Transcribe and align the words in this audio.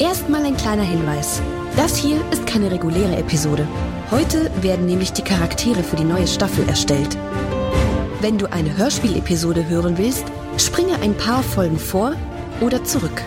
Erstmal 0.00 0.46
ein 0.46 0.56
kleiner 0.56 0.82
Hinweis. 0.82 1.42
Das 1.76 1.94
hier 1.94 2.24
ist 2.30 2.46
keine 2.46 2.70
reguläre 2.70 3.18
Episode. 3.18 3.68
Heute 4.10 4.50
werden 4.62 4.86
nämlich 4.86 5.12
die 5.12 5.20
Charaktere 5.20 5.82
für 5.82 5.96
die 5.96 6.04
neue 6.04 6.26
Staffel 6.26 6.66
erstellt. 6.66 7.18
Wenn 8.22 8.38
du 8.38 8.50
eine 8.50 8.74
Hörspielepisode 8.78 9.68
hören 9.68 9.98
willst, 9.98 10.24
springe 10.56 10.94
ein 11.02 11.14
paar 11.14 11.42
Folgen 11.42 11.78
vor 11.78 12.14
oder 12.62 12.82
zurück. 12.82 13.22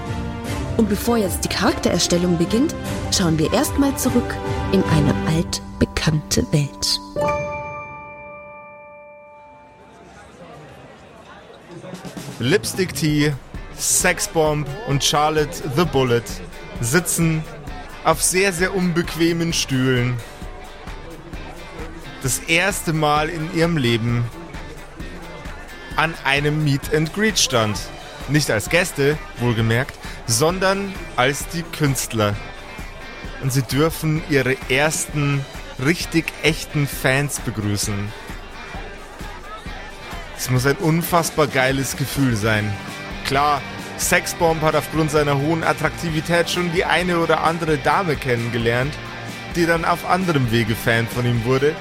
Und 0.76 0.90
bevor 0.90 1.18
jetzt 1.18 1.44
die 1.44 1.50
Charaktererstellung 1.50 2.40
beginnt, 2.40 2.74
schauen 3.12 3.38
wir 3.38 3.54
erstmal 3.54 3.96
zurück 3.96 4.36
in 4.72 4.84
eine 4.86 5.14
altbekannte 5.28 6.44
Welt. 6.52 7.00
Lipstick 12.40 12.96
Tea, 12.96 13.32
Sexbomb 13.78 14.68
und 14.88 15.04
Charlotte 15.04 15.62
the 15.76 15.86
Bullet 15.86 16.24
sitzen 16.82 17.44
auf 18.04 18.22
sehr, 18.22 18.54
sehr 18.54 18.76
unbequemen 18.76 19.54
Stühlen. 19.54 20.18
Das 22.22 22.40
erste 22.40 22.94
Mal 22.94 23.30
in 23.30 23.54
ihrem 23.56 23.78
Leben 23.78 24.24
an 25.96 26.14
einem 26.24 26.64
Meet 26.64 26.94
and 26.94 27.14
Greet 27.14 27.38
stand. 27.38 27.78
Nicht 28.30 28.50
als 28.50 28.70
Gäste, 28.70 29.18
wohlgemerkt, 29.40 29.98
sondern 30.26 30.94
als 31.16 31.48
die 31.50 31.64
Künstler. 31.64 32.36
Und 33.42 33.52
sie 33.52 33.64
dürfen 33.64 34.24
ihre 34.30 34.56
ersten 34.70 35.46
richtig 35.84 36.26
echten 36.44 36.88
Fans 36.88 37.40
begrüßen. 37.40 38.12
Es 40.38 40.50
muss 40.50 40.66
ein 40.66 40.78
unfassbar 40.78 41.48
geiles 41.48 41.98
Gefühl 41.98 42.36
sein. 42.36 42.72
Klar, 43.26 43.62
Sexbomb 43.98 44.62
hat 44.62 44.76
aufgrund 44.76 45.12
seiner 45.12 45.38
hohen 45.38 45.64
Attraktivität 45.64 46.50
schon 46.50 46.72
die 46.72 46.86
eine 46.86 47.20
oder 47.20 47.44
andere 47.44 47.78
Dame 47.78 48.16
kennengelernt, 48.16 48.94
die 49.56 49.66
dann 49.66 49.86
auf 49.86 50.10
anderem 50.10 50.52
Wege 50.52 50.76
Fan 50.76 51.08
von 51.08 51.26
ihm 51.26 51.46
wurde. 51.46 51.76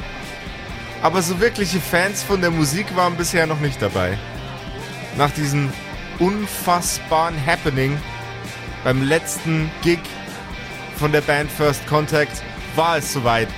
Aber 1.03 1.23
so 1.23 1.41
wirkliche 1.41 1.81
Fans 1.81 2.23
von 2.23 2.41
der 2.41 2.51
Musik 2.51 2.95
waren 2.95 3.17
bisher 3.17 3.47
noch 3.47 3.61
nicht 3.61 3.81
dabei. 3.83 4.19
Nach 5.17 5.31
diesem 5.31 5.73
unfassbaren 6.19 7.35
Happening 7.45 7.99
beim 8.85 9.03
letzten 9.03 9.71
Gig 9.83 10.01
von 10.97 11.13
der 11.13 11.21
Band 11.23 11.51
First 11.51 11.87
Contact 11.87 12.43
war 12.77 12.99
es 12.99 13.13
soweit. 13.13 13.49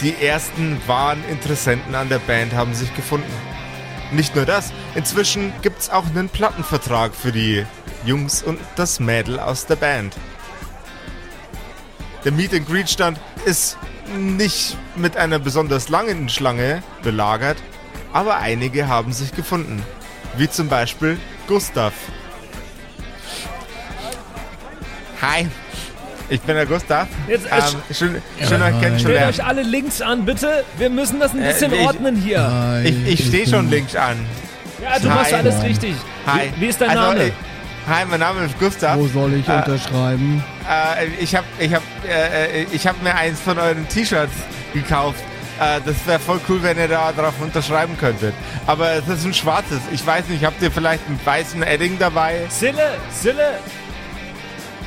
Die 0.00 0.14
ersten 0.14 0.80
wahren 0.86 1.22
Interessenten 1.28 1.94
an 1.94 2.08
der 2.08 2.20
Band 2.20 2.54
haben 2.54 2.74
sich 2.74 2.94
gefunden. 2.94 3.32
Nicht 4.12 4.34
nur 4.34 4.46
das, 4.46 4.72
inzwischen 4.94 5.52
gibt 5.62 5.80
es 5.80 5.90
auch 5.90 6.06
einen 6.06 6.28
Plattenvertrag 6.28 7.14
für 7.14 7.32
die 7.32 7.64
Jungs 8.04 8.42
und 8.42 8.58
das 8.76 9.00
Mädel 9.00 9.38
aus 9.38 9.66
der 9.66 9.76
Band. 9.76 10.16
Der 12.24 12.32
Meet 12.32 12.54
and 12.54 12.66
Greet 12.68 12.88
Stand 12.90 13.18
ist 13.44 13.78
nicht 14.16 14.76
mit 14.96 15.16
einer 15.16 15.38
besonders 15.38 15.88
langen 15.88 16.28
Schlange 16.28 16.82
belagert, 17.02 17.56
aber 18.12 18.38
einige 18.38 18.88
haben 18.88 19.12
sich 19.12 19.32
gefunden. 19.34 19.82
Wie 20.36 20.48
zum 20.48 20.68
Beispiel 20.68 21.18
Gustav. 21.46 21.92
Hi, 25.22 25.48
ich 26.30 26.40
bin 26.40 26.56
der 26.56 26.66
Gustav. 26.66 27.06
Jetzt, 27.28 27.46
äh, 27.46 27.58
ähm, 27.58 27.94
schön, 27.94 28.22
schön 28.46 28.62
euch 28.62 28.80
kennenzulernen. 28.80 29.32
Stellt 29.34 29.40
euch 29.40 29.44
alle 29.44 29.62
links 29.62 30.00
an, 30.00 30.24
bitte. 30.24 30.64
Wir 30.78 30.88
müssen 30.90 31.20
das 31.20 31.32
ein 31.32 31.42
Äh, 31.42 31.52
bisschen 31.52 31.72
ich- 31.74 31.80
ordnen 31.80 32.16
hier. 32.16 32.42
Hi, 32.50 32.84
Ich, 32.88 33.20
ich 33.20 33.26
stehe 33.28 33.46
schon 33.46 33.68
links 33.70 33.94
an. 33.96 34.16
Ja, 34.82 34.98
du 34.98 35.10
Hi. 35.10 35.14
machst 35.16 35.34
alles 35.34 35.62
richtig. 35.62 35.94
Hi. 36.26 36.50
Wie, 36.56 36.62
wie 36.62 36.66
ist 36.66 36.80
dein 36.80 36.90
Also, 36.90 37.02
Name? 37.02 37.24
ich- 37.28 37.32
Hi, 37.88 38.04
mein 38.08 38.20
Name 38.20 38.44
ist 38.44 38.58
Gustav. 38.58 38.98
Wo 38.98 39.06
soll 39.08 39.34
ich 39.34 39.48
Äh, 39.48 39.56
unterschreiben? 39.56 40.44
Äh, 40.68 41.06
ich 41.18 41.34
habe 41.34 41.46
ich 41.58 41.72
hab, 41.74 41.82
äh, 42.08 42.62
ich 42.64 42.86
hab 42.86 43.02
mir 43.02 43.14
eins 43.14 43.40
von 43.40 43.58
euren 43.58 43.88
T-Shirts 43.88 44.32
gekauft. 44.72 45.20
Äh, 45.58 45.80
das 45.84 45.96
wäre 46.06 46.18
voll 46.20 46.40
cool, 46.48 46.62
wenn 46.62 46.78
ihr 46.78 46.88
da 46.88 47.10
drauf 47.12 47.34
unterschreiben 47.40 47.96
könntet. 47.98 48.34
Aber 48.66 48.92
es 48.92 49.08
ist 49.08 49.24
ein 49.24 49.34
schwarzes. 49.34 49.80
Ich 49.92 50.06
weiß 50.06 50.28
nicht, 50.28 50.44
habt 50.44 50.62
ihr 50.62 50.70
vielleicht 50.70 51.06
einen 51.08 51.18
weißen 51.24 51.62
Edding 51.62 51.98
dabei? 51.98 52.42
Sille, 52.48 52.96
Sille. 53.12 53.58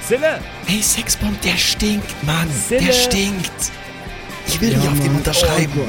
Sille. 0.07 0.39
Hey, 0.65 0.81
Sexbomb, 0.81 1.39
der 1.41 1.57
stinkt, 1.57 2.11
Mann. 2.23 2.49
Sille. 2.67 2.81
Der 2.85 2.93
stinkt. 2.93 3.51
Ich 4.47 4.59
will 4.61 4.75
nicht 4.75 4.87
auf 4.87 4.99
dem 4.99 5.15
unterschreiben. 5.15 5.71
Oh. 5.77 5.87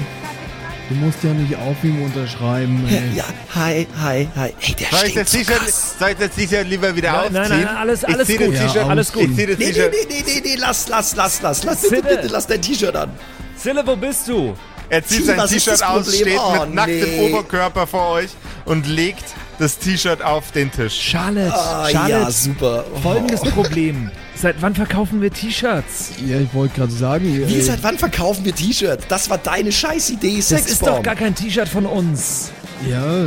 Du 0.89 0.95
musst 0.97 1.23
ja 1.25 1.33
nicht 1.33 1.55
auf 1.57 1.83
ihm 1.83 2.03
unterschreiben. 2.03 2.85
Ey. 2.89 3.17
ja, 3.17 3.25
hi, 3.55 3.87
hi, 4.03 4.29
hi. 4.37 4.53
Hey, 4.59 4.75
der 4.75 4.87
Soll 4.99 5.09
ich 5.09 5.15
das 5.15 5.33
so 5.33 5.39
T-Shirt 5.39 5.57
krass. 5.59 5.95
soll 5.99 6.09
ich 6.11 6.17
das 6.19 6.31
T-Shirt 6.31 6.69
lieber 6.69 6.95
wieder 6.95 7.13
Nein, 7.13 7.21
aufziehen? 7.21 7.35
nein, 7.43 7.51
nein, 7.65 7.77
alles- 7.77 8.03
ich 8.03 8.09
alles 8.09 8.27
zieh 8.27 8.37
gut. 8.37 8.49
Das 8.55 8.61
Ja, 8.61 8.67
T-Shirt, 8.69 8.89
alles 8.89 9.13
gut. 9.13 9.23
Ich 9.31 9.37
zieh 9.37 9.47
das 9.47 9.59
Nee, 9.59 9.65
nee, 9.67 9.73
T-Shirt. 9.73 9.93
nee, 9.93 10.15
nee, 10.15 10.25
nee, 10.27 10.43
nee, 10.45 10.57
lass, 10.59 10.89
lass, 10.89 11.17
lass, 11.17 11.43
lass. 11.43 11.65
Lass 11.65 11.83
bitte, 11.89 12.03
bitte, 12.03 12.27
lass 12.29 12.47
dein 12.47 12.61
T-Shirt 12.63 12.95
an. 12.97 13.11
Sille, 13.57 13.87
wo 13.87 13.97
bist 13.97 14.29
du? 14.29 14.55
Er 14.91 15.05
zieht 15.05 15.21
Zieh, 15.21 15.25
sein 15.25 15.47
T-Shirt 15.49 15.83
aus, 15.85 16.15
steht 16.15 16.39
Oh, 16.39 16.61
mit 16.65 16.75
nacktem 16.75 17.09
nee. 17.11 17.29
Oberkörper 17.33 17.87
vor 17.87 18.11
euch 18.11 18.31
und 18.65 18.87
legt 18.87 19.25
das 19.59 19.79
T-Shirt 19.79 20.23
auf 20.23 20.51
den 20.53 20.71
Tisch. 20.71 20.95
Charlotte. 21.01 21.53
Ah, 21.55 21.89
Charlotte. 21.91 22.11
ja, 22.25 22.31
super. 22.31 22.85
Oh. 22.95 22.99
Folgendes 23.01 23.41
Problem. 23.41 24.11
Seit 24.35 24.61
wann 24.61 24.75
verkaufen 24.75 25.23
wir 25.23 25.33
T-Shirts? 25.33 26.11
Ja, 26.27 26.39
ich 26.41 26.53
wollte 26.53 26.75
gerade 26.77 26.93
sagen. 26.93 27.25
Wie, 27.49 27.55
äh, 27.55 27.61
seit 27.63 27.83
wann 27.83 27.97
verkaufen 27.99 28.45
wir 28.45 28.55
T-Shirts? 28.55 29.05
Das 29.09 29.31
war 29.31 29.39
deine 29.39 29.71
Scheißidee, 29.73 30.37
Das 30.37 30.51
ist 30.51 30.67
Sexbomb. 30.67 30.97
doch 30.97 31.03
gar 31.03 31.15
kein 31.15 31.35
T-Shirt 31.35 31.69
von 31.69 31.87
uns. 31.87 32.51
Ja, 32.89 33.27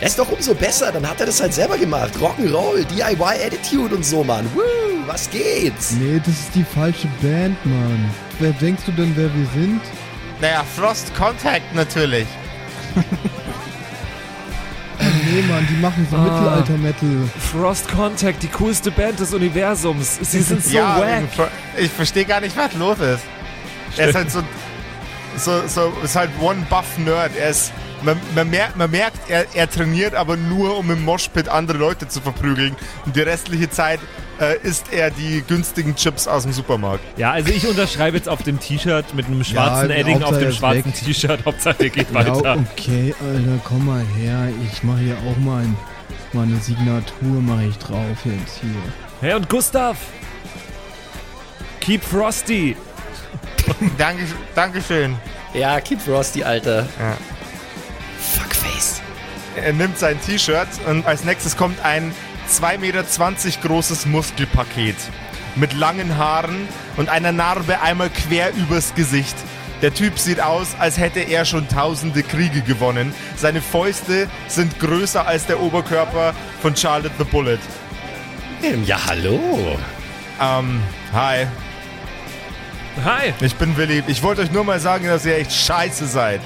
Das 0.00 0.10
ist 0.10 0.18
doch 0.18 0.30
umso 0.32 0.54
besser, 0.54 0.90
dann 0.90 1.08
hat 1.08 1.20
er 1.20 1.26
das 1.26 1.40
halt 1.40 1.54
selber 1.54 1.76
gemacht. 1.78 2.12
Rock'n'Roll, 2.20 2.84
DIY 2.86 3.46
Attitude 3.46 3.94
und 3.94 4.04
so, 4.04 4.24
Mann. 4.24 4.46
Woo, 4.54 4.62
was 5.06 5.28
geht's? 5.30 5.92
nee, 5.92 6.18
das 6.18 6.34
ist 6.34 6.54
die 6.54 6.64
falsche 6.74 7.08
Band, 7.22 7.56
Mann. 7.64 8.10
Wer 8.40 8.52
denkst 8.52 8.82
du 8.86 8.92
denn, 8.92 9.12
wer 9.16 9.30
wir 9.34 9.46
sind? 9.54 9.80
Naja, 10.40 10.64
Frost 10.76 11.14
Contact 11.14 11.74
natürlich. 11.74 12.26
Nee, 14.98 15.42
Mann, 15.42 15.66
die 15.68 15.74
machen 15.74 16.06
so 16.10 16.16
Ah. 16.16 16.20
Mittelalter-Metal. 16.20 17.28
Frost 17.52 17.88
Contact, 17.88 18.42
die 18.42 18.48
coolste 18.48 18.90
Band 18.90 19.18
des 19.20 19.34
Universums. 19.34 20.18
Sie 20.22 20.40
sind 20.40 20.64
so 20.64 20.76
ja, 20.76 20.98
wack. 21.00 21.50
ich, 21.76 21.90
verstehe 21.90 22.24
gar 22.24 22.40
nicht, 22.40 22.56
was 22.56 22.72
los 22.74 22.98
ist. 23.00 23.24
Er 23.96 24.08
ist 24.08 24.14
halt 24.14 24.30
so, 24.30 24.42
so, 25.36 25.66
so 25.66 25.92
ist 26.02 26.16
halt 26.16 26.30
one 26.40 26.64
buff 26.70 26.96
Nerd. 26.98 27.32
Er 27.36 27.50
ist, 27.50 27.72
man, 28.02 28.18
man, 28.34 28.50
merkt, 28.50 28.76
man 28.76 28.90
merkt 28.90 29.18
er, 29.28 29.46
er 29.54 29.70
trainiert 29.70 30.14
aber 30.14 30.36
nur, 30.36 30.78
um 30.78 30.90
im 30.90 31.04
Moshpit 31.04 31.48
andere 31.48 31.78
Leute 31.78 32.08
zu 32.08 32.20
verprügeln. 32.20 32.76
Und 33.04 33.16
die 33.16 33.20
restliche 33.20 33.70
Zeit 33.70 34.00
äh, 34.40 34.58
isst 34.62 34.92
er 34.92 35.10
die 35.10 35.42
günstigen 35.46 35.96
Chips 35.96 36.28
aus 36.28 36.42
dem 36.42 36.52
Supermarkt. 36.52 37.02
Ja, 37.16 37.32
also 37.32 37.50
ich 37.50 37.66
unterschreibe 37.66 38.16
jetzt 38.16 38.28
auf 38.28 38.42
dem 38.42 38.60
T-Shirt 38.60 39.14
mit 39.14 39.26
einem 39.26 39.42
schwarzen 39.44 39.90
Ja, 39.90 39.96
Edding 39.96 40.22
auf 40.22 40.38
dem 40.38 40.52
schwarzen. 40.52 40.92
T-Shirt. 40.92 41.40
Hauptsache 41.44 41.84
er 41.84 41.90
geht 41.90 42.08
Ja, 42.10 42.14
weiter. 42.14 42.58
okay, 42.72 43.14
Alter, 43.20 43.60
komm 43.64 43.86
mal 43.86 44.04
her. 44.18 44.48
Ich 44.72 44.82
mache 44.82 44.98
hier 44.98 45.16
auch 45.16 45.36
mein, 45.38 45.76
meine 46.32 46.56
Signatur 46.56 47.40
mache 47.40 47.64
ich 47.64 47.78
drauf 47.78 48.06
jetzt 48.24 48.60
hier. 48.60 48.70
Hey 49.20 49.34
und 49.34 49.48
Gustav. 49.48 49.96
Keep 51.80 52.04
Frosty. 52.04 52.76
Danke, 53.98 54.24
Dankeschön. 54.54 55.16
Ja, 55.54 55.80
keep 55.80 56.00
Frosty, 56.00 56.42
Alter. 56.42 56.86
Ja. 56.98 57.16
Fuckface. 58.18 59.00
Er 59.56 59.72
nimmt 59.72 59.98
sein 59.98 60.20
T-Shirt 60.20 60.68
und 60.86 61.06
als 61.06 61.24
nächstes 61.24 61.56
kommt 61.56 61.82
ein 61.84 62.12
2,20 62.50 62.78
Meter 62.78 63.04
großes 63.62 64.06
Muskelpaket 64.06 64.96
mit 65.56 65.72
langen 65.72 66.16
Haaren 66.18 66.68
und 66.96 67.08
einer 67.08 67.32
Narbe 67.32 67.80
einmal 67.80 68.10
quer 68.10 68.52
übers 68.54 68.94
Gesicht. 68.94 69.34
Der 69.82 69.92
Typ 69.92 70.18
sieht 70.18 70.40
aus, 70.40 70.68
als 70.78 70.98
hätte 70.98 71.20
er 71.20 71.44
schon 71.44 71.68
tausende 71.68 72.22
Kriege 72.22 72.62
gewonnen. 72.62 73.14
Seine 73.36 73.60
Fäuste 73.60 74.28
sind 74.48 74.78
größer 74.80 75.26
als 75.26 75.46
der 75.46 75.60
Oberkörper 75.60 76.34
von 76.62 76.74
Charlotte 76.76 77.14
the 77.18 77.24
Bullet. 77.24 77.58
Ähm, 78.62 78.84
Ja, 78.84 78.98
hallo. 79.06 79.78
Ähm, 80.40 80.80
hi, 81.12 81.46
Hi. 83.04 83.34
ich 83.40 83.54
bin 83.56 83.76
Willi. 83.76 84.02
Ich 84.06 84.22
wollte 84.22 84.42
euch 84.42 84.50
nur 84.50 84.64
mal 84.64 84.80
sagen, 84.80 85.06
dass 85.06 85.26
ihr 85.26 85.36
echt 85.36 85.52
scheiße 85.52 86.06
seid. 86.06 86.40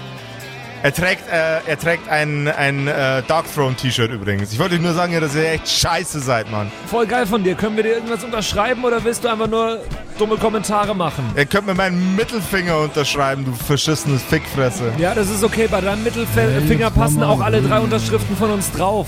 Er 0.83 0.95
trägt, 0.95 1.29
äh, 1.29 1.61
er 1.67 1.79
trägt 1.79 2.09
ein, 2.09 2.49
ein 2.49 2.89
äh, 2.89 3.23
Dark 3.29 3.45
Throne 3.55 3.77
T-Shirt 3.77 4.11
übrigens. 4.11 4.51
Ich 4.53 4.59
wollte 4.59 4.77
euch 4.77 4.81
nur 4.81 4.95
sagen, 4.95 5.19
dass 5.21 5.35
ihr 5.35 5.51
echt 5.51 5.69
scheiße 5.69 6.21
seid, 6.21 6.51
Mann. 6.51 6.73
Voll 6.87 7.07
geil 7.07 7.27
von 7.27 7.45
dir. 7.45 7.55
Können 7.55 7.77
wir 7.77 7.83
dir 7.83 7.95
irgendwas 7.95 8.25
unterschreiben 8.25 8.83
oder 8.83 9.05
willst 9.05 9.23
du 9.23 9.29
einfach 9.29 9.47
nur 9.47 9.81
dumme 10.19 10.37
Kommentare 10.37 10.95
machen? 10.95 11.25
Ihr 11.37 11.45
könnt 11.45 11.67
mir 11.67 11.75
meinen 11.75 12.17
Mittelfinger 12.17 12.79
unterschreiben, 12.79 13.45
du 13.45 13.53
verschissenes 13.53 14.23
Fickfresse. 14.23 14.93
Ja, 14.97 15.15
das 15.15 15.29
ist 15.29 15.45
okay. 15.45 15.69
Bei 15.71 15.83
deinem 15.83 16.03
Hey, 16.03 16.05
Mittelfinger 16.05 16.87
jetzt 16.87 16.95
passen 16.95 17.23
auch 17.23 17.41
alle 17.41 17.61
drei. 17.61 17.79
Unterschriften 17.81 18.37
von 18.37 18.51
uns 18.51 18.73
drauf. 18.73 19.07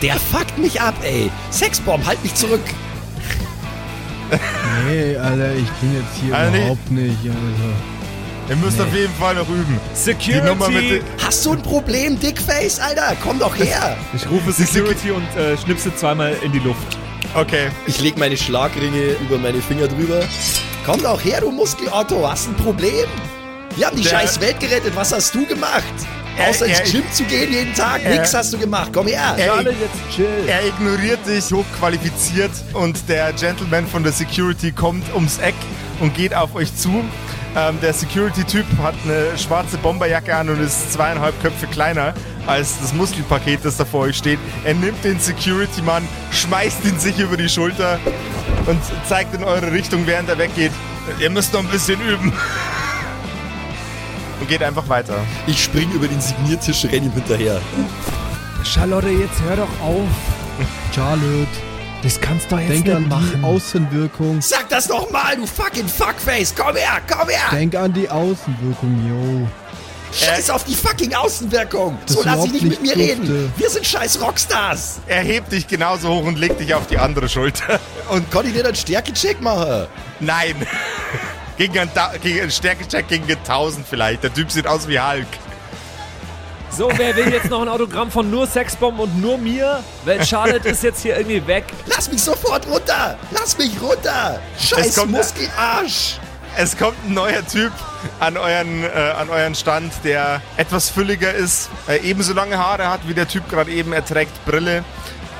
Der 0.00 0.14
fuckt 0.14 0.56
mich 0.58 0.80
ab, 0.80 0.94
ey. 1.02 1.30
Sexbomb, 1.50 2.06
halt 2.06 2.22
mich 2.22 2.34
zurück. 2.34 2.60
Nee, 4.88 5.16
Alter, 5.16 5.54
ich 5.54 5.68
bin 5.72 5.94
jetzt 5.94 6.16
hier 6.20 6.34
Alter, 6.34 6.50
nee. 6.50 6.58
überhaupt 6.60 6.90
nicht, 6.90 7.18
Alter. 7.26 7.91
Ihr 8.52 8.58
müsst 8.58 8.78
auf 8.82 8.92
jeden 8.94 9.14
Fall 9.14 9.34
noch 9.36 9.48
üben. 9.48 9.80
Security. 9.94 11.00
Hast 11.24 11.46
du 11.46 11.52
ein 11.54 11.62
Problem, 11.62 12.20
Dickface, 12.20 12.80
Alter? 12.80 13.16
Komm 13.22 13.38
doch 13.38 13.56
her. 13.56 13.96
ich 14.14 14.28
rufe 14.28 14.52
Security 14.52 15.10
und 15.10 15.24
äh, 15.38 15.56
schnipse 15.56 15.96
zweimal 15.96 16.36
in 16.42 16.52
die 16.52 16.58
Luft. 16.58 16.86
Okay. 17.34 17.68
Ich 17.86 17.98
leg 18.02 18.18
meine 18.18 18.36
Schlagringe 18.36 19.16
über 19.22 19.38
meine 19.38 19.62
Finger 19.62 19.88
drüber. 19.88 20.20
Komm 20.84 21.02
doch 21.02 21.24
her, 21.24 21.40
du 21.40 21.50
Muskel-Otto, 21.50 22.28
hast 22.30 22.48
ein 22.48 22.54
Problem? 22.56 23.06
Wir 23.74 23.86
haben 23.86 23.96
die 23.96 24.02
Der- 24.02 24.10
scheiß 24.10 24.38
Welt 24.42 24.60
gerettet, 24.60 24.94
was 24.94 25.14
hast 25.14 25.34
du 25.34 25.46
gemacht? 25.46 25.82
Er- 26.36 26.50
Außer 26.50 26.66
ins 26.66 26.80
er- 26.80 26.84
Gym 26.90 27.04
zu 27.10 27.24
gehen 27.24 27.50
jeden 27.54 27.72
Tag, 27.72 28.04
er- 28.04 28.10
nix 28.18 28.34
hast 28.34 28.52
du 28.52 28.58
gemacht, 28.58 28.90
komm 28.92 29.06
her. 29.06 29.34
Er- 29.38 29.64
chill. 30.14 30.26
Er 30.46 30.66
ignoriert 30.66 31.20
dich, 31.26 31.50
hochqualifiziert 31.50 32.50
und 32.74 32.98
der 33.08 33.32
Gentleman 33.32 33.86
von 33.86 34.02
der 34.02 34.12
Security 34.12 34.72
kommt 34.72 35.04
ums 35.14 35.38
Eck 35.38 35.54
und 36.00 36.12
geht 36.14 36.34
auf 36.34 36.54
euch 36.54 36.76
zu. 36.76 37.02
Ähm, 37.54 37.78
der 37.82 37.92
Security-Typ 37.92 38.64
hat 38.82 38.94
eine 39.04 39.36
schwarze 39.36 39.76
Bomberjacke 39.76 40.34
an 40.34 40.48
und 40.48 40.60
ist 40.60 40.92
zweieinhalb 40.92 41.40
Köpfe 41.42 41.66
kleiner 41.66 42.14
als 42.46 42.80
das 42.80 42.94
Muskelpaket, 42.94 43.64
das 43.64 43.76
da 43.76 43.84
vor 43.84 44.00
euch 44.02 44.16
steht. 44.16 44.38
Er 44.64 44.74
nimmt 44.74 45.04
den 45.04 45.20
Security-Mann, 45.20 46.08
schmeißt 46.30 46.84
ihn 46.84 46.98
sich 46.98 47.18
über 47.18 47.36
die 47.36 47.48
Schulter 47.48 47.98
und 48.66 48.80
zeigt 49.06 49.34
in 49.34 49.44
eure 49.44 49.70
Richtung, 49.70 50.06
während 50.06 50.30
er 50.30 50.38
weggeht. 50.38 50.72
Ihr 51.20 51.30
müsst 51.30 51.52
noch 51.52 51.60
ein 51.60 51.68
bisschen 51.68 52.00
üben. 52.00 52.32
Und 54.40 54.48
geht 54.48 54.62
einfach 54.62 54.88
weiter. 54.88 55.14
Ich 55.46 55.62
spring 55.62 55.90
über 55.92 56.08
den 56.08 56.20
Signiertisch, 56.20 56.84
renn 56.84 57.04
ihm 57.04 57.12
hinterher. 57.12 57.60
Charlotte, 58.64 59.08
jetzt 59.08 59.40
hör 59.42 59.56
doch 59.56 59.80
auf. 59.80 60.08
Charlotte, 60.94 61.46
Das 62.02 62.20
kannst 62.20 62.50
du 62.50 62.56
jetzt 62.56 62.70
denk 62.70 62.86
nicht 62.86 62.96
an 62.96 63.04
die 63.04 63.08
machen. 63.08 63.44
Außenwirkung. 63.44 64.40
Sag 64.42 64.68
das 64.68 64.88
doch 64.88 65.10
mal, 65.10 65.36
du 65.36 65.46
fucking 65.46 65.86
Fuckface, 65.88 66.52
komm 66.56 66.74
her, 66.76 67.00
komm 67.08 67.28
her. 67.28 67.38
Denk 67.52 67.74
an 67.76 67.92
die 67.92 68.08
Außenwirkung, 68.10 69.08
yo. 69.08 69.48
Scheiß 70.14 70.50
auf 70.50 70.64
die 70.64 70.74
fucking 70.74 71.14
Außenwirkung. 71.14 71.96
Das 72.04 72.16
So 72.16 72.22
lass 72.22 72.34
überhaupt 72.34 72.54
dich 72.54 72.62
nicht 72.62 72.82
mit 72.82 72.82
nicht 72.82 72.96
mir 72.96 73.06
durfte. 73.16 73.32
reden. 73.32 73.52
Wir 73.56 73.70
sind 73.70 73.86
scheiß 73.86 74.20
Rockstars. 74.20 75.00
Er 75.06 75.22
hebt 75.22 75.52
dich 75.52 75.66
genauso 75.66 76.08
hoch 76.08 76.24
und 76.24 76.38
legt 76.38 76.60
dich 76.60 76.74
auf 76.74 76.86
die 76.86 76.98
andere 76.98 77.28
Schulter. 77.28 77.80
Und 78.10 78.30
kann 78.30 78.46
ich 78.46 78.52
dir 78.52 78.64
einen 78.66 78.74
Stärkecheck 78.74 79.40
machen? 79.40 79.86
Nein. 80.20 80.54
gegen 81.56 81.78
einen, 81.78 81.90
gegen 82.20 82.40
einen 82.42 82.50
Stärkecheck 82.50 83.08
gegen 83.08 83.24
einen 83.24 83.38
1000 83.38 83.86
vielleicht. 83.88 84.22
Der 84.24 84.34
Typ 84.34 84.50
sieht 84.50 84.66
aus 84.66 84.86
wie 84.88 85.00
Hulk. 85.00 85.26
So, 86.76 86.90
wer 86.96 87.14
will 87.16 87.30
jetzt 87.30 87.50
noch 87.50 87.60
ein 87.60 87.68
Autogramm 87.68 88.10
von 88.10 88.30
nur 88.30 88.46
Sexbomb 88.46 88.98
und 88.98 89.20
nur 89.20 89.36
mir? 89.36 89.82
Weil 90.06 90.24
Charlotte 90.24 90.68
ist 90.70 90.82
jetzt 90.82 91.02
hier 91.02 91.16
irgendwie 91.18 91.46
weg. 91.46 91.64
Lass 91.86 92.10
mich 92.10 92.22
sofort 92.22 92.66
runter. 92.66 93.18
Lass 93.30 93.58
mich 93.58 93.70
runter. 93.80 94.40
Scheiß 94.58 94.94
kommt- 94.96 95.12
Muskelarsch. 95.12 96.14
Es 96.56 96.76
kommt 96.76 96.96
ein 97.06 97.14
neuer 97.14 97.46
Typ 97.46 97.72
an 98.20 98.36
euren, 98.36 98.84
äh, 98.84 98.88
an 99.18 99.28
euren 99.30 99.54
Stand, 99.54 99.92
der 100.04 100.40
etwas 100.56 100.88
fülliger 100.90 101.32
ist, 101.32 101.68
äh, 101.88 101.98
ebenso 102.02 102.32
lange 102.34 102.58
Haare 102.58 102.88
hat 102.90 103.00
wie 103.06 103.14
der 103.14 103.28
Typ 103.28 103.48
gerade 103.50 103.70
eben. 103.70 103.92
Er 103.92 104.04
trägt 104.04 104.44
Brille. 104.46 104.82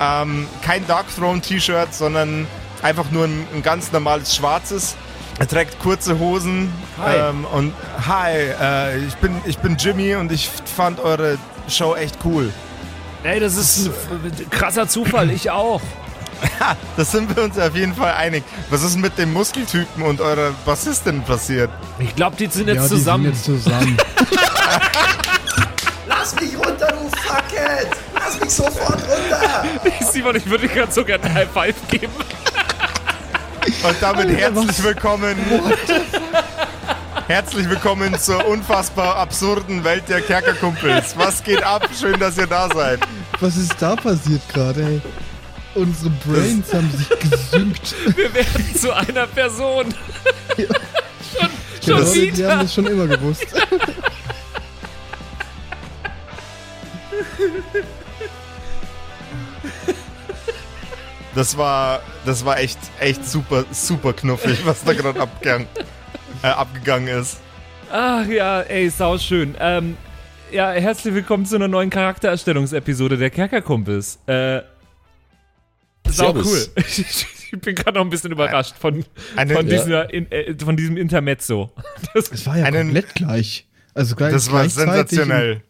Ähm, 0.01 0.49
kein 0.63 0.87
Dark 0.87 1.07
Throne 1.15 1.41
T-Shirt, 1.41 1.93
sondern 1.95 2.47
einfach 2.83 3.11
nur 3.11 3.25
ein, 3.25 3.47
ein 3.55 3.63
ganz 3.63 3.93
normales 3.93 4.35
schwarzes. 4.35 4.97
Er 5.39 5.49
trägt 5.49 5.79
kurze 5.81 6.19
Hosen. 6.19 6.73
Hi. 6.99 7.17
Ähm, 7.17 7.45
und 7.47 7.73
hi, 8.07 8.33
äh, 8.33 8.99
ich, 8.99 9.15
bin, 9.17 9.35
ich 9.45 9.59
bin 9.59 9.77
Jimmy 9.77 10.15
und 10.15 10.31
ich 10.31 10.49
fand 10.49 11.01
eure 11.01 11.39
Show 11.69 11.95
echt 11.95 12.19
cool. 12.25 12.53
Ey, 13.25 13.41
das 13.41 13.57
ist 13.57 13.91
ein 14.11 14.51
krasser 14.51 14.89
Zufall. 14.89 15.31
Ich 15.31 15.51
auch. 15.51 15.81
Das 16.97 17.13
sind 17.13 17.35
wir 17.35 17.45
uns 17.45 17.59
auf 17.59 17.75
jeden 17.77 17.95
Fall 17.95 18.15
einig. 18.15 18.43
Was 18.69 18.83
ist 18.83 18.99
mit 18.99 19.17
dem 19.17 19.33
Muskeltypen 19.33 20.03
und 20.03 20.21
eurer 20.21 20.51
Bassistin 20.65 21.23
passiert? 21.23 21.71
Ich 21.99 22.15
glaube, 22.17 22.37
die 22.37 22.47
sind 22.47 22.69
jetzt 22.69 22.83
ja, 22.83 22.89
zusammen. 22.89 23.31
die 23.31 23.39
sind 23.39 23.55
jetzt 23.55 23.65
zusammen. 23.65 23.97
Lass 26.07 26.35
mich 26.35 26.57
runter, 26.57 26.89
du 26.89 27.09
Fuckhead. 27.21 27.87
Lass 28.15 28.41
mich 28.41 28.51
sofort 28.51 29.01
runter. 29.03 29.65
Simon, 30.11 30.37
ich 30.37 30.47
würde 30.47 30.67
dir 30.67 30.75
gerade 30.75 30.93
sogar 30.93 31.23
einen 31.23 31.33
High 31.33 31.49
Five 31.49 31.77
geben. 31.89 32.13
Und 33.85 33.97
damit 34.01 34.39
herzlich 34.39 34.85
willkommen. 34.85 35.37
Herzlich 37.27 37.69
willkommen 37.69 38.17
zur 38.19 38.47
unfassbar 38.47 39.17
absurden 39.17 39.83
Welt 39.83 40.05
der 40.09 40.21
Kerkerkumpels. 40.21 41.17
Was 41.17 41.43
geht 41.43 41.63
ab? 41.63 41.89
Schön, 41.99 42.19
dass 42.21 42.39
ihr 42.39 42.47
da 42.47 42.69
seid. 42.69 43.01
Was 43.41 43.57
ist 43.57 43.75
da 43.81 43.97
passiert 43.97 44.43
gerade, 44.53 44.83
ey? 44.83 45.01
Unsere 45.75 46.11
Brains 46.11 46.73
haben 46.73 46.91
sich 46.93 47.09
gesynkt. 47.31 47.95
Wir 48.17 48.33
werden 48.35 48.75
zu 48.75 48.95
einer 48.95 49.27
Person. 49.27 49.93
schon 51.85 51.85
schon 51.85 52.25
Ja, 52.25 52.33
die 52.33 52.47
haben 52.47 52.61
das 52.61 52.75
schon 52.75 52.87
immer 52.87 53.09
gewusst. 53.09 53.47
Das 61.35 61.57
war, 61.57 62.03
das 62.27 62.45
war 62.45 62.59
echt, 62.59 62.79
echt 63.01 63.25
super, 63.27 63.65
super 63.71 64.13
knuffig, 64.13 64.65
was 64.67 64.85
da 64.85 64.93
gerade 64.93 65.19
abgegangen, 65.21 65.67
äh, 66.43 66.49
abgegangen 66.49 67.09
ist. 67.09 67.39
Ach 67.91 68.27
ja, 68.27 68.61
ey, 68.63 68.91
sau 68.91 69.17
schön. 69.19 69.55
Ähm, 69.59 69.97
ja, 70.51 70.71
herzlich 70.73 71.15
willkommen 71.15 71.47
zu 71.47 71.57
einer 71.57 71.69
neuen 71.69 71.89
Charaktererstellungsepisode 71.89 73.17
der 73.17 73.31
Kerkerkumpels. 73.31 74.19
Äh, 74.27 74.61
sau 76.09 76.35
cool. 76.35 76.67
Ich 77.55 77.61
bin 77.61 77.75
gerade 77.75 77.99
noch 77.99 78.05
ein 78.07 78.09
bisschen 78.11 78.33
überrascht 78.33 78.75
von, 78.81 79.05
Eine- 79.37 79.55
von, 79.55 79.69
ja. 79.69 79.77
dieser, 79.77 80.11
in, 80.15 80.31
äh, 80.33 80.55
von 80.59 80.75
diesem 80.75 80.97
Intermezzo. 80.97 81.71
Das, 82.15 82.31
Es 82.31 82.47
war 82.47 82.57
ja 82.57 82.65
Einen- 82.65 82.85
komplett 82.85 83.15
gleich. 83.15 83.67
Also 83.93 84.17
gleich, 84.17 84.33
Das 84.33 84.51
war 84.51 84.67
sensationell. 84.67 85.63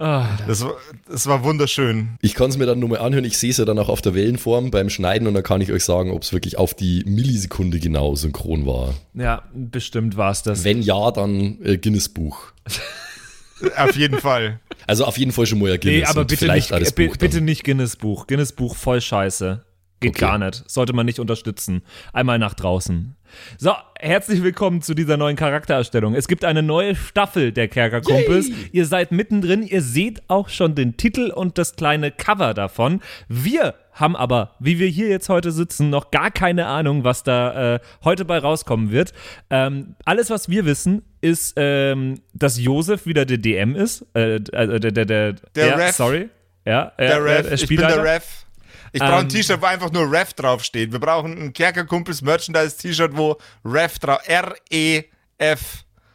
Ah, 0.00 0.26
Das 0.48 0.64
war, 0.64 0.74
das 1.08 1.26
war 1.26 1.44
wunderschön. 1.44 2.18
Ich 2.20 2.34
kann 2.34 2.50
es 2.50 2.58
mir 2.58 2.66
dann 2.66 2.80
nur 2.80 2.88
mal 2.88 2.98
anhören. 2.98 3.24
Ich 3.24 3.38
sehe 3.38 3.50
es 3.50 3.58
ja 3.58 3.64
dann 3.64 3.78
auch 3.78 3.88
auf 3.88 4.02
der 4.02 4.14
Wellenform 4.14 4.70
beim 4.72 4.90
Schneiden 4.90 5.28
und 5.28 5.34
dann 5.34 5.42
kann 5.44 5.60
ich 5.60 5.70
euch 5.70 5.84
sagen, 5.84 6.10
ob 6.10 6.22
es 6.22 6.32
wirklich 6.32 6.58
auf 6.58 6.74
die 6.74 7.04
Millisekunde 7.06 7.78
genau 7.78 8.16
synchron 8.16 8.66
war. 8.66 8.94
ja, 9.14 9.42
bestimmt 9.54 10.16
war 10.16 10.32
es 10.32 10.42
das. 10.42 10.64
Wenn 10.64 10.82
ja, 10.82 11.10
dann 11.12 11.58
äh, 11.62 11.78
Guinness-Buch. 11.78 12.52
Auf 13.76 13.94
jeden 13.94 14.18
Fall. 14.18 14.58
Also 14.86 15.04
auf 15.04 15.18
jeden 15.18 15.32
Fall 15.32 15.44
schon 15.44 15.58
mal 15.58 15.70
ein 15.70 15.78
Guinness 15.78 16.00
Nee, 16.00 16.06
aber 16.06 16.24
bitte 16.24 16.50
nicht, 16.50 16.94
bitte 17.18 17.40
nicht 17.42 17.62
Guinness 17.62 17.96
Buch. 17.96 18.26
Guinness 18.26 18.52
Buch 18.52 18.74
voll 18.74 19.02
scheiße. 19.02 19.62
Geht 20.00 20.10
Okay. 20.12 20.20
gar 20.20 20.38
nicht. 20.38 20.64
Sollte 20.66 20.94
man 20.94 21.04
nicht 21.04 21.18
unterstützen. 21.20 21.82
Einmal 22.14 22.38
nach 22.38 22.54
draußen. 22.54 23.16
So, 23.58 23.72
herzlich 23.98 24.42
willkommen 24.42 24.82
zu 24.82 24.94
dieser 24.94 25.16
neuen 25.16 25.36
Charaktererstellung. 25.36 26.14
Es 26.14 26.28
gibt 26.28 26.44
eine 26.44 26.62
neue 26.62 26.94
Staffel 26.96 27.52
der 27.52 27.68
Kerkerkumpels. 27.68 28.50
Ihr 28.72 28.86
seid 28.86 29.12
mittendrin. 29.12 29.62
Ihr 29.62 29.82
seht 29.82 30.22
auch 30.28 30.48
schon 30.48 30.74
den 30.74 30.96
Titel 30.96 31.30
und 31.34 31.58
das 31.58 31.76
kleine 31.76 32.10
Cover 32.10 32.54
davon. 32.54 33.00
Wir 33.28 33.74
haben 33.92 34.16
aber, 34.16 34.54
wie 34.60 34.78
wir 34.78 34.88
hier 34.88 35.08
jetzt 35.08 35.28
heute 35.28 35.50
sitzen, 35.50 35.90
noch 35.90 36.10
gar 36.10 36.30
keine 36.30 36.66
Ahnung, 36.66 37.04
was 37.04 37.22
da 37.22 37.74
äh, 37.74 37.80
heute 38.04 38.24
bei 38.24 38.38
rauskommen 38.38 38.90
wird. 38.92 39.12
Ähm, 39.50 39.94
alles, 40.04 40.30
was 40.30 40.48
wir 40.48 40.64
wissen, 40.64 41.02
ist, 41.20 41.54
ähm, 41.56 42.20
dass 42.32 42.58
Josef 42.58 43.04
wieder 43.06 43.26
der 43.26 43.38
DM 43.38 43.76
ist. 43.76 44.06
Äh, 44.14 44.36
äh, 44.36 44.40
der, 44.80 44.92
der, 44.92 45.04
der, 45.04 45.32
Der 45.54 45.66
ja, 45.66 45.74
Ref. 45.74 45.96
Sorry. 45.96 46.28
Ja, 46.64 46.92
äh, 46.96 47.08
Der 47.08 47.24
Ref. 47.24 47.50
äh, 47.50 47.54
ich 47.54 47.66
bin 47.66 47.78
der 47.78 48.02
Ref. 48.02 48.46
Ich 48.92 49.00
brauche 49.00 49.14
ein 49.16 49.22
Ähm, 49.22 49.28
T-Shirt, 49.28 49.60
wo 49.60 49.66
einfach 49.66 49.92
nur 49.92 50.10
Ref 50.10 50.32
draufsteht. 50.34 50.92
Wir 50.92 50.98
brauchen 50.98 51.36
ein 51.40 51.52
Kerkerkumpels 51.52 52.22
Merchandise-T-Shirt, 52.22 53.16
wo 53.16 53.36
Ref 53.64 53.98
drauf. 53.98 54.20
R-E-F. 54.26 55.60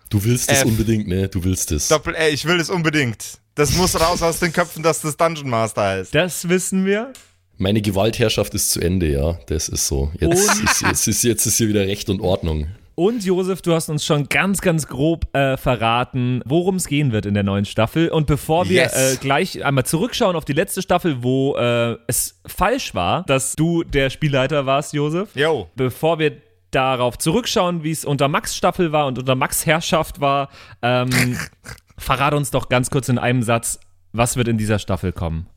Du 0.10 0.24
willst 0.24 0.52
es 0.52 0.64
unbedingt, 0.64 1.08
ne? 1.08 1.28
Du 1.28 1.44
willst 1.44 1.72
es. 1.72 1.88
Doppel 1.88 2.16
E. 2.18 2.30
Ich 2.30 2.46
will 2.46 2.60
es 2.60 2.70
unbedingt. 2.70 3.40
Das 3.56 3.74
muss 3.76 4.00
raus 4.00 4.22
aus 4.22 4.40
den 4.40 4.52
Köpfen, 4.54 4.84
dass 4.84 5.02
das 5.02 5.16
Dungeon 5.18 5.50
Master 5.50 5.82
heißt. 5.82 6.14
Das 6.14 6.48
wissen 6.48 6.86
wir. 6.86 7.14
Meine 7.58 7.82
Gewaltherrschaft 7.82 8.54
ist 8.54 8.72
zu 8.72 8.82
Ende, 8.82 9.08
ja. 9.08 9.40
Das 9.48 9.70
ist 9.70 9.88
so. 9.88 10.12
Jetzt, 10.20 10.52
ist, 10.64 10.82
jetzt, 10.82 11.08
ist, 11.08 11.24
jetzt 11.24 11.46
ist 11.46 11.58
hier 11.58 11.70
wieder 11.70 11.82
Recht 11.88 12.10
und 12.10 12.20
Ordnung. 12.20 12.68
Und 12.98 13.26
Josef, 13.26 13.62
du 13.62 13.74
hast 13.74 13.90
uns 13.90 14.06
schon 14.06 14.30
ganz, 14.30 14.62
ganz 14.62 14.88
grob 14.88 15.28
äh, 15.36 15.58
verraten, 15.58 16.42
worum 16.46 16.76
es 16.76 16.88
gehen 16.88 17.12
wird 17.12 17.26
in 17.26 17.34
der 17.34 17.44
neuen 17.44 17.66
Staffel. 17.66 18.08
Und 18.10 18.26
bevor 18.26 18.70
wir 18.70 18.84
Yes. 18.84 19.16
äh, 19.16 19.18
gleich 19.18 19.66
einmal 19.66 19.86
zurückschauen 19.86 20.36
auf 20.38 20.46
die 20.46 20.54
letzte 20.54 20.82
Staffel, 20.82 21.22
wo 21.22 21.58
äh, 21.58 21.98
es 22.08 22.40
falsch 22.46 22.96
war, 22.96 23.24
dass 23.24 23.54
du 23.56 23.84
der 23.84 24.10
Spielleiter 24.10 24.66
warst, 24.66 24.94
Josef, 24.94 25.36
Yo. 25.36 25.70
bevor 25.76 26.20
wir 26.20 26.42
darauf 26.72 27.18
zurückschauen, 27.18 27.84
wie 27.84 27.92
es 27.92 28.06
unter 28.06 28.30
Max 28.30 28.56
Staffel 28.56 28.94
war 28.94 29.08
und 29.08 29.20
unter 29.20 29.36
Max 29.36 29.66
Herrschaft 29.66 30.22
war, 30.22 30.50
ähm, 30.82 31.38
verrate 31.98 32.38
uns 32.38 32.52
doch 32.52 32.70
ganz 32.70 32.90
kurz 32.90 33.10
in 33.10 33.18
einem 33.18 33.44
Satz, 33.44 33.78
was 34.14 34.38
wird 34.38 34.48
in 34.48 34.58
dieser 34.58 34.80
Staffel 34.80 35.12
kommen. 35.12 35.48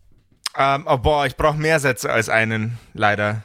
Ähm, 0.57 0.85
oh 0.88 0.99
boah, 0.99 1.25
ich 1.26 1.37
brauche 1.37 1.57
mehr 1.59 1.78
Sätze 1.78 2.11
als 2.11 2.28
einen, 2.28 2.78
leider. 2.95 3.45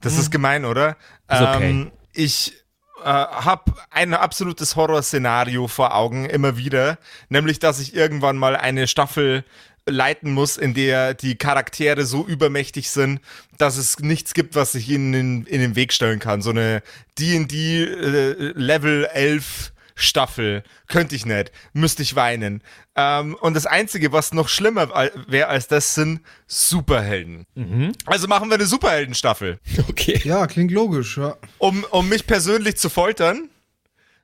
Das 0.00 0.16
ist 0.16 0.30
gemein, 0.30 0.64
oder? 0.64 0.96
Ist 1.28 1.40
okay. 1.40 1.70
Ähm, 1.70 1.92
ich 2.12 2.52
äh, 3.04 3.06
habe 3.06 3.74
ein 3.90 4.14
absolutes 4.14 4.76
Horrorszenario 4.76 5.68
vor 5.68 5.94
Augen, 5.94 6.24
immer 6.24 6.56
wieder. 6.56 6.98
Nämlich, 7.28 7.58
dass 7.58 7.78
ich 7.78 7.94
irgendwann 7.94 8.38
mal 8.38 8.56
eine 8.56 8.86
Staffel 8.86 9.44
leiten 9.86 10.32
muss, 10.32 10.56
in 10.56 10.72
der 10.72 11.12
die 11.12 11.36
Charaktere 11.36 12.06
so 12.06 12.24
übermächtig 12.24 12.88
sind, 12.88 13.20
dass 13.58 13.76
es 13.76 13.98
nichts 13.98 14.32
gibt, 14.32 14.54
was 14.54 14.72
sich 14.72 14.88
ihnen 14.88 15.12
in, 15.12 15.46
in 15.46 15.60
den 15.60 15.76
Weg 15.76 15.92
stellen 15.92 16.18
kann. 16.18 16.40
So 16.40 16.50
eine 16.50 16.82
D&D 17.18 17.84
äh, 17.84 18.52
Level 18.54 19.04
11 19.12 19.73
Staffel. 19.94 20.62
Könnte 20.88 21.14
ich 21.14 21.24
nicht. 21.26 21.52
Müsste 21.72 22.02
ich 22.02 22.16
weinen. 22.16 22.62
Ähm, 22.96 23.34
und 23.40 23.54
das 23.54 23.66
Einzige, 23.66 24.12
was 24.12 24.32
noch 24.32 24.48
schlimmer 24.48 24.88
wäre 25.28 25.48
als 25.48 25.68
das, 25.68 25.94
sind 25.94 26.20
Superhelden. 26.46 27.46
Also 28.06 28.26
machen 28.28 28.48
wir 28.48 28.54
eine 28.54 28.66
Superheldenstaffel. 28.66 29.58
Okay. 29.88 30.20
Ja, 30.24 30.46
klingt 30.46 30.70
logisch, 30.72 31.16
ja. 31.18 31.36
Um, 31.58 31.84
um 31.90 32.08
mich 32.08 32.26
persönlich 32.26 32.76
zu 32.76 32.88
foltern. 32.90 33.48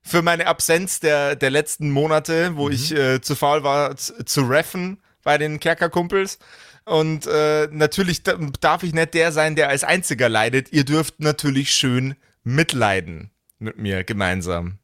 Für 0.03 0.23
meine 0.23 0.47
Absenz 0.47 0.99
der, 1.01 1.37
der 1.37 1.51
letzten 1.51 1.91
Monate, 1.91 2.57
wo 2.57 2.71
ich 2.71 2.91
äh, 2.93 3.21
zu 3.21 3.37
faul 3.37 3.63
war, 3.63 3.97
zu, 3.97 4.25
zu 4.25 4.43
reffen 4.43 4.99
bei 5.23 5.37
den 5.39 5.61
Kerkerkumpels. 5.61 6.39
Und 6.87 7.27
äh, 7.27 7.69
natürlich 7.71 8.23
da- 8.23 8.39
darf 8.61 8.83
ich 8.83 8.95
nicht 8.95 9.13
der 9.15 9.31
sein, 9.33 9.55
der 9.57 9.69
als 9.69 9.85
einziger 9.85 10.29
leidet. 10.31 10.73
Ihr 10.73 10.85
dürft 10.85 11.21
natürlich 11.21 11.73
schön 11.73 12.17
mitleiden 12.43 13.31
mit 13.59 13.77
mir 13.77 14.03
gemeinsam. 14.05 14.79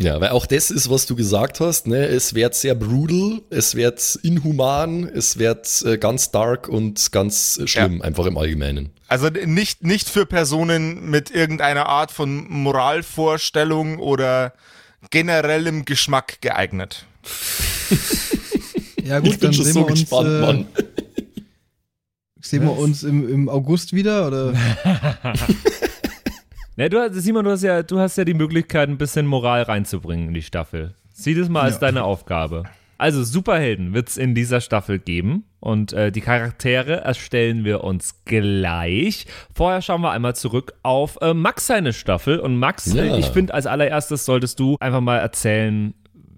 Ja, 0.00 0.18
weil 0.18 0.30
auch 0.30 0.46
das 0.46 0.70
ist, 0.70 0.88
was 0.88 1.04
du 1.04 1.14
gesagt 1.14 1.60
hast. 1.60 1.86
Ne? 1.86 2.06
Es 2.06 2.34
wird 2.34 2.54
sehr 2.54 2.74
brutal, 2.74 3.42
es 3.50 3.74
wird 3.74 4.18
inhuman, 4.22 5.04
es 5.04 5.38
wird 5.38 5.82
äh, 5.84 5.98
ganz 5.98 6.30
dark 6.30 6.68
und 6.68 7.12
ganz 7.12 7.58
äh, 7.58 7.66
schlimm, 7.66 8.00
einfach 8.00 8.24
im 8.24 8.38
Allgemeinen. 8.38 8.90
Also 9.08 9.28
nicht, 9.28 9.84
nicht 9.84 10.08
für 10.08 10.24
Personen 10.24 11.10
mit 11.10 11.30
irgendeiner 11.30 11.86
Art 11.86 12.12
von 12.12 12.48
Moralvorstellung 12.48 13.98
oder 13.98 14.54
generellem 15.10 15.84
Geschmack 15.84 16.40
geeignet. 16.40 17.04
Ja 19.04 19.18
gut, 19.18 19.32
ich 19.32 19.38
bin 19.38 19.48
dann 19.48 19.52
schon 19.54 19.64
sehen 19.64 19.74
so 19.74 19.80
wir 19.80 19.86
uns, 19.90 20.00
gespannt, 20.00 20.28
äh, 20.28 20.40
Mann. 20.40 20.66
Sehen 22.40 22.62
wir 22.62 22.78
uns 22.78 23.02
im, 23.02 23.28
im 23.28 23.48
August 23.48 23.92
wieder, 23.92 24.28
oder? 24.28 24.54
Ne, 26.80 26.88
du, 26.88 27.12
Simon, 27.12 27.44
du 27.44 27.50
hast, 27.50 27.62
ja, 27.62 27.82
du 27.82 27.98
hast 27.98 28.16
ja 28.16 28.24
die 28.24 28.32
Möglichkeit, 28.32 28.88
ein 28.88 28.96
bisschen 28.96 29.26
Moral 29.26 29.64
reinzubringen 29.64 30.28
in 30.28 30.32
die 30.34 30.40
Staffel. 30.40 30.94
Sieh 31.12 31.34
das 31.34 31.50
mal 31.50 31.60
als 31.64 31.74
Ja. 31.74 31.80
deine 31.80 32.04
Aufgabe. 32.04 32.62
Also, 32.96 33.22
Superhelden 33.22 33.92
wird 33.92 34.08
es 34.08 34.16
in 34.16 34.34
dieser 34.34 34.62
Staffel 34.62 34.98
geben 34.98 35.44
und 35.60 35.92
äh, 35.92 36.10
die 36.10 36.22
Charaktere 36.22 37.02
erstellen 37.02 37.66
wir 37.66 37.84
uns 37.84 38.24
gleich. 38.24 39.26
Vorher 39.54 39.82
schauen 39.82 40.00
wir 40.00 40.12
einmal 40.12 40.34
zurück 40.34 40.72
auf 40.82 41.18
äh, 41.20 41.34
Max 41.34 41.66
seine 41.66 41.92
Staffel. 41.92 42.38
Und 42.40 42.56
Max, 42.56 42.90
Ja. 42.94 43.14
ich 43.18 43.26
finde, 43.26 43.52
als 43.52 43.66
allererstes 43.66 44.24
solltest 44.24 44.58
du 44.58 44.78
einfach 44.80 45.02
mal 45.02 45.18
erzählen, 45.18 45.92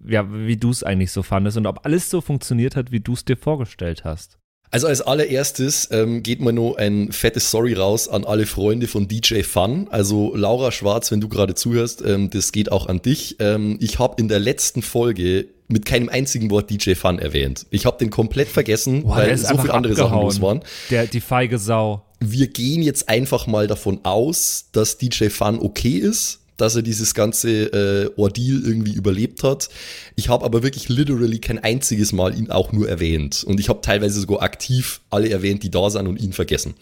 ja, 0.04 0.24
wie 0.28 0.56
du 0.56 0.70
es 0.70 0.82
eigentlich 0.82 1.12
so 1.12 1.22
fandest 1.22 1.56
und 1.56 1.68
ob 1.68 1.86
alles 1.86 2.10
so 2.10 2.20
funktioniert 2.20 2.74
hat, 2.74 2.90
wie 2.90 2.98
du 2.98 3.12
es 3.12 3.24
dir 3.24 3.36
vorgestellt 3.36 4.02
hast. 4.04 4.38
Also 4.72 4.86
als 4.86 5.02
allererstes 5.02 5.88
ähm, 5.92 6.22
geht 6.22 6.40
mal 6.40 6.50
noch 6.50 6.76
ein 6.76 7.12
fettes 7.12 7.50
Sorry 7.50 7.74
raus 7.74 8.08
an 8.08 8.24
alle 8.24 8.46
Freunde 8.46 8.88
von 8.88 9.06
DJ 9.06 9.42
Fun. 9.42 9.86
Also 9.90 10.34
Laura 10.34 10.72
Schwarz, 10.72 11.10
wenn 11.10 11.20
du 11.20 11.28
gerade 11.28 11.54
zuhörst, 11.54 12.02
ähm, 12.02 12.30
das 12.30 12.52
geht 12.52 12.72
auch 12.72 12.86
an 12.86 13.02
dich. 13.02 13.36
Ähm, 13.38 13.76
ich 13.80 13.98
habe 13.98 14.14
in 14.18 14.28
der 14.28 14.38
letzten 14.38 14.80
Folge 14.80 15.46
mit 15.68 15.84
keinem 15.84 16.08
einzigen 16.08 16.50
Wort 16.50 16.70
DJ 16.70 16.94
Fun 16.94 17.18
erwähnt. 17.18 17.66
Ich 17.70 17.84
habe 17.84 17.98
den 17.98 18.08
komplett 18.08 18.48
vergessen, 18.48 19.02
Boah, 19.02 19.18
weil 19.18 19.36
so 19.36 19.58
viele 19.58 19.74
andere 19.74 19.94
Sachen 19.94 20.18
los 20.18 20.40
waren. 20.40 20.62
Der, 20.88 21.06
die 21.06 21.20
feige 21.20 21.58
Sau. 21.58 22.06
Wir 22.20 22.46
gehen 22.46 22.80
jetzt 22.80 23.10
einfach 23.10 23.46
mal 23.46 23.66
davon 23.66 24.00
aus, 24.04 24.68
dass 24.72 24.96
DJ 24.96 25.28
Fun 25.28 25.58
okay 25.60 25.98
ist, 25.98 26.41
dass 26.62 26.76
er 26.76 26.82
dieses 26.82 27.12
ganze 27.14 27.50
äh, 27.50 28.10
Ordeal 28.16 28.62
irgendwie 28.64 28.92
überlebt 28.92 29.42
hat. 29.42 29.68
Ich 30.14 30.28
habe 30.28 30.44
aber 30.44 30.62
wirklich 30.62 30.88
literally 30.88 31.40
kein 31.40 31.58
einziges 31.58 32.12
Mal 32.12 32.38
ihn 32.38 32.52
auch 32.52 32.70
nur 32.70 32.88
erwähnt. 32.88 33.42
Und 33.42 33.58
ich 33.58 33.68
habe 33.68 33.80
teilweise 33.80 34.20
sogar 34.20 34.42
aktiv 34.42 35.00
alle 35.10 35.28
erwähnt, 35.28 35.64
die 35.64 35.72
da 35.72 35.90
sind 35.90 36.06
und 36.06 36.20
ihn 36.20 36.32
vergessen. 36.32 36.74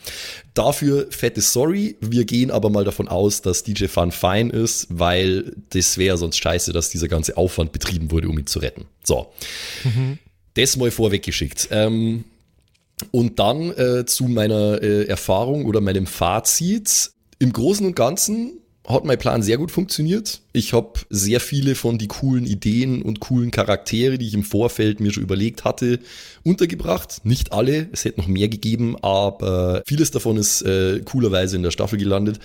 Dafür 0.53 1.07
fette 1.09 1.41
Sorry. 1.41 1.97
Wir 2.03 2.27
gehen 2.27 2.51
aber 2.51 2.69
mal 2.69 2.85
davon 2.85 3.09
aus, 3.09 3.41
dass 3.41 3.63
DJ 3.63 3.87
Fun 3.87 4.13
fein 4.13 4.51
ist, 4.51 4.87
weil 4.91 5.57
das 5.71 5.97
wäre 5.97 6.19
sonst 6.19 6.37
scheiße, 6.37 6.75
dass 6.75 6.91
dieser 6.91 7.09
ganze 7.09 7.39
Aufwand 7.39 7.73
betrieben 7.73 8.11
wurde, 8.11 8.29
um 8.29 8.39
ihn 8.39 8.47
zu 8.47 8.59
retten. 8.59 8.85
So. 9.03 9.33
Das 10.55 10.77
mal 10.77 10.91
vorweggeschickt. 10.91 11.69
Ähm, 11.71 12.25
und 13.13 13.39
dann 13.39 13.71
äh, 13.71 14.05
zu 14.05 14.25
meiner 14.25 14.83
äh, 14.83 15.05
Erfahrung 15.05 15.65
oder 15.65 15.81
meinem 15.81 16.07
Fazit. 16.07 17.13
Im 17.39 17.55
Großen 17.55 17.87
und 17.87 17.97
Ganzen 17.97 18.60
hat 18.93 19.05
mein 19.05 19.19
Plan 19.19 19.43
sehr 19.43 19.59
gut 19.59 19.71
funktioniert. 19.71 20.41
Ich 20.53 20.73
habe 20.73 21.01
sehr 21.11 21.41
viele 21.41 21.75
von 21.75 21.99
die 21.99 22.09
coolen 22.09 22.47
Ideen 22.47 23.03
und 23.03 23.21
coolen 23.21 23.51
Charaktere, 23.51 24.19
die 24.19 24.27
ich 24.27 24.35
im 24.35 24.45
Vorfeld 24.45 25.01
mir 25.01 25.13
schon 25.13 25.23
überlegt 25.23 25.65
hatte, 25.65 26.01
untergebracht. 26.45 27.25
Nicht 27.25 27.53
alle, 27.53 27.89
es 27.93 28.05
hätte 28.05 28.21
noch 28.21 28.29
mehr 28.29 28.49
gegeben, 28.49 28.97
aber 29.03 29.83
vieles 29.87 30.11
davon 30.11 30.37
ist 30.37 30.63
äh, 30.63 31.01
coolerweise 31.05 31.57
in 31.57 31.63
der 31.63 31.71
Staffel 31.71 31.99
gelandet. 31.99 32.39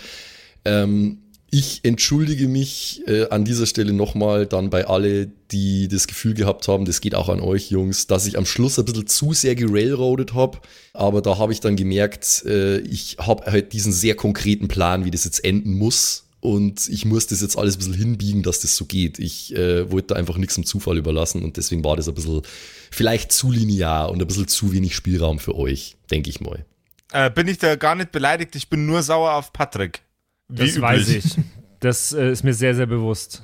Ähm, 0.66 1.20
ich 1.58 1.80
entschuldige 1.84 2.50
mich 2.50 3.02
äh, 3.08 3.30
an 3.30 3.46
dieser 3.46 3.66
Stelle 3.66 3.94
nochmal 3.94 4.46
dann 4.46 4.70
bei 4.70 4.88
alle, 4.88 5.32
die 5.52 5.88
das 5.88 6.08
Gefühl 6.08 6.34
gehabt 6.34 6.68
haben, 6.68 6.84
das 6.84 7.00
geht 7.00 7.16
auch 7.16 7.30
an 7.30 7.40
euch 7.40 7.70
Jungs, 7.72 8.08
dass 8.08 8.26
ich 8.26 8.38
am 8.38 8.46
Schluss 8.46 8.78
ein 8.78 8.84
bisschen 8.84 9.08
zu 9.08 9.32
sehr 9.32 9.56
gerailroadet 9.56 10.34
habe. 10.34 10.58
Aber 10.92 11.22
da 11.22 11.38
habe 11.38 11.54
ich 11.54 11.62
dann 11.62 11.78
gemerkt, 11.78 12.44
äh, 12.46 12.80
ich 12.80 13.18
habe 13.20 13.50
halt 13.50 13.72
diesen 13.72 13.94
sehr 13.94 14.16
konkreten 14.16 14.68
Plan, 14.68 15.06
wie 15.06 15.12
das 15.12 15.24
jetzt 15.24 15.46
enden 15.46 15.78
muss. 15.78 16.25
Und 16.46 16.88
ich 16.90 17.06
muss 17.06 17.26
das 17.26 17.42
jetzt 17.42 17.58
alles 17.58 17.76
ein 17.76 17.80
bisschen 17.80 17.94
hinbiegen, 17.96 18.44
dass 18.44 18.60
das 18.60 18.78
so 18.78 18.86
geht. 18.86 19.18
Ich 19.18 19.56
äh, 19.56 19.92
wollte 19.92 20.10
da 20.10 20.16
einfach 20.16 20.38
nichts 20.38 20.56
im 20.58 20.66
Zufall 20.66 20.98
überlassen 20.98 21.42
und 21.44 21.58
deswegen 21.58 21.84
war 21.84 21.96
das 21.96 22.08
ein 22.08 22.14
bisschen 22.14 22.44
vielleicht 22.92 23.32
zu 23.32 23.52
linear 23.52 24.12
und 24.12 24.22
ein 24.22 24.28
bisschen 24.28 24.48
zu 24.48 24.72
wenig 24.72 24.96
Spielraum 24.96 25.40
für 25.40 25.56
euch, 25.56 25.96
denke 26.12 26.30
ich 26.30 26.42
mal. 26.42 26.64
Äh, 27.12 27.32
bin 27.32 27.48
ich 27.48 27.58
da 27.58 27.76
gar 27.76 27.96
nicht 27.96 28.12
beleidigt, 28.12 28.56
ich 28.56 28.70
bin 28.70 28.86
nur 28.86 29.02
sauer 29.02 29.34
auf 29.34 29.54
Patrick. 29.54 30.02
Wie 30.48 30.58
Das 30.58 30.70
üblich. 30.70 30.82
weiß 30.82 31.10
ich. 31.10 31.24
Das 31.80 32.14
äh, 32.14 32.32
ist 32.32 32.44
mir 32.44 32.54
sehr, 32.54 32.76
sehr 32.76 32.86
bewusst. 32.86 33.44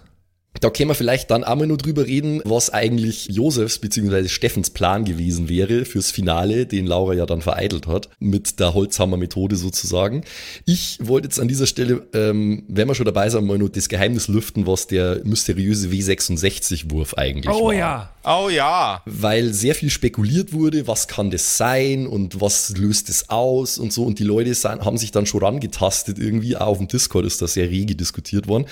Da 0.60 0.70
können 0.70 0.90
wir 0.90 0.96
vielleicht 0.96 1.32
dann 1.32 1.46
einmal 1.46 1.66
nur 1.66 1.78
drüber 1.78 2.06
reden, 2.06 2.42
was 2.44 2.70
eigentlich 2.70 3.28
Josefs 3.30 3.80
bzw. 3.80 4.28
Steffens 4.28 4.70
Plan 4.70 5.06
gewesen 5.06 5.48
wäre 5.48 5.86
fürs 5.86 6.12
Finale, 6.12 6.66
den 6.66 6.86
Laura 6.86 7.14
ja 7.14 7.26
dann 7.26 7.42
vereitelt 7.42 7.88
hat, 7.88 8.10
mit 8.20 8.60
der 8.60 8.74
Holzhammer-Methode 8.74 9.56
sozusagen. 9.56 10.24
Ich 10.66 11.00
wollte 11.02 11.28
jetzt 11.28 11.40
an 11.40 11.48
dieser 11.48 11.68
Stelle, 11.68 12.06
ähm, 12.14 12.64
wenn 12.68 12.88
wir 12.88 12.96
schon 12.96 13.06
dabei 13.06 13.30
sind, 13.30 13.46
mal 13.48 13.58
nur 13.58 13.70
das 13.70 13.88
Geheimnis 13.88 14.28
lüften, 14.28 14.68
was 14.68 14.88
der 14.88 15.22
mysteriöse 15.24 15.88
W66-Wurf 15.88 17.14
eigentlich 17.16 17.54
Oh 17.56 17.68
war. 17.68 17.74
ja. 17.74 18.14
Oh 18.24 18.50
ja. 18.50 19.02
Weil 19.06 19.54
sehr 19.54 19.76
viel 19.76 19.90
spekuliert 19.90 20.54
wurde, 20.54 20.88
was 20.88 21.08
kann 21.08 21.32
das 21.32 21.58
sein 21.58 22.08
und 22.08 22.40
was 22.40 22.78
löst 22.78 23.10
es 23.10 23.30
aus 23.30 23.78
und 23.78 23.92
so. 23.92 24.04
Und 24.04 24.20
die 24.20 24.24
Leute 24.24 24.52
haben 24.64 24.98
sich 24.98 25.12
dann 25.12 25.26
schon 25.26 25.44
rangetastet 25.44 26.20
irgendwie. 26.20 26.56
Auch 26.56 26.68
auf 26.68 26.78
dem 26.78 26.88
Discord 26.88 27.26
ist 27.26 27.42
das 27.42 27.54
sehr 27.54 27.70
rege 27.70 27.96
diskutiert 27.96 28.48
worden. 28.48 28.66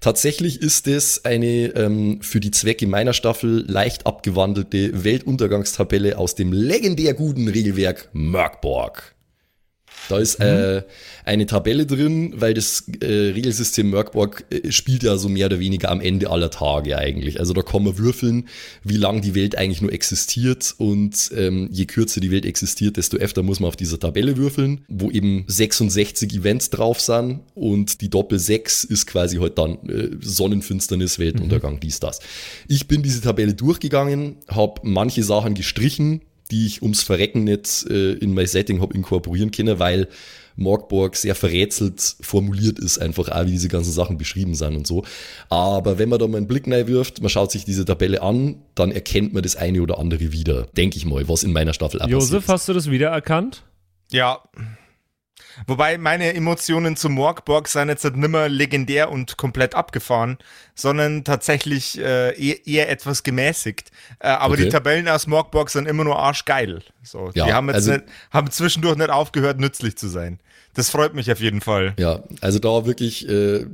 Tatsächlich 0.00 0.60
ist 0.60 0.86
es 0.88 1.24
eine 1.24 1.74
ähm, 1.76 2.20
für 2.20 2.40
die 2.40 2.50
Zwecke 2.50 2.86
meiner 2.86 3.12
Staffel 3.12 3.64
leicht 3.68 4.06
abgewandelte 4.06 5.04
Weltuntergangstabelle 5.04 6.18
aus 6.18 6.34
dem 6.34 6.52
legendär 6.52 7.14
guten 7.14 7.48
Regelwerk 7.48 8.08
Merkborg. 8.12 9.15
Da 10.08 10.18
ist 10.18 10.36
äh, 10.36 10.82
eine 11.24 11.46
Tabelle 11.46 11.86
drin, 11.86 12.34
weil 12.36 12.54
das 12.54 12.84
äh, 13.00 13.06
Regelsystem 13.06 13.90
Merkborg 13.90 14.44
äh, 14.50 14.70
spielt 14.70 15.02
ja 15.02 15.16
so 15.16 15.28
mehr 15.28 15.46
oder 15.46 15.58
weniger 15.58 15.90
am 15.90 16.00
Ende 16.00 16.30
aller 16.30 16.50
Tage 16.50 16.96
eigentlich. 16.98 17.40
Also 17.40 17.52
da 17.52 17.62
kann 17.62 17.84
man 17.84 17.98
würfeln, 17.98 18.48
wie 18.84 18.96
lange 18.96 19.20
die 19.20 19.34
Welt 19.34 19.56
eigentlich 19.56 19.82
nur 19.82 19.92
existiert 19.92 20.74
und 20.78 21.30
ähm, 21.36 21.68
je 21.70 21.86
kürzer 21.86 22.20
die 22.20 22.30
Welt 22.30 22.46
existiert, 22.46 22.96
desto 22.96 23.16
öfter 23.16 23.42
muss 23.42 23.60
man 23.60 23.68
auf 23.68 23.76
dieser 23.76 23.98
Tabelle 23.98 24.36
würfeln, 24.36 24.84
wo 24.88 25.10
eben 25.10 25.44
66 25.46 26.34
Events 26.34 26.70
drauf 26.70 27.00
sind 27.00 27.40
und 27.54 28.00
die 28.00 28.10
Doppel 28.10 28.38
6 28.38 28.84
ist 28.84 29.06
quasi 29.06 29.38
halt 29.38 29.58
dann 29.58 29.78
äh, 29.88 30.10
Sonnenfinsternis, 30.20 31.18
Weltuntergang, 31.18 31.80
dies, 31.80 32.00
das. 32.00 32.20
Ich 32.68 32.86
bin 32.88 33.02
diese 33.02 33.20
Tabelle 33.20 33.54
durchgegangen, 33.54 34.36
habe 34.48 34.80
manche 34.84 35.22
Sachen 35.22 35.54
gestrichen, 35.54 36.22
die 36.50 36.66
ich 36.66 36.82
ums 36.82 37.02
Verrecken 37.02 37.44
nicht 37.44 37.86
äh, 37.88 38.12
in 38.12 38.34
mein 38.34 38.46
Setting 38.46 38.80
hab 38.80 38.94
inkorporieren 38.94 39.50
können, 39.50 39.78
weil 39.78 40.08
Morgborg 40.56 41.16
sehr 41.16 41.34
verrätselt 41.34 42.16
formuliert 42.20 42.78
ist, 42.78 42.98
einfach 42.98 43.28
auch 43.28 43.44
wie 43.44 43.52
diese 43.52 43.68
ganzen 43.68 43.92
Sachen 43.92 44.16
beschrieben 44.16 44.54
sind 44.54 44.74
und 44.74 44.86
so. 44.86 45.04
Aber 45.50 45.98
wenn 45.98 46.08
man 46.08 46.18
da 46.18 46.26
mal 46.26 46.38
einen 46.38 46.46
Blick 46.46 46.66
wirft, 46.66 47.20
man 47.20 47.28
schaut 47.28 47.52
sich 47.52 47.64
diese 47.64 47.84
Tabelle 47.84 48.22
an, 48.22 48.62
dann 48.74 48.90
erkennt 48.90 49.34
man 49.34 49.42
das 49.42 49.56
eine 49.56 49.82
oder 49.82 49.98
andere 49.98 50.32
wieder, 50.32 50.66
denke 50.76 50.96
ich 50.96 51.04
mal, 51.04 51.28
was 51.28 51.44
in 51.44 51.52
meiner 51.52 51.74
Staffel 51.74 52.00
Josef, 52.08 52.46
passiert 52.46 52.48
hast 52.48 52.68
du 52.68 52.72
das 52.72 52.90
wiedererkannt? 52.90 53.62
Ja. 54.10 54.40
Wobei 55.66 55.98
meine 55.98 56.34
Emotionen 56.34 56.96
zu 56.96 57.08
Morgborg 57.08 57.68
sind 57.68 57.88
jetzt 57.88 58.04
nicht 58.04 58.16
nimmer 58.16 58.48
legendär 58.48 59.10
und 59.10 59.36
komplett 59.36 59.74
abgefahren, 59.74 60.38
sondern 60.74 61.24
tatsächlich 61.24 61.98
äh, 61.98 62.38
eher, 62.38 62.66
eher 62.66 62.90
etwas 62.90 63.22
gemäßigt. 63.22 63.90
Äh, 64.18 64.28
aber 64.28 64.54
Okay. 64.54 64.64
die 64.64 64.68
Tabellen 64.70 65.08
aus 65.08 65.26
Morgborg 65.26 65.70
sind 65.70 65.86
immer 65.88 66.04
nur 66.04 66.18
arschgeil. 66.18 66.80
So, 67.02 67.30
Ja, 67.34 67.46
die 67.46 67.52
haben 67.52 67.68
jetzt 67.68 67.76
also- 67.76 67.92
nicht, 67.92 68.04
haben 68.30 68.50
zwischendurch 68.50 68.96
nicht 68.96 69.10
aufgehört, 69.10 69.58
nützlich 69.60 69.96
zu 69.96 70.08
sein. 70.08 70.38
Das 70.74 70.90
freut 70.90 71.14
mich 71.14 71.32
auf 71.32 71.40
jeden 71.40 71.62
Fall. 71.62 71.94
Ja, 71.98 72.22
also 72.42 72.58
da 72.58 72.84
wirklich 72.84 73.26
äh, 73.26 73.64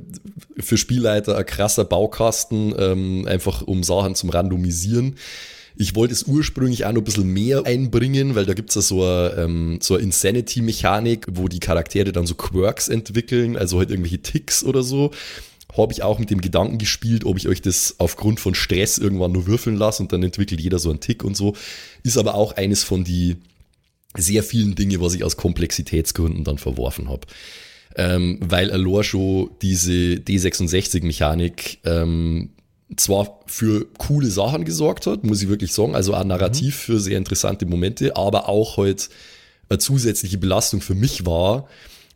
für 0.59 0.77
Spielleiter 0.77 1.37
ein 1.37 1.45
krasser 1.45 1.83
Baukasten, 1.83 2.73
ähm, 2.79 3.27
einfach 3.27 3.61
um 3.61 3.83
Sachen 3.83 4.15
zum 4.15 4.29
Randomisieren. 4.29 5.17
Ich 5.75 5.95
wollte 5.95 6.13
es 6.13 6.23
ursprünglich 6.23 6.85
auch 6.85 6.91
noch 6.91 7.01
ein 7.01 7.05
bisschen 7.05 7.31
mehr 7.31 7.65
einbringen, 7.65 8.35
weil 8.35 8.45
da 8.45 8.53
gibt's 8.53 8.75
ja 8.75 8.81
so 8.81 9.03
eine, 9.03 9.35
ähm, 9.37 9.79
so 9.81 9.95
eine 9.95 10.03
Insanity-Mechanik, 10.03 11.27
wo 11.31 11.47
die 11.47 11.59
Charaktere 11.59 12.11
dann 12.11 12.27
so 12.27 12.35
Quirks 12.35 12.89
entwickeln, 12.89 13.57
also 13.57 13.79
halt 13.79 13.89
irgendwelche 13.89 14.21
Ticks 14.21 14.63
oder 14.63 14.83
so. 14.83 15.11
habe 15.75 15.91
ich 15.91 16.03
auch 16.03 16.19
mit 16.19 16.29
dem 16.29 16.41
Gedanken 16.41 16.77
gespielt, 16.77 17.25
ob 17.25 17.37
ich 17.37 17.47
euch 17.47 17.61
das 17.61 17.95
aufgrund 17.97 18.39
von 18.39 18.53
Stress 18.53 18.99
irgendwann 18.99 19.31
nur 19.31 19.47
würfeln 19.47 19.75
lasse 19.75 20.03
und 20.03 20.13
dann 20.13 20.21
entwickelt 20.21 20.61
jeder 20.61 20.77
so 20.77 20.91
einen 20.91 20.99
Tick 20.99 21.23
und 21.23 21.35
so. 21.35 21.55
Ist 22.03 22.17
aber 22.17 22.35
auch 22.35 22.51
eines 22.53 22.83
von 22.83 23.03
die 23.03 23.37
sehr 24.15 24.43
vielen 24.43 24.75
Dinge, 24.75 25.01
was 25.01 25.15
ich 25.15 25.23
aus 25.23 25.37
Komplexitätsgründen 25.37 26.43
dann 26.43 26.57
verworfen 26.57 27.09
habe. 27.09 27.27
Ähm, 27.95 28.39
weil 28.41 28.71
Alor 28.71 29.03
schon 29.03 29.51
diese 29.61 29.91
D66-Mechanik 29.91 31.79
ähm, 31.85 32.49
zwar 32.97 33.39
für 33.45 33.85
coole 33.97 34.27
Sachen 34.27 34.65
gesorgt 34.65 35.07
hat, 35.07 35.23
muss 35.23 35.41
ich 35.41 35.49
wirklich 35.49 35.73
sagen, 35.73 35.95
also 35.95 36.13
auch 36.13 36.23
narrativ 36.23 36.75
für 36.75 36.99
sehr 36.99 37.17
interessante 37.17 37.65
Momente, 37.65 38.15
aber 38.15 38.49
auch 38.49 38.77
halt 38.77 39.09
eine 39.69 39.79
zusätzliche 39.79 40.37
Belastung 40.37 40.81
für 40.81 40.95
mich 40.95 41.25
war, 41.25 41.67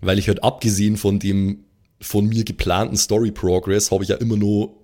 weil 0.02 0.20
ich 0.20 0.28
halt 0.28 0.44
abgesehen 0.44 0.98
von 0.98 1.20
dem 1.20 1.64
von 2.00 2.28
mir 2.28 2.44
geplanten 2.44 2.96
Story 2.96 3.32
Progress 3.32 3.90
habe 3.90 4.04
ich 4.04 4.10
ja 4.10 4.18
immer 4.18 4.38
nur 4.38 4.76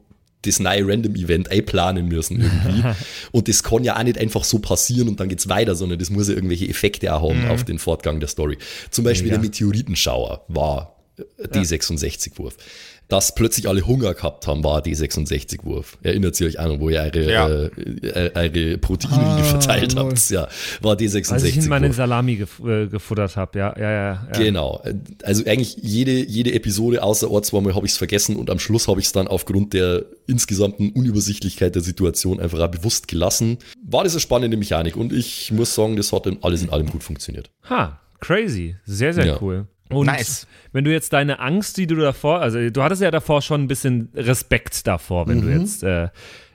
das 0.42 0.60
neue 0.60 0.86
Random 0.88 1.16
Event 1.16 1.52
einplanen 1.52 2.08
müssen 2.08 2.42
irgendwie. 2.42 2.84
und 3.32 3.48
das 3.48 3.64
kann 3.64 3.84
ja 3.84 3.98
auch 3.98 4.04
nicht 4.04 4.18
einfach 4.18 4.44
so 4.44 4.60
passieren 4.60 5.08
und 5.08 5.20
dann 5.20 5.30
geht's 5.30 5.48
weiter, 5.48 5.76
sondern 5.76 6.00
das 6.00 6.10
muss 6.10 6.28
ja 6.28 6.36
irgendwelche 6.36 6.68
Effekte 6.68 7.14
auch 7.14 7.30
haben 7.30 7.46
mhm. 7.46 7.52
auf 7.52 7.64
den 7.64 7.80
Fortgang 7.80 8.20
der 8.20 8.30
Story. 8.30 8.58
Zum 8.90 9.06
Beispiel 9.06 9.30
ja. 9.30 9.36
der 9.36 9.42
Meteoritenschauer 9.42 10.44
war 10.48 10.98
D66-Wurf 11.40 12.58
dass 13.08 13.36
plötzlich 13.36 13.68
alle 13.68 13.86
Hunger 13.86 14.14
gehabt 14.14 14.48
haben, 14.48 14.64
war 14.64 14.82
D66-Wurf. 14.82 15.98
Erinnert 16.02 16.40
ihr 16.40 16.48
euch 16.48 16.60
an, 16.60 16.80
wo 16.80 16.90
ihr 16.90 17.02
eure, 17.02 17.32
ja. 17.32 17.48
äh, 17.48 17.70
äh 18.08 18.32
eure 18.34 18.78
Proteinriegel 18.78 19.42
ah, 19.42 19.44
verteilt 19.44 19.96
habt? 19.96 20.30
Ja, 20.30 20.48
war 20.82 20.96
D66. 20.96 21.32
Als 21.32 21.44
ich 21.44 21.58
in 21.58 21.68
meine 21.68 21.92
Salami 21.94 22.38
gef 22.38 22.60
äh, 22.60 22.88
gefuttert 22.88 23.36
habe, 23.36 23.60
ja, 23.60 23.76
ja, 23.78 23.92
ja, 23.92 24.28
ja. 24.32 24.40
Genau. 24.40 24.84
Also 25.24 25.46
eigentlich 25.46 25.78
jede, 25.82 26.12
jede 26.12 26.54
Episode 26.54 27.04
außer 27.04 27.30
Ort 27.30 27.46
zweimal 27.46 27.76
habe 27.76 27.86
ich 27.86 27.92
es 27.92 27.98
vergessen 27.98 28.36
und 28.36 28.50
am 28.50 28.60
Schluss 28.60 28.88
habe 28.88 29.00
ich 29.00 29.08
es 29.08 29.12
dann 29.12 29.28
aufgrund 29.28 29.74
der 29.74 30.06
insgesamten 30.28 30.92
Unübersichtlichkeit 30.92 31.76
der 31.76 31.82
Situation 31.82 32.40
einfach 32.40 32.60
auch 32.60 32.72
bewusst 32.72 33.08
gelassen. 33.08 33.58
War 33.84 34.04
das 34.04 34.14
eine 34.14 34.22
spannende 34.22 34.58
Mechanik 34.58 34.96
und 34.96 35.14
ich 35.14 35.52
muss 35.52 35.76
sagen, 35.76 35.96
das 35.96 36.12
hat 36.12 36.28
alles 36.42 36.64
in 36.64 36.70
allem 36.70 36.88
gut 36.88 37.04
funktioniert. 37.04 37.52
Ha, 37.70 38.00
crazy. 38.20 38.76
Sehr, 38.86 39.14
sehr 39.14 39.26
ja. 39.26 39.38
cool. 39.42 39.68
Und 39.90 40.08
nice. 40.08 40.48
wenn 40.72 40.84
du 40.84 40.92
jetzt 40.92 41.14
deine 41.14 41.40
Angst, 41.40 41.78
die 41.78 41.88
du 41.88 41.96
davor, 41.96 42.42
also 42.42 42.70
du 42.70 42.84
hattest 42.84 43.02
ja 43.02 43.12
davor 43.12 43.42
schon 43.42 43.64
ein 43.64 43.68
bisschen 43.68 44.10
Respekt 44.16 44.88
davor, 44.88 45.28
wenn 45.28 45.40
mhm. 45.40 45.42
du 45.42 45.60
jetzt 45.60 45.84
äh, 45.84 46.10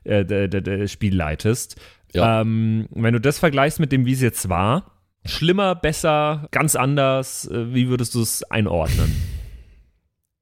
äh, 0.04 0.48
das 0.48 0.90
Spiel 0.90 1.14
leitest. 1.14 1.76
Ja. 2.12 2.40
Ähm, 2.40 2.88
wenn 2.90 3.12
du 3.12 3.20
das 3.20 3.38
vergleichst 3.38 3.80
mit 3.80 3.92
dem, 3.92 4.06
wie 4.06 4.12
es 4.12 4.22
jetzt 4.22 4.48
war, 4.48 4.92
schlimmer, 5.24 5.74
besser, 5.74 6.48
ganz 6.50 6.74
anders, 6.74 7.46
äh, 7.48 7.74
wie 7.74 7.88
würdest 7.88 8.14
du 8.14 8.22
es 8.22 8.42
einordnen? 8.44 9.14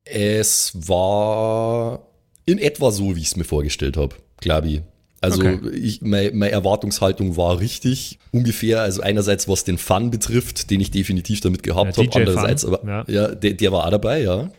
Es 0.04 0.72
war 0.88 2.06
in 2.44 2.58
etwa 2.58 2.92
so, 2.92 3.16
wie 3.16 3.20
ich 3.20 3.26
es 3.26 3.36
mir 3.36 3.44
vorgestellt 3.44 3.96
habe, 3.96 4.14
glaube 4.40 4.68
ich. 4.68 4.82
Also 5.26 5.42
okay. 5.42 5.58
ich, 5.70 6.02
meine, 6.02 6.30
meine 6.30 6.52
Erwartungshaltung 6.52 7.36
war 7.36 7.58
richtig 7.58 8.20
ungefähr. 8.30 8.82
Also 8.82 9.02
einerseits 9.02 9.48
was 9.48 9.64
den 9.64 9.76
Fun 9.76 10.12
betrifft, 10.12 10.70
den 10.70 10.80
ich 10.80 10.92
definitiv 10.92 11.40
damit 11.40 11.64
gehabt 11.64 11.96
ja, 11.96 12.04
habe, 12.04 12.16
andererseits 12.16 12.62
Fun. 12.62 12.74
aber 12.74 12.88
ja, 12.88 13.04
ja 13.08 13.34
der, 13.34 13.54
der, 13.54 13.72
war 13.72 13.86
auch 13.86 13.90
dabei, 13.90 14.22
ja. 14.22 14.50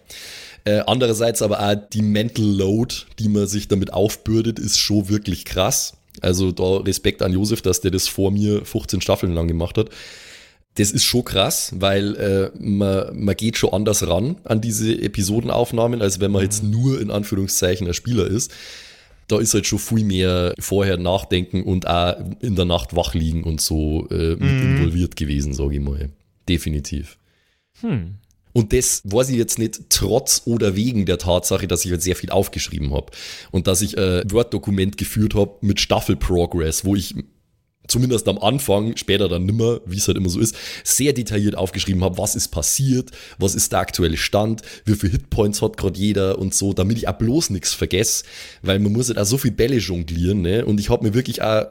Äh, 0.65 0.79
andererseits 0.85 1.41
aber 1.41 1.61
auch 1.61 1.75
die 1.93 2.01
Mental 2.01 2.43
Load, 2.43 2.93
die 3.17 3.29
man 3.29 3.47
sich 3.47 3.69
damit 3.69 3.93
aufbürdet, 3.93 4.59
ist 4.59 4.77
schon 4.77 5.07
wirklich 5.07 5.45
krass. 5.45 5.93
Also 6.19 6.51
da 6.51 6.77
Respekt 6.77 7.21
an 7.21 7.31
Josef, 7.31 7.61
dass 7.61 7.79
der 7.79 7.91
das 7.91 8.09
vor 8.09 8.31
mir 8.31 8.65
15 8.65 8.99
Staffeln 8.99 9.33
lang 9.33 9.47
gemacht 9.47 9.77
hat. 9.77 9.89
Das 10.75 10.91
ist 10.91 11.05
schon 11.05 11.23
krass, 11.23 11.71
weil 11.75 12.15
äh, 12.15 12.51
man, 12.59 13.17
man 13.17 13.35
geht 13.35 13.57
schon 13.57 13.71
anders 13.71 14.05
ran 14.05 14.35
an 14.43 14.59
diese 14.59 15.01
Episodenaufnahmen, 15.01 16.01
als 16.01 16.19
wenn 16.19 16.31
man 16.31 16.43
jetzt 16.43 16.63
mhm. 16.63 16.71
nur 16.71 16.99
in 16.99 17.09
Anführungszeichen 17.09 17.87
ein 17.87 17.93
Spieler 17.93 18.27
ist 18.27 18.51
da 19.27 19.39
ist 19.39 19.53
halt 19.53 19.67
schon 19.67 19.79
viel 19.79 20.05
mehr 20.05 20.53
vorher 20.59 20.97
nachdenken 20.97 21.63
und 21.63 21.87
auch 21.87 22.15
in 22.39 22.55
der 22.55 22.65
Nacht 22.65 22.95
wach 22.95 23.13
liegen 23.13 23.43
und 23.43 23.61
so 23.61 24.07
äh, 24.09 24.31
mit 24.31 24.41
mm. 24.41 24.77
involviert 24.77 25.15
gewesen, 25.15 25.53
sage 25.53 25.75
ich 25.75 25.81
mal. 25.81 26.09
Definitiv. 26.47 27.17
Hm. 27.81 28.15
Und 28.53 28.73
das 28.73 29.03
weiß 29.03 29.29
ich 29.29 29.37
jetzt 29.37 29.59
nicht 29.59 29.81
trotz 29.89 30.41
oder 30.45 30.75
wegen 30.75 31.05
der 31.05 31.19
Tatsache, 31.19 31.67
dass 31.67 31.85
ich 31.85 31.91
halt 31.91 32.01
sehr 32.01 32.15
viel 32.15 32.31
aufgeschrieben 32.31 32.91
habe 32.91 33.11
und 33.51 33.67
dass 33.67 33.83
ich 33.83 33.99
ein 33.99 34.31
Word-Dokument 34.31 34.97
geführt 34.97 35.35
habe 35.35 35.57
mit 35.61 35.79
Staffel-Progress, 35.79 36.83
wo 36.83 36.95
ich 36.95 37.13
zumindest 37.87 38.27
am 38.27 38.37
Anfang, 38.37 38.97
später 38.97 39.29
dann 39.29 39.45
nimmer, 39.45 39.81
wie 39.85 39.97
es 39.97 40.07
halt 40.07 40.17
immer 40.17 40.29
so 40.29 40.39
ist, 40.39 40.55
sehr 40.83 41.13
detailliert 41.13 41.55
aufgeschrieben 41.55 42.03
habe, 42.03 42.17
was 42.17 42.35
ist 42.35 42.49
passiert, 42.49 43.11
was 43.37 43.55
ist 43.55 43.71
der 43.71 43.79
aktuelle 43.79 44.17
Stand, 44.17 44.61
wie 44.85 44.95
viele 44.95 45.13
Hitpoints 45.13 45.61
hat 45.61 45.77
gerade 45.77 45.99
jeder 45.99 46.39
und 46.39 46.53
so, 46.53 46.73
damit 46.73 46.97
ich 46.97 47.07
auch 47.07 47.17
bloß 47.17 47.49
nichts 47.51 47.73
vergesse, 47.73 48.23
weil 48.61 48.79
man 48.79 48.91
muss 48.91 49.07
halt 49.07 49.19
auch 49.19 49.25
so 49.25 49.37
viel 49.37 49.51
Bälle 49.51 49.77
jonglieren, 49.77 50.41
ne? 50.41 50.65
Und 50.65 50.79
ich 50.79 50.89
habe 50.89 51.05
mir 51.05 51.13
wirklich 51.13 51.41
auch 51.41 51.65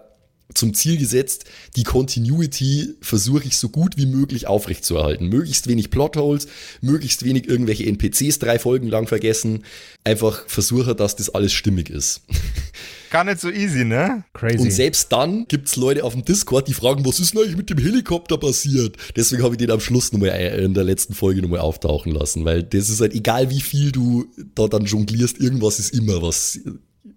zum 0.55 0.75
Ziel 0.75 0.97
gesetzt, 0.97 1.45
die 1.75 1.83
Continuity 1.83 2.95
versuche 3.01 3.45
ich 3.45 3.57
so 3.57 3.69
gut 3.69 3.97
wie 3.97 4.07
möglich 4.07 4.47
aufrechtzuerhalten. 4.47 5.29
Möglichst 5.29 5.67
wenig 5.67 5.91
Plotholes, 5.91 6.47
möglichst 6.81 7.25
wenig 7.25 7.49
irgendwelche 7.49 7.85
NPCs 7.85 8.39
drei 8.39 8.59
Folgen 8.59 8.89
lang 8.89 9.09
vergessen. 9.09 9.65
Einfach 10.05 10.49
versuche, 10.49 10.95
dass 10.95 11.17
das 11.17 11.31
alles 11.31 11.53
stimmig 11.53 11.91
ist. 11.91 12.23
Gar 13.11 13.25
nicht 13.25 13.41
so 13.41 13.51
easy, 13.51 13.85
ne? 13.85 14.25
Crazy. 14.33 14.59
Und 14.59 14.71
selbst 14.71 15.13
dann 15.13 15.47
gibt 15.49 15.69
es 15.69 15.77
Leute 15.77 16.05
auf 16.05 16.13
dem 16.13 16.25
Discord, 16.25 16.69
die 16.69 16.73
fragen, 16.73 17.05
was 17.05 17.21
ist 17.21 17.35
denn 17.35 17.43
eigentlich 17.43 17.57
mit 17.57 17.71
dem 17.71 17.79
Helikopter 17.79 18.39
passiert? 18.39 18.97
Deswegen 19.15 19.43
habe 19.43 19.55
ich 19.55 19.59
den 19.59 19.71
am 19.71 19.81
Schluss 19.81 20.13
nochmal 20.13 20.31
äh, 20.31 20.65
in 20.65 20.75
der 20.75 20.85
letzten 20.85 21.15
Folge 21.15 21.43
nochmal 21.43 21.61
auftauchen 21.61 22.13
lassen, 22.13 22.45
weil 22.45 22.63
das 22.63 22.89
ist 22.89 23.01
halt 23.01 23.15
egal, 23.15 23.51
wie 23.51 23.61
viel 23.61 23.93
du 23.93 24.27
da 24.55 24.67
dann 24.69 24.85
jonglierst, 24.85 25.41
irgendwas 25.41 25.79
ist 25.79 25.97
immer, 25.97 26.23
was 26.23 26.61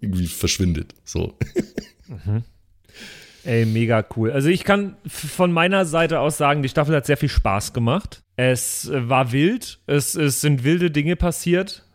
irgendwie 0.02 0.28
verschwindet. 0.28 0.93
So. 1.04 1.34
Mhm. 2.08 2.43
Ey, 3.43 3.65
mega 3.65 4.06
cool. 4.15 4.32
Also 4.32 4.49
ich 4.49 4.63
kann 4.63 4.95
von 5.08 5.52
meiner 5.52 5.86
Seite 5.86 6.19
aus 6.19 6.38
sagen, 6.38 6.62
die 6.62 6.69
Staffel 6.69 6.95
hat 6.95 7.06
sehr 7.06 7.17
viel 7.17 7.30
Spaß 7.30 7.73
gemacht. 7.73 8.21
Es 8.36 8.89
war 8.91 9.32
wild, 9.32 9.80
es, 9.88 10.15
es 10.15 10.41
sind 10.41 10.63
wilde 10.63 10.91
Dinge 10.91 11.15
passiert. 11.15 11.86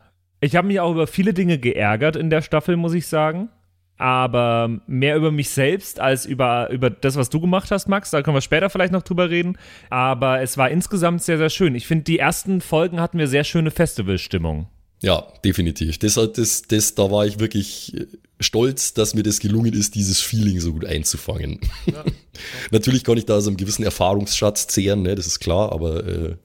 Ich 0.40 0.56
habe 0.56 0.66
mich 0.66 0.80
auch 0.80 0.92
über 0.92 1.06
viele 1.06 1.32
Dinge 1.32 1.58
geärgert 1.58 2.16
in 2.16 2.30
der 2.30 2.42
Staffel, 2.42 2.76
muss 2.76 2.94
ich 2.94 3.06
sagen. 3.06 3.50
Aber 3.96 4.80
mehr 4.86 5.16
über 5.16 5.30
mich 5.30 5.50
selbst 5.50 6.00
als 6.00 6.26
über, 6.26 6.68
über 6.70 6.90
das, 6.90 7.16
was 7.16 7.30
du 7.30 7.40
gemacht 7.40 7.70
hast, 7.70 7.88
Max. 7.88 8.10
Da 8.10 8.22
können 8.22 8.36
wir 8.36 8.40
später 8.40 8.68
vielleicht 8.68 8.92
noch 8.92 9.02
drüber 9.02 9.30
reden. 9.30 9.56
Aber 9.88 10.40
es 10.40 10.58
war 10.58 10.70
insgesamt 10.70 11.22
sehr, 11.22 11.38
sehr 11.38 11.50
schön. 11.50 11.74
Ich 11.74 11.86
finde, 11.86 12.04
die 12.04 12.18
ersten 12.18 12.60
Folgen 12.60 13.00
hatten 13.00 13.18
wir 13.18 13.28
sehr 13.28 13.44
schöne 13.44 13.70
Festivalstimmung. 13.70 14.68
Ja, 15.00 15.26
definitiv. 15.44 15.98
Das, 15.98 16.14
das, 16.14 16.62
das, 16.62 16.94
da 16.94 17.10
war 17.10 17.26
ich 17.26 17.38
wirklich 17.38 17.94
stolz, 18.40 18.94
dass 18.94 19.14
mir 19.14 19.22
das 19.22 19.38
gelungen 19.38 19.72
ist, 19.72 19.94
dieses 19.94 20.20
Feeling 20.20 20.60
so 20.60 20.72
gut 20.72 20.84
einzufangen. 20.84 21.60
Ja. 21.86 22.04
Natürlich 22.70 23.04
kann 23.04 23.16
ich 23.16 23.26
da 23.26 23.40
so 23.40 23.50
einen 23.50 23.56
gewissen 23.56 23.84
Erfahrungsschatz 23.84 24.66
zehren, 24.66 25.02
ne, 25.02 25.14
das 25.14 25.26
ist 25.26 25.40
klar, 25.40 25.72
aber 25.72 26.06
äh, 26.06 26.36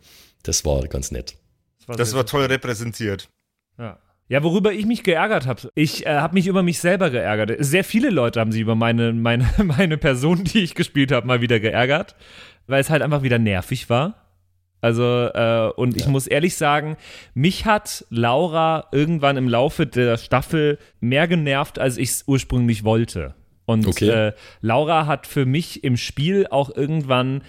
das 0.43 0.65
war 0.65 0.87
ganz 0.87 1.11
nett. 1.11 1.35
Das 1.79 1.87
war, 1.87 1.95
das 1.95 2.13
war 2.13 2.25
toll 2.25 2.45
repräsentiert. 2.45 3.29
Ja. 3.77 3.99
Ja, 4.29 4.43
worüber 4.43 4.71
ich 4.71 4.85
mich 4.85 5.03
geärgert 5.03 5.47
habe. 5.47 5.71
Ich 5.73 6.05
äh, 6.05 6.09
habe 6.17 6.35
mich 6.35 6.45
über 6.45 6.61
mich 6.61 6.79
selber 6.79 7.09
geärgert. 7.09 7.51
Sehr 7.57 7.83
viele 7.83 8.11
Leute 8.11 8.39
haben 8.39 8.51
sich 8.51 8.61
über 8.61 8.75
meine, 8.75 9.11
meine, 9.11 9.49
meine 9.63 9.97
Person, 9.97 10.43
die 10.43 10.59
ich 10.59 10.75
gespielt 10.75 11.11
habe, 11.11 11.25
mal 11.25 11.41
wieder 11.41 11.59
geärgert, 11.59 12.15
weil 12.67 12.79
es 12.79 12.91
halt 12.91 13.01
einfach 13.01 13.23
wieder 13.23 13.39
nervig 13.39 13.89
war. 13.89 14.27
Also, 14.81 15.03
äh, 15.03 15.71
und 15.75 15.95
ja. 15.95 16.01
ich 16.01 16.07
muss 16.07 16.27
ehrlich 16.27 16.55
sagen, 16.55 16.95
mich 17.33 17.65
hat 17.65 18.05
Laura 18.11 18.87
irgendwann 18.91 19.35
im 19.35 19.49
Laufe 19.49 19.87
der 19.87 20.17
Staffel 20.17 20.77
mehr 21.01 21.27
genervt, 21.27 21.79
als 21.79 21.97
ich 21.97 22.09
es 22.09 22.23
ursprünglich 22.27 22.83
wollte. 22.83 23.33
Und 23.65 23.87
okay. 23.87 24.09
äh, 24.09 24.33
Laura 24.61 25.07
hat 25.07 25.25
für 25.25 25.45
mich 25.45 25.83
im 25.83 25.97
Spiel 25.97 26.47
auch 26.49 26.73
irgendwann 26.73 27.41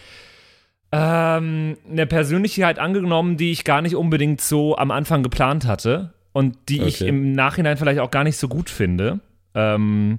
ähm, 0.92 1.76
eine 1.88 2.06
Persönlichkeit 2.06 2.78
angenommen, 2.78 3.36
die 3.36 3.52
ich 3.52 3.64
gar 3.64 3.82
nicht 3.82 3.96
unbedingt 3.96 4.40
so 4.40 4.76
am 4.76 4.90
Anfang 4.90 5.22
geplant 5.22 5.66
hatte 5.66 6.14
und 6.32 6.56
die 6.68 6.80
okay. 6.80 6.88
ich 6.88 7.00
im 7.02 7.32
Nachhinein 7.32 7.76
vielleicht 7.76 8.00
auch 8.00 8.10
gar 8.10 8.24
nicht 8.24 8.36
so 8.36 8.48
gut 8.48 8.70
finde. 8.70 9.20
Ähm, 9.54 10.18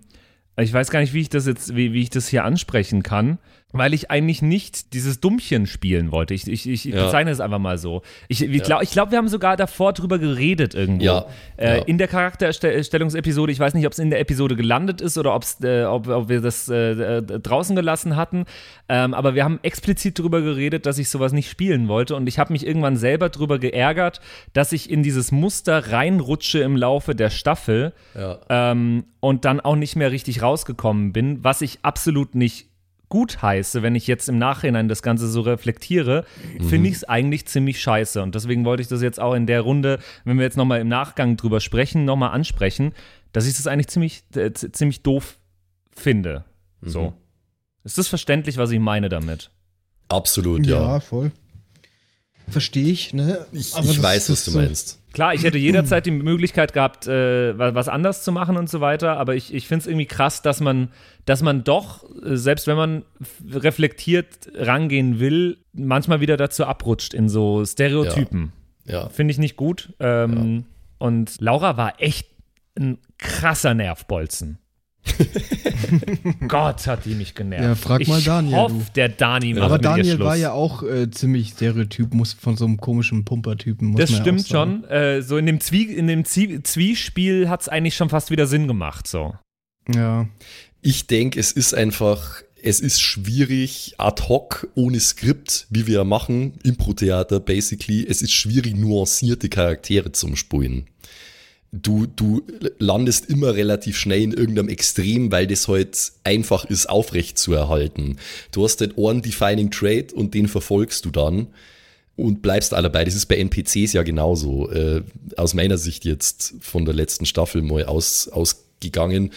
ich 0.58 0.74
weiß 0.74 0.91
gar 0.91 1.00
nicht, 1.00 1.13
wie 1.13 1.21
ich 1.21 1.30
das 1.30 1.47
jetzt, 1.47 1.76
wie, 1.76 1.93
wie 1.93 2.02
ich 2.02 2.10
das 2.10 2.28
hier 2.28 2.43
ansprechen 2.43 3.04
kann 3.04 3.39
weil 3.71 3.93
ich 3.93 4.12
eigentlich 4.12 4.41
nicht 4.41 4.93
dieses 4.93 5.19
Dummchen 5.19 5.65
spielen 5.67 6.12
wollte. 6.12 6.34
Ich, 6.34 6.47
ich, 6.47 6.67
ich 6.67 6.86
ja. 6.86 7.05
bezeichne 7.05 7.31
es 7.31 7.39
einfach 7.39 7.60
mal 7.60 7.77
so. 7.77 8.01
Ich, 8.27 8.41
ich 8.41 8.63
glaube, 8.63 8.86
glaub, 8.86 9.12
wir 9.12 9.17
haben 9.17 9.27
sogar 9.27 9.57
davor 9.57 9.93
drüber 9.93 10.19
geredet 10.19 10.73
irgendwo. 10.73 11.03
Ja. 11.03 11.25
Äh, 11.57 11.77
ja. 11.77 11.84
In 11.84 11.97
der 11.97 12.07
Charakterstellungsepisode, 12.07 13.51
ich 13.51 13.60
weiß 13.60 13.73
nicht, 13.73 13.86
ob 13.86 13.93
es 13.93 13.99
in 13.99 14.10
der 14.10 14.19
Episode 14.19 14.55
gelandet 14.55 15.01
ist 15.01 15.17
oder 15.17 15.39
äh, 15.63 15.84
ob, 15.84 16.07
ob 16.07 16.29
wir 16.29 16.41
das 16.41 16.69
äh, 16.69 17.17
äh, 17.17 17.21
draußen 17.21 17.75
gelassen 17.75 18.15
hatten. 18.15 18.45
Ähm, 18.89 19.13
aber 19.13 19.36
wir 19.36 19.43
haben 19.43 19.60
explizit 19.63 20.19
darüber 20.19 20.41
geredet, 20.41 20.86
dass 20.86 20.97
ich 20.97 21.10
sowas 21.10 21.31
nicht 21.31 21.49
spielen 21.49 21.88
wollte. 21.88 22.15
Und 22.15 22.27
ich 22.27 22.39
habe 22.39 22.51
mich 22.53 22.65
irgendwann 22.65 22.97
selber 22.97 23.29
darüber 23.29 23.60
geärgert, 23.60 24.21
dass 24.53 24.71
ich 24.73 24.89
in 24.89 25.03
dieses 25.03 25.31
Muster 25.31 25.91
reinrutsche 25.91 26.60
im 26.60 26.75
Laufe 26.75 27.15
der 27.15 27.29
Staffel 27.29 27.93
ähm, 28.49 29.05
und 29.19 29.45
dann 29.45 29.60
auch 29.60 29.75
nicht 29.75 29.95
mehr 29.95 30.12
richtig 30.12 30.41
rausgekommen 30.41 31.13
bin, 31.13 31.43
was 31.43 31.62
ich 31.62 31.79
absolut 31.84 32.36
nicht 32.36 32.70
gut 33.12 33.43
heiße, 33.43 33.84
wenn 33.84 33.93
ich 33.93 34.08
jetzt 34.08 34.28
im 34.30 34.39
Nachhinein 34.39 34.88
das 34.88 35.04
Ganze 35.04 35.28
so 35.28 35.41
reflektiere, 35.41 36.26
Mhm. 36.58 36.69
finde 36.69 36.89
ich 36.89 36.95
es 36.95 37.04
eigentlich 37.04 37.45
ziemlich 37.45 37.80
scheiße. 37.80 38.24
Und 38.24 38.34
deswegen 38.34 38.65
wollte 38.65 38.82
ich 38.82 38.88
das 38.88 39.04
jetzt 39.04 39.19
auch 39.19 39.36
in 39.36 39.45
der 39.45 39.62
Runde, 39.62 40.00
wenn 40.26 40.38
wir 40.38 40.43
jetzt 40.45 40.58
nochmal 40.58 40.80
im 40.82 40.88
Nachgang 40.88 41.38
drüber 41.38 41.60
sprechen, 41.60 42.06
nochmal 42.06 42.32
ansprechen, 42.32 42.93
dass 43.34 43.45
ich 43.45 43.56
das 43.56 43.67
eigentlich 43.67 43.89
ziemlich, 43.89 44.24
äh, 44.36 44.52
ziemlich 44.54 45.04
doof 45.04 45.38
finde. 45.95 46.45
So. 46.82 47.02
Mhm. 47.10 47.13
Ist 47.84 47.97
das 47.97 48.08
verständlich, 48.08 48.58
was 48.58 48.71
ich 48.71 48.80
meine 48.80 49.10
damit? 49.10 49.52
Absolut, 50.08 50.65
Ja, 50.65 50.82
ja. 50.82 51.00
voll. 51.00 51.32
Verstehe 52.47 52.88
ich, 52.91 53.13
ne? 53.13 53.45
Ich, 53.52 53.74
Aber 53.76 53.86
ich 53.86 53.95
das- 53.95 54.04
weiß, 54.04 54.28
das 54.28 54.38
was 54.38 54.45
du 54.45 54.52
so- 54.52 54.58
meinst. 54.60 55.00
Klar, 55.13 55.34
ich 55.34 55.43
hätte 55.43 55.58
jederzeit 55.58 56.06
die 56.06 56.12
Möglichkeit 56.12 56.71
gehabt, 56.74 57.06
äh, 57.08 57.58
wa- 57.58 57.74
was 57.76 57.89
anders 57.89 58.24
zu 58.24 58.32
machen 58.32 58.56
und 58.56 58.69
so 58.69 58.80
weiter, 58.80 59.17
aber 59.17 59.36
ich, 59.36 59.54
ich 59.54 59.67
finde 59.67 59.82
es 59.82 59.88
irgendwie 59.88 60.06
krass, 60.06 60.41
dass 60.41 60.62
man, 60.62 60.89
dass 61.26 61.41
man 61.41 61.63
doch, 61.65 62.04
äh, 62.24 62.38
selbst 62.38 62.65
wenn 62.67 62.78
man 62.78 63.04
reflektiert 63.50 64.50
rangehen 64.56 65.19
will, 65.19 65.58
manchmal 65.74 66.21
wieder 66.21 66.38
dazu 66.38 66.65
abrutscht 66.65 67.13
in 67.13 67.30
so 67.30 67.65
Stereotypen. 67.65 68.54
Ja. 68.86 69.10
Finde 69.10 69.32
ich 69.32 69.38
nicht 69.38 69.56
gut. 69.58 69.93
Ähm, 70.00 70.65
Und 70.97 71.39
Laura 71.41 71.78
war 71.78 72.00
echt 72.02 72.30
ein 72.78 72.97
krasser 73.17 73.74
Nervbolzen. 73.74 74.60
Gott, 76.47 76.85
hat 76.87 77.05
die 77.05 77.13
mich 77.15 77.33
genervt. 77.35 77.63
Ja, 77.63 77.75
frag 77.75 78.07
mal 78.07 78.19
ich 78.19 78.25
Daniel, 78.25 78.55
hoffe, 78.55 78.73
du. 78.75 78.83
der 78.95 79.09
Dani 79.09 79.53
macht 79.53 79.63
Aber 79.63 79.79
Daniel 79.79 80.15
Schluss. 80.15 80.27
war 80.27 80.35
ja 80.35 80.51
auch 80.51 80.83
äh, 80.83 81.09
ziemlich 81.09 81.49
stereotyp, 81.49 82.13
muss 82.13 82.33
von 82.33 82.55
so 82.55 82.65
einem 82.65 82.77
komischen 82.77 83.25
Pumpertypen. 83.25 83.89
Muss 83.89 83.99
Das 84.01 84.11
man 84.11 84.17
ja 84.19 84.23
stimmt 84.23 84.41
auch 84.41 84.47
sagen. 84.47 84.81
schon. 84.83 84.89
Äh, 84.91 85.21
so 85.21 85.37
in 85.37 85.45
dem, 85.45 85.59
Zwie 85.59 85.83
in 85.85 86.07
dem 86.07 86.25
Zwie 86.25 86.61
Zwiespiel 86.63 87.49
hat 87.49 87.61
es 87.61 87.69
eigentlich 87.69 87.95
schon 87.95 88.09
fast 88.09 88.29
wieder 88.31 88.47
Sinn 88.47 88.67
gemacht. 88.67 89.07
So. 89.07 89.33
Ja. 89.93 90.27
Ich 90.81 91.07
denke, 91.07 91.39
es 91.39 91.51
ist 91.51 91.73
einfach, 91.73 92.41
es 92.61 92.79
ist 92.79 93.01
schwierig, 93.01 93.95
ad 93.97 94.23
hoc, 94.27 94.67
ohne 94.75 94.99
Skript, 94.99 95.67
wie 95.69 95.87
wir 95.87 95.95
ja 95.95 96.03
machen, 96.03 96.53
Impro-Theater 96.63 97.39
basically, 97.39 98.05
es 98.07 98.21
ist 98.21 98.31
schwierig, 98.33 98.75
nuancierte 98.75 99.49
Charaktere 99.49 100.11
zum 100.11 100.35
Spulen. 100.35 100.85
Du, 101.73 102.05
du 102.05 102.41
landest 102.79 103.29
immer 103.29 103.55
relativ 103.55 103.97
schnell 103.97 104.21
in 104.23 104.34
irgendeinem 104.34 104.67
Extrem, 104.67 105.31
weil 105.31 105.47
das 105.47 105.69
halt 105.69 106.12
einfach 106.25 106.65
ist, 106.65 106.89
aufrecht 106.89 107.38
zu 107.38 107.53
erhalten. 107.53 108.17
Du 108.51 108.65
hast 108.65 108.81
halt 108.81 108.97
einen 108.97 109.21
defining 109.21 109.71
Trait 109.71 110.12
und 110.12 110.34
den 110.34 110.49
verfolgst 110.49 111.05
du 111.05 111.12
dann 111.12 111.47
und 112.17 112.41
bleibst 112.41 112.73
alle 112.73 112.89
dabei. 112.89 113.05
Das 113.05 113.15
ist 113.15 113.27
bei 113.27 113.38
NPCs 113.38 113.93
ja 113.93 114.03
genauso. 114.03 114.69
Äh, 114.69 115.03
aus 115.38 115.53
meiner 115.53 115.77
Sicht 115.77 116.03
jetzt 116.03 116.55
von 116.60 116.84
der 116.84 116.93
letzten 116.93 117.25
Staffel 117.25 117.62
mal 117.62 117.86
aus, 117.86 118.27
ausgegangen. 118.27 119.31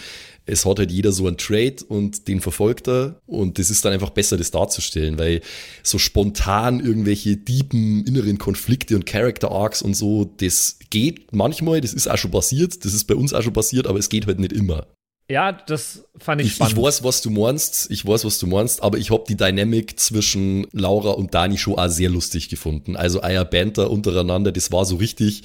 Es 0.45 0.65
hat 0.65 0.79
halt 0.79 0.91
jeder 0.91 1.11
so 1.11 1.27
einen 1.27 1.37
Trade 1.37 1.77
und 1.87 2.27
den 2.27 2.39
verfolgt 2.41 2.87
er 2.87 3.19
und 3.25 3.57
das 3.57 3.69
ist 3.69 3.83
dann 3.83 3.93
einfach 3.93 4.11
besser, 4.11 4.37
das 4.37 4.51
darzustellen, 4.51 5.17
weil 5.17 5.41
so 5.83 5.97
spontan 5.97 6.79
irgendwelche 6.79 7.43
tiefen 7.43 8.05
inneren 8.05 8.37
Konflikte 8.37 8.95
und 8.95 9.05
Character 9.05 9.51
Arcs 9.51 9.81
und 9.81 9.95
so, 9.95 10.25
das 10.37 10.77
geht 10.89 11.33
manchmal, 11.33 11.81
das 11.81 11.93
ist 11.93 12.07
auch 12.07 12.17
schon 12.17 12.31
passiert, 12.31 12.85
das 12.85 12.93
ist 12.93 13.05
bei 13.05 13.15
uns 13.15 13.33
auch 13.33 13.41
schon 13.41 13.53
passiert, 13.53 13.87
aber 13.87 13.99
es 13.99 14.09
geht 14.09 14.27
halt 14.27 14.39
nicht 14.39 14.53
immer. 14.53 14.87
Ja, 15.27 15.51
das 15.53 16.03
fand 16.19 16.41
ich, 16.41 16.47
Ich, 16.47 16.51
ich 16.51 16.55
spannend. 16.57 16.77
weiß, 16.83 17.03
was 17.03 17.23
du 17.23 17.31
meinst, 17.31 17.89
ich 17.89 18.05
weiß, 18.05 18.25
was 18.25 18.37
du 18.37 18.45
meinst, 18.45 18.83
aber 18.83 18.99
ich 18.99 19.09
habe 19.09 19.23
die 19.27 19.35
Dynamic 19.35 19.99
zwischen 19.99 20.67
Laura 20.71 21.11
und 21.11 21.33
Dani 21.33 21.57
schon 21.57 21.79
auch 21.79 21.89
sehr 21.89 22.09
lustig 22.09 22.47
gefunden. 22.49 22.95
Also 22.95 23.23
euer 23.23 23.43
Banter 23.43 23.89
untereinander, 23.89 24.51
das 24.51 24.71
war 24.71 24.85
so 24.85 24.97
richtig 24.97 25.41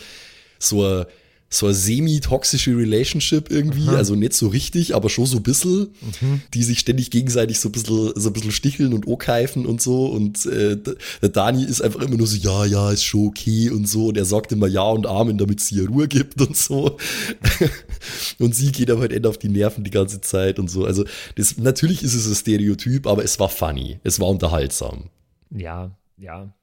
so 0.58 0.84
ein 0.84 1.06
so 1.52 1.66
eine 1.66 1.74
semi-toxische 1.74 2.76
Relationship 2.76 3.50
irgendwie, 3.50 3.88
also 3.88 4.14
nicht 4.14 4.34
so 4.34 4.46
richtig, 4.46 4.94
aber 4.94 5.10
schon 5.10 5.26
so 5.26 5.38
ein 5.38 5.42
bisschen, 5.42 5.88
die 6.54 6.62
sich 6.62 6.78
ständig 6.78 7.10
gegenseitig 7.10 7.58
so 7.58 7.68
ein 7.68 7.72
bisschen, 7.72 8.12
so 8.14 8.28
ein 8.28 8.32
bisschen 8.32 8.52
sticheln 8.52 8.94
und 8.94 9.08
okeifen 9.08 9.66
und 9.66 9.82
so. 9.82 10.06
Und 10.06 10.46
äh, 10.46 10.78
der 11.20 11.28
Dani 11.28 11.64
ist 11.64 11.82
einfach 11.82 12.02
immer 12.02 12.16
nur 12.16 12.28
so, 12.28 12.36
ja, 12.36 12.64
ja, 12.66 12.92
ist 12.92 13.02
schon 13.02 13.26
okay 13.26 13.68
und 13.68 13.88
so. 13.88 14.08
Und 14.08 14.16
er 14.16 14.24
sagt 14.24 14.52
immer 14.52 14.68
Ja 14.68 14.84
und 14.84 15.08
Amen, 15.08 15.38
damit 15.38 15.60
sie 15.60 15.76
ihr 15.76 15.88
Ruhe 15.88 16.06
gibt 16.06 16.40
und 16.40 16.56
so. 16.56 16.96
Und 18.38 18.54
sie 18.54 18.72
geht 18.72 18.90
aber 18.90 19.02
halt 19.02 19.12
end 19.12 19.26
auf 19.26 19.38
die 19.38 19.48
Nerven 19.48 19.84
die 19.84 19.90
ganze 19.90 20.20
Zeit 20.20 20.58
und 20.58 20.70
so, 20.70 20.84
also 20.84 21.04
das, 21.34 21.58
natürlich 21.58 22.02
ist 22.02 22.14
es 22.14 22.26
ein 22.26 22.34
Stereotyp, 22.34 23.06
aber 23.06 23.24
es 23.24 23.38
war 23.38 23.48
funny, 23.48 24.00
es 24.02 24.18
war 24.20 24.28
unterhaltsam. 24.28 25.10
Ja, 25.50 25.96
ja. 26.16 26.54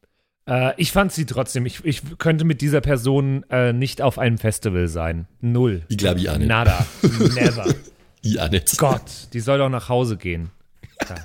Äh, 0.47 0.73
ich 0.77 0.91
fand 0.91 1.11
sie 1.11 1.25
trotzdem. 1.25 1.65
Ich, 1.65 1.83
ich 1.83 2.01
könnte 2.17 2.45
mit 2.45 2.61
dieser 2.61 2.81
Person 2.81 3.43
äh, 3.49 3.73
nicht 3.73 4.01
auf 4.01 4.17
einem 4.17 4.37
Festival 4.37 4.87
sein. 4.87 5.27
Null. 5.41 5.83
Ich 5.89 5.97
glaube 5.97 6.19
ich 6.19 6.29
auch 6.29 6.37
nicht. 6.37 6.47
Nada. 6.47 6.85
Never. 7.01 7.73
Ich 8.23 8.41
auch 8.41 8.49
nicht. 8.49 8.77
Gott, 8.77 9.29
die 9.31 9.39
soll 9.39 9.59
doch 9.59 9.69
nach 9.69 9.87
Hause 9.87 10.17
gehen. 10.17 10.49
Ja. 11.07 11.15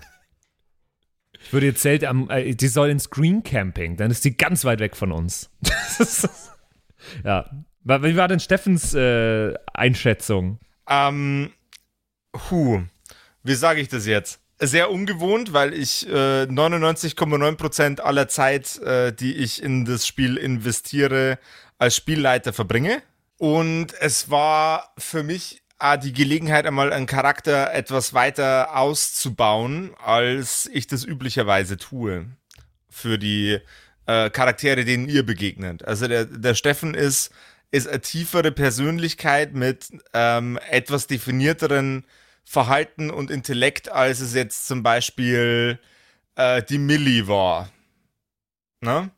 Ich 1.41 1.53
würde 1.53 1.67
ihr 1.67 1.75
Zelt 1.75 2.05
am, 2.05 2.31
äh, 2.31 2.55
die 2.55 2.69
soll 2.69 2.91
ins 2.91 3.11
Green 3.11 3.43
Camping, 3.43 3.97
dann 3.97 4.11
ist 4.11 4.25
die 4.25 4.37
ganz 4.37 4.65
weit 4.65 4.79
weg 4.81 4.97
von 4.97 5.11
uns. 5.11 5.51
Ja. 7.25 7.51
Wie 7.83 8.17
war 8.17 8.29
denn 8.29 8.39
Steffens 8.39 8.95
äh, 8.95 9.55
Einschätzung? 9.75 10.61
Ähm, 10.89 11.51
hu, 12.49 12.83
wie 13.43 13.55
sage 13.55 13.81
ich 13.81 13.89
das 13.89 14.07
jetzt? 14.07 14.42
Sehr 14.65 14.93
ungewohnt, 14.93 15.53
weil 15.53 15.75
ich 15.75 16.09
äh, 16.09 16.45
99,9% 16.45 17.99
aller 17.99 18.29
Zeit, 18.29 18.79
äh, 18.79 19.13
die 19.13 19.35
ich 19.35 19.61
in 19.61 19.85
das 19.85 20.07
Spiel 20.07 20.37
investiere, 20.37 21.41
als 21.79 21.97
Spielleiter 21.97 22.53
verbringe. 22.53 23.03
Und 23.39 23.93
es 23.99 24.31
war 24.31 24.95
für 24.99 25.25
mich 25.25 25.65
äh, 25.81 25.99
die 25.99 26.13
Gelegenheit, 26.13 26.65
einmal 26.65 26.93
einen 26.93 27.07
Charakter 27.07 27.75
etwas 27.75 28.15
weiter 28.15 28.77
auszubauen, 28.77 29.97
als 29.99 30.71
ich 30.73 30.87
das 30.87 31.05
üblicherweise 31.05 31.77
tue. 31.77 32.27
Für 32.89 33.19
die 33.19 33.59
äh, 34.07 34.31
Charaktere, 34.31 34.85
denen 34.85 35.09
ihr 35.09 35.27
begegnet. 35.27 35.85
Also 35.85 36.07
der, 36.07 36.25
der 36.25 36.55
Steffen 36.55 36.95
ist, 36.95 37.33
ist 37.73 37.89
eine 37.89 38.01
tiefere 38.01 38.53
Persönlichkeit 38.53 39.55
mit 39.55 39.89
ähm, 40.13 40.57
etwas 40.71 41.09
definierteren 41.09 42.05
Verhalten 42.45 43.11
und 43.11 43.31
Intellekt, 43.31 43.89
als 43.89 44.21
es 44.21 44.35
jetzt 44.35 44.67
zum 44.67 44.83
Beispiel 44.83 45.79
äh, 46.37 46.63
die 46.63 46.79
Millie 46.79 47.29
war. 47.29 47.71
Ne? 48.81 49.11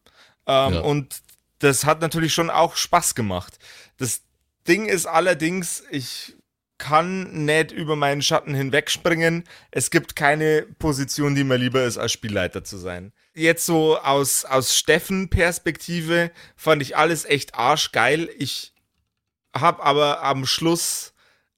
Ähm, 0.47 0.75
Ja. 0.75 0.81
Und 0.81 1.23
das 1.59 1.85
hat 1.85 2.01
natürlich 2.01 2.35
schon 2.35 2.51
auch 2.51 2.77
Spaß 2.77 3.15
gemacht. 3.15 3.59
Das 3.97 4.23
Ding 4.69 4.87
ist 4.87 5.07
allerdings, 5.07 5.83
ich 5.91 6.37
kann 6.79 7.45
nicht 7.45 7.73
über 7.73 7.97
meinen 7.97 8.21
Schatten 8.21 8.55
hinwegspringen. 8.55 9.45
Es 9.71 9.91
gibt 9.91 10.17
keine 10.17 10.63
Position, 10.79 11.35
die 11.35 11.45
mir 11.45 11.57
lieber 11.57 11.85
ist, 11.85 11.99
als 11.99 12.13
Spielleiter 12.13 12.65
zu 12.65 12.77
sein. 12.77 13.13
Jetzt 13.35 13.65
so 13.65 13.99
aus, 13.99 14.45
aus 14.45 14.77
Steffen-Perspektive 14.77 16.31
fand 16.57 16.83
ich 16.83 16.97
alles 16.97 17.25
echt 17.25 17.55
arschgeil. 17.55 18.29
Ich 18.37 18.75
habe 19.57 19.83
aber 19.83 20.23
am 20.23 20.47
Schluss 20.47 21.14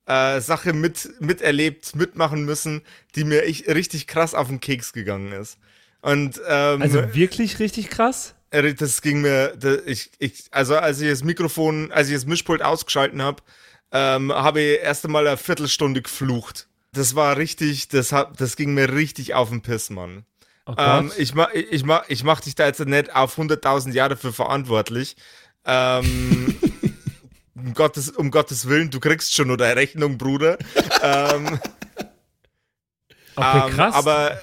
äh, 0.07 0.41
Sache 0.41 0.73
mit, 0.73 1.11
miterlebt, 1.21 1.95
mitmachen 1.97 2.45
müssen, 2.45 2.83
die 3.15 3.25
mir 3.25 3.45
echt 3.45 3.69
richtig 3.69 4.07
krass 4.07 4.35
auf 4.35 4.49
den 4.49 4.61
Keks 4.61 4.93
gegangen 4.93 5.33
ist. 5.33 5.59
Und 6.01 6.41
ähm, 6.49 6.83
Also 6.83 7.03
wirklich 7.15 7.59
richtig 7.59 7.91
krass? 7.91 8.35
äh, 8.51 8.75
Das 8.75 9.03
ging 9.03 9.21
mir, 9.21 9.57
da- 9.57 9.79
ich, 9.87 10.11
ich, 10.19 10.45
also 10.51 10.77
als 10.77 11.01
ich 11.01 11.09
das 11.11 11.25
Mikrofon, 11.25 11.91
als 11.93 12.09
ich 12.09 12.15
das 12.15 12.27
Mischpult 12.27 12.63
ausgeschalten 12.63 13.23
habe, 13.23 13.43
ähm, 13.93 14.33
habe 14.33 14.61
ich 14.61 14.81
erst 14.81 15.05
einmal 15.05 15.27
eine 15.27 15.37
Viertelstunde 15.37 16.03
geflucht. 16.03 16.69
Das 16.93 17.15
war 17.15 17.37
richtig, 17.37 17.89
das, 17.89 18.13
hat, 18.13 18.41
das 18.41 18.57
ging 18.57 18.75
mir 18.75 18.93
richtig 18.93 19.35
auf 19.35 19.51
den 19.51 19.63
Piss, 19.63 19.91
Mann. 19.91 20.25
Oh 20.67 20.75
Ähm, 20.79 21.13
ich, 21.19 21.35
ma, 21.35 21.49
ich, 21.53 21.71
ich, 21.71 21.85
ma, 21.85 22.03
ich 22.09 22.25
mach 22.25 22.41
dich 22.41 22.55
da 22.55 22.67
jetzt 22.67 22.81
nicht 22.85 23.15
auf 23.15 23.37
100.000 23.37 23.95
Jahre 23.95 24.17
für 24.17 24.33
verantwortlich. 24.33 25.17
Ähm, 25.65 26.55
um, 27.57 27.75
Gottes, 27.75 28.11
um 28.11 28.31
Gottes 28.31 28.69
Willen, 28.69 28.91
du 28.91 29.01
kriegst 29.01 29.35
schon 29.35 29.49
nur 29.49 29.57
deine 29.57 29.77
Rechnung, 29.77 30.19
Bruder. 30.19 30.59
ähm, 31.03 31.59
okay, 33.37 33.63
ähm, 33.69 33.75
krass. 33.75 33.95
aber 33.95 34.41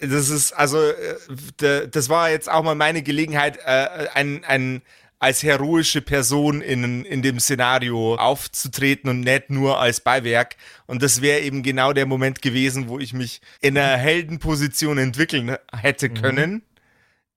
das 0.00 0.28
ist, 0.28 0.52
also, 0.52 0.78
äh, 0.80 1.88
das 1.88 2.08
war 2.08 2.30
jetzt 2.30 2.50
auch 2.50 2.62
mal 2.62 2.74
meine 2.74 3.02
Gelegenheit, 3.02 3.58
äh, 3.64 4.08
ein, 4.14 4.44
ein, 4.44 4.82
als 5.18 5.42
heroische 5.42 6.00
Person 6.00 6.60
in, 6.60 7.04
in 7.04 7.22
dem 7.22 7.40
Szenario 7.40 8.14
aufzutreten 8.14 9.10
und 9.10 9.20
nicht 9.20 9.50
nur 9.50 9.80
als 9.80 10.00
Beiwerk. 10.00 10.54
Und 10.86 11.02
das 11.02 11.20
wäre 11.20 11.40
eben 11.40 11.64
genau 11.64 11.92
der 11.92 12.06
Moment 12.06 12.40
gewesen, 12.40 12.88
wo 12.88 13.00
ich 13.00 13.12
mich 13.12 13.40
in 13.60 13.76
einer 13.76 13.96
Heldenposition 13.96 14.96
entwickeln 14.98 15.56
hätte 15.72 16.08
können. 16.08 16.62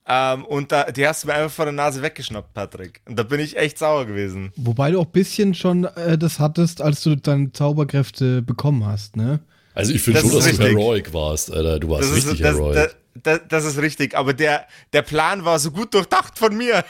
Ähm, 0.08 0.46
und 0.46 0.72
da, 0.72 0.92
die 0.92 1.08
hast 1.08 1.24
du 1.24 1.28
mir 1.28 1.36
einfach 1.36 1.52
vor 1.56 1.66
der 1.66 1.74
Nase 1.74 2.02
weggeschnappt, 2.02 2.54
Patrick. 2.54 3.02
Und 3.08 3.18
da 3.18 3.24
bin 3.24 3.40
ich 3.40 3.56
echt 3.58 3.78
sauer 3.78 4.06
gewesen. 4.06 4.52
Wobei 4.56 4.92
du 4.92 5.00
auch 5.00 5.06
ein 5.06 5.12
bisschen 5.12 5.54
schon 5.54 5.84
äh, 5.86 6.18
das 6.18 6.40
hattest, 6.40 6.82
als 6.82 7.02
du 7.04 7.16
deine 7.16 7.52
Zauberkräfte 7.52 8.42
bekommen 8.42 8.86
hast, 8.86 9.16
ne? 9.16 9.40
Also 9.74 9.94
ich 9.94 10.02
finde 10.02 10.22
Das 10.22 10.30
schon, 10.30 10.40
ist 10.40 10.48
dass 10.48 10.58
du 10.58 10.64
richtig. 10.64 10.78
heroic 10.80 11.14
warst, 11.14 11.52
Alter. 11.54 11.80
Du 11.80 11.90
warst 11.90 12.04
Das 12.10 12.18
ist, 12.18 12.26
richtig 12.28 12.42
das, 12.42 12.56
heroic. 12.56 12.74
das, 12.76 12.96
das, 13.24 13.40
das 13.48 13.66
ist 13.66 13.78
richtig. 13.82 14.18
Aber 14.18 14.34
der, 14.34 14.66
der 14.92 15.02
Plan 15.04 15.46
war 15.46 15.60
so 15.60 15.72
gut 15.72 15.94
durchdacht 15.94 16.38
von 16.38 16.58
mir. 16.58 16.84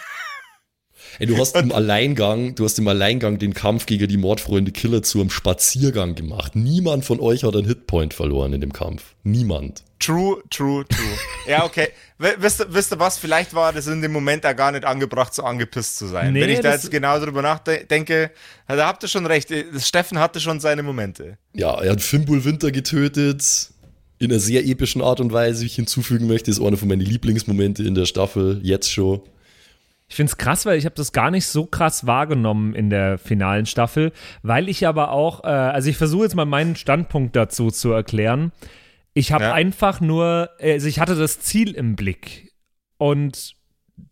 Ey, 1.20 1.28
du 1.28 1.38
hast 1.38 1.56
im 1.56 1.72
Alleingang, 1.72 2.56
du 2.56 2.64
hast 2.66 2.80
im 2.80 2.88
Alleingang 2.88 3.38
den 3.38 3.54
Kampf 3.54 3.86
gegen 3.86 4.08
die 4.08 4.18
Mordfreunde 4.18 4.72
Killer 4.72 5.04
zu 5.04 5.20
einem 5.20 5.30
Spaziergang 5.30 6.16
gemacht. 6.16 6.56
Niemand 6.56 7.06
von 7.06 7.20
euch 7.20 7.44
hat 7.44 7.56
einen 7.56 7.66
Hitpoint 7.68 8.14
verloren 8.14 8.54
in 8.54 8.62
dem 8.62 8.74
Kampf. 8.74 9.16
Niemand. 9.24 9.84
True, 10.00 10.42
true, 10.50 10.84
true. 10.88 11.18
ja, 11.48 11.64
okay. 11.64 11.90
Wisst, 12.18 12.62
ihr- 12.62 12.74
wisst 12.74 12.92
ihr 12.92 13.00
was? 13.00 13.18
Vielleicht 13.20 13.54
war 13.54 13.72
das 13.74 13.86
in 13.88 14.02
dem 14.02 14.12
Moment 14.12 14.44
da 14.44 14.54
gar 14.54 14.72
nicht 14.72 14.84
angebracht, 14.86 15.34
so 15.34 15.44
angepisst 15.44 15.98
zu 15.98 16.08
sein. 16.08 16.34
Nee, 16.34 16.42
Wenn 16.42 16.50
ich 16.50 16.60
da 16.62 16.72
jetzt 16.74 16.90
genau 16.90 17.20
drüber 17.20 17.42
nachdenke, 17.42 18.32
da 18.68 18.88
habt 18.88 19.04
ihr 19.04 19.10
schon 19.10 19.26
recht. 19.28 19.50
Steffen 19.80 20.18
hatte 20.20 20.40
schon 20.40 20.60
seine 20.60 20.82
Momente. 20.82 21.38
Ja, 21.54 21.80
er 21.82 21.92
hat 21.92 22.02
Fimbul 22.02 22.44
Winter 22.46 22.72
getötet. 22.72 23.70
In 24.18 24.32
einer 24.32 24.40
sehr 24.40 24.66
epischen 24.66 25.02
Art 25.02 25.20
und 25.20 25.34
Weise, 25.34 25.64
wie 25.64 25.66
ich 25.66 25.76
hinzufügen 25.76 26.28
möchte, 26.28 26.52
ist 26.52 26.62
einer 26.62 26.78
von 26.78 26.88
meinen 26.88 27.02
Lieblingsmomente 27.02 27.84
in 27.84 27.96
der 27.96 28.06
Staffel, 28.06 28.60
jetzt 28.64 28.92
schon. 28.92 29.22
Ich 30.12 30.18
finde 30.18 30.30
es 30.30 30.38
krass, 30.38 30.66
weil 30.66 30.78
ich 30.78 30.84
habe 30.84 30.96
das 30.96 31.14
gar 31.14 31.32
nicht 31.32 31.48
so 31.48 31.66
krass 31.66 32.06
wahrgenommen 32.06 32.76
in 32.76 32.90
der 32.90 33.18
finalen 33.18 33.66
Staffel, 33.66 34.12
weil 34.44 34.68
ich 34.68 34.86
aber 34.86 35.12
auch, 35.12 35.46
äh, 35.46 35.48
also 35.48 35.90
ich 35.90 35.96
versuche 35.96 36.24
jetzt 36.24 36.36
mal 36.36 36.44
meinen 36.44 36.76
Standpunkt 36.76 37.34
dazu 37.34 37.72
zu 37.72 37.94
erklären. 37.94 38.52
Ich 39.14 39.32
habe 39.32 39.46
Ja. 39.46 39.54
einfach 39.54 40.02
nur, 40.02 40.50
also 40.62 40.90
ich 40.90 41.00
hatte 41.00 41.16
das 41.16 41.40
Ziel 41.40 41.72
im 41.72 41.96
Blick 41.96 42.52
und 42.98 43.56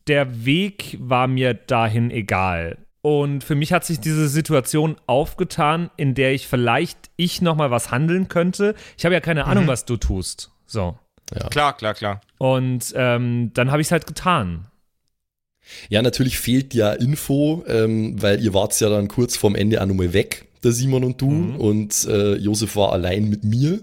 der 0.07 0.45
Weg 0.45 0.95
war 1.01 1.27
mir 1.27 1.53
dahin 1.53 2.11
egal. 2.11 2.77
Und 3.01 3.43
für 3.43 3.55
mich 3.55 3.73
hat 3.73 3.83
sich 3.83 3.99
diese 3.99 4.29
Situation 4.29 4.95
aufgetan, 5.05 5.89
in 5.97 6.15
der 6.15 6.33
ich 6.33 6.47
vielleicht 6.47 6.97
ich 7.17 7.41
noch 7.41 7.57
mal 7.57 7.71
was 7.71 7.91
handeln 7.91 8.29
könnte. 8.29 8.73
Ich 8.97 9.03
habe 9.03 9.13
ja 9.15 9.19
keine 9.19 9.47
Ahnung, 9.47 9.67
was 9.67 9.83
du 9.83 9.97
tust. 9.97 10.49
So. 10.65 10.97
Klar, 11.49 11.75
klar, 11.75 11.93
klar. 11.93 12.21
Und 12.37 12.93
ähm, 12.95 13.51
dann 13.53 13.69
habe 13.69 13.81
ich 13.81 13.87
es 13.87 13.91
halt 13.91 14.07
getan. 14.07 14.68
Ja, 15.89 16.01
natürlich 16.01 16.39
fehlt 16.39 16.73
ja 16.73 16.93
Info, 16.93 17.63
ähm, 17.67 18.21
weil 18.21 18.43
ihr 18.43 18.53
wart 18.53 18.79
ja 18.79 18.89
dann 18.89 19.07
kurz 19.07 19.35
vorm 19.35 19.55
Ende 19.55 19.81
auch 19.81 19.85
nochmal 19.85 20.13
weg, 20.13 20.45
der 20.63 20.71
Simon 20.71 21.03
und 21.03 21.21
du. 21.21 21.55
Und 21.57 22.05
äh, 22.05 22.35
Josef 22.35 22.75
war 22.75 22.91
allein 22.93 23.29
mit 23.29 23.43
mir. 23.43 23.79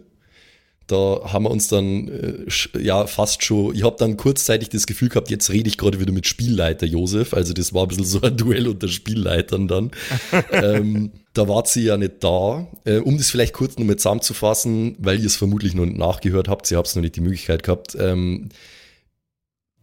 Da 0.87 1.21
haben 1.33 1.45
wir 1.45 1.51
uns 1.51 1.67
dann 1.67 2.09
äh, 2.09 2.81
ja 2.81 3.09
fast 3.09 3.43
schon, 3.43 3.75
ich 3.75 3.83
habe 3.83 3.97
dann 3.99 4.17
kurzzeitig 4.17 4.69
das 4.69 4.87
Gefühl 4.87 5.09
gehabt, 5.09 5.31
jetzt 5.31 5.51
rede 5.51 5.69
ich 5.69 5.79
gerade 5.79 5.99
wieder 5.99 6.13
mit 6.13 6.29
Spielleiter 6.29 6.87
Josef. 6.87 7.35
Also 7.35 7.53
das 7.53 7.75
war 7.75 7.83
ein 7.83 7.89
bisschen 7.89 8.05
so 8.05 8.21
ein 8.21 8.37
Duell 8.37 8.69
unter 8.69 8.87
Spielleitern 8.87 9.67
dann. 9.67 9.91
ähm, 10.53 11.11
da 11.33 11.49
war 11.49 11.67
sie 11.67 11.85
ja 11.85 11.97
nicht 11.97 12.23
da. 12.23 12.69
Äh, 12.85 12.99
um 12.99 13.19
das 13.19 13.31
vielleicht 13.31 13.53
kurz 13.53 13.77
nochmal 13.79 13.97
zusammenzufassen, 13.97 14.95
weil 14.99 15.19
ihr 15.19 15.27
es 15.27 15.35
vermutlich 15.35 15.75
noch 15.75 15.87
nicht 15.87 15.99
nachgehört 15.99 16.49
habt, 16.49 16.71
ihr 16.71 16.79
habt 16.79 16.95
noch 16.95 17.03
nicht 17.03 17.17
die 17.17 17.21
Möglichkeit 17.21 17.65
gehabt. 17.65 17.97
Ähm, 17.99 18.51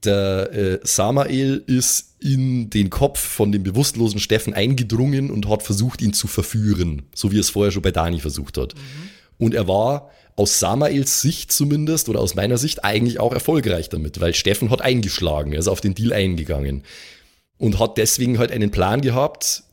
der 0.05 0.51
äh, 0.51 0.79
Samael 0.83 1.63
ist 1.67 2.15
in 2.19 2.69
den 2.69 2.89
Kopf 2.89 3.19
von 3.19 3.51
dem 3.51 3.63
bewusstlosen 3.63 4.19
Steffen 4.19 4.53
eingedrungen 4.53 5.29
und 5.29 5.47
hat 5.49 5.63
versucht, 5.63 6.01
ihn 6.01 6.13
zu 6.13 6.27
verführen, 6.27 7.03
so 7.13 7.31
wie 7.31 7.37
er 7.37 7.41
es 7.41 7.49
vorher 7.49 7.71
schon 7.71 7.81
bei 7.81 7.91
Dani 7.91 8.19
versucht 8.19 8.57
hat. 8.57 8.75
Und 9.37 9.53
er 9.53 9.67
war 9.67 10.09
aus 10.35 10.59
Samaels 10.59 11.21
Sicht 11.21 11.51
zumindest 11.51 12.09
oder 12.09 12.19
aus 12.19 12.35
meiner 12.35 12.57
Sicht 12.57 12.83
eigentlich 12.83 13.19
auch 13.19 13.33
erfolgreich 13.33 13.89
damit, 13.89 14.19
weil 14.19 14.33
Steffen 14.33 14.69
hat 14.69 14.81
eingeschlagen, 14.81 15.53
er 15.53 15.59
ist 15.59 15.67
auf 15.67 15.81
den 15.81 15.95
Deal 15.95 16.13
eingegangen 16.13 16.83
und 17.57 17.79
hat 17.79 17.97
deswegen 17.97 18.39
halt 18.39 18.51
einen 18.51 18.71
Plan 18.71 19.01
gehabt, 19.01 19.63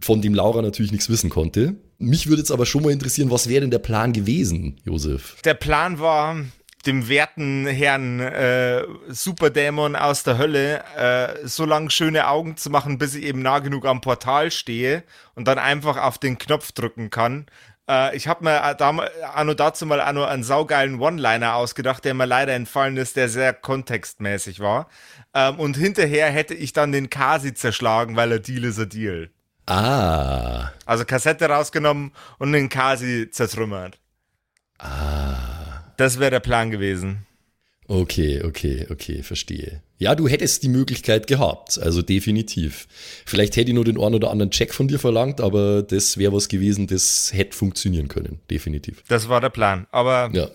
von 0.00 0.20
dem 0.20 0.34
Laura 0.34 0.60
natürlich 0.62 0.92
nichts 0.92 1.08
wissen 1.08 1.30
konnte. 1.30 1.76
Mich 1.98 2.26
würde 2.26 2.40
jetzt 2.40 2.50
aber 2.50 2.66
schon 2.66 2.82
mal 2.82 2.92
interessieren, 2.92 3.30
was 3.30 3.48
wäre 3.48 3.62
denn 3.62 3.70
der 3.70 3.78
Plan 3.78 4.12
gewesen, 4.12 4.76
Josef? 4.84 5.40
Der 5.44 5.54
Plan 5.54 5.98
war, 5.98 6.44
dem 6.86 7.08
werten 7.08 7.66
Herrn 7.66 8.20
äh, 8.20 8.84
Superdämon 9.08 9.96
aus 9.96 10.22
der 10.22 10.38
Hölle 10.38 10.82
äh, 10.96 11.46
so 11.46 11.64
lange 11.64 11.90
schöne 11.90 12.28
Augen 12.28 12.56
zu 12.56 12.70
machen, 12.70 12.98
bis 12.98 13.14
ich 13.14 13.24
eben 13.24 13.42
nah 13.42 13.58
genug 13.58 13.84
am 13.86 14.00
Portal 14.00 14.50
stehe 14.50 15.02
und 15.34 15.46
dann 15.48 15.58
einfach 15.58 15.96
auf 15.96 16.18
den 16.18 16.38
Knopf 16.38 16.72
drücken 16.72 17.10
kann. 17.10 17.46
Äh, 17.88 18.16
ich 18.16 18.28
habe 18.28 18.44
mir 18.44 18.62
äh, 18.62 18.76
dam- 18.76 19.02
anno 19.34 19.54
dazu 19.54 19.84
mal 19.86 20.00
anno 20.00 20.24
einen 20.24 20.42
saugeilen 20.44 21.00
One-Liner 21.00 21.54
ausgedacht, 21.56 22.04
der 22.04 22.14
mir 22.14 22.26
leider 22.26 22.52
entfallen 22.54 22.96
ist, 22.96 23.16
der 23.16 23.28
sehr 23.28 23.52
kontextmäßig 23.52 24.60
war. 24.60 24.88
Ähm, 25.34 25.58
und 25.58 25.76
hinterher 25.76 26.30
hätte 26.30 26.54
ich 26.54 26.72
dann 26.72 26.92
den 26.92 27.10
Kasi 27.10 27.52
zerschlagen, 27.54 28.16
weil 28.16 28.32
er 28.32 28.38
Deal 28.40 28.64
ist 28.64 28.78
a 28.78 28.84
Deal. 28.84 29.30
Ah, 29.68 30.70
Also 30.84 31.04
Kassette 31.04 31.48
rausgenommen 31.48 32.12
und 32.38 32.52
den 32.52 32.68
Kasi 32.68 33.28
zertrümmert. 33.30 33.98
ah. 34.78 35.55
Das 35.96 36.18
wäre 36.18 36.30
der 36.30 36.40
Plan 36.40 36.70
gewesen. 36.70 37.26
Okay, 37.88 38.42
okay, 38.42 38.86
okay, 38.90 39.22
verstehe. 39.22 39.80
Ja, 39.98 40.14
du 40.14 40.28
hättest 40.28 40.62
die 40.64 40.68
Möglichkeit 40.68 41.26
gehabt, 41.26 41.78
also 41.78 42.02
definitiv. 42.02 42.88
Vielleicht 43.24 43.56
hätte 43.56 43.70
ich 43.70 43.74
nur 43.74 43.84
den 43.84 44.00
einen 44.00 44.16
oder 44.16 44.30
anderen 44.30 44.50
Check 44.50 44.74
von 44.74 44.88
dir 44.88 44.98
verlangt, 44.98 45.40
aber 45.40 45.82
das 45.82 46.18
wäre 46.18 46.32
was 46.32 46.48
gewesen, 46.48 46.88
das 46.88 47.30
hätte 47.32 47.56
funktionieren 47.56 48.08
können, 48.08 48.40
definitiv. 48.50 49.04
Das 49.08 49.28
war 49.28 49.40
der 49.40 49.50
Plan. 49.50 49.86
Aber 49.92 50.30
Ja. 50.32 50.50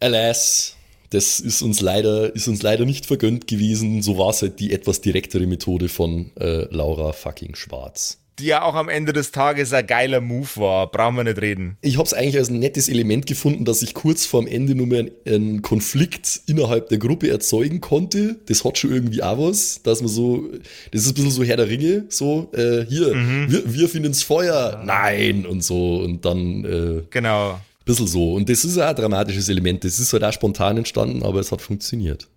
Alas, 0.00 0.76
das 1.10 1.38
ist 1.40 1.62
uns 1.62 1.80
leider, 1.80 2.34
ist 2.34 2.48
uns 2.48 2.62
leider 2.62 2.84
nicht 2.84 3.06
vergönnt 3.06 3.46
gewesen. 3.46 4.02
So 4.02 4.18
war 4.18 4.30
es 4.30 4.42
halt 4.42 4.58
die 4.58 4.72
etwas 4.72 5.00
direktere 5.00 5.46
Methode 5.46 5.88
von 5.88 6.32
äh, 6.36 6.66
Laura 6.74 7.12
fucking 7.12 7.54
Schwarz. 7.54 8.18
Die 8.38 8.46
ja 8.46 8.62
auch 8.62 8.74
am 8.74 8.88
Ende 8.88 9.12
des 9.12 9.32
Tages 9.32 9.72
ein 9.72 9.86
geiler 9.86 10.20
Move 10.20 10.48
war, 10.56 10.90
brauchen 10.90 11.16
wir 11.16 11.24
nicht 11.24 11.40
reden. 11.40 11.78
Ich 11.80 11.96
habe 11.96 12.06
es 12.06 12.12
eigentlich 12.12 12.36
als 12.36 12.50
ein 12.50 12.58
nettes 12.58 12.88
Element 12.88 13.26
gefunden, 13.26 13.64
dass 13.64 13.82
ich 13.82 13.94
kurz 13.94 14.26
vorm 14.26 14.46
Ende 14.46 14.74
nur 14.74 14.86
mehr 14.86 15.06
einen, 15.26 15.62
Konflikt 15.62 16.42
innerhalb 16.46 16.88
der 16.90 16.98
Gruppe 16.98 17.30
erzeugen 17.30 17.80
konnte. 17.80 18.36
Das 18.46 18.64
hat 18.64 18.78
schon 18.78 18.92
irgendwie 18.92 19.22
auch 19.22 19.38
was, 19.38 19.82
dass 19.82 20.00
man 20.00 20.08
so, 20.08 20.50
das 20.90 21.02
ist 21.02 21.08
ein 21.08 21.14
bisschen 21.14 21.30
so 21.30 21.44
Herr 21.44 21.56
der 21.56 21.68
Ringe, 21.68 22.04
so, 22.08 22.50
äh, 22.52 22.84
hier, 22.86 23.14
wir, 23.48 23.74
wir 23.74 23.88
finden 23.88 24.08
ins 24.08 24.22
Feuer, 24.22 24.82
nein, 24.84 25.46
und 25.46 25.62
so, 25.62 25.96
und 26.00 26.24
dann 26.24 26.64
äh, 26.64 27.02
Genau. 27.10 27.58
bisschen 27.84 28.06
so. 28.06 28.34
Und 28.34 28.48
das 28.48 28.64
ist 28.64 28.78
auch 28.78 28.88
ein 28.88 28.96
dramatisches 28.96 29.48
Element. 29.48 29.84
Das 29.84 29.98
ist 29.98 30.12
halt 30.12 30.24
auch 30.24 30.32
spontan 30.32 30.76
entstanden, 30.76 31.22
aber 31.22 31.40
es 31.40 31.52
hat 31.52 31.62
funktioniert. 31.62 32.28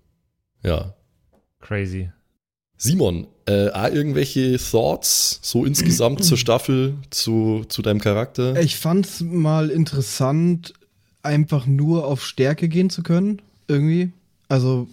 Ja. 0.64 0.96
Crazy. 1.60 2.10
Simon, 2.78 3.28
äh, 3.50 3.70
auch 3.72 3.92
irgendwelche 3.92 4.58
Thoughts 4.58 5.40
so 5.42 5.66
insgesamt 5.66 6.24
zur 6.24 6.38
Staffel, 6.38 6.94
zu, 7.10 7.66
zu 7.68 7.82
deinem 7.82 8.00
Charakter? 8.00 8.60
Ich 8.62 8.78
fand's 8.78 9.22
mal 9.22 9.70
interessant, 9.70 10.74
einfach 11.24 11.66
nur 11.66 12.06
auf 12.06 12.24
Stärke 12.24 12.70
gehen 12.70 12.90
zu 12.90 13.02
können, 13.02 13.42
irgendwie. 13.68 14.12
Also, 14.48 14.88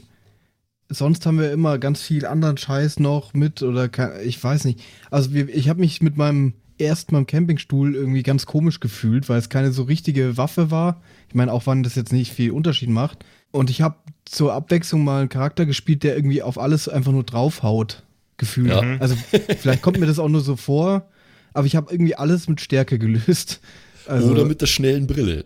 sonst 0.88 1.26
haben 1.26 1.38
wir 1.38 1.52
immer 1.52 1.78
ganz 1.78 2.00
viel 2.00 2.26
anderen 2.26 2.56
Scheiß 2.56 2.98
noch 3.00 3.34
mit 3.34 3.62
oder 3.62 3.88
ke- 3.88 4.22
ich 4.24 4.42
weiß 4.42 4.64
nicht. 4.64 4.80
Also, 5.10 5.34
wir, 5.34 5.54
ich 5.54 5.68
habe 5.68 5.80
mich 5.80 6.00
mit 6.00 6.16
meinem 6.16 6.54
ersten 6.78 7.14
Mal 7.14 7.20
im 7.20 7.26
Campingstuhl 7.26 7.94
irgendwie 7.94 8.22
ganz 8.22 8.46
komisch 8.46 8.80
gefühlt, 8.80 9.28
weil 9.28 9.38
es 9.38 9.48
keine 9.48 9.72
so 9.72 9.84
richtige 9.84 10.36
Waffe 10.36 10.70
war. 10.70 11.00
Ich 11.28 11.34
meine, 11.34 11.52
auch 11.52 11.66
wenn 11.66 11.82
das 11.82 11.94
jetzt 11.94 12.12
nicht 12.12 12.32
viel 12.32 12.50
Unterschied 12.50 12.90
macht. 12.90 13.24
Und 13.50 13.70
ich 13.70 13.80
habe 13.80 13.96
zur 14.26 14.52
Abwechslung 14.52 15.02
mal 15.02 15.20
einen 15.20 15.28
Charakter 15.30 15.64
gespielt, 15.64 16.02
der 16.02 16.14
irgendwie 16.16 16.42
auf 16.42 16.58
alles 16.58 16.88
einfach 16.88 17.12
nur 17.12 17.24
draufhaut, 17.24 18.02
gefühlt. 18.36 18.68
Ja. 18.70 18.96
Also, 18.98 19.16
vielleicht 19.58 19.82
kommt 19.82 19.98
mir 19.98 20.06
das 20.06 20.18
auch 20.18 20.28
nur 20.28 20.40
so 20.40 20.56
vor, 20.56 21.08
aber 21.52 21.66
ich 21.66 21.76
habe 21.76 21.92
irgendwie 21.92 22.14
alles 22.14 22.48
mit 22.48 22.60
Stärke 22.60 22.98
gelöst. 22.98 23.60
Also, 24.06 24.30
Oder 24.30 24.44
mit 24.44 24.60
der 24.60 24.66
schnellen 24.66 25.06
Brille. 25.06 25.44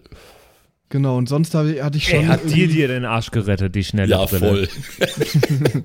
Genau, 0.91 1.17
und 1.17 1.29
sonst 1.29 1.55
hab 1.55 1.67
ich, 1.67 1.83
hatte 1.83 1.99
ich 1.99 2.09
schon. 2.09 2.21
Ey, 2.21 2.27
hat 2.27 2.51
dir 2.51 2.69
dir 2.69 2.89
den 2.89 3.05
Arsch 3.05 3.31
gerettet, 3.31 3.75
die 3.75 3.85
schnelle 3.85 4.11
Ja, 4.11 4.25
Brille. 4.27 4.67
voll. 4.69 5.85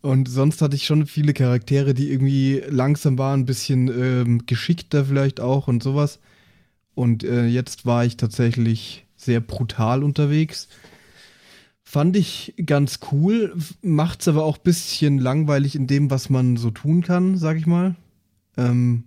Und 0.00 0.28
sonst 0.28 0.60
hatte 0.60 0.76
ich 0.76 0.84
schon 0.84 1.06
viele 1.06 1.32
Charaktere, 1.32 1.94
die 1.94 2.10
irgendwie 2.10 2.62
langsam 2.68 3.16
waren, 3.16 3.40
ein 3.40 3.46
bisschen 3.46 3.88
ähm, 3.88 4.42
geschickter 4.44 5.06
vielleicht 5.06 5.40
auch 5.40 5.66
und 5.66 5.82
sowas. 5.82 6.20
Und 6.94 7.24
äh, 7.24 7.46
jetzt 7.46 7.86
war 7.86 8.04
ich 8.04 8.18
tatsächlich 8.18 9.06
sehr 9.16 9.40
brutal 9.40 10.04
unterwegs. 10.04 10.68
Fand 11.94 12.16
ich 12.16 12.54
ganz 12.66 12.98
cool, 13.12 13.54
macht's 13.80 14.26
aber 14.26 14.42
auch 14.42 14.56
ein 14.56 14.64
bisschen 14.64 15.20
langweilig 15.20 15.76
in 15.76 15.86
dem, 15.86 16.10
was 16.10 16.28
man 16.28 16.56
so 16.56 16.72
tun 16.72 17.04
kann, 17.04 17.38
sag 17.38 17.56
ich 17.56 17.68
mal. 17.68 17.94
Ähm, 18.56 19.04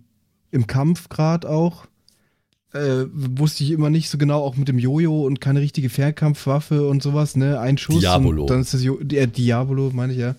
Im 0.52 0.66
Kampf 0.66 1.10
gerade 1.10 1.50
auch. 1.50 1.84
Äh, 2.72 3.04
wusste 3.12 3.62
ich 3.62 3.72
immer 3.72 3.90
nicht 3.90 4.08
so 4.08 4.16
genau, 4.16 4.42
auch 4.42 4.56
mit 4.56 4.68
dem 4.68 4.78
Jojo 4.78 5.26
und 5.26 5.38
keine 5.38 5.60
richtige 5.60 5.90
Fernkampfwaffe 5.90 6.88
und 6.88 7.02
sowas, 7.02 7.36
ne? 7.36 7.60
Ein 7.60 7.76
Schuss 7.76 8.00
Diabolo. 8.00 8.46
dann 8.46 8.62
ist 8.62 8.72
das 8.72 8.82
jo 8.82 8.98
äh, 9.00 9.26
Diabolo, 9.26 9.90
meine 9.92 10.14
ich 10.14 10.20
ja. 10.20 10.34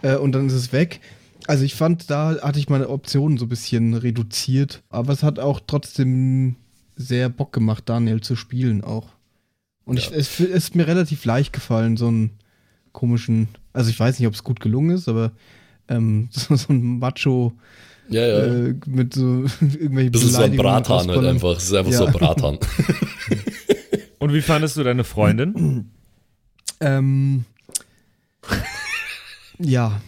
Äh, 0.00 0.16
und 0.16 0.32
dann 0.32 0.46
ist 0.46 0.54
es 0.54 0.72
weg. 0.72 1.00
Also 1.48 1.64
ich 1.64 1.74
fand, 1.74 2.08
da 2.08 2.40
hatte 2.40 2.58
ich 2.58 2.70
meine 2.70 2.88
Optionen 2.88 3.36
so 3.36 3.44
ein 3.44 3.50
bisschen 3.50 3.92
reduziert, 3.92 4.82
aber 4.88 5.12
es 5.12 5.22
hat 5.22 5.38
auch 5.38 5.60
trotzdem 5.66 6.56
sehr 6.96 7.28
Bock 7.28 7.52
gemacht, 7.52 7.90
Daniel 7.90 8.22
zu 8.22 8.36
spielen 8.36 8.82
auch. 8.82 9.17
Und 9.88 9.98
ich, 9.98 10.10
es 10.12 10.38
es 10.38 10.40
ist 10.40 10.74
mir 10.74 10.86
relativ 10.86 11.24
leicht 11.24 11.52
gefallen, 11.52 11.96
so 11.96 12.08
einen 12.08 12.30
komischen, 12.92 13.48
also 13.72 13.90
ich 13.90 13.98
weiß 13.98 14.18
nicht, 14.18 14.26
ob 14.28 14.34
es 14.34 14.44
gut 14.44 14.60
gelungen 14.60 14.90
ist, 14.96 15.08
aber 15.08 15.32
ähm, 15.88 16.28
so, 16.32 16.54
so 16.56 16.72
ein 16.72 16.98
Macho 16.98 17.52
Ja, 18.08 18.26
ja. 18.26 18.38
äh, 18.66 18.74
mit 18.86 19.14
so 19.14 19.44
irgendwelchen 19.60 20.12
bisschen 20.12 20.30
so 20.30 20.42
ein 20.42 20.56
Brathahn 20.56 21.08
halt 21.08 21.24
einfach. 21.24 21.56
Es 21.56 21.64
ist 21.64 21.74
einfach 21.74 21.92
Ja. 21.92 21.98
so 21.98 22.06
ein 22.06 22.12
Brathahn. 22.12 22.58
Und 24.18 24.32
wie 24.34 24.42
fandest 24.42 24.76
du 24.76 24.82
deine 24.84 25.04
Freundin? 25.04 25.90
Ähm, 26.80 27.44
ja, 29.58 30.00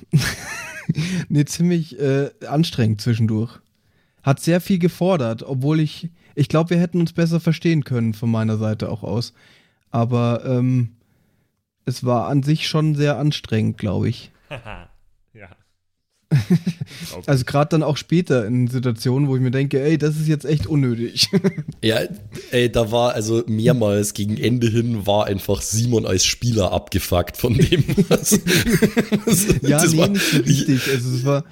nee, 1.29 1.45
ziemlich 1.45 1.99
äh, 1.99 2.31
anstrengend 2.47 3.01
zwischendurch. 3.01 3.59
Hat 4.23 4.39
sehr 4.41 4.61
viel 4.61 4.79
gefordert, 4.79 5.43
obwohl 5.43 5.81
ich, 5.81 6.11
ich 6.37 6.49
glaube, 6.49 6.71
wir 6.71 6.79
hätten 6.79 7.01
uns 7.01 7.13
besser 7.13 7.41
verstehen 7.41 7.83
können 7.83 8.15
von 8.15 8.31
meiner 8.31 8.57
Seite 8.57 8.89
auch 8.89 9.03
aus. 9.03 9.33
Aber 9.91 10.45
ähm, 10.45 10.97
es 11.85 12.05
war 12.05 12.29
an 12.29 12.43
sich 12.43 12.69
schon 12.69 12.95
sehr 12.95 13.19
anstrengend, 13.19 13.79
glaube 13.79 14.09
ich. 14.09 14.31
ja. 15.35 15.49
Also 17.27 17.45
gerade 17.45 17.71
dann 17.71 17.83
auch 17.83 17.97
später 17.97 18.47
in 18.47 18.69
Situationen, 18.69 19.29
wo 19.29 19.37
ich 19.37 19.43
mir 19.43 19.51
denke, 19.51 19.81
ey, 19.83 19.99
das 19.99 20.17
ist 20.17 20.29
jetzt 20.29 20.45
echt 20.45 20.67
unnötig. 20.67 21.29
Ja, 21.83 22.01
ey, 22.51 22.71
da 22.71 22.93
war 22.93 23.15
also 23.15 23.43
mehrmals 23.47 24.13
gegen 24.13 24.37
Ende 24.37 24.69
hin 24.69 25.07
war 25.07 25.25
einfach 25.25 25.63
Simon 25.63 26.05
als 26.05 26.27
Spieler 26.27 26.73
abgefuckt 26.73 27.39
von 27.39 27.55
dem. 27.55 27.85
Was, 28.09 28.33
ja, 29.63 29.81
das 29.81 29.93
nee, 29.93 29.99
war, 29.99 30.09
nicht 30.09 30.31
so 30.31 30.37
richtig. 30.37 30.91
Also 30.91 31.17
es 31.17 31.25
war, 31.25 31.45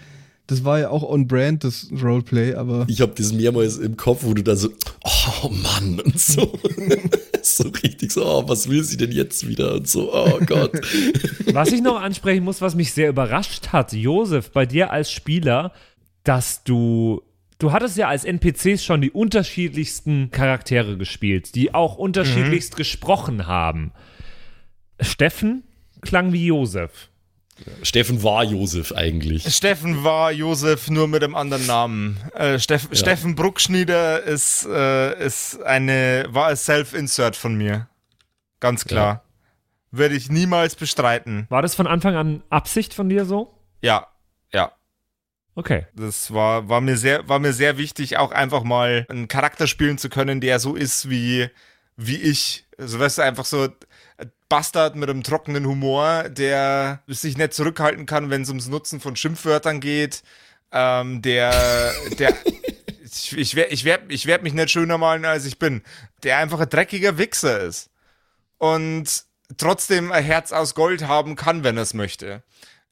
das 0.49 0.65
war 0.65 0.81
ja 0.81 0.89
auch 0.89 1.03
on 1.03 1.29
brand, 1.29 1.63
das 1.63 1.89
Roleplay, 1.93 2.55
aber. 2.55 2.87
Ich 2.89 3.03
habe 3.03 3.13
das 3.15 3.35
mehrmals 3.35 3.77
im 3.77 3.99
Kopf, 3.99 4.25
wo 4.25 4.33
du 4.33 4.43
da 4.43 4.57
so, 4.57 4.71
oh 5.05 5.49
Mann, 5.51 6.01
und 6.01 6.19
so. 6.19 6.59
so 7.43 7.69
richtig 7.83 8.13
so, 8.13 8.25
oh, 8.25 8.49
was 8.49 8.67
will 8.67 8.83
sie 8.83 8.97
denn 8.97 9.13
jetzt 9.13 9.47
wieder? 9.47 9.75
Und 9.75 9.87
so, 9.87 10.13
oh 10.13 10.41
Gott. 10.47 10.73
Was 11.53 11.71
ich 11.71 11.83
noch 11.83 12.01
ansprechen 12.01 12.45
muss, 12.45 12.61
was 12.61 12.75
mich 12.75 12.93
sehr 12.93 13.09
überrascht 13.09 13.69
hat, 13.69 13.93
Josef, 13.93 14.51
bei 14.51 14.67
dir 14.67 14.91
als 14.91 15.11
Spieler, 15.11 15.73
dass 16.25 16.63
du. 16.63 17.23
Du 17.59 17.73
hattest 17.73 17.97
ja 17.97 18.07
als 18.07 18.25
NPCs 18.25 18.85
schon 18.85 19.01
die 19.01 19.11
unterschiedlichsten 19.11 20.31
Charaktere 20.31 20.97
gespielt, 20.97 21.55
die 21.57 21.75
auch 21.75 21.97
unterschiedlichst 21.97 22.77
gesprochen 22.77 23.47
haben. 23.49 23.93
Steffen 25.01 25.65
klang 26.01 26.33
wie 26.33 26.47
Josef. 26.47 27.11
Steffen 27.83 28.23
war 28.23 28.45
Josef 28.45 28.93
eigentlich. 28.93 29.55
Steffen 29.55 30.05
war 30.05 30.33
Josef 30.33 30.89
nur 30.91 31.09
mit 31.09 31.23
einem 31.23 31.35
anderen 31.35 31.67
Namen. 31.67 32.17
Äh, 32.35 32.59
Steff, 32.59 32.89
Steffen 32.93 33.35
Bruckschnieder 33.35 34.23
ist, 34.23 34.67
äh, 34.67 35.25
ist 35.25 35.63
eine, 35.63 36.27
war 36.31 36.49
ein 36.49 36.57
Self-Insert 36.57 37.37
von 37.37 37.55
mir. 37.55 37.89
Ganz 38.61 38.85
klar. 38.85 39.23
Würde 39.91 40.15
ich 40.15 40.31
niemals 40.31 40.75
bestreiten. 40.75 41.47
War 41.49 41.63
das 41.63 41.75
von 41.75 41.87
Anfang 41.87 42.15
an 42.15 42.43
Absicht 42.51 42.95
von 42.95 43.09
dir 43.09 43.25
so? 43.25 43.55
Ja, 43.81 44.09
ja. 44.53 44.73
Okay. 45.55 45.87
Das 45.95 46.33
war, 46.33 46.69
war, 46.69 46.81
mir 46.81 46.97
sehr, 46.97 47.29
war 47.29 47.39
mir 47.39 47.53
sehr 47.53 47.79
wichtig, 47.79 48.17
auch 48.17 48.33
einfach 48.33 48.63
mal 48.63 49.07
einen 49.09 49.29
Charakter 49.29 49.67
spielen 49.67 49.99
zu 49.99 50.09
können, 50.09 50.41
der 50.41 50.61
so 50.61 50.75
ist 50.75 51.11
wie, 51.11 51.49
wie 51.97 52.17
ich. 52.17 52.67
Also 52.77 53.01
weißt 53.01 53.19
du, 53.19 53.23
einfach 53.23 53.45
so 53.45 53.69
Bastard 54.49 54.97
mit 54.97 55.11
einem 55.11 55.23
trockenen 55.23 55.67
Humor, 55.67 56.29
der 56.29 57.03
sich 57.07 57.37
nicht 57.37 57.55
zurückhalten 57.55 58.07
kann, 58.07 58.31
wenn 58.31 58.43
es 58.43 58.49
ums 58.49 58.69
Nutzen 58.69 59.01
von 59.01 59.17
Schimpfwörtern 59.17 59.81
geht. 59.81 60.23
Ähm, 60.73 61.23
der, 61.23 61.93
der, 62.19 62.35
ich, 63.05 63.37
ich 63.37 63.55
werde 63.55 63.73
ich 63.73 63.85
werd, 63.85 64.03
ich 64.09 64.27
werd 64.27 64.43
mich 64.43 64.55
nicht 64.55 64.71
schöner 64.71 64.99
malen, 64.99 65.25
als 65.25 65.45
ich 65.45 65.59
bin. 65.59 65.83
Der 66.23 66.39
einfach 66.39 66.61
ein 66.61 66.69
dreckiger 66.69 67.19
Wichser 67.19 67.61
ist. 67.61 67.91
Und 68.59 69.25
trotzdem 69.57 70.13
ein 70.13 70.25
Herz 70.25 70.53
aus 70.53 70.75
Gold 70.75 71.07
haben 71.07 71.37
kann, 71.37 71.65
wenn 71.65 71.77
er 71.77 71.83
es 71.83 71.95
möchte. 71.95 72.43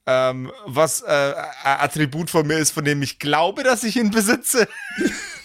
Ähm, 0.07 0.53
was 0.65 1.03
äh, 1.03 1.35
ein 1.65 1.81
Attribut 1.81 2.31
von 2.31 2.47
mir 2.47 2.59
ist, 2.59 2.71
von 2.71 2.85
dem 2.85 3.03
ich 3.03 3.19
glaube, 3.19 3.63
dass 3.65 3.83
ich 3.83 3.97
ihn 3.97 4.11
besitze. 4.11 4.69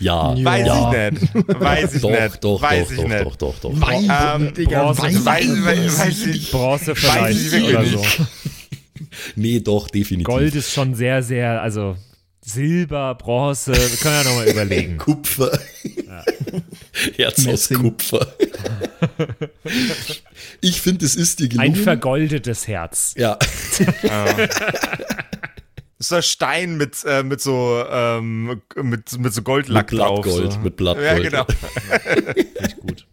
Ja, 0.00 0.34
Weiß 0.42 0.66
ja. 0.66 1.08
ich 1.08 1.12
nicht. 1.20 1.32
Weiß 1.60 1.94
ich 1.94 2.02
Doch, 2.02 2.10
nicht. 2.10 2.44
doch, 2.44 2.60
weiß 2.62 2.84
doch, 2.88 2.90
ich 2.92 2.96
doch, 3.00 3.08
nicht. 3.08 3.24
doch, 3.24 3.36
doch, 3.36 3.58
doch. 3.60 3.70
Ähm, 3.70 4.52
Bronze, 4.64 5.02
weiß, 5.02 5.24
weiß, 5.24 5.98
weiß 5.98 6.26
ich, 6.26 6.50
Bronze 6.50 6.90
Weiß 6.92 6.98
vielleicht 6.98 7.40
ich 7.40 7.52
wirklich 7.52 7.70
oder 7.74 7.82
nicht. 7.82 8.16
so. 8.16 8.26
Nee, 9.36 9.60
doch, 9.60 9.88
definitiv. 9.88 10.26
Gold 10.26 10.54
ist 10.54 10.72
schon 10.72 10.94
sehr, 10.94 11.22
sehr, 11.22 11.60
also 11.60 11.96
Silber, 12.44 13.14
Bronze, 13.14 13.72
wir 13.72 13.96
können 13.98 14.14
ja 14.16 14.24
nochmal 14.24 14.48
überlegen. 14.48 14.96
Kupfer. 14.98 15.58
Herz 17.16 17.46
aus. 17.46 17.68
Kupfer. 17.68 18.26
ich 20.60 20.80
finde, 20.80 21.04
es 21.04 21.14
ist 21.14 21.40
dir 21.40 21.44
Ein 21.44 21.50
gelungen. 21.50 21.74
vergoldetes 21.76 22.66
Herz. 22.66 23.14
ja, 23.16 23.38
so 26.02 26.16
ein 26.16 26.22
Stein 26.22 26.76
mit, 26.76 27.04
äh, 27.04 27.22
mit 27.22 27.40
so 27.40 27.82
ähm, 27.90 28.60
mit, 28.82 29.18
mit 29.18 29.32
so 29.32 29.42
Goldlack 29.42 29.90
Mit 29.90 30.00
drauf. 30.00 30.22
Blattgold, 30.22 30.52
so. 30.52 30.58
mit 30.60 30.76
Blattgold. 30.76 31.24
Ja, 31.24 31.30
genau. 31.30 31.46
Gut. 32.80 33.06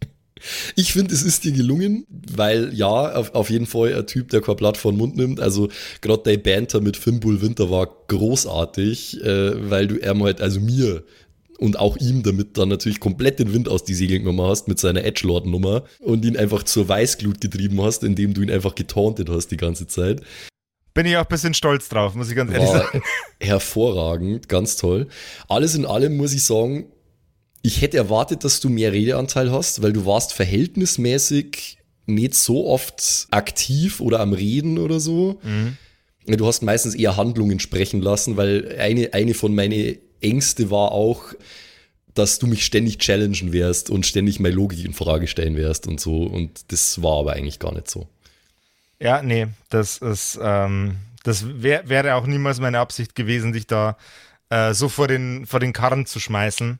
Ich 0.74 0.92
finde, 0.92 1.14
es 1.14 1.22
ist 1.22 1.44
dir 1.44 1.52
gelungen, 1.52 2.06
weil 2.08 2.72
ja, 2.74 3.14
auf, 3.14 3.34
auf 3.34 3.50
jeden 3.50 3.66
Fall 3.66 3.94
ein 3.94 4.06
Typ, 4.06 4.30
der 4.30 4.40
kein 4.40 4.56
Blatt 4.56 4.76
vor 4.76 4.92
den 4.92 4.98
Mund 4.98 5.16
nimmt. 5.16 5.38
Also 5.38 5.68
gerade 6.00 6.22
der 6.22 6.38
Banter 6.38 6.80
mit 6.80 6.96
Fimbul 6.96 7.42
Winter 7.42 7.70
war 7.70 7.88
großartig, 8.08 9.22
äh, 9.22 9.70
weil 9.70 9.86
du 9.86 10.00
er 10.00 10.18
halt, 10.18 10.40
also 10.40 10.60
mir 10.60 11.04
und 11.58 11.78
auch 11.78 11.98
ihm 11.98 12.22
damit 12.22 12.56
dann 12.56 12.70
natürlich 12.70 13.00
komplett 13.00 13.38
den 13.38 13.52
Wind 13.52 13.68
aus 13.68 13.84
die 13.84 13.94
Segeln 13.94 14.22
genommen 14.22 14.48
hast 14.48 14.66
mit 14.66 14.78
seiner 14.78 15.04
Edgelord-Nummer 15.04 15.84
und 16.00 16.24
ihn 16.24 16.38
einfach 16.38 16.62
zur 16.62 16.88
Weißglut 16.88 17.40
getrieben 17.40 17.82
hast, 17.82 18.02
indem 18.02 18.32
du 18.32 18.40
ihn 18.40 18.50
einfach 18.50 18.74
getauntet 18.74 19.28
hast 19.28 19.48
die 19.48 19.58
ganze 19.58 19.86
Zeit. 19.86 20.22
Bin 20.94 21.06
ich 21.06 21.16
auch 21.16 21.22
ein 21.22 21.28
bisschen 21.28 21.54
stolz 21.54 21.88
drauf, 21.88 22.14
muss 22.14 22.30
ich 22.30 22.36
ganz 22.36 22.50
ehrlich 22.52 22.68
War 22.68 22.78
sagen. 22.84 23.02
hervorragend, 23.40 24.48
ganz 24.48 24.76
toll. 24.76 25.08
Alles 25.48 25.74
in 25.74 25.86
allem 25.86 26.16
muss 26.16 26.32
ich 26.32 26.44
sagen, 26.44 26.86
ich 27.62 27.82
hätte 27.82 27.96
erwartet, 27.96 28.44
dass 28.44 28.60
du 28.60 28.68
mehr 28.68 28.92
Redeanteil 28.92 29.52
hast, 29.52 29.82
weil 29.82 29.92
du 29.92 30.06
warst 30.06 30.32
verhältnismäßig 30.32 31.78
nicht 32.06 32.34
so 32.34 32.66
oft 32.66 33.28
aktiv 33.30 34.00
oder 34.00 34.20
am 34.20 34.32
Reden 34.32 34.78
oder 34.78 34.98
so. 34.98 35.40
Ja, 36.26 36.36
Du 36.36 36.46
hast 36.46 36.62
meistens 36.62 36.94
eher 36.94 37.16
Handlungen 37.16 37.60
sprechen 37.60 38.00
lassen, 38.02 38.36
weil 38.36 38.76
eine, 38.78 39.12
eine 39.14 39.34
von 39.34 39.54
meinen 39.54 39.96
Ängste 40.20 40.70
war 40.70 40.92
auch, 40.92 41.34
dass 42.14 42.38
du 42.38 42.46
mich 42.46 42.64
ständig 42.64 42.98
challengen 42.98 43.52
wirst 43.52 43.90
und 43.90 44.06
ständig 44.06 44.40
meine 44.40 44.54
Logik 44.54 44.84
in 44.84 44.92
Frage 44.92 45.26
stellen 45.26 45.56
wirst 45.56 45.86
und 45.86 46.00
so. 46.00 46.22
Und 46.22 46.72
das 46.72 47.02
war 47.02 47.20
aber 47.20 47.32
eigentlich 47.34 47.58
gar 47.58 47.72
nicht 47.74 47.90
so. 47.90 48.08
Ja, 49.02 49.22
nee, 49.22 49.48
das 49.70 49.98
ist, 49.98 50.38
ähm, 50.42 50.96
das 51.22 51.62
wär, 51.62 51.88
wäre 51.88 52.14
auch 52.14 52.26
niemals 52.26 52.60
meine 52.60 52.80
Absicht 52.80 53.14
gewesen, 53.14 53.52
dich 53.52 53.66
da 53.66 53.96
äh, 54.50 54.74
so 54.74 54.88
vor 54.88 55.08
den, 55.08 55.46
vor 55.46 55.60
den 55.60 55.72
Karren 55.72 56.06
zu 56.06 56.20
schmeißen. 56.20 56.78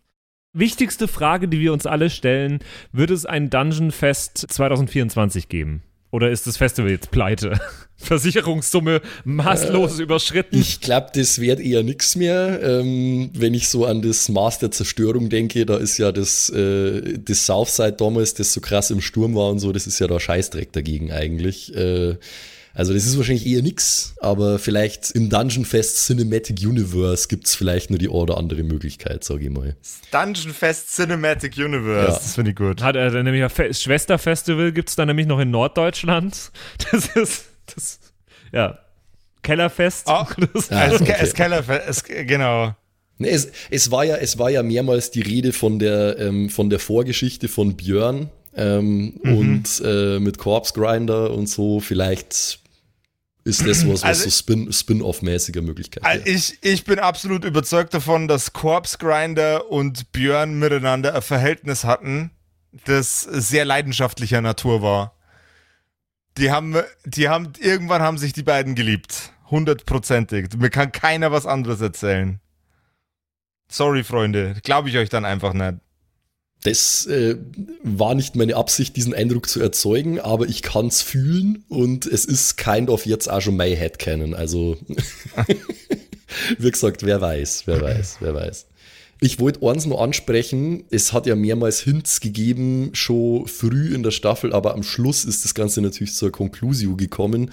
Wichtigste 0.53 1.09
Frage, 1.09 1.49
die 1.49 1.61
wir 1.61 1.73
uns 1.73 1.87
alle 1.87 2.11
stellen: 2.11 2.59
Wird 2.93 3.11
es 3.11 3.25
ein 3.25 3.51
Dungeon 3.51 3.93
Fest 3.93 4.39
2024 4.39 5.49
geben? 5.49 5.83
Oder 6.11 6.31
ist 6.31 6.47
das 6.47 6.57
Festival 6.57 6.91
jetzt 6.91 7.11
pleite? 7.11 7.59
Versicherungssumme 7.97 9.03
maßlos 9.25 10.01
überschritten? 10.01 10.59
Ich 10.59 10.81
glaube, 10.81 11.09
das 11.15 11.41
wird 11.41 11.61
eher 11.61 11.83
nix 11.83 12.17
mehr. 12.17 12.61
Ähm, 12.63 13.31
wenn 13.35 13.55
ich 13.55 13.69
so 13.69 13.85
an 13.85 14.03
das 14.03 14.29
Maß 14.29 14.59
der 14.59 14.71
Zerstörung 14.71 15.29
denke, 15.29 15.67
da 15.67 15.77
ist 15.77 15.99
ja 15.99 16.11
das, 16.11 16.49
äh, 16.49 17.19
das 17.19 17.47
Southside 17.47 17.93
damals, 17.93 18.35
das 18.35 18.53
so 18.53 18.61
krass 18.61 18.91
im 18.91 19.01
Sturm 19.01 19.35
war 19.35 19.51
und 19.51 19.59
so, 19.59 19.71
das 19.71 19.87
ist 19.87 19.99
ja 19.99 20.07
da 20.07 20.19
Scheißdreck 20.19 20.73
dagegen 20.73 21.13
eigentlich. 21.13 21.75
Äh, 21.77 22.17
also 22.75 22.93
das 22.95 23.05
ist 23.05 23.17
wahrscheinlich 23.17 23.47
eher 23.47 23.63
nix, 23.63 24.15
aber 24.21 24.59
vielleicht 24.59 25.11
im 25.11 25.29
Dungeon 25.29 25.65
Fest 25.65 26.07
Cinematic 26.07 26.61
Universe 26.65 27.27
gibt's 27.29 27.55
vielleicht 27.55 27.91
nur 27.91 27.99
die 27.99 28.09
oder 28.09 28.37
andere 28.39 28.63
Möglichkeit, 28.63 29.25
sage 29.25 29.45
ich 29.45 29.51
mal. 29.51 29.77
Dungeon 30.13 30.53
Fest 30.55 30.95
Cinematic 30.95 31.57
Universe, 31.57 32.09
Ja. 32.13 32.15
das 32.15 32.35
finde 32.35 32.51
ich 32.53 32.57
gut. 32.57 32.83
Hat 32.83 32.97
er 32.97 33.11
nämlich 33.23 33.43
ein 33.43 33.51
Fe 33.51 33.75
Schwesterfestival 33.75 34.73
gibt 34.73 34.89
es 34.91 34.97
dann 34.97 35.09
nämlich 35.09 35.27
noch 35.27 35.41
in 35.41 35.51
Norddeutschland. 35.51 36.53
Das 36.93 37.07
ist 37.17 37.45
das 37.75 37.99
ja 38.53 38.79
Kellerfest. 39.43 40.07
Oh, 40.07 40.25
Das- 40.55 40.71
Ah, 40.71 40.87
es, 40.87 41.01
okay. 41.01 41.15
es 41.19 41.35
Kellerfest, 41.35 41.89
es, 41.89 42.05
genau. 42.27 42.75
Es, 43.19 43.49
es, 43.71 43.91
war 43.91 44.05
ja, 44.05 44.17
es 44.17 44.39
war 44.39 44.49
ja 44.49 44.63
mehrmals 44.63 45.11
die 45.11 45.21
Rede 45.21 45.53
von 45.53 45.79
der, 45.79 46.19
ähm, 46.19 46.49
von 46.49 46.71
der 46.71 46.79
Vorgeschichte 46.79 47.49
von 47.49 47.77
Björn 47.77 48.31
ähm, 48.55 49.11
und 49.23 49.83
äh, 49.85 50.19
mit 50.21 50.39
Corpse 50.39 50.73
Grinder 50.75 51.31
und 51.33 51.49
so. 51.49 51.81
Vielleicht 51.81 52.59
ist 53.45 53.67
das 53.67 53.85
was, 53.87 53.93
was 53.95 54.05
Also- 54.05 54.25
so 54.25 54.31
Spin- 54.31 54.73
Spin-off-mäßiger 54.73 55.63
Möglichkeit 55.63 56.05
Also 56.05 56.25
wäre. 56.27 56.37
ich, 56.37 56.59
ich 56.63 56.85
bin 56.85 56.99
absolut 56.99 57.45
überzeugt 57.45 57.95
davon, 57.95 58.29
dass 58.29 58.53
Corpse 58.53 58.99
Grinder 58.99 59.71
und 59.71 60.13
Björn 60.13 60.59
miteinander 60.59 61.15
ein 61.15 61.23
Verhältnis 61.23 61.85
hatten, 61.85 62.31
das 62.85 63.23
sehr 63.23 63.65
leidenschaftlicher 63.65 64.41
Natur 64.41 64.83
war. 64.83 65.15
Die 66.39 66.51
haben, 66.53 66.77
die 67.05 67.29
haben, 67.29 67.53
irgendwann 67.59 68.03
haben 68.03 68.19
sich 68.19 68.33
die 68.33 68.43
beiden 68.45 68.75
geliebt. 68.75 69.33
Hundertprozentig. 69.51 70.49
Mir 70.57 70.71
kann 70.71 70.93
keiner 70.93 71.33
was 71.33 71.45
anderes 71.47 71.81
erzählen. 71.81 72.39
Sorry, 73.69 74.05
Freunde. 74.05 74.55
Glaube 74.63 74.89
ich 74.89 74.97
euch 74.97 75.09
dann 75.09 75.25
einfach 75.25 75.53
nicht. 75.55 75.75
Das 76.63 77.07
äh, 77.07 77.37
war 77.83 78.15
nicht 78.15 78.37
meine 78.37 78.57
Absicht, 78.57 78.95
diesen 78.97 79.15
Eindruck 79.15 79.49
zu 79.49 79.61
erzeugen, 79.61 80.21
aber 80.21 80.47
ich 80.49 80.63
kann's 80.63 81.01
fühlen 81.01 81.65
und 81.69 82.05
es 82.05 82.27
ist 82.27 82.57
kind 82.57 82.91
of 82.91 83.07
jetzt 83.07 83.31
auch 83.31 83.41
schon 83.41 83.57
my 83.57 83.75
Headcanon. 83.75 84.35
Also, 84.35 84.77
wie 86.59 86.71
gesagt, 86.71 87.03
wer 87.03 87.21
weiß, 87.21 87.63
wer 87.67 87.81
weiß, 87.81 88.19
wer 88.21 88.35
weiß. 88.35 88.67
Ich 89.23 89.39
wollte 89.39 89.67
eins 89.67 89.85
noch 89.85 90.01
ansprechen, 90.01 90.85
es 90.91 91.13
hat 91.13 91.27
ja 91.27 91.37
mehrmals 91.37 91.81
Hints 91.81 92.21
gegeben, 92.21 92.91
schon 92.95 93.47
früh 93.47 93.95
in 93.95 94.03
der 94.03 94.13
Staffel, 94.13 94.53
aber 94.55 94.75
am 94.75 94.83
Schluss 94.83 95.27
ist 95.27 95.45
das 95.45 95.55
Ganze 95.55 95.83
natürlich 95.83 96.15
zur 96.15 96.33
Conclusio 96.33 96.97
gekommen, 96.97 97.51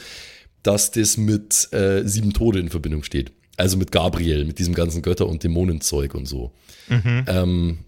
dass 0.63 0.91
das 0.91 1.17
mit 1.17 1.71
äh, 1.73 2.03
Sieben 2.05 2.33
Tode 2.33 2.59
in 2.59 2.69
Verbindung 2.69 3.03
steht. 3.03 3.31
Also 3.57 3.75
mit 3.75 3.91
Gabriel, 3.91 4.45
mit 4.45 4.59
diesem 4.59 4.75
ganzen 4.75 5.01
Götter- 5.01 5.27
und 5.27 5.43
Dämonenzeug 5.43 6.13
und 6.13 6.25
so. 6.25 6.51
Ähm, 7.27 7.79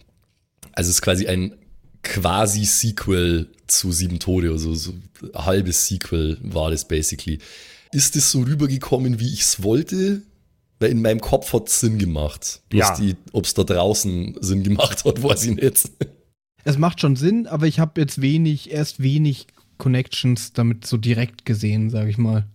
also 0.80 0.92
es 0.92 0.96
ist 0.96 1.02
quasi 1.02 1.28
ein 1.28 1.56
quasi 2.04 2.64
Sequel 2.64 3.50
zu 3.68 3.92
Sieben 3.92 4.18
Tode, 4.18 4.52
also 4.52 4.74
so 4.74 4.94
ein 4.94 5.46
halbes 5.46 5.88
Sequel 5.88 6.38
war 6.42 6.72
das 6.72 6.88
basically. 6.88 7.40
Ist 7.92 8.16
es 8.16 8.32
so 8.32 8.44
rübergekommen, 8.44 9.20
wie 9.20 9.34
ich 9.34 9.42
es 9.42 9.62
wollte? 9.62 10.22
Weil 10.80 10.92
in 10.92 11.02
meinem 11.02 11.20
Kopf 11.20 11.52
hat 11.52 11.68
es 11.68 11.82
Sinn 11.82 11.98
gemacht. 11.98 12.62
Ja. 12.72 12.96
die, 12.96 13.18
ob 13.34 13.44
es 13.44 13.54
da 13.54 13.66
draußen 13.66 14.38
Sinn 14.40 14.64
gemacht 14.64 15.04
hat, 15.04 15.22
weiß 15.24 15.44
ich 15.48 15.56
nicht. 15.58 15.92
Es 16.64 16.78
macht 16.78 17.02
schon 17.02 17.18
Sinn, 17.18 17.46
aber 17.46 17.68
ich 17.68 17.80
habe 17.80 18.00
jetzt 18.00 18.22
wenig, 18.22 18.72
erst 18.72 19.04
wenig 19.04 19.48
Connections 19.78 20.54
damit 20.54 20.88
so 20.88 20.96
direkt 20.96 21.44
gesehen, 21.44 21.90
sage 21.90 22.10
ich 22.10 22.18
mal. 22.18 22.48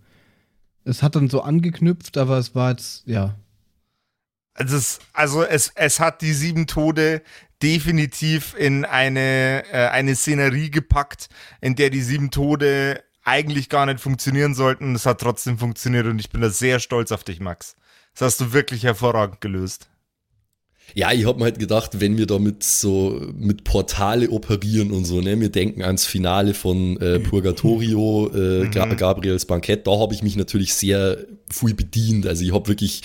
Es 0.83 1.03
hat 1.03 1.15
dann 1.15 1.29
so 1.29 1.41
angeknüpft, 1.41 2.17
aber 2.17 2.39
es 2.39 2.55
war 2.55 2.71
jetzt, 2.71 3.03
ja. 3.05 3.35
Also 4.55 4.77
es, 4.77 4.99
also 5.13 5.43
es, 5.43 5.71
es 5.75 5.99
hat 5.99 6.23
die 6.23 6.33
sieben 6.33 6.65
Tode 6.65 7.21
definitiv 7.61 8.55
in 8.57 8.85
eine, 8.85 9.63
äh, 9.71 9.87
eine 9.87 10.15
Szenerie 10.15 10.69
gepackt, 10.71 11.27
in 11.61 11.75
der 11.75 11.89
die 11.89 12.01
sieben 12.01 12.31
Tode 12.31 13.03
eigentlich 13.23 13.69
gar 13.69 13.85
nicht 13.85 13.99
funktionieren 13.99 14.53
sollten. 14.53 14.95
Es 14.95 15.05
hat 15.05 15.19
trotzdem 15.19 15.57
funktioniert 15.57 16.05
und 16.05 16.19
ich 16.19 16.29
bin 16.29 16.41
da 16.41 16.49
sehr 16.49 16.79
stolz 16.79 17.11
auf 17.11 17.23
dich, 17.23 17.39
Max. 17.39 17.75
Das 18.13 18.21
hast 18.21 18.41
du 18.41 18.53
wirklich 18.53 18.83
hervorragend 18.83 19.41
gelöst. 19.41 19.89
Ja, 20.93 21.11
ich 21.11 21.25
hab 21.25 21.37
mir 21.37 21.45
halt 21.45 21.57
gedacht, 21.57 21.99
wenn 21.99 22.17
wir 22.17 22.27
damit 22.27 22.63
so 22.63 23.19
mit 23.35 23.63
Portale 23.63 24.29
operieren 24.29 24.91
und 24.91 25.05
so, 25.05 25.19
ne, 25.19 25.39
wir 25.39 25.49
denken 25.49 25.81
ans 25.81 26.05
Finale 26.05 26.53
von 26.53 26.97
äh, 27.01 27.19
Purgatorio, 27.19 28.31
äh, 28.33 28.69
Ga 28.69 28.85
Gabriels 28.93 29.45
Bankett, 29.45 29.87
da 29.87 29.99
habe 29.99 30.13
ich 30.13 30.21
mich 30.21 30.35
natürlich 30.35 30.75
sehr 30.75 31.25
viel 31.49 31.73
bedient. 31.73 32.27
Also 32.27 32.43
ich 32.43 32.53
habe 32.53 32.67
wirklich 32.67 33.01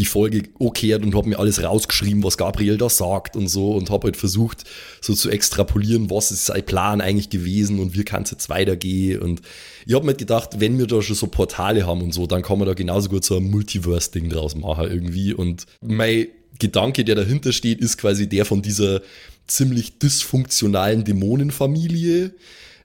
die 0.00 0.06
Folge 0.06 0.44
okehrt 0.58 1.04
und 1.04 1.14
habe 1.14 1.28
mir 1.28 1.38
alles 1.38 1.62
rausgeschrieben, 1.62 2.24
was 2.24 2.38
Gabriel 2.38 2.78
da 2.78 2.88
sagt 2.88 3.36
und 3.36 3.48
so 3.48 3.72
und 3.72 3.90
habe 3.90 4.06
halt 4.06 4.16
versucht, 4.16 4.64
so 5.02 5.12
zu 5.12 5.28
extrapolieren, 5.28 6.08
was 6.08 6.32
ist 6.32 6.46
sein 6.46 6.64
Plan 6.64 7.02
eigentlich 7.02 7.28
gewesen 7.28 7.78
und 7.78 7.94
wie 7.94 8.02
kann 8.02 8.22
es 8.22 8.30
jetzt 8.30 8.48
weitergehen. 8.48 9.20
Und 9.20 9.42
ich 9.84 9.94
habe 9.94 10.06
mir 10.06 10.14
gedacht, 10.14 10.58
wenn 10.58 10.78
wir 10.78 10.86
da 10.86 11.02
schon 11.02 11.16
so 11.16 11.26
Portale 11.26 11.86
haben 11.86 12.00
und 12.00 12.14
so, 12.14 12.26
dann 12.26 12.40
kann 12.40 12.58
man 12.58 12.66
da 12.66 12.72
genauso 12.72 13.10
gut 13.10 13.24
so 13.24 13.36
ein 13.36 13.50
Multiverse-Ding 13.50 14.30
draus 14.30 14.56
machen 14.56 14.90
irgendwie. 14.90 15.34
Und 15.34 15.66
mein 15.82 16.28
Gedanke, 16.58 17.04
der 17.04 17.14
dahinter 17.14 17.52
steht, 17.52 17.80
ist 17.80 17.98
quasi 17.98 18.26
der 18.26 18.46
von 18.46 18.62
dieser 18.62 19.02
ziemlich 19.46 19.98
dysfunktionalen 19.98 21.04
Dämonenfamilie, 21.04 22.32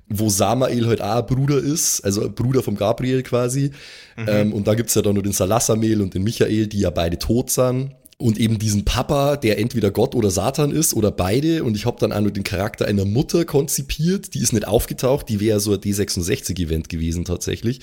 wo 0.08 0.30
Samael 0.30 0.88
halt 0.88 1.02
auch 1.02 1.18
ein 1.18 1.26
Bruder 1.26 1.58
ist, 1.58 2.02
also 2.02 2.30
Bruder 2.30 2.62
vom 2.62 2.76
Gabriel 2.76 3.24
quasi. 3.24 3.72
Ähm, 4.18 4.54
und 4.54 4.68
da 4.68 4.76
gibt's 4.76 4.96
ja 4.96 5.02
dann 5.02 5.16
noch 5.16 5.24
den 5.24 5.32
Salassamel 5.32 6.02
und 6.02 6.14
den 6.14 6.24
Michael, 6.24 6.68
die 6.68 6.80
ja 6.80 6.90
beide 6.90 7.18
tot 7.18 7.50
sind. 7.50 7.92
Und 8.18 8.38
eben 8.38 8.60
diesen 8.60 8.86
Papa, 8.86 9.36
der 9.36 9.58
entweder 9.60 9.92
Gott 9.92 10.16
oder 10.16 10.32
Satan 10.32 10.72
ist 10.72 10.94
oder 10.94 11.12
beide. 11.12 11.66
Und 11.66 11.76
ich 11.76 11.86
habe 11.86 11.98
dann 12.00 12.14
auch 12.14 12.22
noch 12.22 12.32
den 12.32 12.46
Charakter 12.46 12.86
einer 12.86 13.04
Mutter 13.04 13.44
konzipiert. 13.44 14.34
Die 14.34 14.40
ist 14.40 14.54
nicht 14.54 14.66
aufgetaucht, 14.66 15.28
die 15.28 15.42
wäre 15.42 15.60
so 15.60 15.74
ein 15.74 15.80
D66-Event 15.80 16.88
gewesen 16.88 17.26
tatsächlich. 17.26 17.82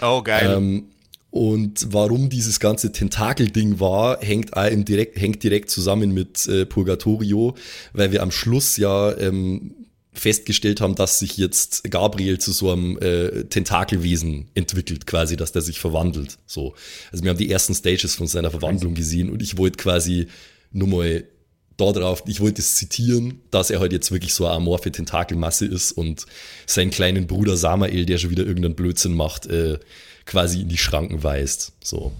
Oh, 0.00 0.22
geil. 0.22 0.54
Ähm, 0.56 0.84
und 1.30 1.92
warum 1.92 2.30
dieses 2.30 2.60
ganze 2.60 2.92
Tentakel-Ding 2.92 3.80
war, 3.80 4.20
hängt, 4.20 4.56
auch 4.56 4.70
im 4.70 4.84
direkt, 4.84 5.20
hängt 5.20 5.42
direkt 5.42 5.68
zusammen 5.68 6.14
mit 6.14 6.46
äh, 6.46 6.64
Purgatorio, 6.64 7.54
weil 7.92 8.12
wir 8.12 8.22
am 8.22 8.30
Schluss 8.30 8.76
ja 8.76 9.14
ähm, 9.18 9.74
festgestellt 10.14 10.80
haben, 10.80 10.94
dass 10.94 11.18
sich 11.18 11.36
jetzt 11.36 11.90
Gabriel 11.90 12.38
zu 12.38 12.52
so 12.52 12.70
einem 12.70 12.98
äh, 12.98 13.44
Tentakelwesen 13.44 14.48
entwickelt, 14.54 15.06
quasi, 15.06 15.36
dass 15.36 15.52
der 15.52 15.62
sich 15.62 15.80
verwandelt. 15.80 16.38
So. 16.46 16.74
Also 17.12 17.24
wir 17.24 17.30
haben 17.30 17.38
die 17.38 17.50
ersten 17.50 17.74
Stages 17.74 18.14
von 18.14 18.26
seiner 18.26 18.50
Verwandlung 18.50 18.94
gesehen 18.94 19.30
und 19.30 19.42
ich 19.42 19.58
wollte 19.58 19.76
quasi 19.76 20.28
nur 20.70 20.88
mal 20.88 21.24
da 21.76 21.90
drauf, 21.90 22.22
ich 22.26 22.40
wollte 22.40 22.60
es 22.60 22.76
zitieren, 22.76 23.40
dass 23.50 23.70
er 23.70 23.80
halt 23.80 23.92
jetzt 23.92 24.12
wirklich 24.12 24.32
so 24.32 24.46
eine 24.46 24.54
amorphe 24.54 24.92
Tentakelmasse 24.92 25.66
ist 25.66 25.90
und 25.90 26.26
seinen 26.66 26.90
kleinen 26.92 27.26
Bruder 27.26 27.56
Samael, 27.56 28.06
der 28.06 28.18
schon 28.18 28.30
wieder 28.30 28.44
irgendeinen 28.46 28.76
Blödsinn 28.76 29.14
macht, 29.14 29.46
äh, 29.46 29.78
quasi 30.24 30.60
in 30.60 30.68
die 30.68 30.78
Schranken 30.78 31.24
weist. 31.24 31.72
So. 31.82 32.12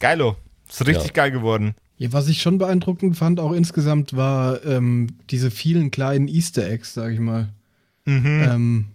Geilo. 0.00 0.36
Ist 0.68 0.84
richtig 0.86 1.06
Ja. 1.06 1.12
geil 1.12 1.30
geworden. 1.30 1.76
Ja, 1.96 2.12
was 2.12 2.28
ich 2.28 2.42
schon 2.42 2.58
beeindruckend 2.58 3.16
fand, 3.16 3.38
auch 3.40 3.52
insgesamt, 3.52 4.16
war 4.16 4.64
ähm, 4.64 5.06
diese 5.30 5.50
vielen 5.50 5.90
kleinen 5.90 6.26
Easter 6.28 6.68
Eggs, 6.68 6.92
sag 6.94 7.12
ich 7.12 7.20
mal. 7.20 7.48
Ähm, 8.06 8.86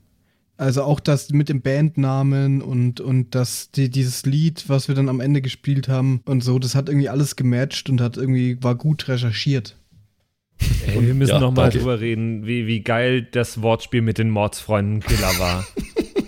also 0.57 0.83
auch 0.83 0.99
das 0.99 1.29
mit 1.31 1.47
dem 1.49 1.61
Bandnamen 1.61 2.61
und, 2.61 2.99
und 2.99 3.33
das, 3.33 3.71
die, 3.71 3.89
dieses 3.89 4.25
Lied, 4.25 4.65
was 4.67 4.87
wir 4.89 4.95
dann 4.95 5.07
am 5.09 5.21
Ende 5.21 5.41
gespielt 5.41 5.87
haben 5.87 6.21
und 6.25 6.43
so, 6.43 6.59
das 6.59 6.75
hat 6.75 6.89
irgendwie 6.89 7.09
alles 7.09 7.35
gematcht 7.37 7.89
und 7.89 8.01
hat 8.01 8.17
irgendwie, 8.17 8.61
war 8.61 8.75
gut 8.75 9.07
recherchiert. 9.07 9.77
Ey, 10.85 11.01
wir 11.07 11.13
müssen 11.13 11.31
Ja, 11.31 11.39
noch 11.39 11.51
mal 11.53 11.63
danke. 11.63 11.77
drüber 11.79 12.01
reden, 12.01 12.45
wie, 12.45 12.67
wie 12.67 12.81
geil 12.81 13.21
das 13.31 13.61
Wortspiel 13.61 14.01
mit 14.01 14.17
den 14.17 14.29
Mordsfreunden 14.29 14.99
Killer 14.99 15.39
war. 15.39 15.65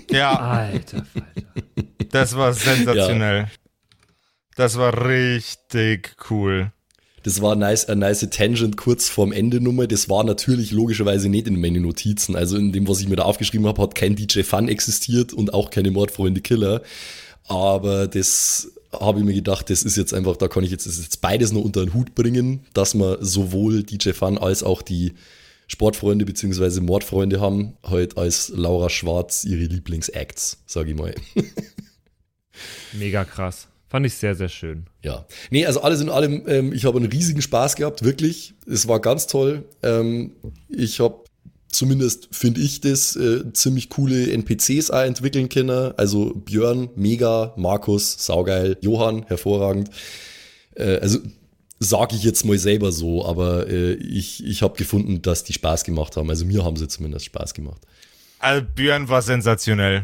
Ja, 0.10 0.40
Alter 0.40 1.06
Falter. 1.06 1.64
das 2.10 2.36
war 2.36 2.54
sensationell. 2.54 3.48
Das 4.62 4.78
war 4.78 5.08
richtig 5.08 6.18
cool. 6.30 6.72
Das 7.24 7.42
war 7.42 7.56
nice, 7.56 7.86
eine 7.86 8.02
nice 8.02 8.30
Tangent 8.30 8.78
kurz 8.78 9.10
vorm 9.10 9.32
Ende 9.32 9.60
Nummer. 9.60 9.88
Das 9.88 10.08
war 10.08 10.24
natürlich 10.24 10.70
logischerweise 10.70 11.30
nicht 11.30 11.48
in 11.48 11.60
meinen 11.60 11.82
Notizen. 11.82 12.36
Also 12.36 12.58
in 12.58 12.72
dem, 12.72 12.88
was 12.88 13.00
ich 13.00 13.10
mir 13.10 13.16
da 13.16 13.24
aufgeschrieben 13.24 13.66
habe, 13.66 13.82
hat 13.82 13.96
kein 13.96 14.16
DJ 14.16 14.44
Fun 14.44 14.68
existiert 14.68 15.34
und 15.34 15.56
auch 15.56 15.72
keine 15.72 15.90
Mordfreunde 15.90 16.42
Killer. 16.42 16.84
Aber 17.48 18.06
das 18.08 18.72
habe 18.92 19.18
ich 19.18 19.26
mir 19.26 19.34
gedacht, 19.34 19.72
das 19.72 19.82
ist 19.82 19.98
jetzt 19.98 20.14
einfach, 20.14 20.38
da 20.38 20.48
kann 20.48 20.64
ich 20.64 20.70
jetzt, 20.70 20.86
das 20.86 20.94
ist 20.94 21.06
jetzt 21.06 21.22
beides 21.22 21.52
noch 21.52 21.64
unter 21.64 21.84
den 21.84 21.96
Hut 21.96 22.14
bringen, 22.14 22.64
dass 22.76 22.94
man 22.94 23.18
sowohl 23.20 23.82
DJ 23.82 24.12
Fun 24.12 24.38
als 24.38 24.62
auch 24.62 24.84
die 24.84 25.14
Sportfreunde 25.66 26.24
bzw. 26.24 26.82
Mordfreunde 26.82 27.42
haben, 27.42 27.78
halt 27.82 28.16
als 28.16 28.50
Laura 28.50 28.92
Schwarz 28.92 29.44
ihre 29.44 29.64
Lieblingsacts, 29.64 30.60
sage 30.68 30.92
ich 30.92 30.98
mal. 30.98 31.16
Mega 32.94 33.26
krass. 33.26 33.68
Fand 33.92 34.06
ich 34.06 34.14
sehr, 34.14 34.36
sehr 34.36 34.48
schön. 34.48 34.86
Ja. 35.04 35.26
Nee, 35.50 35.66
also 35.66 35.82
alles 35.82 36.00
in 36.00 36.08
allem, 36.08 36.44
ähm, 36.48 36.72
ich 36.72 36.86
habe 36.86 36.98
einen 36.98 37.12
riesigen 37.12 37.42
Spaß 37.42 37.76
gehabt, 37.76 38.06
wirklich. 38.06 38.54
Es 38.66 38.88
war 38.88 39.02
ganz 39.02 39.28
toll. 39.28 39.66
Ähm, 39.84 40.32
ich 40.70 41.02
habe 41.02 41.26
zumindest, 41.68 42.30
finde 42.32 42.62
ich 42.62 42.80
das, 42.80 43.18
äh, 43.18 43.52
ziemlich 43.52 43.90
coole 43.90 44.32
NPCs 44.32 44.92
auch 44.92 45.02
entwickeln 45.02 45.50
können. 45.50 45.92
Also 45.98 46.34
Björn, 46.34 46.88
mega, 46.96 47.54
Markus, 47.58 48.26
saugeil, 48.26 48.78
Johann, 48.80 49.26
hervorragend. 49.28 49.90
Äh, 50.76 51.00
also 51.00 51.20
sage 51.80 52.16
ich 52.16 52.24
jetzt 52.24 52.46
mal 52.46 52.58
selber 52.58 52.94
so, 52.94 53.26
aber 53.26 53.68
äh, 53.68 53.96
ich, 53.96 54.42
ich 54.46 54.62
habe 54.62 54.78
gefunden, 54.78 55.22
dass 55.22 55.44
die 55.44 55.52
Spaß 55.52 55.84
gemacht 55.84 56.16
haben. 56.16 56.30
Also 56.30 56.46
mir 56.46 56.64
haben 56.64 56.78
sie 56.78 56.88
zumindest 56.88 57.26
Spaß 57.26 57.54
gemacht. 57.54 57.82
Also 58.40 58.66
Björn 58.74 59.10
war 59.10 59.22
sensationell. 59.22 60.04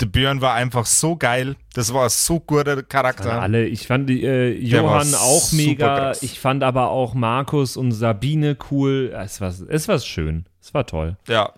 Der 0.00 0.06
Björn 0.06 0.40
war 0.42 0.52
einfach 0.54 0.84
so 0.84 1.16
geil. 1.16 1.56
Das 1.72 1.94
war 1.94 2.04
ein 2.04 2.10
so 2.10 2.38
guter 2.40 2.82
Charakter. 2.82 3.40
Alle, 3.40 3.66
ich 3.66 3.86
fand 3.86 4.10
äh, 4.10 4.52
Johann 4.52 5.14
auch 5.14 5.52
mega. 5.52 5.96
krass. 5.96 6.22
Ich 6.22 6.38
fand 6.38 6.62
aber 6.62 6.90
auch 6.90 7.14
Markus 7.14 7.76
und 7.78 7.92
Sabine 7.92 8.56
cool. 8.70 9.12
Es 9.16 9.40
war, 9.40 9.54
es 9.68 9.88
war 9.88 9.98
schön. 10.00 10.44
Es 10.60 10.74
war 10.74 10.86
toll. 10.86 11.16
Ja. 11.28 11.52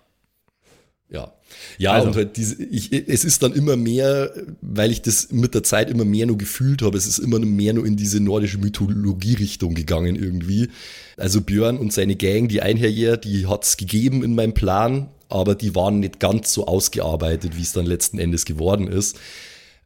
Ja. 1.09 1.33
Ja, 1.79 1.93
Also. 1.93 2.09
und 2.09 2.15
halt 2.15 2.37
diese, 2.37 2.63
ich, 2.63 2.93
es 2.93 3.25
ist 3.25 3.41
dann 3.41 3.53
immer 3.53 3.75
mehr, 3.75 4.31
weil 4.61 4.91
ich 4.91 5.01
das 5.01 5.31
mit 5.31 5.55
der 5.55 5.63
Zeit 5.63 5.89
immer 5.89 6.05
mehr 6.05 6.27
nur 6.27 6.37
gefühlt 6.37 6.83
habe, 6.83 6.95
es 6.97 7.07
ist 7.07 7.17
immer 7.17 7.39
mehr 7.39 7.73
nur 7.73 7.85
in 7.87 7.97
diese 7.97 8.19
nordische 8.19 8.59
Mythologie-Richtung 8.59 9.73
gegangen 9.73 10.15
irgendwie. 10.15 10.69
Also 11.17 11.41
Björn 11.41 11.77
und 11.77 11.91
seine 11.91 12.15
Gang, 12.15 12.47
die 12.47 12.61
Einherjäger, 12.61 13.17
die 13.17 13.47
hat's 13.47 13.77
gegeben 13.77 14.23
in 14.23 14.35
meinem 14.35 14.53
Plan, 14.53 15.09
aber 15.29 15.55
die 15.55 15.75
waren 15.75 15.99
nicht 15.99 16.19
ganz 16.19 16.51
so 16.51 16.65
ausgearbeitet, 16.67 17.55
wie 17.55 17.61
es 17.61 17.71
dann 17.71 17.85
letzten 17.85 18.19
Endes 18.19 18.45
geworden 18.45 18.87
ist. 18.87 19.17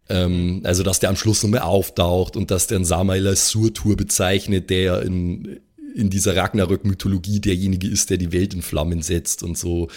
Ähm, 0.09 0.61
also, 0.63 0.83
dass 0.83 0.99
der 0.99 1.09
am 1.09 1.15
Schluss 1.15 1.43
nochmal 1.43 1.61
auftaucht 1.61 2.35
und 2.35 2.51
dass 2.51 2.67
der 2.67 2.77
einen 2.77 2.85
Samael 2.85 3.35
Surtur 3.35 3.95
bezeichnet, 3.95 4.69
der 4.69 5.01
in, 5.03 5.59
in 5.95 6.09
dieser 6.09 6.35
Ragnarök-Mythologie 6.35 7.39
derjenige 7.39 7.87
ist, 7.87 8.09
der 8.09 8.17
die 8.17 8.31
Welt 8.31 8.53
in 8.53 8.61
Flammen 8.61 9.01
setzt 9.01 9.43
und 9.43 9.57
so. 9.57 9.89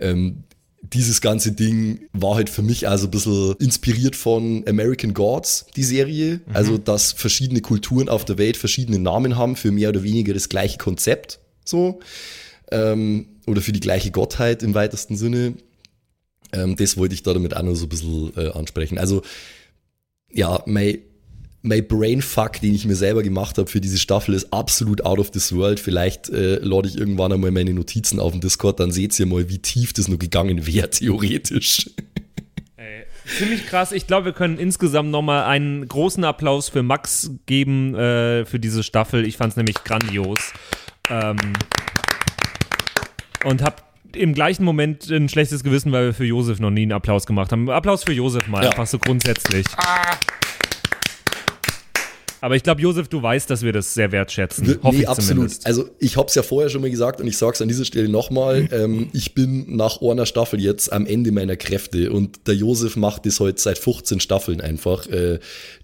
Ähm, 0.00 0.44
dieses 0.82 1.20
ganze 1.20 1.52
Ding 1.52 2.08
war 2.12 2.34
halt 2.34 2.50
für 2.50 2.62
mich 2.62 2.88
also 2.88 3.06
ein 3.06 3.12
bisschen 3.12 3.54
inspiriert 3.60 4.16
von 4.16 4.64
American 4.66 5.14
Gods, 5.14 5.66
die 5.76 5.84
Serie. 5.84 6.40
Also, 6.52 6.76
dass 6.76 7.12
verschiedene 7.12 7.60
Kulturen 7.60 8.08
auf 8.08 8.24
der 8.24 8.36
Welt 8.38 8.56
verschiedene 8.56 8.98
Namen 8.98 9.36
haben 9.36 9.54
für 9.54 9.70
mehr 9.70 9.90
oder 9.90 10.02
weniger 10.02 10.34
das 10.34 10.48
gleiche 10.48 10.78
Konzept. 10.78 11.38
So. 11.64 12.00
Ähm, 12.72 13.26
oder 13.46 13.60
für 13.60 13.72
die 13.72 13.80
gleiche 13.80 14.10
Gottheit 14.10 14.62
im 14.62 14.74
weitesten 14.74 15.16
Sinne. 15.16 15.54
Ähm, 16.52 16.76
das 16.76 16.96
wollte 16.96 17.14
ich 17.14 17.22
da 17.22 17.32
damit 17.32 17.56
auch 17.56 17.62
noch 17.62 17.74
so 17.74 17.86
ein 17.86 17.88
bisschen 17.88 18.32
äh, 18.36 18.50
ansprechen. 18.50 18.98
Also, 18.98 19.22
ja, 20.30 20.62
mein, 20.66 20.98
mein 21.62 21.86
Brainfuck, 21.86 22.60
den 22.60 22.74
ich 22.74 22.84
mir 22.84 22.96
selber 22.96 23.22
gemacht 23.22 23.58
habe 23.58 23.68
für 23.68 23.80
diese 23.80 23.98
Staffel, 23.98 24.34
ist 24.34 24.52
absolut 24.52 25.04
out 25.04 25.18
of 25.18 25.30
this 25.30 25.54
world. 25.54 25.80
Vielleicht 25.80 26.28
äh, 26.30 26.56
lade 26.56 26.88
ich 26.88 26.96
irgendwann 26.96 27.32
einmal 27.32 27.50
meine 27.50 27.72
Notizen 27.72 28.20
auf 28.20 28.32
dem 28.32 28.40
Discord, 28.40 28.80
dann 28.80 28.92
seht 28.92 29.18
ihr 29.18 29.26
mal, 29.26 29.48
wie 29.48 29.58
tief 29.58 29.92
das 29.92 30.08
noch 30.08 30.18
gegangen 30.18 30.66
wäre, 30.66 30.90
theoretisch. 30.90 31.90
Ziemlich 33.24 33.66
krass. 33.66 33.92
Ich 33.92 34.06
glaube, 34.06 34.26
wir 34.26 34.32
können 34.32 34.58
insgesamt 34.58 35.10
nochmal 35.10 35.44
einen 35.44 35.86
großen 35.86 36.24
Applaus 36.24 36.68
für 36.68 36.82
Max 36.82 37.30
geben 37.46 37.94
äh, 37.94 38.44
für 38.44 38.58
diese 38.58 38.82
Staffel. 38.82 39.26
Ich 39.26 39.36
fand 39.36 39.52
es 39.52 39.56
nämlich 39.56 39.76
grandios. 39.84 40.38
Ähm, 41.08 41.36
und 43.44 43.62
habe 43.62 43.76
im 44.14 44.34
gleichen 44.34 44.64
Moment 44.64 45.08
ein 45.10 45.28
schlechtes 45.28 45.64
Gewissen, 45.64 45.90
weil 45.92 46.06
wir 46.06 46.14
für 46.14 46.24
Josef 46.24 46.60
noch 46.60 46.70
nie 46.70 46.82
einen 46.82 46.92
Applaus 46.92 47.24
gemacht 47.26 47.50
haben. 47.52 47.70
Applaus 47.70 48.04
für 48.04 48.12
Josef 48.12 48.46
mal, 48.46 48.62
Ja. 48.62 48.70
einfach 48.70 48.86
so 48.86 48.98
grundsätzlich. 48.98 49.66
Aber 52.40 52.56
ich 52.56 52.64
glaube, 52.64 52.80
Josef, 52.82 53.06
du 53.06 53.22
weißt, 53.22 53.48
dass 53.50 53.62
wir 53.62 53.72
das 53.72 53.94
sehr 53.94 54.10
wertschätzen. 54.10 54.66
Wir- 54.66 54.82
Hoffe 54.82 54.96
nee, 54.96 55.02
ich 55.02 55.08
absolut. 55.08 55.28
zumindest. 55.28 55.64
Also 55.66 55.88
ich 56.00 56.16
habe 56.16 56.26
es 56.26 56.34
ja 56.34 56.42
vorher 56.42 56.68
schon 56.70 56.80
mal 56.80 56.90
gesagt 56.90 57.20
und 57.20 57.28
ich 57.28 57.38
sage 57.38 57.52
es 57.52 57.62
an 57.62 57.68
dieser 57.68 57.84
Stelle 57.84 58.08
nochmal. 58.08 58.68
ähm, 58.72 59.10
ich 59.12 59.34
bin 59.34 59.76
nach 59.76 60.02
einer 60.02 60.26
Staffel 60.26 60.60
jetzt 60.60 60.92
am 60.92 61.06
Ende 61.06 61.30
meiner 61.30 61.54
Kräfte 61.56 62.10
und 62.12 62.48
der 62.48 62.56
Josef 62.56 62.96
macht 62.96 63.26
das 63.26 63.38
heute 63.38 63.62
seit 63.62 63.78
15 63.78 64.18
Staffeln 64.18 64.60
einfach. 64.60 65.06
Äh, 65.06 65.38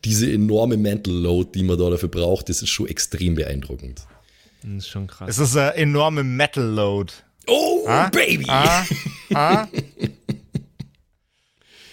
diese 0.05 0.31
enorme 0.31 0.77
Mental 0.77 1.15
Load, 1.15 1.51
die 1.55 1.63
man 1.63 1.79
da 1.79 1.91
dafür 1.91 2.09
braucht, 2.09 2.49
das 2.49 2.61
ist 2.61 2.71
schon 2.71 2.89
extrem 2.89 3.37
beeindruckend. 3.37 4.03
Das 4.65 4.85
ist 4.85 4.89
schon 4.89 5.07
krass. 5.07 5.29
Es 5.31 5.39
ist 5.39 5.57
eine 5.57 5.75
enorme 5.77 6.25
Metal 6.25 6.65
Load. 6.65 7.13
Oh, 7.49 7.89
Baby! 8.13 8.45
Ah, 8.49 8.85
ah. 9.35 9.67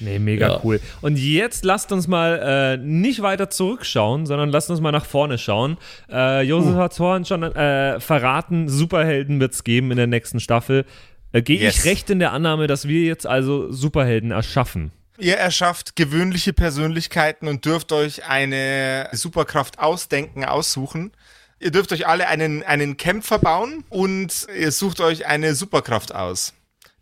Nee, 0.02 0.20
mega 0.20 0.50
Ja. 0.50 0.60
cool. 0.64 0.82
Und 1.02 1.16
jetzt 1.18 1.64
lasst 1.64 1.92
uns 1.94 2.08
mal 2.08 2.76
äh, 2.76 2.78
nicht 2.78 3.22
weiter 3.22 3.50
zurückschauen, 3.50 4.26
sondern 4.26 4.50
lasst 4.50 4.70
uns 4.70 4.82
mal 4.82 4.92
nach 4.92 5.06
vorne 5.06 5.38
schauen. 5.38 5.78
Äh, 6.12 6.42
Josef 6.44 6.76
Uh. 6.76 6.78
hat 6.78 6.94
vorhin 6.94 7.24
schon 7.26 7.44
äh, 7.44 8.00
verraten, 8.02 8.68
Superhelden 8.68 9.40
wird 9.40 9.54
es 9.54 9.64
geben 9.64 9.92
in 9.92 9.98
der 9.98 10.08
nächsten 10.08 10.42
Staffel. 10.42 10.86
Äh, 11.32 11.42
Gehe 11.44 11.60
Yes. 11.62 11.78
ich 11.78 11.86
recht 11.86 12.10
in 12.10 12.20
der 12.20 12.34
Annahme, 12.34 12.68
dass 12.68 12.88
wir 12.90 13.04
jetzt 13.04 13.26
also 13.26 13.72
Superhelden 13.72 14.32
erschaffen? 14.32 14.92
Ihr 15.18 15.38
erschafft 15.38 15.96
gewöhnliche 15.96 16.52
Persönlichkeiten 16.52 17.48
und 17.48 17.64
dürft 17.64 17.94
euch 17.94 18.26
eine 18.28 19.08
Superkraft 19.14 19.80
ausdenken, 19.80 20.44
aussuchen. 20.44 21.14
Ihr 21.60 21.72
dürft 21.72 21.92
euch 21.94 22.06
alle 22.08 22.28
einen, 22.28 22.64
einen 22.64 22.98
Kämpfer 22.98 23.40
bauen 23.40 23.84
und 23.90 24.48
ihr 24.58 24.72
sucht 24.72 25.00
euch 25.00 25.26
eine 25.26 25.56
Superkraft 25.56 26.14
aus. 26.14 26.54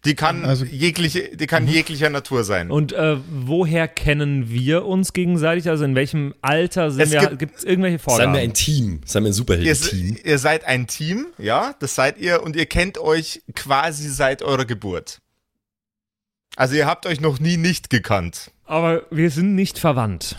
Die 0.05 0.15
kann 0.15 0.43
Also- 0.43 0.65
jegliche, 0.65 1.35
die 1.37 1.47
kann 1.47 1.65
jeglicher 1.67 2.09
Natur 2.09 2.43
sein. 2.43 2.69
Und 2.71 2.91
äh, 2.91 3.15
woher 3.29 3.87
kennen 3.87 4.49
wir 4.49 4.85
uns 4.85 5.13
gegenseitig? 5.13 5.69
Also 5.69 5.85
in 5.85 5.95
welchem 5.95 6.33
Alter 6.41 6.91
sind 6.91 7.03
Es 7.03 7.11
wir? 7.11 7.21
gibt- 7.21 7.39
Gibt 7.39 7.57
es 7.59 7.63
irgendwelche 7.63 7.97
Seien 7.99 8.03
Vorgaben? 8.03 8.33
wir 8.33 8.41
ein 8.41 8.53
Team, 8.53 8.99
seien 9.05 9.23
wir 9.23 9.27
ein 9.29 9.31
Ihr, 9.31 9.33
Superhelden-Team. 9.33 10.17
ihr 10.23 10.39
seid 10.39 10.65
ein 10.65 10.87
Team, 10.87 11.27
ja, 11.37 11.73
das 11.79 11.95
seid 11.95 12.17
ihr 12.17 12.43
und 12.43 12.55
ihr 12.57 12.65
kennt 12.65 12.97
euch 12.97 13.41
quasi 13.55 14.09
seit 14.09 14.41
eurer 14.41 14.65
Geburt. 14.65 15.19
Also 16.57 16.75
ihr 16.75 16.85
habt 16.85 17.05
euch 17.05 17.21
noch 17.21 17.39
nie 17.39 17.55
nicht 17.57 17.89
gekannt. 17.89 18.51
Aber 18.65 19.03
wir 19.09 19.31
sind 19.31 19.55
nicht 19.55 19.79
verwandt. 19.79 20.35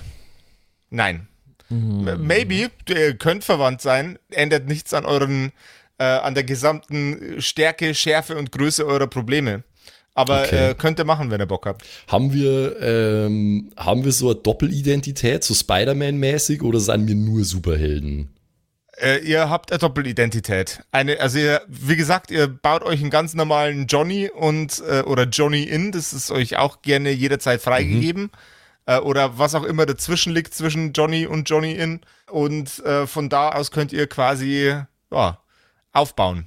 Nein. 0.91 1.27
M- 1.71 2.27
Maybe, 2.27 2.71
ihr 2.89 3.15
könnt 3.17 3.45
verwandt 3.45 3.81
sein, 3.81 4.19
ändert 4.31 4.67
nichts 4.69 4.93
an 4.95 5.05
euren, 5.05 5.53
äh, 5.99 6.05
an 6.05 6.35
der 6.35 6.45
gesamten 6.45 7.37
Stärke, 7.41 7.95
Schärfe 7.95 8.37
und 8.37 8.53
Größe 8.53 8.87
eurer 8.87 9.07
Probleme. 9.07 9.65
Aber 10.17 10.43
Okay. 10.43 10.71
äh, 10.71 10.75
könnt 10.75 11.01
ihr 11.01 11.05
machen, 11.05 11.31
wenn 11.33 11.41
ihr 11.41 11.47
Bock 11.47 11.67
habt. 11.67 11.85
Haben 12.07 12.33
wir, 12.33 12.81
ähm, 12.81 13.73
haben 13.77 14.05
wir 14.05 14.12
so 14.12 14.31
eine 14.31 14.37
Doppelidentität, 14.41 15.43
so 15.43 15.55
Spider-Man-mäßig, 15.55 16.62
oder 16.62 16.79
seien 16.79 17.09
wir 17.09 17.17
nur 17.17 17.45
Superhelden? 17.45 18.31
Äh, 18.97 19.19
ihr 19.25 19.51
habt 19.51 19.73
eine 19.73 19.81
Doppelidentität. 19.81 20.85
Eine, 20.93 21.19
also 21.19 21.39
ihr, 21.39 21.62
wie 21.67 21.97
gesagt, 21.97 22.31
ihr 22.31 22.47
baut 22.47 22.85
euch 22.85 23.01
einen 23.01 23.11
ganz 23.11 23.35
normalen 23.35 23.87
Johnny 23.89 24.31
und 24.31 24.81
äh, 24.89 25.01
oder 25.01 25.25
Johnny 25.25 25.65
in, 25.65 25.91
das 25.91 26.12
ist 26.12 26.31
euch 26.31 26.59
auch 26.59 26.81
gerne 26.83 27.11
jederzeit 27.11 27.61
freigegeben. 27.61 28.31
Äh, 28.87 28.99
oder 28.99 29.39
was 29.39 29.55
auch 29.55 29.64
immer 29.64 29.87
dazwischen 29.87 30.32
liegt 30.35 30.55
zwischen 30.55 30.93
Johnny 30.93 31.26
und 31.26 31.49
Johnny 31.49 31.72
in. 31.72 32.01
Und 32.30 32.85
äh, 32.85 33.07
von 33.07 33.28
da 33.28 33.51
aus 33.51 33.70
könnt 33.70 33.93
ihr 33.93 34.07
quasi 34.07 34.74
ja, 35.11 35.39
aufbauen. 35.93 36.47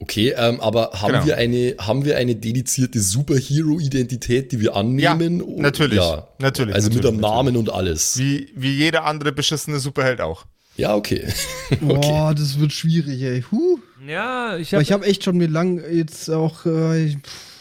Okay, 0.00 0.34
ähm, 0.36 0.60
aber 0.60 0.90
haben, 1.00 1.12
Genau. 1.12 1.24
wir 1.26 1.36
eine, 1.38 1.76
haben 1.78 2.04
wir 2.04 2.18
eine 2.18 2.34
dedizierte 2.34 3.00
Superhero-Identität, 3.00 4.52
die 4.52 4.60
wir 4.60 4.76
annehmen? 4.76 5.38
Ja, 5.40 5.62
natürlich. 5.62 5.96
Ja, 5.98 6.28
Natürlich, 6.40 6.74
Also 6.74 6.88
mit 6.88 6.96
natürlich, 6.96 7.12
einem 7.12 7.20
Namen 7.20 7.56
und 7.56 7.70
alles. 7.70 8.18
Wie, 8.18 8.50
wie 8.54 8.72
jeder 8.74 9.04
andere 9.04 9.32
beschissene 9.32 9.78
Superheld 9.78 10.20
auch. 10.20 10.44
Ja, 10.76 10.94
okay. 10.94 11.32
Boah, 11.80 12.34
das 12.34 12.58
wird 12.58 12.72
schwierig, 12.72 13.22
ey. 13.22 13.44
Huh. 13.50 13.78
Ja, 14.06 14.56
ich 14.58 14.74
Aber 14.74 14.78
habe 14.78 14.82
ich 14.82 14.92
habe 14.92 15.06
echt 15.06 15.24
schon 15.24 15.38
mir 15.38 15.46
lang 15.48 15.80
jetzt 15.90 16.28
auch, 16.28 16.66
äh, 16.66 17.16
pff, 17.16 17.53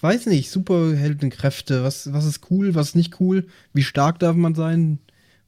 ich 0.00 0.02
weiß 0.02 0.26
nicht, 0.26 0.50
Superheldenkräfte. 0.50 1.84
Was, 1.84 2.10
was 2.10 2.24
ist 2.24 2.50
cool, 2.50 2.74
was 2.74 2.88
ist 2.88 2.96
nicht 2.96 3.20
cool? 3.20 3.46
Wie 3.74 3.82
stark 3.82 4.18
darf 4.18 4.34
man 4.34 4.54
sein? 4.54 4.98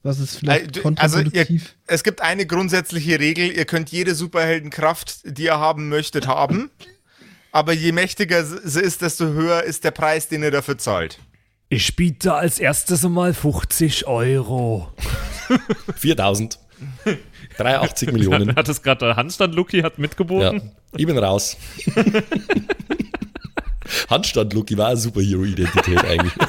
Was 0.03 0.19
ist 0.19 0.37
vielleicht 0.37 0.77
du- 0.77 0.81
Also 0.97 1.21
ihr, 1.21 1.25
kontraproduktiv? 1.25 1.75
es 1.87 2.05
gibt 2.05 2.21
eine 2.21 2.45
grundsätzliche 2.45 3.19
Regel, 3.19 3.51
ihr 3.51 3.65
könnt 3.65 3.91
jede 3.91 4.15
Superheldenkraft, 4.15 5.21
die 5.39 5.45
ihr 5.45 5.59
haben 5.59 5.89
möchtet, 5.89 6.27
haben. 6.27 6.71
Aber 7.51 7.73
je 7.73 7.93
mächtiger 7.93 8.45
sie 8.45 8.81
ist, 8.81 9.01
desto 9.01 9.25
höher 9.27 9.63
ist 9.63 9.85
der 9.85 9.91
Preis, 9.93 10.29
den 10.29 10.43
ihr 10.43 10.51
dafür 10.51 10.77
zahlt. 10.77 11.19
ich 11.71 11.97
biete 11.97 12.35
als 12.35 12.59
erstes 12.59 13.03
mal 13.05 13.33
50 13.33 14.07
Euro. 14.07 14.93
4000. 15.97 16.59
83 17.57 18.13
Millionen. 18.13 18.55
Hat 18.57 18.69
es 18.69 18.83
gerade 18.83 19.07
der 19.07 19.17
Handstand 19.17 19.55
Lucky 19.55 19.81
hat 19.81 19.95
Ja, 19.97 20.01
mitgeboten? 20.03 20.73
ich 20.95 21.07
bin 21.07 21.17
raus. 21.17 21.57
Handstand 24.11 24.53
Lucky 24.55 24.77
war 24.79 24.89
eine 24.89 24.97
Superhero-Identität 24.97 26.05
eigentlich. 26.05 26.33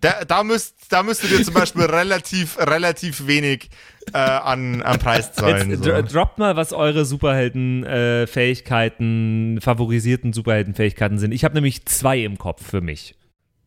Da, 0.00 0.24
da, 0.26 0.42
müsst, 0.44 0.74
da 0.90 1.02
müsstet 1.02 1.30
ihr 1.30 1.42
zum 1.42 1.54
Beispiel 1.54 1.84
relativ, 1.84 2.58
relativ 2.58 3.26
wenig 3.26 3.70
äh, 4.12 4.18
an, 4.18 4.82
an 4.82 4.98
Preis 4.98 5.32
zahlen. 5.32 5.70
Jetzt 5.70 5.82
so. 5.82 5.90
dro- 5.90 6.02
droppt 6.02 6.36
mal, 6.36 6.56
was 6.56 6.74
eure 6.74 7.06
Superhelden-Fähigkeiten, 7.06 9.60
favorisierten 9.62 10.34
Superhelden-Fähigkeiten 10.34 11.18
sind. 11.18 11.32
Ich 11.32 11.42
habe 11.44 11.54
nämlich 11.54 11.86
zwei 11.86 12.18
im 12.18 12.36
Kopf 12.36 12.68
für 12.68 12.82
mich. 12.82 13.14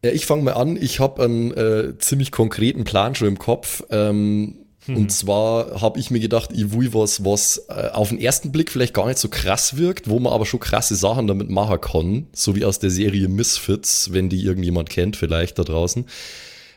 Ja, 0.05 0.11
ich 0.11 0.27
fange 0.27 0.43
mal 0.43 0.53
an. 0.53 0.77
Ich 0.79 0.99
habe 0.99 1.23
einen 1.23 1.49
äh, 1.51 1.97
ziemlich 1.97 2.31
konkreten 2.31 2.83
Plan 2.83 3.15
schon 3.15 3.29
im 3.29 3.39
Kopf. 3.39 3.81
Ähm, 3.89 4.66
Und 4.95 5.11
zwar 5.11 5.81
habe 5.81 5.99
ich 5.99 6.11
mir 6.11 6.19
gedacht, 6.19 6.51
ich 6.53 6.71
will 6.71 6.93
was, 6.93 7.25
was 7.25 7.65
äh, 7.69 7.89
auf 7.89 8.09
den 8.09 8.19
ersten 8.19 8.51
Blick 8.51 8.71
vielleicht 8.71 8.93
gar 8.93 9.07
nicht 9.07 9.19
so 9.19 9.29
krass 9.29 9.77
wirkt, 9.77 10.09
wo 10.09 10.19
man 10.19 10.33
aber 10.33 10.45
schon 10.45 10.59
krasse 10.59 10.95
Sachen 10.95 11.27
damit 11.27 11.49
machen 11.49 11.81
kann. 11.81 12.27
So 12.33 12.55
wie 12.55 12.65
aus 12.65 12.79
der 12.79 12.89
Serie 12.89 13.27
Misfits, 13.27 14.13
wenn 14.13 14.29
die 14.29 14.43
irgendjemand 14.43 14.89
kennt, 14.89 15.15
vielleicht 15.15 15.59
da 15.59 15.63
draußen. 15.63 16.05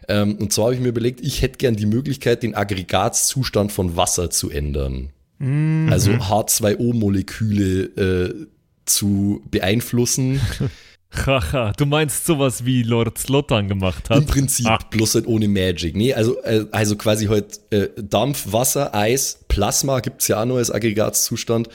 Ähm, 0.08 0.36
und 0.36 0.52
zwar 0.52 0.66
habe 0.66 0.74
ich 0.74 0.80
mir 0.80 0.88
überlegt, 0.88 1.20
ich 1.20 1.42
hätte 1.42 1.58
gern 1.58 1.76
die 1.76 1.86
Möglichkeit, 1.86 2.42
den 2.42 2.54
Aggregatzustand 2.54 3.70
von 3.70 3.96
Wasser 3.96 4.30
zu 4.30 4.50
ändern. 4.50 5.11
Also 5.90 6.11
H2O-Moleküle 6.12 7.84
äh, 7.96 8.46
zu 8.84 9.42
beeinflussen. 9.50 10.40
Haha, 11.12 11.72
du 11.76 11.86
meinst 11.86 12.24
sowas 12.24 12.64
wie 12.64 12.82
Lord 12.84 13.18
Slotan 13.18 13.66
gemacht 13.68 14.08
hat? 14.11 14.18
Im 14.18 14.26
Prinzip, 14.26 14.66
Ah. 14.66 14.78
bloß 14.90 15.16
halt 15.16 15.26
ohne 15.26 15.48
Magic. 15.48 15.96
Nee, 15.96 16.14
also, 16.14 16.40
äh, 16.42 16.66
also 16.70 16.94
quasi 16.96 17.26
halt 17.26 17.58
äh, 17.70 17.88
Dampf, 18.00 18.52
Wasser, 18.52 18.94
Eis, 18.94 19.40
Plasma 19.48 19.98
gibt's 20.00 20.28
ja 20.28 20.40
auch 20.40 20.44
noch 20.46 20.56
als 20.56 20.70
Aggregatzustand. 20.70 21.68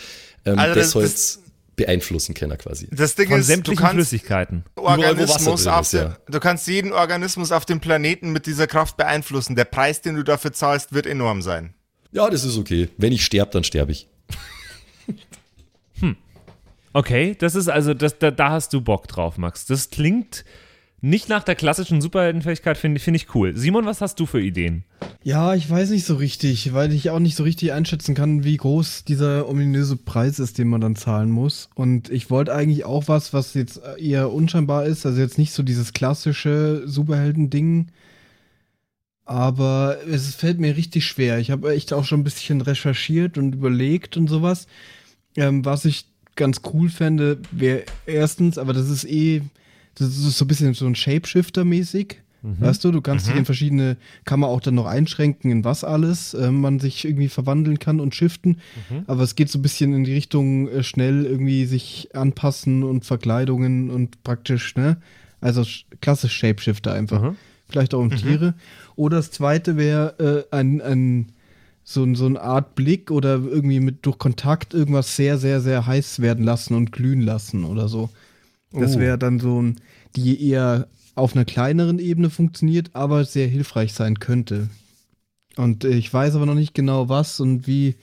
Ähm, 0.46 0.58
Also 0.58 0.76
das, 0.76 0.86
das- 0.88 0.96
halt 0.96 1.06
das- 1.14 1.40
beeinflussen 1.76 2.34
können 2.34 2.58
quasi. 2.58 2.88
Das 2.90 3.16
Ding 3.16 3.28
Von 3.28 3.40
ist, 3.42 3.48
du 3.50 3.52
sämtlichen 3.54 3.78
kannst 3.82 3.96
Flüssigkeiten. 3.96 4.64
Organismus 4.78 5.68
auf 5.68 5.82
ist, 5.82 5.92
ja. 5.92 6.16
du 6.30 6.40
kannst 6.40 6.68
jeden 6.68 6.94
Organismus 6.94 7.52
auf 7.52 7.66
dem 7.66 7.82
Planeten 7.82 8.32
mit 8.32 8.46
dieser 8.46 8.66
Kraft 8.68 8.96
beeinflussen. 8.96 9.58
Der 9.58 9.66
Preis, 9.66 10.02
den 10.02 10.16
du 10.16 10.24
dafür 10.24 10.54
zahlst, 10.54 10.94
wird 10.94 11.06
enorm 11.06 11.42
sein. 11.42 11.74
Ja, 12.14 12.30
das 12.30 12.46
ist 12.46 12.58
okay. 12.58 12.88
Wenn 12.98 13.12
ich 13.12 13.26
sterbe, 13.26 13.52
dann 13.52 13.66
sterbe 13.66 13.92
ich. 13.92 14.08
Okay, 16.96 17.36
das 17.38 17.56
ist 17.56 17.68
also, 17.68 17.94
das, 17.94 18.20
da, 18.20 18.32
da 18.32 18.52
hast 18.52 18.72
du 18.72 18.80
Bock 18.80 19.10
drauf, 19.10 19.38
Max. 19.38 19.66
Das 19.66 19.90
klingt 19.90 20.46
nicht 21.02 21.28
nach 21.28 21.44
der 21.44 21.56
klassischen 21.56 22.00
Superheldenfähigkeit, 22.00 22.78
finde 22.78 23.02
find 23.02 23.18
ich 23.18 23.36
cool. 23.36 23.52
Simon, 23.54 23.86
was 23.86 24.00
hast 24.00 24.18
du 24.22 24.26
für 24.26 24.42
Ideen? 24.42 24.86
Ja, 25.22 25.56
ich 25.56 25.70
weiß 25.70 25.90
nicht 25.90 26.06
so 26.06 26.16
richtig, 26.16 26.74
weil 26.74 26.94
ich 26.94 27.10
auch 27.10 27.20
nicht 27.20 27.36
so 27.36 27.44
richtig 27.44 27.74
einschätzen 27.74 28.16
kann, 28.16 28.46
wie 28.46 28.56
groß 28.56 29.04
dieser 29.04 29.50
ominöse 29.50 29.98
Preis 29.98 30.40
ist, 30.40 30.58
den 30.58 30.70
man 30.70 30.80
dann 30.80 30.96
zahlen 30.96 31.32
muss. 31.32 31.70
Und 31.76 32.10
ich 32.12 32.30
wollte 32.30 32.56
eigentlich 32.56 32.86
auch 32.86 33.10
was, 33.10 33.34
was 33.34 33.56
jetzt 33.56 33.82
eher 33.98 34.32
unscheinbar 34.32 34.86
ist, 34.86 35.06
also 35.06 35.20
jetzt 35.20 35.38
nicht 35.38 35.52
so 35.52 35.64
dieses 35.64 35.92
klassische 35.92 36.84
Superhelden-Ding. 36.86 37.88
Aber 39.26 39.98
es 40.10 40.34
fällt 40.34 40.62
mir 40.62 40.78
richtig 40.78 41.04
schwer. 41.04 41.40
Ich 41.40 41.52
habe 41.52 41.74
echt 41.74 41.92
auch 41.92 42.06
schon 42.06 42.22
ein 42.22 42.24
bisschen 42.24 42.62
recherchiert 42.62 43.38
und 43.38 43.54
überlegt 43.54 44.16
und 44.16 44.30
sowas. 44.30 44.68
Ähm, 45.36 45.66
was 45.66 45.84
ich 45.84 46.15
ganz 46.36 46.62
cool 46.74 46.90
fände, 46.90 47.40
wäre 47.52 47.84
erstens, 48.06 48.58
aber 48.58 48.74
das 48.74 48.90
ist 48.90 49.06
eh, 49.06 49.42
das 49.96 50.10
ist 50.10 50.38
so 50.38 50.46
ein 50.46 50.48
bisschen 50.48 50.74
so 50.74 50.86
ein 50.86 50.96
Shapeshifter-mäßig. 50.96 52.16
Weißt 52.60 52.84
du, 52.84 52.92
du 52.92 53.02
kannst 53.02 53.26
dich 53.26 53.36
in 53.36 53.46
verschiedene, 53.46 53.98
kann 54.24 54.40
man 54.40 54.52
auch 54.52 54.60
dann 54.62 54.76
noch 54.76 54.86
einschränken, 54.86 55.50
in 55.50 55.64
was 55.64 55.84
alles 55.84 56.36
äh, 56.36 56.52
man 56.52 56.80
sich 56.80 57.04
irgendwie 57.04 57.28
verwandeln 57.28 57.80
kann 57.80 58.00
und 58.00 58.14
shiften. 58.14 58.58
Aber 59.08 59.24
es 59.24 59.34
geht 59.36 59.50
so 59.50 59.58
ein 59.58 59.64
bisschen 59.64 59.96
in 59.96 60.04
die 60.04 60.14
Richtung 60.14 60.68
äh, 60.68 60.84
schnell 60.84 61.26
irgendwie 61.26 61.66
sich 61.66 62.10
anpassen 62.14 62.84
und 62.84 63.04
Verkleidungen 63.04 63.90
und 63.90 64.24
praktisch, 64.24 64.76
ne? 64.76 64.98
Also 65.42 65.62
sch- 65.62 65.86
klassisch 66.02 66.34
Shapeshifter 66.36 66.94
einfach. 66.94 67.20
Mhm. 67.32 67.36
Vielleicht 67.68 67.96
auch 67.96 68.00
um 68.02 68.12
Tiere. 68.12 68.54
Oder 68.96 69.18
das 69.18 69.32
zweite 69.32 69.76
wäre 69.76 70.46
äh, 70.52 70.56
ein, 70.56 70.82
ein 70.82 71.30
so, 71.88 72.04
ein- 72.04 72.16
so 72.16 72.26
eine 72.26 72.42
Art 72.42 72.74
Blick 72.76 73.12
oder 73.12 73.36
irgendwie 73.36 73.80
mit 73.80 74.06
durch 74.08 74.18
Kontakt 74.18 74.74
irgendwas 74.74 75.16
sehr, 75.16 75.38
sehr, 75.38 75.62
sehr 75.62 75.86
heiß 75.86 76.20
werden 76.20 76.44
lassen 76.44 76.74
und 76.74 76.92
glühen 76.92 77.22
lassen 77.22 77.64
oder 77.64 77.88
so. 77.88 78.10
Das 78.72 78.96
Oh. 78.96 79.00
wäre 79.00 79.18
dann 79.20 79.40
so 79.40 79.62
ein, 79.62 79.80
die 80.16 80.50
eher 80.50 80.88
auf 81.14 81.34
einer 81.36 81.46
kleineren 81.46 82.00
Ebene 82.00 82.30
funktioniert, 82.30 82.90
aber 82.94 83.24
sehr 83.24 83.48
hilfreich 83.48 83.94
sein 83.94 84.20
könnte. 84.20 84.70
Und 85.56 85.86
äh, 85.86 85.90
ich 85.92 86.12
weiß 86.14 86.36
aber 86.36 86.46
noch 86.48 86.56
nicht 86.56 86.74
genau 86.74 87.08
was 87.08 87.40
und 87.40 87.68
wie 87.68 87.96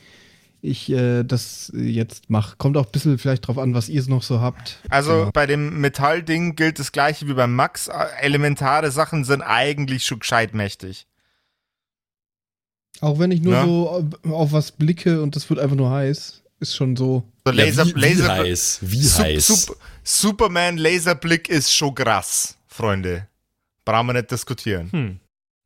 ich 0.63 0.89
äh, 0.93 1.25
das 1.25 1.73
jetzt 1.75 2.31
mache. 2.31 2.55
Kommt 2.57 2.77
auch 2.77 2.87
ein 2.87 2.93
bisschen 2.93 3.19
vielleicht 3.19 3.49
drauf 3.49 3.59
an, 3.59 3.75
was 3.75 3.89
ihr 3.89 4.03
noch 4.07 4.23
so 4.23 4.41
habt. 4.41 4.79
Also 4.89 5.11
Genau. 5.11 5.31
bei 5.33 5.47
dem 5.47 5.81
Metallding 5.81 6.55
gilt 6.55 6.79
das 6.79 6.93
gleiche 6.93 7.27
wie 7.27 7.35
beim 7.35 7.55
Max. 7.57 7.91
Elementare 8.21 8.93
Sachen 8.93 9.25
sind 9.25 9.43
eigentlich 9.43 10.05
schon 10.07 10.21
gescheit 10.21 10.55
mächtig. 10.55 11.07
Auch 13.03 13.19
wenn 13.19 13.31
ich 13.33 13.43
nur 13.43 13.53
Ja. 13.55 13.65
so 13.67 14.09
auf 14.31 14.53
was 14.53 14.73
blicke 14.73 15.21
und 15.23 15.35
das 15.37 15.51
wird 15.51 15.59
einfach 15.61 15.77
nur 15.77 15.91
heiß, 15.91 16.43
ist 16.61 16.77
schon 16.77 16.95
so. 16.97 17.25
So 17.45 17.53
Laser, 17.53 17.85
ja, 17.85 17.95
wie, 17.97 18.01
Laser, 18.01 18.25
wie 18.25 18.29
heiß? 18.49 18.79
Wie 18.83 19.03
Sup- 19.03 19.25
heiß? 19.25 19.47
Sup- 19.49 19.77
Superman 20.05 20.77
Laserblick 20.79 21.49
ist 21.49 21.75
schon 21.75 21.95
krass, 21.95 22.57
Freunde. 22.69 23.27
Brauchen 23.85 24.07
wir 24.07 24.13
nicht 24.15 24.31
diskutieren. 24.31 24.89
Hm. 24.93 25.19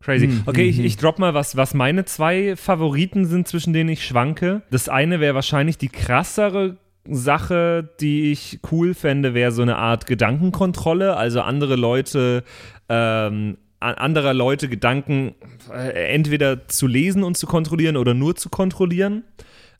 Crazy. 0.02 0.28
Hm, 0.28 0.42
Okay, 0.46 0.64
ich, 0.68 0.78
hm. 0.78 0.84
ich 0.86 0.96
drop 0.96 1.18
mal 1.18 1.34
was, 1.34 1.56
was 1.56 1.74
meine 1.74 2.04
zwei 2.06 2.56
Favoriten 2.56 3.26
sind, 3.26 3.46
zwischen 3.48 3.72
denen 3.74 3.90
ich 3.90 4.06
schwanke. 4.06 4.62
Das 4.70 4.88
eine 4.88 5.20
wäre 5.20 5.34
wahrscheinlich 5.34 5.76
die 5.78 5.88
krassere 5.90 6.76
Sache, 7.08 7.90
die 8.00 8.32
ich 8.32 8.60
cool 8.72 8.94
fände, 8.94 9.34
wäre 9.34 9.52
so 9.52 9.62
eine 9.62 9.76
Art 9.76 10.06
Gedankenkontrolle, 10.06 11.16
also 11.16 11.40
andere 11.42 11.76
Leute, 11.76 12.42
ähm, 12.88 13.58
anderer 13.80 14.34
Leute 14.34 14.68
Gedanken 14.68 15.34
äh, 15.70 16.12
entweder 16.14 16.68
zu 16.68 16.86
lesen 16.86 17.22
und 17.22 17.36
zu 17.36 17.46
kontrollieren 17.46 17.96
oder 17.96 18.14
nur 18.14 18.36
zu 18.36 18.48
kontrollieren. 18.48 19.24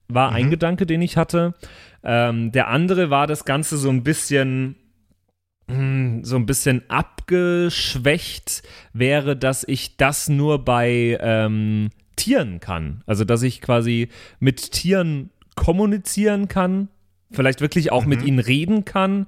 War 0.08 0.30
ein 0.32 0.50
Gedanke, 0.50 0.86
den 0.86 1.02
ich 1.02 1.16
hatte. 1.16 1.54
Ähm, 2.04 2.52
der 2.52 2.68
andere 2.68 3.10
war 3.10 3.26
das 3.26 3.44
Ganze 3.44 3.76
so 3.76 3.90
ein 3.90 4.04
bisschen 4.04 4.76
hm, 5.68 6.22
so 6.22 6.36
ein 6.36 6.46
bisschen 6.46 6.88
abgeschwächt 6.88 8.62
wäre, 8.92 9.36
dass 9.36 9.64
ich 9.66 9.96
das 9.96 10.28
nur 10.28 10.64
bei 10.64 11.18
ähm, 11.20 11.90
Tieren 12.14 12.60
kann. 12.60 13.02
Also, 13.06 13.24
dass 13.24 13.42
ich 13.42 13.60
quasi 13.60 14.08
mit 14.38 14.72
Tieren 14.72 15.30
kommunizieren 15.56 16.48
kann, 16.48 16.88
vielleicht 17.32 17.60
wirklich 17.60 17.90
auch 17.90 18.06
mit 18.06 18.22
ihnen 18.22 18.38
reden 18.38 18.84
kann 18.84 19.26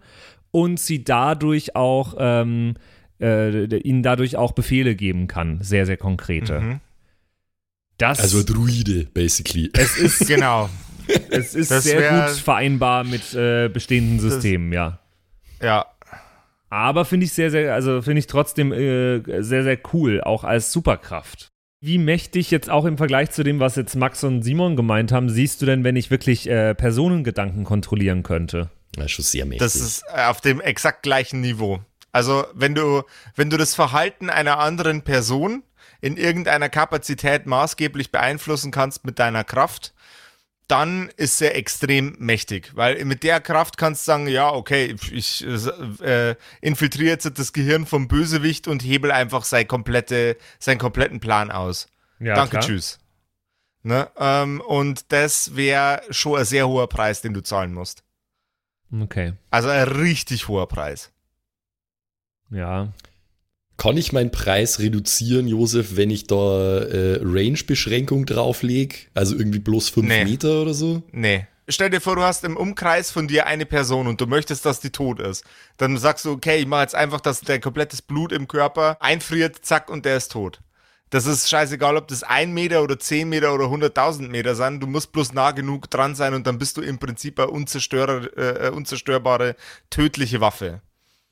und 0.50 0.78
sie 0.78 1.02
dadurch 1.02 1.74
auch, 1.74 2.14
ähm, 2.18 2.74
äh, 3.20 3.64
ihnen 3.78 4.02
dadurch 4.02 4.36
auch 4.36 4.52
Befehle 4.52 4.94
geben 4.94 5.26
kann. 5.28 5.60
Sehr, 5.62 5.86
sehr 5.86 5.96
konkrete. 5.96 6.60
Mhm. 6.60 6.80
Das, 7.98 8.20
also 8.20 8.42
Druide, 8.44 9.06
basically. 9.12 9.70
es 9.76 9.96
ist, 9.96 10.26
Genau. 10.28 10.68
es 11.30 11.54
ist 11.54 11.70
das 11.70 11.84
sehr 11.84 12.00
wär- 12.00 12.26
gut 12.26 12.36
vereinbar 12.36 13.04
mit 13.04 13.34
äh, 13.34 13.68
bestehenden 13.68 14.20
Systemen, 14.20 14.72
ja. 14.72 15.00
Ja. 15.62 15.86
Aber 16.70 17.04
finde 17.04 17.24
ich 17.26 17.32
sehr, 17.32 17.50
sehr, 17.50 17.74
also 17.74 18.02
finde 18.02 18.18
ich 18.20 18.26
trotzdem 18.26 18.72
äh, 18.72 19.42
sehr, 19.42 19.64
sehr 19.64 19.78
cool, 19.92 20.20
auch 20.20 20.44
als 20.44 20.70
Superkraft. 20.70 21.48
Wie 21.80 21.96
mächtig 21.98 22.50
jetzt 22.50 22.68
auch 22.70 22.84
im 22.84 22.98
Vergleich 22.98 23.30
zu 23.30 23.42
dem, 23.42 23.58
was 23.60 23.76
jetzt 23.76 23.94
Max 23.96 24.22
und 24.24 24.42
Simon 24.42 24.76
gemeint 24.76 25.10
haben, 25.12 25.30
siehst 25.30 25.62
du 25.62 25.66
denn, 25.66 25.82
wenn 25.84 25.96
ich 25.96 26.10
wirklich 26.10 26.48
äh, 26.48 26.74
Personengedanken 26.74 27.64
kontrollieren 27.64 28.22
könnte? 28.22 28.68
Ja, 28.96 29.08
schon 29.08 29.24
sehr 29.24 29.44
mächtig. 29.46 29.60
Das 29.60 29.76
ist 29.76 30.04
äh, 30.14 30.24
auf 30.24 30.40
dem 30.40 30.60
exakt 30.60 31.02
gleichen 31.04 31.40
Niveau. 31.40 31.80
Also, 32.18 32.48
wenn 32.52 32.74
du, 32.74 33.04
wenn 33.36 33.48
du 33.48 33.56
das 33.56 33.76
Verhalten 33.76 34.28
einer 34.28 34.58
anderen 34.58 35.02
Person 35.02 35.62
in 36.00 36.16
irgendeiner 36.16 36.68
Kapazität 36.68 37.46
maßgeblich 37.46 38.10
beeinflussen 38.10 38.72
kannst 38.72 39.04
mit 39.04 39.20
deiner 39.20 39.44
Kraft, 39.44 39.94
dann 40.66 41.10
ist 41.16 41.40
er 41.40 41.54
extrem 41.54 42.16
mächtig. 42.18 42.72
Weil 42.74 43.04
mit 43.04 43.22
der 43.22 43.40
Kraft 43.40 43.76
kannst 43.76 44.02
du 44.02 44.10
sagen, 44.10 44.26
ja, 44.26 44.50
okay, 44.50 44.96
ich 45.12 45.46
äh, 45.46 46.34
infiltriere 46.60 47.08
jetzt 47.08 47.38
das 47.38 47.52
Gehirn 47.52 47.86
vom 47.86 48.08
Bösewicht 48.08 48.66
und 48.66 48.82
hebel 48.82 49.12
einfach 49.12 49.44
sein 49.44 49.68
komplette, 49.68 50.36
seinen 50.58 50.78
kompletten 50.78 51.20
Plan 51.20 51.52
aus. 51.52 51.86
Ja, 52.18 52.34
Danke, 52.34 52.50
klar. 52.50 52.62
tschüss. 52.64 52.98
Ne? 53.84 54.10
Ähm, 54.18 54.60
und 54.60 55.12
das 55.12 55.54
wäre 55.54 56.02
schon 56.10 56.40
ein 56.40 56.44
sehr 56.44 56.66
hoher 56.66 56.88
Preis, 56.88 57.22
den 57.22 57.32
du 57.32 57.44
zahlen 57.44 57.72
musst. 57.72 58.02
Okay. 58.92 59.34
Also 59.50 59.68
ein 59.68 59.86
richtig 59.86 60.48
hoher 60.48 60.66
Preis. 60.66 61.12
Ja. 62.50 62.92
Kann 63.76 63.96
ich 63.96 64.12
meinen 64.12 64.32
Preis 64.32 64.80
reduzieren, 64.80 65.46
Josef, 65.46 65.96
wenn 65.96 66.10
ich 66.10 66.26
da 66.26 66.78
äh, 66.80 67.20
Range-Beschränkung 67.22 68.26
drauflege? 68.26 68.96
Also 69.14 69.36
irgendwie 69.36 69.60
bloß 69.60 69.88
5 69.90 70.08
Nee. 70.08 70.24
Meter 70.24 70.62
oder 70.62 70.74
so? 70.74 71.02
Nee. 71.12 71.46
Stell 71.68 71.90
dir 71.90 72.00
vor, 72.00 72.16
du 72.16 72.22
hast 72.22 72.44
im 72.44 72.56
Umkreis 72.56 73.10
von 73.10 73.28
dir 73.28 73.46
eine 73.46 73.66
Person 73.66 74.06
und 74.06 74.20
du 74.20 74.26
möchtest, 74.26 74.64
dass 74.64 74.80
die 74.80 74.90
tot 74.90 75.20
ist. 75.20 75.44
Dann 75.76 75.98
sagst 75.98 76.24
du, 76.24 76.32
okay, 76.32 76.58
ich 76.58 76.66
mache 76.66 76.80
jetzt 76.80 76.94
einfach, 76.94 77.20
dass 77.20 77.42
der 77.42 77.60
komplettes 77.60 78.00
Blut 78.02 78.32
im 78.32 78.48
Körper 78.48 78.96
einfriert, 79.00 79.58
zack, 79.62 79.90
und 79.90 80.04
der 80.06 80.16
ist 80.16 80.32
tot. 80.32 80.60
Das 81.10 81.26
ist 81.26 81.48
scheißegal, 81.48 81.96
ob 81.96 82.08
das 82.08 82.22
ein 82.22 82.52
Meter 82.52 82.82
oder 82.82 82.98
zehn 82.98 83.28
Meter 83.28 83.54
oder 83.54 83.66
100.000 83.66 84.28
Meter 84.28 84.54
sind. 84.54 84.80
Du 84.82 84.86
musst 84.86 85.12
bloß 85.12 85.34
nah 85.34 85.52
genug 85.52 85.90
dran 85.90 86.14
sein 86.14 86.34
und 86.34 86.46
dann 86.46 86.58
bist 86.58 86.76
du 86.78 86.80
im 86.80 86.98
Prinzip 86.98 87.38
eine 87.38 87.50
unzerstörer, 87.50 88.36
äh, 88.36 88.70
unzerstörbare, 88.70 89.54
tödliche 89.90 90.40
Waffe. 90.40 90.80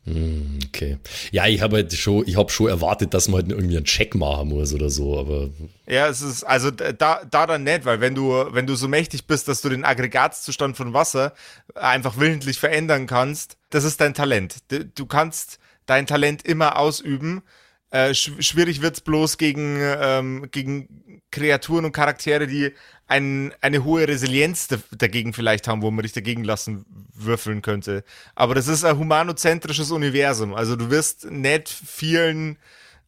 Hm, 0.06 0.60
okay. 0.68 0.98
Ja, 1.32 1.46
ich 1.46 1.60
habe 1.60 1.76
halt 1.76 1.92
schon, 1.92 2.26
ich 2.26 2.36
habe 2.36 2.50
schon 2.50 2.68
erwartet, 2.68 3.12
dass 3.12 3.26
man 3.26 3.42
halt 3.42 3.50
irgendwie 3.50 3.76
einen 3.76 3.84
Check 3.84 4.14
machen 4.14 4.50
muss 4.50 4.72
oder 4.72 4.88
so, 4.88 5.18
aber 5.18 5.50
Ja, 5.88 6.06
es 6.06 6.22
ist, 6.22 6.44
also 6.44 6.70
da, 6.70 7.22
da 7.28 7.46
dann 7.46 7.64
nicht, 7.64 7.84
weil 7.84 8.00
wenn 8.00 8.14
du, 8.14 8.30
wenn 8.52 8.66
du 8.68 8.76
so 8.76 8.86
mächtig 8.86 9.26
bist, 9.26 9.48
dass 9.48 9.62
du 9.62 9.68
den 9.68 9.84
Aggregatzustand 9.84 10.76
von 10.76 10.92
Wasser 10.92 11.32
einfach 11.74 12.18
willentlich 12.18 12.58
verändern 12.60 13.08
kannst, 13.08 13.56
das 13.70 13.82
ist 13.82 14.00
dein 14.00 14.14
Talent. 14.14 14.58
Du, 14.68 14.84
du 14.84 15.06
kannst 15.06 15.58
dein 15.86 16.06
Talent 16.06 16.46
immer 16.46 16.78
ausüben. 16.78 17.42
Äh, 17.90 18.14
sch 18.14 18.32
schwierig 18.40 18.82
wird's 18.82 19.00
bloß 19.00 19.38
gegen, 19.38 19.78
ähm, 19.80 20.48
gegen 20.50 21.22
Kreaturen 21.30 21.84
und 21.84 21.92
Charaktere, 21.92 22.46
die 22.46 22.72
ein, 23.06 23.54
eine 23.60 23.84
hohe 23.84 24.08
Resilienz 24.08 24.66
da- 24.68 24.78
dagegen 24.96 25.32
vielleicht 25.32 25.68
haben, 25.68 25.82
wo 25.82 25.90
man 25.90 26.02
dich 26.02 26.12
dagegen 26.12 26.42
lassen 26.44 26.84
würfeln 27.14 27.62
könnte. 27.62 28.02
Aber 28.34 28.54
das 28.54 28.66
ist 28.68 28.84
ein 28.84 28.98
humanozentrisches 28.98 29.90
Universum. 29.92 30.54
Also 30.54 30.74
du 30.76 30.90
wirst 30.90 31.30
nicht 31.30 31.68
vielen 31.68 32.58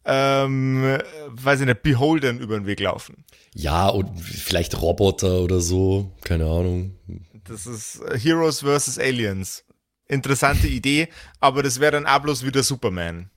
ähm, 0.05 0.99
weiß 1.27 1.61
ich 1.61 1.67
nicht, 1.67 1.83
Beholdern 1.83 2.39
über 2.39 2.57
den 2.59 2.67
Weg 2.67 2.81
laufen. 2.81 3.25
ja, 3.53 3.89
und 3.89 4.19
vielleicht 4.21 4.81
Roboter 4.81 5.41
oder 5.41 5.61
so, 5.61 6.13
keine 6.25 6.45
Ahnung. 6.45 6.97
Das 7.45 7.67
ist 7.67 8.01
äh, 8.03 8.19
Heroes 8.19 8.61
vs. 8.61 8.99
Aliens. 8.99 9.65
Interessante 10.07 10.67
Idee, 10.67 11.09
aber 11.41 11.63
das 11.63 11.79
wäre 11.81 11.93
dann 11.93 12.07
auch 12.07 12.21
bloß 12.21 12.47
wieder 12.47 12.63
Superman. 12.63 13.29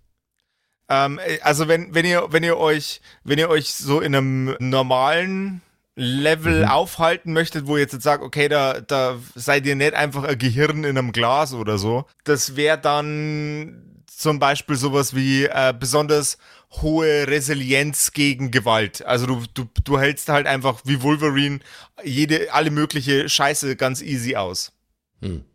Ähm, 0.91 1.19
äh, 1.19 1.39
also 1.41 1.69
wenn, 1.69 1.95
wenn 1.95 2.05
ihr, 2.05 2.27
wenn 2.31 2.43
ihr 2.43 2.57
euch, 2.57 2.99
wenn 3.23 3.39
ihr 3.39 3.49
euch 3.49 3.73
so 3.73 4.01
in 4.01 4.13
einem 4.13 4.55
normalen 4.59 5.61
Level 5.95 6.65
aufhalten 6.65 7.31
möchtet, 7.31 7.65
wo 7.65 7.77
ihr 7.77 7.83
jetzt 7.83 8.01
sagt, 8.01 8.23
okay, 8.23 8.49
da, 8.49 8.81
da 8.81 9.17
seid 9.35 9.65
ihr 9.65 9.75
nicht 9.75 9.93
einfach 9.93 10.23
ein 10.23 10.37
Gehirn 10.37 10.83
in 10.83 10.97
einem 10.97 11.13
Glas 11.13 11.53
oder 11.53 11.77
so, 11.77 12.05
das 12.25 12.57
wäre 12.57 12.77
dann 12.77 14.03
zum 14.05 14.39
Beispiel 14.39 14.75
sowas 14.75 15.15
wie 15.15 15.45
äh, 15.45 15.73
besonders 15.77 16.37
hohe 16.81 17.27
Resilienz 17.27 18.11
gegen 18.11 18.51
Gewalt. 18.51 19.05
Also 19.05 19.25
du, 19.25 19.43
du, 19.53 19.67
du 19.83 19.99
hältst 19.99 20.27
halt 20.29 20.45
einfach 20.45 20.81
wie 20.83 21.01
Wolverine 21.01 21.59
jede, 22.03 22.53
alle 22.53 22.71
mögliche 22.71 23.29
Scheiße 23.29 23.75
ganz 23.77 24.01
easy 24.01 24.35
aus. 24.35 24.73
Hm. 25.21 25.45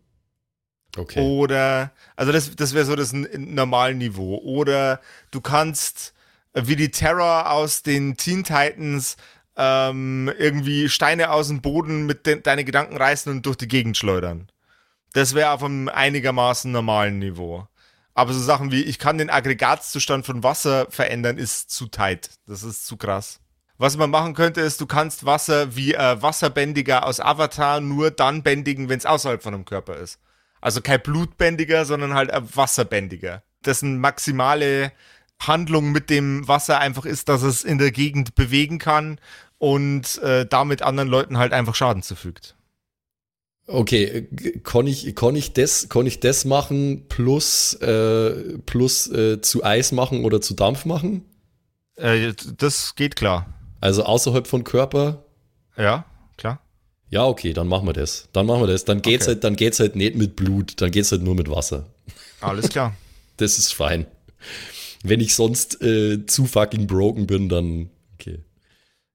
Okay. 0.96 1.20
Oder, 1.20 1.92
also 2.16 2.32
das, 2.32 2.54
das 2.56 2.74
wäre 2.74 2.84
so 2.84 2.96
das 2.96 3.12
n- 3.12 3.28
normale 3.54 3.94
Niveau. 3.94 4.38
Oder 4.38 5.00
du 5.30 5.40
kannst 5.40 6.14
äh, 6.54 6.62
wie 6.64 6.76
die 6.76 6.90
Terror 6.90 7.50
aus 7.50 7.82
den 7.82 8.16
Teen 8.16 8.44
Titans 8.44 9.16
ähm, 9.56 10.30
irgendwie 10.38 10.88
Steine 10.88 11.30
aus 11.30 11.48
dem 11.48 11.62
Boden 11.62 12.06
mit 12.06 12.26
de 12.26 12.40
deine 12.40 12.64
Gedanken 12.64 12.96
reißen 12.96 13.30
und 13.32 13.46
durch 13.46 13.56
die 13.56 13.68
Gegend 13.68 13.96
schleudern. 13.96 14.48
Das 15.12 15.34
wäre 15.34 15.50
auf 15.50 15.62
einem 15.62 15.88
einigermaßen 15.88 16.70
normalen 16.70 17.18
Niveau. 17.18 17.66
Aber 18.12 18.32
so 18.32 18.40
Sachen 18.40 18.70
wie, 18.72 18.82
ich 18.82 18.98
kann 18.98 19.18
den 19.18 19.30
Aggregatzustand 19.30 20.24
von 20.26 20.42
Wasser 20.42 20.86
verändern, 20.90 21.36
ist 21.38 21.70
zu 21.70 21.86
tight. 21.86 22.30
Das 22.46 22.62
ist 22.62 22.86
zu 22.86 22.96
krass. 22.96 23.40
Was 23.78 23.98
man 23.98 24.08
machen 24.08 24.32
könnte, 24.32 24.62
ist, 24.62 24.80
du 24.80 24.86
kannst 24.86 25.26
Wasser 25.26 25.76
wie 25.76 25.92
äh, 25.92 26.22
Wasserbändiger 26.22 27.04
aus 27.04 27.20
Avatar 27.20 27.80
nur 27.80 28.10
dann 28.10 28.42
bändigen, 28.42 28.88
wenn 28.88 28.98
es 28.98 29.04
außerhalb 29.04 29.42
von 29.42 29.52
einem 29.52 29.66
Körper 29.66 29.96
ist. 29.96 30.18
Also 30.60 30.80
kein 30.80 31.00
Blutbändiger, 31.00 31.84
sondern 31.84 32.14
halt 32.14 32.30
ein 32.30 32.48
Wasserbändiger. 32.54 33.42
Dessen 33.64 33.98
maximale 33.98 34.92
Handlung 35.40 35.92
mit 35.92 36.10
dem 36.10 36.46
Wasser 36.48 36.78
einfach 36.78 37.04
ist, 37.04 37.28
dass 37.28 37.42
es 37.42 37.64
in 37.64 37.78
der 37.78 37.90
Gegend 37.90 38.34
bewegen 38.34 38.78
kann 38.78 39.20
und 39.58 40.18
äh, 40.22 40.46
damit 40.46 40.82
anderen 40.82 41.08
Leuten 41.08 41.38
halt 41.38 41.52
einfach 41.52 41.74
Schaden 41.74 42.02
zufügt. 42.02 42.56
Okay, 43.68 44.28
kann 44.62 44.86
ich, 44.86 45.14
kann 45.16 45.34
ich, 45.34 45.52
das, 45.52 45.88
kann 45.88 46.06
ich 46.06 46.20
das 46.20 46.44
machen 46.44 47.06
plus, 47.08 47.74
äh, 47.74 48.58
plus 48.64 49.10
äh, 49.10 49.40
zu 49.40 49.64
Eis 49.64 49.90
machen 49.90 50.24
oder 50.24 50.40
zu 50.40 50.54
Dampf 50.54 50.84
machen? 50.84 51.24
Äh, 51.96 52.32
das 52.56 52.94
geht 52.94 53.16
klar. 53.16 53.46
Also 53.80 54.04
außerhalb 54.04 54.46
von 54.46 54.62
Körper? 54.62 55.24
Ja, 55.76 56.04
klar. 56.36 56.60
Ja, 57.08 57.24
okay, 57.26 57.52
dann 57.52 57.68
machen 57.68 57.86
wir 57.86 57.92
das. 57.92 58.28
Dann 58.32 58.46
machen 58.46 58.62
wir 58.62 58.66
das. 58.66 58.84
Dann 58.84 59.00
geht's 59.02 59.24
Okay. 59.26 59.34
halt, 59.34 59.44
dann 59.44 59.56
geht's 59.56 59.78
halt 59.80 59.96
nicht 59.96 60.16
mit 60.16 60.36
Blut, 60.36 60.80
dann 60.80 60.90
geht's 60.90 61.12
halt 61.12 61.22
nur 61.22 61.34
mit 61.34 61.48
Wasser. 61.50 61.86
Alles 62.40 62.68
klar. 62.68 62.94
Das 63.38 63.58
ist 63.58 63.74
fein. 63.74 64.06
Wenn 65.02 65.20
ich 65.20 65.34
sonst 65.34 65.82
äh, 65.82 66.24
zu 66.24 66.46
fucking 66.46 66.86
broken 66.86 67.26
bin, 67.26 67.50
dann 67.50 67.90
okay. 68.14 68.38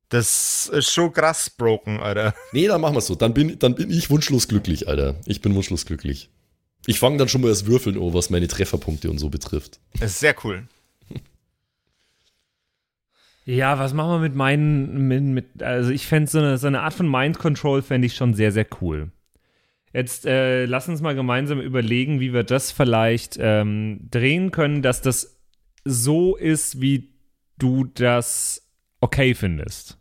Das 0.09 0.69
ist 0.71 0.91
schon 0.91 1.11
krass 1.11 1.49
broken, 1.49 1.99
Alter. 1.99 2.35
Nee, 2.51 2.67
dann 2.67 2.81
machen 2.81 2.93
wir 2.95 3.01
so. 3.01 3.15
Dann 3.15 3.33
bin, 3.33 3.57
dann 3.57 3.73
bin 3.73 3.89
ich 3.89 4.11
wunschlos 4.11 4.47
glücklich, 4.47 4.87
Alter. 4.87 5.15
Ich 5.25 5.41
bin 5.41 5.55
wunschlos 5.55 5.87
glücklich. 5.87 6.29
Ich 6.85 6.99
fange 6.99 7.17
dann 7.17 7.29
schon 7.29 7.41
mal 7.41 7.47
das 7.49 7.65
Würfeln 7.65 7.97
an, 7.97 8.13
was 8.13 8.29
meine 8.29 8.47
Trefferpunkte 8.47 9.09
und 9.09 9.17
so 9.17 9.29
betrifft. 9.29 9.79
Das 9.99 10.11
ist 10.11 10.19
sehr 10.19 10.35
cool. 10.43 10.67
Ja, 13.45 13.79
was 13.79 13.93
machen 13.93 14.11
wir 14.11 14.19
mit 14.19 14.35
meinen, 14.35 15.07
mit, 15.07 15.23
mit 15.23 15.63
also 15.63 15.91
ich 15.91 16.05
fände 16.05 16.29
so 16.29 16.39
eine, 16.39 16.57
so 16.57 16.67
eine 16.67 16.81
Art 16.81 16.93
von 16.93 17.09
Mind 17.09 17.39
Control 17.39 17.81
fände 17.81 18.05
ich 18.05 18.15
schon 18.15 18.33
sehr, 18.33 18.51
sehr 18.51 18.67
cool. 18.81 19.11
Jetzt 19.93 20.25
äh, 20.25 20.65
lass 20.65 20.87
uns 20.87 21.01
mal 21.01 21.15
gemeinsam 21.15 21.59
überlegen, 21.59 22.19
wie 22.19 22.33
wir 22.33 22.43
das 22.43 22.71
vielleicht 22.71 23.37
ähm, 23.39 24.07
drehen 24.09 24.51
können, 24.51 24.81
dass 24.81 25.01
das 25.01 25.41
so 25.83 26.35
ist, 26.35 26.79
wie 26.79 27.09
du 27.57 27.85
das 27.85 28.69
okay 29.01 29.33
findest. 29.33 30.00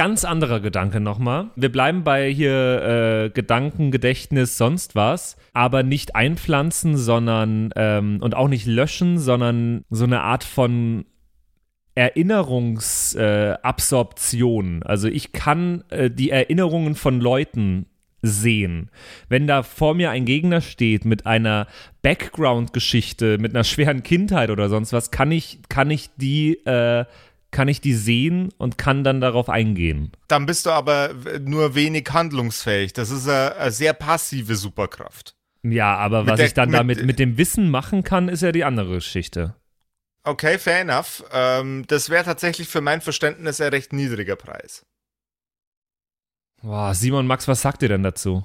Ganz 0.00 0.24
anderer 0.24 0.60
Gedanke 0.60 0.98
nochmal. 0.98 1.50
Wir 1.56 1.70
bleiben 1.70 2.04
bei 2.04 2.32
hier 2.32 3.26
äh, 3.26 3.28
Gedanken, 3.28 3.90
Gedächtnis, 3.90 4.56
sonst 4.56 4.94
was, 4.94 5.36
aber 5.52 5.82
nicht 5.82 6.16
einpflanzen, 6.16 6.96
sondern 6.96 7.68
ähm, 7.76 8.16
und 8.22 8.34
auch 8.34 8.48
nicht 8.48 8.64
löschen, 8.64 9.18
sondern 9.18 9.84
so 9.90 10.04
eine 10.04 10.22
Art 10.22 10.42
von 10.42 11.04
Erinnerungsabsorption. 11.94 14.80
Äh, 14.80 14.84
also 14.86 15.06
ich 15.06 15.32
kann 15.32 15.84
äh, 15.90 16.10
die 16.10 16.30
Erinnerungen 16.30 16.94
von 16.94 17.20
Leuten 17.20 17.84
sehen. 18.22 18.90
Wenn 19.28 19.46
da 19.46 19.62
vor 19.62 19.94
mir 19.94 20.10
ein 20.10 20.24
Gegner 20.24 20.62
steht 20.62 21.04
mit 21.04 21.26
einer 21.26 21.66
Background-Geschichte, 22.00 23.36
mit 23.38 23.54
einer 23.54 23.64
schweren 23.64 24.02
Kindheit 24.02 24.48
oder 24.50 24.70
sonst 24.70 24.94
was, 24.94 25.10
kann 25.10 25.30
ich, 25.30 25.58
kann 25.68 25.90
ich 25.90 26.08
die, 26.16 26.54
äh, 26.66 27.04
kann 27.50 27.68
ich 27.68 27.80
die 27.80 27.94
sehen 27.94 28.50
und 28.58 28.78
kann 28.78 29.02
dann 29.04 29.20
darauf 29.20 29.48
eingehen. 29.48 30.12
Dann 30.28 30.46
bist 30.46 30.66
du 30.66 30.70
aber 30.70 31.10
nur 31.40 31.74
wenig 31.74 32.08
handlungsfähig. 32.12 32.92
Das 32.92 33.10
ist 33.10 33.28
eine, 33.28 33.56
eine 33.56 33.70
sehr 33.72 33.92
passive 33.92 34.54
Superkraft. 34.56 35.34
Ja, 35.62 35.96
aber 35.96 36.20
Mit 36.22 36.30
was 36.30 36.36
der- 36.38 36.46
ich 36.46 36.54
dann 36.54 36.70
mit- 36.70 36.78
damit 36.78 37.04
mit 37.04 37.18
dem 37.18 37.36
Wissen 37.36 37.70
machen 37.70 38.04
kann, 38.04 38.28
ist 38.28 38.42
ja 38.42 38.52
die 38.52 38.64
andere 38.64 38.94
Geschichte. 38.94 39.54
Okay, 40.22 40.58
fair 40.58 40.80
enough. 40.80 41.24
Ähm, 41.32 41.84
das 41.88 42.08
wäre 42.10 42.24
tatsächlich 42.24 42.68
für 42.68 42.80
mein 42.80 43.00
Verständnis 43.00 43.60
ein 43.60 43.68
recht 43.70 43.92
niedriger 43.92 44.36
Preis. 44.36 44.84
Boah, 46.62 46.94
Simon, 46.94 47.26
Max, 47.26 47.48
was 47.48 47.62
sagt 47.62 47.82
ihr 47.82 47.88
denn 47.88 48.02
dazu? 48.02 48.44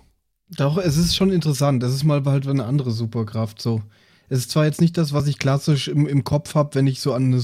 Doch, 0.50 0.78
es 0.78 0.96
ist 0.98 1.16
schon 1.16 1.32
interessant. 1.32 1.84
Das 1.84 1.94
ist 1.94 2.04
mal 2.04 2.24
halt 2.26 2.48
eine 2.48 2.66
andere 2.66 2.92
Superkraft. 2.92 3.62
So. 3.62 3.82
Es 4.30 4.40
ist 4.40 4.52
zwar 4.52 4.66
jetzt 4.66 4.80
nicht 4.82 4.98
das, 4.98 5.12
was 5.14 5.28
ich 5.28 5.38
klassisch 5.40 5.88
im, 5.88 6.08
im 6.08 6.24
Kopf 6.24 6.56
habe, 6.56 6.76
wenn 6.76 6.88
ich 6.88 7.02
so 7.02 7.14
an 7.14 7.26
eine 7.26 7.40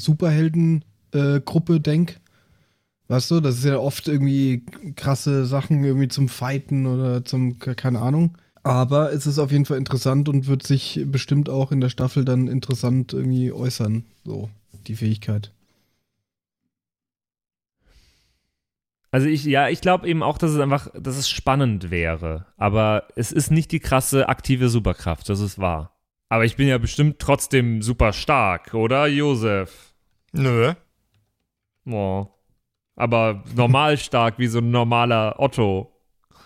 Superhelden-Gruppe 1.14 1.80
denke. 1.80 2.16
Weißt 3.08 3.30
du, 3.32 3.42
das 3.42 3.58
ist 3.58 3.66
ja 3.66 3.78
oft 3.78 4.08
irgendwie 4.08 4.64
krasse 4.96 5.46
Sachen 5.46 5.84
irgendwie 5.84 6.08
zum 6.08 6.30
Fighten 6.30 6.86
oder 6.88 7.26
zum, 7.26 7.60
ke- 7.60 7.76
keine 7.76 8.00
Ahnung. 8.00 8.38
Aber 8.64 9.12
es 9.12 9.28
ist 9.28 9.40
auf 9.40 9.52
jeden 9.52 9.66
Fall 9.66 9.78
interessant 9.80 10.30
und 10.30 10.48
wird 10.48 10.64
sich 10.64 11.02
bestimmt 11.08 11.50
auch 11.50 11.72
in 11.72 11.82
der 11.82 11.90
Staffel 11.90 12.24
dann 12.24 12.48
interessant 12.48 13.12
irgendwie 13.12 13.52
äußern. 13.52 14.06
So, 14.24 14.50
die 14.88 14.96
Fähigkeit. 14.96 15.52
Also 19.14 19.28
ich, 19.28 19.44
ja, 19.44 19.68
ich 19.68 19.82
glaube 19.82 20.08
eben 20.08 20.24
auch, 20.24 20.38
dass 20.38 20.52
es 20.52 20.60
einfach, 20.60 20.88
dass 20.98 21.18
es 21.18 21.30
spannend 21.30 21.92
wäre. 21.92 22.46
Aber 22.56 23.08
es 23.18 23.34
ist 23.34 23.52
nicht 23.52 23.74
die 23.74 23.82
krasse 23.82 24.30
aktive 24.30 24.70
Superkraft, 24.70 25.28
das 25.28 25.42
ist 25.42 25.60
wahr. 25.60 25.98
Aber 26.30 26.46
ich 26.46 26.56
bin 26.56 26.70
ja 26.70 26.78
bestimmt 26.78 27.20
trotzdem 27.20 27.82
super 27.82 28.14
stark, 28.14 28.74
oder, 28.74 29.08
Josef? 29.08 29.94
Nö. 30.32 30.74
Oh. 31.86 32.28
Aber 32.96 33.44
normal 33.56 33.98
stark, 33.98 34.38
wie 34.38 34.48
so 34.48 34.60
ein 34.60 34.70
normaler 34.72 35.40
Otto. 35.40 35.92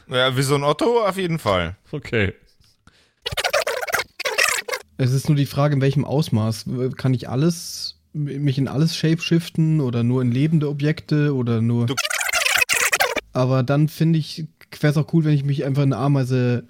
Ja, 0.08 0.36
wie 0.38 0.44
so 0.44 0.56
ein 0.56 0.64
Otto 0.64 1.04
auf 1.06 1.18
jeden 1.18 1.40
Fall. 1.40 1.76
Okay. 1.92 2.34
Es 4.98 5.12
ist 5.12 5.28
nur 5.28 5.36
die 5.36 5.46
Frage, 5.46 5.76
in 5.76 5.82
welchem 5.82 6.06
Ausmaß. 6.06 6.66
Kann 6.98 7.14
ich 7.14 7.28
alles, 7.28 8.00
mich 8.14 8.58
in 8.58 8.68
alles 8.68 8.96
shapeshiften 8.96 9.82
oder 9.82 10.04
nur 10.04 10.22
in 10.22 10.32
lebende 10.32 10.70
Objekte 10.70 11.36
oder 11.36 11.62
nur. 11.62 11.88
Du- 11.88 11.96
Aber 13.34 13.64
dann 13.64 13.90
finde 13.90 14.20
ich, 14.20 14.46
wäre 14.80 14.92
es 14.92 14.98
auch 14.98 15.12
cool, 15.14 15.26
wenn 15.26 15.34
ich 15.34 15.44
mich 15.44 15.66
einfach 15.66 15.84
in 15.84 15.92
eine 15.94 16.02
Ameise 16.02 16.66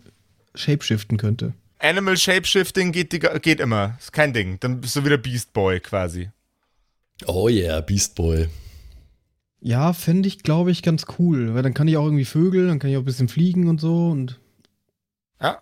shapeshiften 0.55 1.17
könnte. 1.17 1.53
Animal 1.79 2.17
Shapeshifting 2.17 2.91
geht, 2.93 3.11
geht 3.43 3.59
immer. 3.59 3.95
Ist 3.99 4.13
kein 4.13 4.33
Ding. 4.33 4.57
Dann 4.61 4.81
bist 4.81 4.95
du 4.95 5.05
wieder 5.05 5.17
Beast 5.17 5.53
Boy 5.53 5.79
quasi. 5.79 6.29
Oh 7.25 7.47
yeah, 7.49 7.81
Beast 7.81 8.15
Boy. 8.15 8.49
Ja, 9.61 9.93
fände 9.93 10.27
ich, 10.27 10.43
glaube 10.43 10.71
ich, 10.71 10.83
ganz 10.83 11.05
cool. 11.17 11.55
Weil 11.55 11.63
dann 11.63 11.73
kann 11.73 11.87
ich 11.87 11.97
auch 11.97 12.05
irgendwie 12.05 12.25
Vögel, 12.25 12.67
dann 12.67 12.77
kann 12.79 12.89
ich 12.91 12.97
auch 12.97 13.01
ein 13.01 13.05
bisschen 13.05 13.29
fliegen 13.29 13.67
und 13.67 13.79
so 13.81 14.09
und. 14.09 14.39
Ja. 15.41 15.61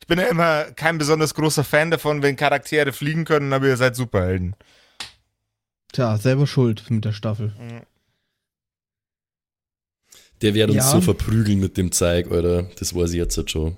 Ich 0.00 0.06
bin 0.06 0.18
ja 0.18 0.26
immer 0.26 0.64
kein 0.72 0.98
besonders 0.98 1.34
großer 1.34 1.64
Fan 1.64 1.90
davon, 1.90 2.22
wenn 2.22 2.36
Charaktere 2.36 2.92
fliegen 2.92 3.24
können, 3.24 3.52
aber 3.52 3.66
ihr 3.66 3.76
seid 3.76 3.96
Superhelden. 3.96 4.54
Tja, 5.92 6.16
selber 6.18 6.46
schuld 6.46 6.90
mit 6.90 7.04
der 7.04 7.12
Staffel. 7.12 7.52
Der 10.42 10.54
wird 10.54 10.70
uns 10.70 10.76
Ja. 10.76 10.90
so 10.90 11.00
verprügeln 11.00 11.60
mit 11.60 11.76
dem 11.76 11.92
Zeig, 11.92 12.30
Alter. 12.30 12.64
Das 12.78 12.94
weiß 12.94 13.10
ich 13.10 13.16
jetzt 13.16 13.36
halt 13.36 13.50
schon. 13.50 13.76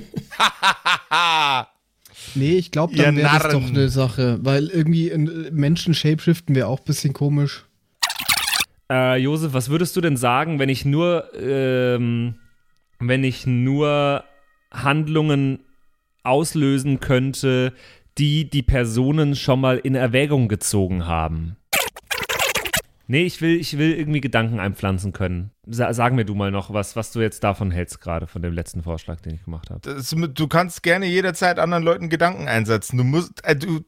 Nee, 2.34 2.56
ich 2.56 2.70
glaube, 2.70 2.96
dann 2.96 3.16
wäre 3.16 3.38
das 3.38 3.52
doch 3.52 3.66
eine 3.66 3.88
Sache. 3.88 4.38
Weil 4.42 4.68
irgendwie 4.68 5.08
in 5.08 5.48
Menschen 5.52 5.94
shapeshiften 5.94 6.54
wäre 6.54 6.66
auch 6.66 6.80
ein 6.80 6.84
bisschen 6.84 7.12
komisch. 7.12 7.64
Äh, 8.90 9.16
Josef, 9.20 9.52
was 9.52 9.70
würdest 9.70 9.96
du 9.96 10.00
denn 10.00 10.16
sagen, 10.16 10.58
wenn 10.58 10.68
ich 10.68 10.84
nur, 10.84 11.30
ähm, 11.40 12.34
wenn 12.98 13.24
ich 13.24 13.46
nur 13.46 14.24
Handlungen 14.70 15.60
auslösen 16.22 17.00
könnte, 17.00 17.72
die 18.18 18.48
die 18.48 18.62
Personen 18.62 19.36
schon 19.36 19.60
mal 19.60 19.78
in 19.78 19.94
Erwägung 19.94 20.48
gezogen 20.48 21.06
haben? 21.06 21.56
Nee, 23.06 23.24
ich 23.24 23.42
will, 23.42 23.60
ich 23.60 23.76
will 23.76 23.92
irgendwie 23.92 24.22
Gedanken 24.22 24.58
einpflanzen 24.58 25.12
können. 25.12 25.50
Sa 25.66 25.92
sag 25.92 26.14
mir 26.14 26.24
du 26.24 26.34
mal 26.34 26.50
noch 26.50 26.72
was, 26.72 26.96
was 26.96 27.12
du 27.12 27.20
jetzt 27.20 27.44
davon 27.44 27.70
hältst, 27.70 28.00
gerade 28.00 28.26
von 28.26 28.40
dem 28.40 28.52
letzten 28.52 28.82
Vorschlag, 28.82 29.20
den 29.20 29.34
ich 29.34 29.44
gemacht 29.44 29.70
habe. 29.70 29.80
Das, 29.80 30.10
du 30.10 30.48
kannst 30.48 30.82
gerne 30.82 31.06
jederzeit 31.06 31.58
anderen 31.58 31.84
Leuten 31.84 32.08
Gedanken 32.08 32.48
einsetzen. 32.48 32.96
Du 32.96 33.04
musst, 33.04 33.44
äh, 33.44 33.56
du, 33.56 33.80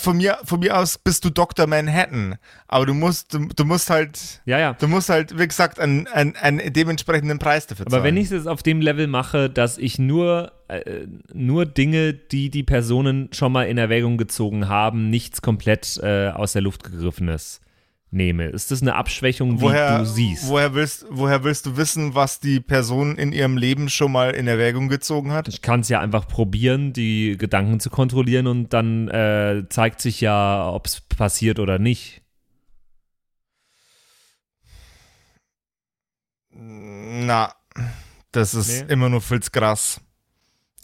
von 0.00 0.16
mir, 0.16 0.38
von 0.44 0.60
mir 0.60 0.76
aus 0.76 0.98
bist 0.98 1.24
du 1.24 1.30
Dr. 1.30 1.68
Manhattan. 1.68 2.36
Aber 2.66 2.86
du 2.86 2.94
musst, 2.94 3.32
du, 3.34 3.46
du 3.46 3.64
musst 3.64 3.90
halt, 3.90 4.42
Ja, 4.44 4.58
ja. 4.58 4.72
du 4.72 4.88
musst 4.88 5.08
halt, 5.08 5.38
wie 5.38 5.46
gesagt, 5.46 5.78
einen, 5.78 6.08
einen, 6.08 6.34
einen 6.36 6.72
dementsprechenden 6.72 7.38
Preis 7.38 7.68
dafür 7.68 7.86
zahlen. 7.86 7.94
Aber 7.94 8.04
wenn 8.04 8.16
ich 8.16 8.24
es 8.26 8.30
jetzt 8.30 8.48
auf 8.48 8.62
dem 8.62 8.80
Level 8.80 9.06
mache, 9.06 9.50
dass 9.50 9.78
ich 9.78 10.00
nur, 10.00 10.52
äh, 10.66 11.06
nur 11.32 11.64
Dinge, 11.64 12.12
die 12.12 12.50
die 12.50 12.64
Personen 12.64 13.28
schon 13.32 13.52
mal 13.52 13.68
in 13.68 13.78
Erwägung 13.78 14.18
gezogen 14.18 14.68
haben, 14.68 15.10
nichts 15.10 15.42
komplett 15.42 15.98
äh, 16.02 16.30
aus 16.30 16.54
der 16.54 16.62
Luft 16.62 16.82
gegriffenes 16.82 17.60
nehme, 18.16 18.46
ist 18.46 18.70
das 18.70 18.82
eine 18.82 18.94
Abschwächung, 18.96 19.58
wie 19.58 19.62
woher, 19.62 19.98
du 20.00 20.06
siehst? 20.06 20.48
Woher 20.48 20.74
willst, 20.74 21.06
woher 21.10 21.44
willst 21.44 21.66
du 21.66 21.76
wissen, 21.76 22.14
was 22.14 22.40
die 22.40 22.58
Person 22.60 23.16
in 23.16 23.32
ihrem 23.32 23.56
Leben 23.56 23.88
schon 23.88 24.10
mal 24.10 24.30
in 24.30 24.48
Erwägung 24.48 24.88
gezogen 24.88 25.30
hat? 25.32 25.46
ich 25.48 25.62
kann 25.62 25.80
es 25.80 25.88
ja 25.88 26.00
einfach 26.00 26.26
probieren, 26.26 26.92
die 26.92 27.36
Gedanken 27.38 27.78
zu 27.78 27.90
kontrollieren 27.90 28.46
und 28.46 28.72
dann 28.72 29.08
äh, 29.08 29.64
zeigt 29.68 30.00
sich 30.00 30.20
ja, 30.20 30.68
ob 30.68 30.86
es 30.86 31.00
passiert 31.02 31.58
oder 31.60 31.78
nicht. 31.78 32.22
Na, 36.50 37.52
das 38.32 38.54
ist 38.54 38.86
Nee. 38.86 38.92
immer 38.92 39.08
nur 39.08 39.20
zu 39.20 39.52
krass. 39.52 40.00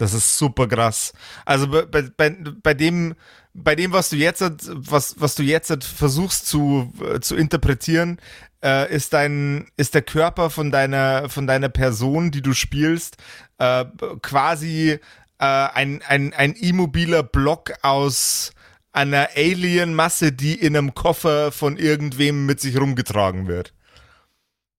Das 0.02 0.14
ist 0.14 0.36
super 0.36 0.66
krass. 0.66 1.12
Also 1.44 1.68
bei, 1.68 2.02
bei, 2.02 2.30
bei, 2.60 2.74
dem, 2.74 3.14
bei 3.54 3.76
dem, 3.76 3.92
was 3.92 4.10
du 4.10 4.16
jetzt, 4.16 4.42
was, 4.66 5.14
was 5.20 5.36
du 5.36 5.44
jetzt 5.44 5.84
versuchst 5.84 6.48
zu, 6.48 6.92
zu 7.20 7.36
interpretieren, 7.36 8.18
äh, 8.64 8.92
ist 8.92 9.12
dein, 9.12 9.68
ist 9.76 9.94
der 9.94 10.02
Körper 10.02 10.50
von 10.50 10.72
deiner, 10.72 11.28
von 11.28 11.46
deiner 11.46 11.68
Person, 11.68 12.32
die 12.32 12.42
du 12.42 12.52
spielst, 12.52 13.18
äh, 13.58 13.84
quasi 14.22 14.98
äh, 15.38 15.44
ein, 15.44 16.02
ein, 16.02 16.34
ein 16.34 16.54
immobiler 16.54 17.22
Block 17.22 17.72
aus 17.82 18.50
einer 18.90 19.28
Alien-Masse, 19.36 20.32
die 20.32 20.54
in 20.54 20.76
einem 20.76 20.94
Koffer 20.94 21.52
von 21.52 21.76
irgendwem 21.76 22.44
mit 22.44 22.58
sich 22.58 22.76
rumgetragen 22.76 23.46
wird. 23.46 23.72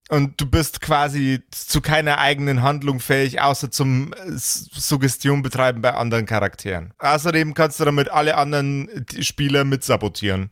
Und 0.10 0.40
du 0.40 0.46
bist 0.46 0.82
quasi 0.82 1.42
zu 1.50 1.80
keiner 1.80 2.18
eigenen 2.18 2.62
Handlung 2.62 3.00
fähig, 3.00 3.42
außer 3.42 3.72
zum 3.72 4.14
äh, 4.14 4.32
Suggestion 4.36 5.42
betreiben 5.42 5.82
bei 5.82 5.94
anderen 5.94 6.26
Charakteren. 6.26 6.94
Außerdem 7.00 7.54
kannst 7.54 7.80
du 7.80 7.86
damit 7.86 8.10
alle 8.10 8.36
anderen 8.36 9.06
Spieler 9.22 9.64
mit 9.64 9.84
sabotieren. 9.84 10.52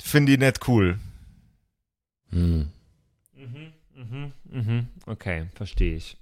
Finde 0.00 0.32
ich 0.32 0.38
nicht 0.38 0.68
cool. 0.68 0.98
Hm. 2.30 2.68
Mhm, 3.34 3.72
mhm, 3.94 4.32
mhm. 4.44 4.86
Okay, 5.06 5.46
verstehe 5.54 5.96
ich. 5.96 6.18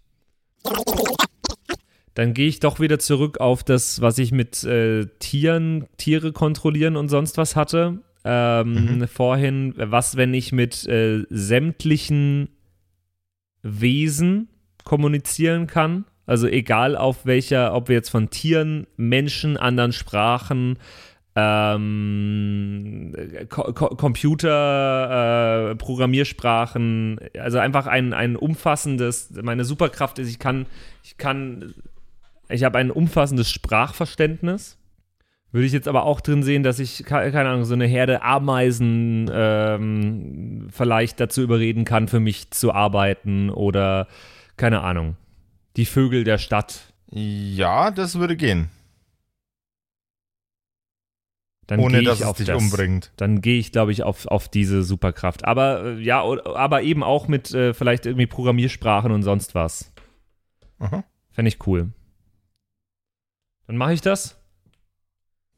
Dann 2.15 2.33
gehe 2.33 2.47
ich 2.47 2.61
doch 2.61 2.79
wieder 2.79 3.01
zurück 3.01 3.41
auf 3.41 3.65
das, 3.65 4.01
was 4.01 4.19
ich 4.19 4.31
mit 4.31 4.63
äh, 4.63 5.07
Tieren, 5.19 5.89
Tiere 5.97 6.33
kontrollieren 6.33 6.97
und 6.97 7.09
sonst 7.09 7.37
was 7.37 7.57
hatte. 7.57 7.99
Ähm, 8.25 8.99
mhm. 8.99 9.09
Vorhin, 9.09 9.75
was, 9.77 10.17
wenn 10.17 10.33
ich 10.33 10.53
mit 10.53 10.87
äh, 10.87 11.25
sämtlichen 11.29 12.49
Wesen 13.63 14.49
kommunizieren 14.85 15.67
kann? 15.67 16.05
Also 16.27 16.47
egal 16.47 16.97
auf 16.97 17.27
welcher, 17.27 17.75
ob 17.75 17.89
wir 17.89 17.97
jetzt 17.97 18.09
von 18.09 18.31
Tieren, 18.31 18.87
Menschen, 18.97 19.59
anderen 19.59 19.93
Sprachen, 19.93 20.79
ähm, 21.37 23.13
Co 23.49 23.65
Computer, 23.73 25.71
äh, 25.71 25.75
Programmiersprachen, 25.77 27.21
also 27.39 27.59
einfach 27.59 27.87
ein, 27.87 28.13
ein 28.13 28.37
umfassendes, 28.37 29.33
meine 29.43 29.65
Superkraft 29.65 30.19
ist, 30.19 30.31
ich 30.31 30.39
kann, 30.39 30.67
ich 31.03 31.19
kann, 31.19 31.75
ich 32.49 32.63
habe 32.65 32.79
ein 32.79 32.91
umfassendes 32.91 33.51
Sprachverständnis. 33.51 34.79
Würde 35.55 35.67
ich 35.67 35.73
jetzt 35.73 35.87
aber 35.87 36.03
auch 36.03 36.21
drin 36.21 36.43
sehen, 36.43 36.65
dass 36.65 36.81
ich, 36.81 37.05
keine 37.05 37.49
Ahnung, 37.49 37.65
so 37.65 37.75
eine 37.75 37.87
Herde 37.87 38.23
Ameisen 38.23 39.31
ähm, 39.33 40.67
vielleicht 40.73 41.21
dazu 41.21 41.43
überreden 41.43 41.85
kann, 41.85 42.09
für 42.09 42.19
mich 42.19 42.51
zu 42.51 42.73
arbeiten 42.73 43.51
oder, 43.51 44.09
keine 44.57 44.81
Ahnung, 44.81 45.15
die 45.77 45.85
Vögel 45.85 46.25
der 46.25 46.39
Stadt. 46.39 46.93
Ja, 47.09 47.93
das 47.93 48.19
würde 48.19 48.35
gehen. 48.35 48.69
Dann 51.69 51.79
Ohne 51.79 52.03
dass 52.03 52.21
es 52.21 52.33
dich 52.33 52.47
das. 52.49 52.61
umbringt. 52.61 53.13
Dann 53.17 53.41
gehe 53.41 53.61
ich, 53.61 53.71
glaube 53.71 53.93
ich, 53.93 54.03
auf, 54.03 54.27
auf 54.27 54.49
diese 54.49 54.83
Superkraft. 54.83 55.45
Aber 55.45 55.85
äh, 55.85 56.01
ja, 56.01 56.25
aber 56.25 56.83
eben 56.83 57.05
auch 57.05 57.29
mit 57.29 57.55
äh, 57.55 57.75
vielleicht 57.75 58.07
irgendwie 58.07 58.27
Programmiersprachen 58.27 59.13
und 59.13 59.23
sonst 59.23 59.55
was. 59.55 59.93
Fände 61.31 61.49
ich 61.49 61.65
cool. 61.69 61.93
Dann 63.69 63.77
mache 63.77 63.93
ich 63.93 64.01
das. 64.01 64.44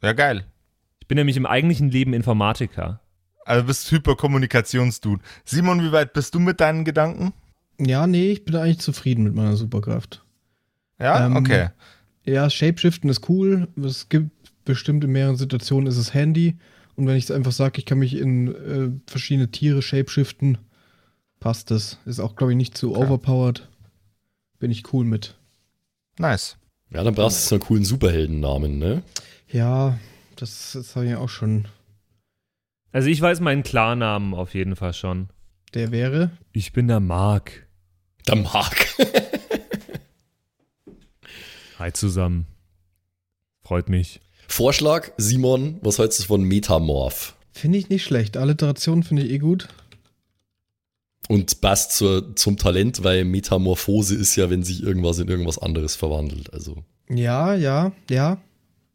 Ja, 0.07 0.13
geil. 0.13 0.45
Ich 1.01 1.09
bin 1.09 1.17
nämlich 1.17 1.37
im 1.37 1.47
eigentlichen 1.47 1.91
Leben 1.91 2.13
Informatiker. 2.13 3.01
Also 3.45 3.67
bist 3.67 3.91
Hyperkommunikationsdude. 3.91 5.21
Simon, 5.45 5.83
wie 5.83 5.91
weit 5.91 6.13
bist 6.13 6.33
du 6.37 6.39
mit 6.39 6.61
deinen 6.61 6.85
Gedanken? 6.85 7.33
Ja, 7.81 8.07
nee, 8.07 8.31
ich 8.31 8.45
bin 8.45 8.55
eigentlich 8.55 8.79
zufrieden 8.79 9.25
mit 9.25 9.35
meiner 9.35 9.57
Superkraft. 9.57 10.25
Ja, 11.01 11.27
ähm, 11.27 11.35
okay. 11.35 11.71
Ja, 12.25 12.49
Shapeshiften 12.49 13.11
ist 13.11 13.29
cool. 13.29 13.67
Es 13.85 14.09
gibt 14.09 14.31
bestimmt 14.65 15.03
in 15.03 15.11
mehreren 15.11 15.37
Situationen 15.37 15.89
ist 15.89 15.97
es 15.97 16.15
handy. 16.15 16.57
Und 16.95 17.09
wenn 17.09 17.17
ich 17.17 17.33
einfach 17.33 17.51
sage, 17.51 17.81
ich 17.81 17.85
kann 17.85 17.99
mich 17.99 18.17
in 18.17 18.55
äh, 18.55 19.11
verschiedene 19.11 19.51
Tiere 19.51 19.83
shapeshiften, 19.83 20.59
passt 21.41 21.73
das. 21.73 21.99
Ist 22.07 22.21
auch, 22.21 22.37
glaube 22.37 22.53
ich, 22.53 22.57
nicht 22.57 22.79
zu 22.79 22.93
okay. 22.95 23.07
overpowered. 23.07 23.69
Bin 24.61 24.71
ich 24.71 24.93
cool 24.93 25.05
mit. 25.05 25.35
Nice. 26.17 26.59
Ja, 26.91 27.03
dann 27.03 27.17
brauchst 27.17 27.45
du 27.45 27.49
so 27.49 27.55
einen 27.57 27.65
coolen 27.65 27.85
Superheldennamen, 27.85 28.79
ne? 28.79 29.03
Ja, 29.51 29.99
das, 30.37 30.73
das 30.73 30.97
habe 30.97 31.07
ich 31.07 31.15
auch 31.15 31.29
schon. 31.29 31.69
Also 32.93 33.09
ich 33.09 33.21
weiß 33.21 33.41
meinen 33.41 33.63
Klarnamen 33.63 34.35
auf 34.35 34.55
jeden 34.55 34.77
Fall 34.77 34.93
schon. 34.93 35.29
Der 35.75 35.91
wäre? 35.91 36.31
Ich 36.53 36.73
bin 36.73 36.89
der 36.89 37.01
Mark. 37.01 37.67
Der 38.27 38.37
Mark. 38.37 38.87
Hi 41.79 41.93
zusammen. 41.93 42.47
Freut 43.61 43.89
mich. 43.89 44.21
Vorschlag, 44.49 45.11
Simon, 45.17 45.79
was 45.83 45.99
hältst 45.99 46.21
du 46.21 46.25
von 46.25 46.43
Metamorph? 46.43 47.37
Finde 47.53 47.79
ich 47.79 47.89
nicht 47.89 48.05
schlecht. 48.05 48.37
Alliteration 48.37 49.03
finde 49.03 49.23
ich 49.23 49.33
eh 49.33 49.39
gut. 49.39 49.69
Und 51.29 51.61
passt 51.61 51.93
zur, 51.93 52.37
zum 52.37 52.57
Talent, 52.57 53.03
weil 53.03 53.25
Metamorphose 53.25 54.15
ist 54.15 54.37
ja, 54.37 54.49
wenn 54.49 54.63
sich 54.63 54.83
irgendwas 54.83 55.19
in 55.19 55.29
irgendwas 55.29 55.59
anderes 55.59 55.97
verwandelt. 55.97 56.53
Also. 56.53 56.85
Ja, 57.09 57.55
ja, 57.55 57.93
ja. 58.09 58.39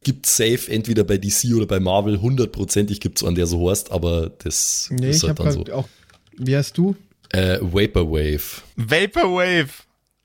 Gibt 0.02 0.26
safe 0.26 0.70
entweder 0.70 1.04
bei 1.04 1.18
DC 1.18 1.54
oder 1.54 1.66
bei 1.66 1.80
Marvel 1.80 2.20
hundertprozentig 2.20 3.00
gibt 3.00 3.18
es 3.18 3.24
an 3.24 3.34
der 3.34 3.46
so 3.46 3.70
heißt, 3.70 3.92
aber 3.92 4.30
das 4.30 4.88
nee, 4.90 5.10
ist 5.10 5.22
halt 5.22 5.38
dann 5.38 5.52
so. 5.52 5.64
Auch, 5.72 5.88
wie 6.36 6.56
heißt 6.56 6.76
du? 6.76 6.96
Äh, 7.30 7.58
Vaporwave. 7.60 8.62
Vaporwave. 8.76 9.70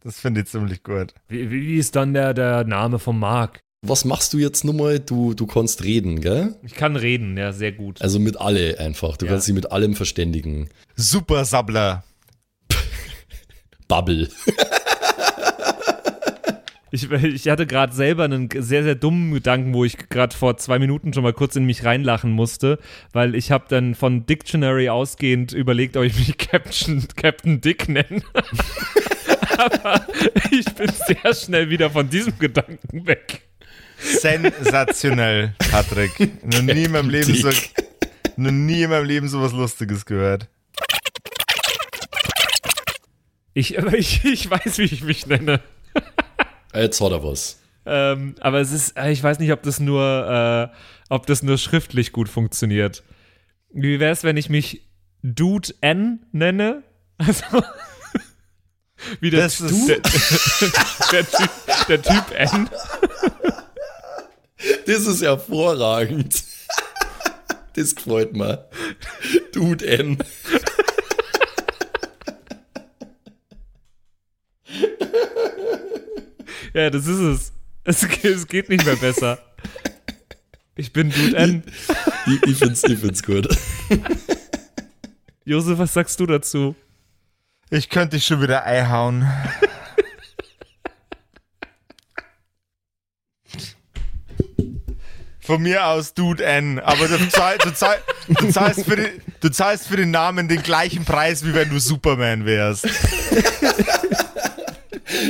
Das 0.03 0.19
finde 0.19 0.41
ich 0.41 0.47
ziemlich 0.47 0.83
gut. 0.83 1.13
Wie, 1.27 1.51
wie, 1.51 1.77
ist 1.77 1.95
dann 1.95 2.13
der, 2.13 2.33
der 2.33 2.63
Name 2.63 2.99
von 2.99 3.19
Mark? 3.19 3.59
was 3.81 4.05
machst 4.05 4.33
du 4.33 4.37
jetzt 4.37 4.63
nochmal? 4.63 4.99
Du, 4.99 5.33
du 5.33 5.45
kannst 5.45 5.83
reden, 5.83 6.21
gell? 6.21 6.55
Ich 6.63 6.73
kann 6.73 6.95
reden, 6.95 7.37
ja, 7.37 7.53
sehr 7.53 7.71
gut. 7.71 8.01
Also 8.01 8.19
mit 8.19 8.39
alle 8.39 8.79
einfach. 8.79 9.17
Du 9.17 9.25
ja. 9.25 9.31
kannst 9.31 9.45
sie 9.45 9.53
mit 9.53 9.71
allem 9.71 9.95
verständigen. 9.95 10.69
Super 10.95 11.45
Sabbler. 11.45 12.03
Bubble. 13.87 14.29
Ich, 16.91 17.11
ich, 17.11 17.47
hatte 17.49 17.67
gerade 17.67 17.93
selber 17.93 18.23
einen 18.23 18.49
sehr, 18.55 18.83
sehr 18.83 18.95
dummen 18.95 19.33
Gedanken, 19.33 19.73
wo 19.73 19.83
ich 19.83 19.97
gerade 20.09 20.35
vor 20.35 20.57
zwei 20.57 20.79
Minuten 20.79 21.13
schon 21.13 21.23
mal 21.23 21.33
kurz 21.33 21.55
in 21.55 21.65
mich 21.65 21.83
reinlachen 21.83 22.31
musste, 22.31 22.79
weil 23.11 23.35
ich 23.35 23.51
habe 23.51 23.65
dann 23.67 23.93
von 23.93 24.25
Dictionary 24.25 24.89
ausgehend 24.89 25.51
überlegt, 25.51 25.97
ob 25.97 26.03
ich 26.03 26.17
mich 26.17 26.37
Captain, 26.37 27.05
Captain 27.15 27.61
Dick 27.61 27.89
nenne. 27.89 28.21
Aber 29.57 30.05
ich 30.51 30.65
bin 30.75 30.89
sehr 30.89 31.33
schnell 31.33 31.69
wieder 31.69 31.89
von 31.89 32.09
diesem 32.09 32.37
Gedanken 32.37 33.05
weg. 33.07 33.41
Sensationell, 33.99 35.55
Patrick. 35.71 36.11
noch 36.43 36.61
nie 36.61 36.83
in 36.83 36.91
meinem 36.91 37.09
Leben 37.09 37.33
so, 37.33 37.49
noch 38.35 38.51
nie 38.51 38.83
in 38.83 38.89
meinem 38.91 39.05
Leben 39.05 39.27
so 39.27 39.41
was 39.41 39.51
Lustiges 39.53 40.05
gehört. 40.05 40.47
Ich, 43.57 43.75
ich, 43.93 44.23
ich 44.23 44.49
weiß, 44.49 44.77
wie 44.77 44.83
ich 44.83 45.03
mich 45.03 45.25
nenne. 45.25 45.59
Jetzt 46.81 47.01
hat 47.01 47.11
er 47.11 47.23
was. 47.23 47.59
Ähm, 47.85 48.35
aber 48.41 48.59
es 48.59 48.71
ist, 48.71 48.97
ich 48.97 49.23
weiß 49.23 49.39
nicht, 49.39 49.51
ob 49.51 49.63
das 49.63 49.79
nur, 49.79 50.71
äh, 50.71 50.75
ob 51.09 51.25
das 51.25 51.41
nur 51.41 51.57
schriftlich 51.57 52.11
gut 52.11 52.27
funktioniert. 52.27 53.03
Wie 53.71 53.99
wäre 53.99 54.11
es, 54.11 54.23
wenn 54.23 54.37
ich 54.37 54.49
mich 54.49 54.87
Dude 55.23 55.73
N 55.81 56.25
nenne? 56.31 56.83
Also, 57.19 57.63
wie 59.21 59.31
der, 59.31 59.41
das 59.41 59.59
ist 59.59 59.87
der, 59.87 59.99
der, 61.11 61.27
typ, 61.27 61.49
der 61.87 62.01
Typ 62.01 62.31
N. 62.35 62.69
Das 64.85 65.07
ist 65.07 65.23
hervorragend. 65.23 66.43
Das 67.75 67.93
freut 67.93 68.35
mich. 68.35 68.57
Dude 69.51 69.87
N. 69.87 70.17
Ja, 76.77 76.91
das 76.91 77.07
ist 77.07 77.17
es. 77.17 77.51
Es, 77.85 78.03
es 78.23 78.47
geht 78.47 78.69
nicht 78.69 78.85
mehr 78.85 78.97
besser. 78.97 79.39
Ich 80.75 80.93
bin 80.93 81.09
Dude 81.09 81.35
N. 81.35 81.63
Ich, 82.27 82.43
ich, 82.51 82.57
find's, 82.59 82.83
ich 82.83 82.99
find's 82.99 83.23
gut. 83.23 83.47
Josef, 85.43 85.79
was 85.79 85.95
sagst 85.95 86.19
du 86.19 86.27
dazu? 86.27 86.75
Ich 87.71 87.89
könnte 87.89 88.17
dich 88.17 88.27
schon 88.27 88.43
wieder 88.43 88.63
einhauen. 88.63 89.27
Von 95.39 95.63
mir 95.63 95.83
aus 95.83 96.13
Dude 96.13 96.45
N. 96.45 96.77
Aber 96.77 97.07
du, 97.07 97.27
zahl, 97.29 97.57
du, 97.57 97.73
zahl, 97.73 97.97
du, 98.27 98.51
zahlst 98.51 98.85
für 98.85 98.97
den, 98.97 99.19
du 99.39 99.49
zahlst 99.49 99.87
für 99.87 99.97
den 99.97 100.11
Namen 100.11 100.47
den 100.47 100.61
gleichen 100.61 101.05
Preis, 101.05 101.43
wie 101.43 101.55
wenn 101.55 101.71
du 101.71 101.79
Superman 101.79 102.45
wärst. 102.45 102.87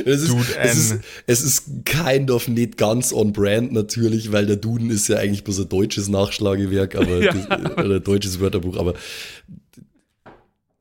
Es 0.06 0.22
ist, 0.22 0.30
Dude 0.30 0.46
es, 0.60 0.78
ist, 0.78 1.00
es 1.26 1.42
ist 1.44 1.64
kind 1.86 2.32
of 2.32 2.48
nicht 2.48 2.78
ganz 2.78 3.14
on 3.14 3.34
brand 3.34 3.72
natürlich, 3.72 4.32
weil 4.32 4.46
der 4.46 4.58
Duden 4.58 4.90
ist 4.90 5.08
ja 5.08 5.18
eigentlich 5.18 5.44
bloß 5.44 5.62
ein 5.62 5.70
deutsches 5.70 6.08
Nachschlagewerk, 6.08 6.96
aber 6.96 7.24
ja. 7.24 7.34
das, 7.34 7.72
oder 7.86 7.96
ein 7.96 8.04
deutsches 8.04 8.40
Wörterbuch, 8.40 8.78
aber 8.78 8.94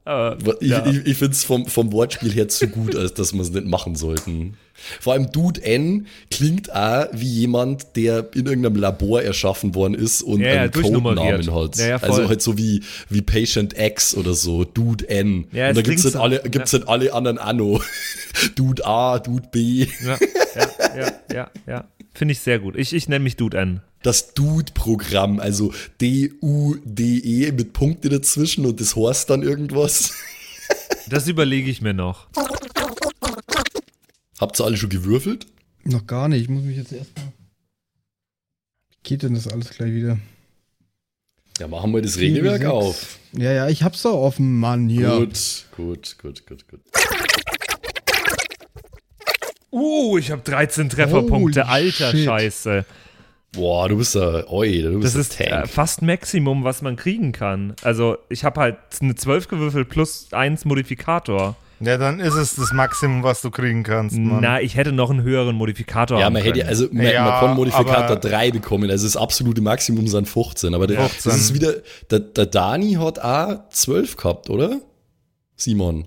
aber, 0.07 0.63
ich, 0.63 0.69
ja. 0.71 0.87
ich, 0.87 1.05
ich 1.05 1.17
finde 1.17 1.33
es 1.33 1.43
vom, 1.43 1.67
vom 1.67 1.93
Wortspiel 1.93 2.33
her 2.33 2.49
zu 2.49 2.69
gut, 2.69 2.95
als 2.95 3.15
dass 3.15 3.33
wir 3.33 3.41
es 3.41 3.51
nicht 3.51 3.67
machen 3.67 3.97
sollten. 3.97 4.57
Vor 5.01 5.15
allem 5.15 5.33
Dude 5.33 5.63
N 5.63 6.07
klingt 6.31 6.73
auch 6.73 7.07
wie 7.13 7.29
jemand, 7.29 7.97
der 7.97 8.29
in 8.35 8.47
irgendeinem 8.47 8.77
Labor 8.77 9.23
erschaffen 9.23 9.75
worden 9.75 9.95
ist 9.95 10.23
und 10.23 10.41
ja, 10.41 10.63
einen 10.63 10.71
Codenamen 10.71 11.53
hat. 11.53 11.77
Ja, 11.77 11.97
also 11.97 12.29
halt 12.29 12.41
so 12.41 12.57
wie, 12.57 12.83
wie 13.09 13.23
Patient 13.23 13.77
X 13.77 14.15
oder 14.15 14.35
so, 14.35 14.65
Dude 14.65 15.09
N. 15.09 15.47
Ja, 15.51 15.71
und 15.71 15.77
da 15.77 15.83
gibt 15.83 15.99
es 15.99 16.05
halt, 16.05 16.17
alle, 16.17 16.41
gibt's 16.49 16.73
halt 16.73 16.89
alle 16.89 17.13
anderen 17.13 17.39
Anno. 17.39 17.81
Dude 18.55 18.87
A, 18.87 19.19
Dude 19.19 19.49
B. 19.51 19.87
Ja, 20.05 20.19
ja, 20.95 21.13
ja, 21.33 21.51
ja. 21.67 21.85
Finde 22.17 22.33
ich 22.33 22.41
sehr 22.41 22.59
gut. 22.59 22.77
Ich, 22.77 22.93
ich 22.93 23.09
nenne 23.09 23.23
mich 23.23 23.37
Dude 23.37 23.59
N 23.59 23.83
das 24.07 24.35
Dude-Programm, 24.35 25.41
also 25.41 25.75
D-U-D-E 26.01 27.51
mit 27.53 27.73
Punkte 27.73 28.09
dazwischen 28.09 28.65
und 28.65 28.81
das 28.81 28.95
heißt 28.97 29.29
dann 29.31 29.43
irgendwas. 29.43 30.15
Das 31.09 31.29
überlege 31.29 31.71
ich 31.71 31.81
mir 31.81 31.95
noch. 31.95 32.27
Habt 34.41 34.59
ihr 34.59 34.65
alle 34.65 34.77
schon 34.77 34.91
gewürfelt? 34.91 35.47
Noch 35.85 36.05
gar 36.05 36.29
nicht. 36.29 36.43
Ich 36.43 36.49
muss 36.49 36.65
mich 36.65 36.77
jetzt 36.77 36.91
erstmal. 36.91 37.27
Wie 38.91 38.97
geht 39.05 39.23
denn 39.23 39.35
das 39.35 39.47
alles 39.47 39.71
gleich 39.71 39.93
wieder? 39.93 40.19
Ja, 41.61 41.69
machen 41.69 41.95
wir 41.95 42.03
das 42.03 42.19
Regelwerk 42.19 42.65
auf. 42.65 43.21
Ja, 43.35 43.53
ja, 43.53 43.69
ich 43.69 43.85
hab's 43.85 44.03
doch 44.03 44.15
offen, 44.15 44.59
Mann, 44.59 44.89
hier. 44.89 45.17
Gut, 45.17 45.67
gut, 45.77 46.19
gut, 46.19 46.45
gut, 46.45 46.67
gut. 46.67 46.81
Uh, 49.77 50.17
ich 50.19 50.31
habe 50.31 50.41
13 50.43 50.89
Trefferpunkte. 50.89 51.63
Holy 51.65 51.71
Alter 51.87 52.11
shit. 52.11 52.25
Scheiße. 52.25 52.85
Boah, 53.53 53.89
du 53.89 53.97
bist 53.99 54.15
da, 54.15 54.45
oi, 54.49 54.83
du 54.83 55.01
bist 55.01 55.15
Das 55.15 55.29
ist 55.29 55.41
äh, 55.41 55.49
Tank. 55.51 55.69
fast 55.69 56.03
Maximum, 56.03 56.65
was 56.65 56.83
man 56.83 56.97
kriegen 56.97 57.33
kann. 57.33 57.75
Also, 57.83 58.17
ich 58.29 58.45
habe 58.45 58.61
halt 58.61 58.77
eine 59.01 59.15
12 59.15 59.49
gewürfelt 59.49 59.89
plus 59.89 60.29
1 60.33 60.65
Modifikator. 60.65 61.57
Ja, 61.81 61.99
dann 61.99 62.21
ist 62.21 62.35
es 62.35 62.55
das 62.57 62.73
Maximum, 62.73 63.23
was 63.23 63.43
du 63.43 63.51
kriegen 63.51 63.83
kannst, 63.83 64.17
Mann. 64.17 64.41
Na, 64.41 64.61
ich 64.63 64.77
hätte 64.77 64.93
noch 64.93 65.11
einen 65.11 65.23
höheren 65.23 65.55
Modifikator 65.57 66.19
ja, 66.19 66.31
man 66.31 66.43
hätte, 66.43 66.67
also 66.67 66.89
man, 66.91 67.05
Ja, 67.07 67.25
man 67.25 67.41
kann 67.41 67.57
Modifikator 67.57 68.05
aber- 68.13 68.17
3 68.17 68.51
bekommen, 68.51 68.91
also 68.91 69.07
das 69.07 69.17
absolute 69.17 69.61
Maximum 69.61 70.07
sind 70.07 70.27
15, 70.27 70.75
aber 70.75 70.87
der, 70.87 71.01
15. 71.01 71.31
das 71.33 71.41
ist 71.41 71.55
wieder, 71.55 71.75
der, 72.11 72.21
der 72.21 72.47
Dani 72.47 72.95
hat 72.95 73.19
auch 73.19 73.69
12 73.69 74.17
gehabt, 74.17 74.49
oder? 74.49 74.81
Simon. 75.55 76.07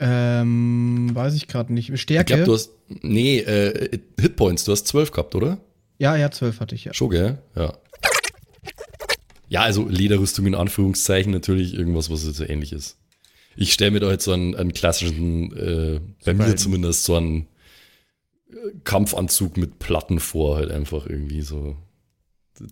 Ähm, 0.00 1.10
weiß 1.12 1.34
ich 1.34 1.46
gerade 1.48 1.72
nicht. 1.72 1.90
Ich 1.90 2.00
Stärke? 2.00 2.34
glaube, 2.34 2.44
du 2.44 2.54
hast, 2.54 2.70
nee, 3.02 3.38
äh, 3.38 3.98
Hitpoints, 4.20 4.64
du 4.64 4.72
hast 4.72 4.86
12 4.88 5.10
gehabt, 5.12 5.34
oder? 5.34 5.58
ja, 5.98 6.16
ja, 6.16 6.30
12 6.30 6.60
hatte 6.60 6.74
ich, 6.74 6.84
ja. 6.84 6.92
Schon, 6.94 7.10
gell? 7.10 7.38
Ja. 7.54 7.72
Ja, 9.48 9.62
also 9.62 9.86
Lederrüstung 9.88 10.46
in 10.46 10.54
Anführungszeichen 10.54 11.30
natürlich 11.30 11.74
irgendwas, 11.74 12.10
was 12.10 12.26
jetzt 12.26 12.36
so 12.38 12.44
ähnlich 12.44 12.72
ist. 12.72 12.96
Ich 13.56 13.72
stelle 13.72 13.92
mir 13.92 14.00
da 14.00 14.10
jetzt 14.10 14.24
so 14.24 14.32
einen, 14.32 14.56
einen 14.56 14.72
klassischen, 14.72 15.52
äh, 15.52 16.00
bei 16.24 16.32
mir 16.32 16.38
Superhelden. 16.38 16.56
zumindest 16.58 17.04
so 17.04 17.14
einen 17.14 17.46
äh, 18.50 18.54
Kampfanzug 18.82 19.56
mit 19.56 19.78
Platten 19.78 20.18
vor, 20.18 20.56
halt 20.56 20.72
einfach 20.72 21.06
irgendwie 21.06 21.42
so 21.42 21.76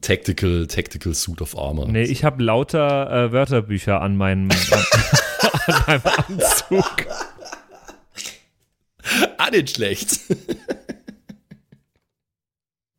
Tactical, 0.01 0.67
Tactical 0.67 1.15
Suit 1.15 1.41
of 1.41 1.57
Armor. 1.57 1.87
Nee, 1.89 2.03
ich 2.05 2.25
habe 2.25 2.43
lauter 2.43 3.27
äh, 3.27 3.33
Wörterbücher 3.33 4.01
an 4.01 4.17
meinem, 4.17 4.49
an, 5.53 5.85
meinem 5.87 6.03
Anzug. 6.29 7.07
Ah, 9.39 9.51
nicht 9.51 9.71
schlecht. 9.71 10.21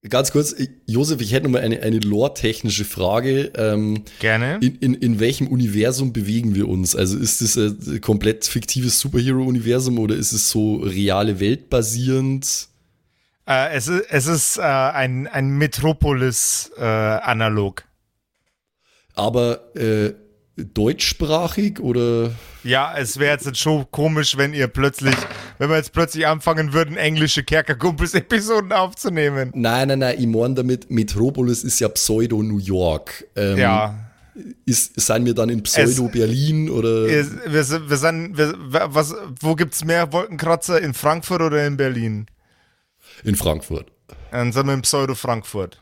Ganz 0.10 0.32
kurz, 0.32 0.54
Josef, 0.86 1.22
ich 1.22 1.32
hätte 1.32 1.46
noch 1.46 1.52
mal 1.52 1.62
eine, 1.62 1.82
eine 1.82 2.00
lore-technische 2.00 2.84
Frage. 2.84 3.54
Ähm, 3.56 4.04
Gerne. 4.20 4.60
In, 4.62 4.76
in, 4.80 4.96
in 4.96 5.22
welchem 5.22 5.48
Universum 5.48 6.12
bewegen 6.12 6.56
wir 6.56 6.68
uns? 6.68 6.94
Also 6.94 7.18
ist 7.18 7.42
es 7.42 7.56
ein 7.56 8.02
komplett 8.02 8.44
fiktives 8.46 9.00
Superhero-Universum 9.00 9.98
oder 10.00 10.16
ist 10.16 10.34
es 10.34 10.50
so 10.50 10.76
reale 10.76 11.40
Welt 11.40 11.70
basierend? 11.70 12.68
Äh, 13.48 13.76
es 13.76 13.88
ist, 13.88 14.04
es 14.10 14.26
ist 14.28 14.58
äh, 14.58 14.62
ein, 14.62 15.28
ein 15.28 15.58
Metropolis-Analog. 15.58 17.86
Aber 19.16 19.76
äh, 19.76 20.16
deutschsprachig 20.56 21.80
oder? 21.80 22.32
ja, 22.64 22.94
es 22.98 23.18
wäre 23.20 23.38
jetzt 23.42 23.58
schon 23.58 23.86
komisch, 23.92 24.38
wenn 24.38 24.54
ihr 24.54 24.68
plötzlich, 24.68 25.16
wenn 25.58 25.70
wir 25.70 25.78
jetzt 25.78 25.94
plötzlich 25.94 26.28
anfangen 26.28 26.74
würden, 26.74 26.96
englische 26.96 27.44
Kerkerkumpels-Episoden 27.44 28.72
aufzunehmen. 28.72 29.52
Nein, 29.56 29.88
nein, 29.90 30.00
nein, 30.00 30.16
ich 30.20 30.28
meine 30.28 30.54
damit, 30.54 30.90
Metropolis 30.92 31.64
ist 31.64 31.80
ja 31.80 31.90
Pseudo-New 31.90 32.60
York. 32.60 33.26
Ähm, 33.36 33.58
Ja. 33.58 34.00
Ist, 34.66 35.00
sind 35.00 35.26
wir 35.28 35.36
dann 35.36 35.50
in 35.50 35.62
Pseudo-Berlin 35.62 36.68
oder? 36.72 37.06
Wir, 37.08 37.26
wir, 37.54 37.64
sind- 37.64 37.88
wir 37.88 37.98
sind, 37.98 38.36
wir, 38.36 38.56
was, 38.88 39.14
wo 39.42 39.54
gibt's 39.54 39.86
mehr 39.86 40.12
Wolkenkratzer? 40.12 40.82
In 40.82 40.96
Frankfurt 40.96 41.42
oder 41.42 41.66
in 41.68 41.78
Berlin? 41.78 42.26
in 43.24 43.36
Frankfurt. 43.36 43.92
Dann 44.32 44.52
sind 44.52 44.66
wir 44.66 44.74
in 44.74 44.82
Pseudo-Frankfurt. 44.82 45.80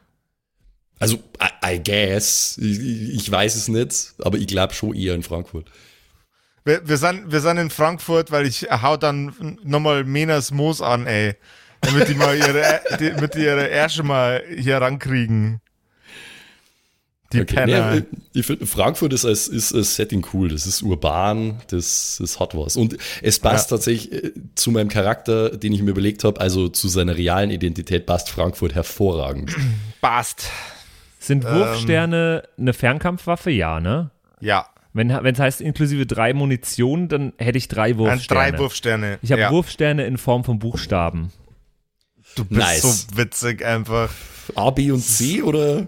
Also, 1.01 1.17
I, 1.41 1.75
I 1.75 1.83
guess. 1.83 2.57
Ich, 2.61 2.79
ich 2.79 3.31
weiß 3.31 3.55
es 3.55 3.67
nicht, 3.67 4.13
aber 4.23 4.37
ich 4.37 4.47
glaube 4.47 4.73
schon 4.73 4.93
eher 4.93 5.15
in 5.15 5.23
Frankfurt. 5.23 5.65
Wir, 6.63 6.87
wir, 6.87 6.97
sind, 6.97 7.31
wir 7.31 7.41
sind 7.41 7.57
in 7.57 7.69
Frankfurt, 7.71 8.31
weil 8.31 8.45
ich 8.45 8.67
hau 8.71 8.95
dann 8.97 9.57
nochmal 9.63 10.03
Menas 10.03 10.51
Moos 10.51 10.81
an, 10.81 11.07
ey. 11.07 11.35
Damit 11.81 12.07
die 12.07 12.13
mal 12.13 12.37
ihre, 12.37 12.81
die, 12.99 13.09
damit 13.09 13.33
die 13.33 13.39
ihre 13.39 13.67
Ärsche 13.67 14.03
mal 14.03 14.43
hier 14.55 14.77
rankriegen. 14.77 15.59
Die 17.33 17.41
Okay. 17.41 17.55
Penner. 17.55 17.95
Nee, 17.95 18.03
ich 18.33 18.45
finde, 18.45 18.65
Frankfurt 18.67 19.13
ist 19.13 19.25
als, 19.25 19.47
ist 19.47 19.73
als 19.73 19.95
Setting 19.95 20.23
cool. 20.33 20.49
Das 20.49 20.67
ist 20.67 20.81
urban, 20.83 21.61
das, 21.69 22.17
das 22.19 22.39
hat 22.39 22.55
was. 22.55 22.75
Und 22.75 22.97
es 23.21 23.39
passt 23.39 23.71
Ja. 23.71 23.77
tatsächlich 23.77 24.11
äh, 24.23 24.31
zu 24.55 24.69
meinem 24.69 24.89
Charakter, 24.89 25.49
den 25.57 25.71
ich 25.73 25.81
mir 25.81 25.91
überlegt 25.91 26.23
habe, 26.25 26.39
also 26.41 26.67
zu 26.67 26.89
seiner 26.89 27.15
realen 27.17 27.49
Identität, 27.49 28.05
passt 28.05 28.29
Frankfurt 28.29 28.75
hervorragend. 28.75 29.55
Passt. 30.01 30.49
Sind 31.21 31.43
Wurfsterne 31.43 32.43
eine 32.57 32.73
Fernkampfwaffe? 32.73 33.51
Ja, 33.51 33.79
ne? 33.79 34.09
Ja. 34.39 34.65
Wenn 34.93 35.09
es 35.11 35.39
heißt 35.39 35.61
inklusive 35.61 36.07
drei 36.07 36.33
Munition, 36.33 37.07
dann 37.07 37.33
hätte 37.37 37.59
ich 37.59 37.67
drei 37.67 37.95
Wurfsterne. 37.97 38.51
drei 38.51 38.57
Wurfsterne. 38.59 39.19
Ich 39.21 39.31
habe 39.31 39.41
ja. 39.41 39.51
Wurfsterne 39.51 40.05
in 40.05 40.17
Form 40.17 40.43
von 40.43 40.57
Buchstaben. 40.57 41.31
Du 42.35 42.43
bist 42.43 42.59
Nice. 42.59 43.07
so 43.11 43.17
witzig 43.17 43.63
einfach. 43.63 44.09
A, 44.55 44.71
B 44.71 44.89
und 44.91 45.01
C 45.01 45.43
oder, 45.43 45.87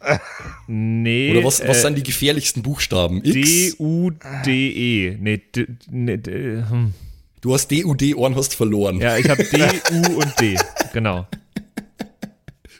Nee. 0.66 1.32
oder 1.36 1.44
was, 1.46 1.60
was 1.60 1.78
äh, 1.78 1.80
sind 1.82 1.98
die 1.98 2.02
gefährlichsten 2.02 2.62
Buchstaben? 2.62 3.22
X? 3.22 3.76
D-U-D-E. 3.76 5.16
Nee, 5.20 5.42
d, 5.54 5.66
nee 5.90 6.16
d, 6.16 6.64
hm. 6.68 6.94
Du 7.42 7.52
hast 7.52 7.68
D, 7.68 7.84
U, 7.84 7.94
D, 7.94 8.14
Ohren 8.14 8.34
hast 8.34 8.54
verloren. 8.54 8.98
Ja, 8.98 9.18
ich 9.18 9.28
habe 9.28 9.44
D, 9.44 9.62
U 9.92 10.20
und 10.20 10.40
D. 10.40 10.56
Genau. 10.94 11.26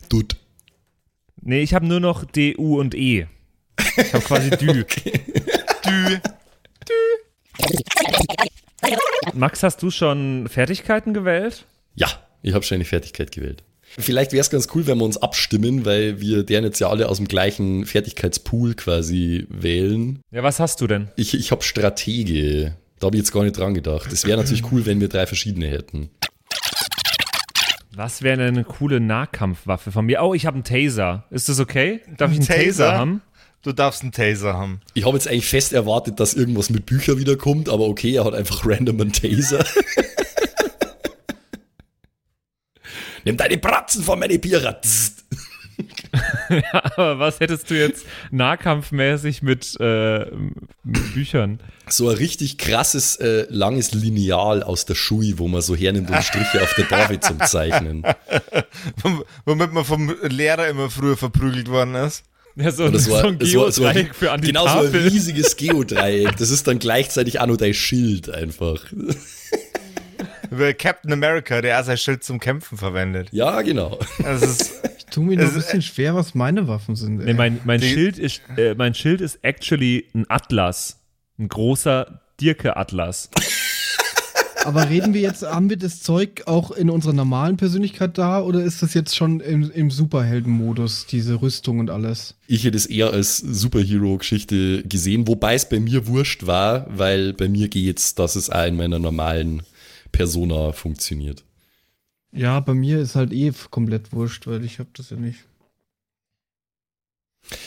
Dut. 0.09 0.37
Nee, 1.43 1.63
ich 1.63 1.75
habe 1.75 1.87
nur 1.87 2.01
noch 2.01 2.25
D, 2.25 2.57
U 2.57 2.79
und 2.79 2.95
E. 2.95 3.27
Ich 3.97 4.13
habe 4.13 4.25
quasi 4.25 4.51
Dü. 4.57 4.85
Dü. 4.85 6.19
Max, 9.35 9.63
hast 9.63 9.83
du 9.83 9.91
schon 9.91 10.49
Fertigkeiten 10.49 11.15
gewählt? 11.15 11.67
Ja, 11.95 12.09
ich 12.43 12.55
habe 12.55 12.65
schon 12.65 12.77
eine 12.77 12.85
Fertigkeit 12.85 13.33
gewählt. 13.33 13.63
Vielleicht 13.99 14.33
wäre 14.33 14.41
es 14.41 14.51
ganz 14.51 14.69
cool, 14.75 14.87
wenn 14.87 14.99
wir 14.99 15.05
uns 15.05 15.17
abstimmen, 15.17 15.85
weil 15.85 16.21
wir 16.21 16.45
deren 16.45 16.65
jetzt 16.65 16.79
ja 16.79 16.89
alle 16.89 17.09
aus 17.09 17.17
dem 17.17 17.27
gleichen 17.27 17.87
Fertigkeitspool 17.87 18.75
quasi 18.75 19.47
wählen. 19.49 20.21
Ja, 20.31 20.45
was 20.45 20.61
hast 20.61 20.81
du 20.81 20.87
denn? 20.87 21.09
Ich, 21.17 21.35
ich 21.35 21.51
habe 21.51 21.63
Stratege. 21.65 22.77
Da 23.01 23.07
habe 23.07 23.17
ich 23.17 23.23
jetzt 23.23 23.33
gar 23.33 23.43
nicht 23.43 23.57
dran 23.57 23.75
gedacht. 23.75 24.13
Es 24.13 24.27
wäre 24.27 24.39
natürlich 24.39 24.71
cool, 24.71 24.87
wenn 24.87 25.01
wir 25.01 25.09
drei 25.09 25.27
verschiedene 25.27 25.67
hätten. 25.67 26.11
Was 27.95 28.23
wäre 28.23 28.37
denn 28.37 28.55
eine 28.55 28.65
coole 28.65 29.01
Nahkampfwaffe 29.01 29.91
von 29.91 30.07
mir? 30.07 30.23
Oh, 30.23 30.33
ich 30.35 30.47
habe 30.47 30.55
einen 30.55 30.65
Taser. 30.65 31.25
Ist 31.31 31.49
das 31.49 31.59
okay? 31.59 32.01
Darf 32.17 32.31
ich 32.31 32.39
einen 32.39 32.49
Ein 32.49 32.65
Taser, 32.67 32.85
Taser? 32.87 32.99
haben? 32.99 33.23
Du 33.63 33.73
darfst 33.73 34.03
einen 34.03 34.13
Taser 34.13 34.55
haben. 34.55 34.81
Ich 34.95 35.05
habe 35.05 35.17
jetzt 35.17 35.29
eigentlich 35.29 35.47
fest 35.49 35.73
erwartet, 35.73 36.19
dass 36.21 36.35
irgendwas 36.35 36.71
mit 36.71 36.87
Büchern 36.87 37.19
wiederkommt, 37.19 37.69
aber 37.69 37.87
okay, 37.89 38.15
er 38.15 38.25
hat 38.25 38.35
einfach 38.35 38.63
random 38.65 39.01
einen 39.01 39.13
Taser. 39.13 39.65
Nimm 43.25 43.37
deine 43.37 43.59
Bratzen 43.59 44.03
von 44.03 44.19
meine 44.19 44.39
Bierer. 44.39 44.81
Tzt. 44.81 45.27
Aber 46.97 47.19
was 47.19 47.39
hättest 47.41 47.71
du 47.71 47.79
jetzt 47.79 48.07
nahkampfmäßig 48.31 49.43
mit, 49.43 49.77
äh, 49.79 50.25
mit 50.85 51.15
Büchern? 51.15 51.61
So 51.93 52.09
ein 52.09 52.17
richtig 52.17 52.57
krasses, 52.59 53.17
äh, 53.17 53.47
langes 53.51 53.93
Lineal 53.93 54.63
aus 54.63 54.85
der 54.87 54.95
Schui, 54.95 55.35
wo 55.39 55.49
man 55.49 55.61
so 55.63 55.75
hernimmt 55.75 56.11
und 56.11 56.23
Striche 56.23 56.63
auf 56.63 56.73
der 56.75 56.89
Tafel 56.89 57.21
zum 57.21 57.41
Zeichnen. 57.41 58.05
Womit 59.45 59.73
man 59.73 59.85
vom 59.85 60.15
Lehrer 60.23 60.69
immer 60.69 60.89
früher 60.91 61.17
verprügelt 61.17 61.69
worden 61.69 61.95
ist. 61.97 62.23
Ja, 62.57 62.71
so, 62.73 62.85
ein, 62.85 62.99
so 62.99 63.15
ein 63.15 63.39
Geodreieck 63.39 64.15
für 64.15 64.33
an 64.33 64.41
die 64.41 64.49
Genau 64.49 64.65
so 64.67 64.79
ein 64.81 64.85
Tafel. 64.87 65.09
riesiges 65.09 65.57
Geodreieck. 65.57 66.37
Das 66.37 66.51
ist 66.51 66.67
dann 66.67 66.79
gleichzeitig 66.79 67.41
auch 67.41 67.47
noch 67.47 67.57
dein 67.57 67.75
Schild 67.75 68.29
einfach. 68.29 68.85
Über 70.51 70.75
Captain 70.75 71.13
America, 71.13 71.61
der 71.61 71.81
auch 71.81 71.85
sein 71.85 71.97
Schild 71.97 72.25
zum 72.25 72.41
Kämpfen 72.41 72.77
verwendet. 72.77 73.29
Ja, 73.31 73.63
genau. 73.63 73.99
Das 74.19 74.43
ist, 74.43 74.73
Ich 74.99 75.07
tue 75.07 75.25
mir 75.25 75.37
noch 75.39 75.45
ein 75.49 75.55
bisschen 75.55 75.83
schwer, 75.83 76.15
was 76.15 76.35
meine 76.37 76.69
Waffen 76.69 76.95
sind. 76.97 77.17
Nee, 77.25 77.35
mein, 77.35 77.61
mein, 77.65 77.81
Die- 77.81 77.89
Schild 77.93 78.19
ist, 78.19 78.43
äh, 78.57 78.75
mein 78.75 78.95
Schild 78.95 79.21
ist 79.21 79.39
actually 79.43 80.07
ein 80.15 80.25
Atlas. 80.29 81.00
Ein 81.41 81.49
großer 81.49 82.21
Dirke-Atlas. 82.39 83.31
Aber 84.67 84.91
reden 84.91 85.15
wir 85.15 85.23
jetzt, 85.23 85.43
haben 85.43 85.71
wir 85.71 85.79
das 85.79 86.03
Zeug 86.03 86.43
auch 86.45 86.71
in 86.71 86.91
unserer 86.91 87.15
normalen 87.15 87.57
Persönlichkeit 87.57 88.19
da 88.19 88.43
oder 88.43 88.63
ist 88.63 88.83
das 88.83 88.93
jetzt 88.93 89.17
schon 89.17 89.41
im, 89.41 89.71
im 89.71 89.91
Superhelden-Modus, 89.91 91.07
diese 91.07 91.41
Rüstung 91.41 91.79
und 91.79 91.89
alles? 91.89 92.35
Ich 92.47 92.65
hätte 92.65 92.77
es 92.77 92.85
eher 92.85 93.15
als 93.15 93.39
Superhero-Geschichte 93.39 94.83
gesehen, 94.83 95.27
wobei 95.29 95.55
es 95.55 95.67
bei 95.67 95.81
mir 95.81 96.07
wurscht 96.07 96.47
war, 96.47 96.87
weil 96.91 97.33
bei 97.33 97.49
mir 97.49 97.69
geht's, 97.69 98.15
dass 98.15 98.37
es 98.37 98.51
auch 98.51 98.67
in 98.67 98.77
meiner 98.77 98.99
normalen 98.99 99.63
Persona 100.13 100.73
funktioniert. 100.73 101.43
Ja, 102.33 102.61
bei 102.61 102.75
mir 102.75 102.99
ist 103.01 103.15
halt 103.15 103.33
eh 103.33 103.51
komplett 103.71 104.13
wurscht, 104.13 104.47
weil 104.47 104.63
ich 104.63 104.79
habe 104.79 104.91
das 104.95 105.09
ja 105.09 105.17
nicht. 105.17 105.47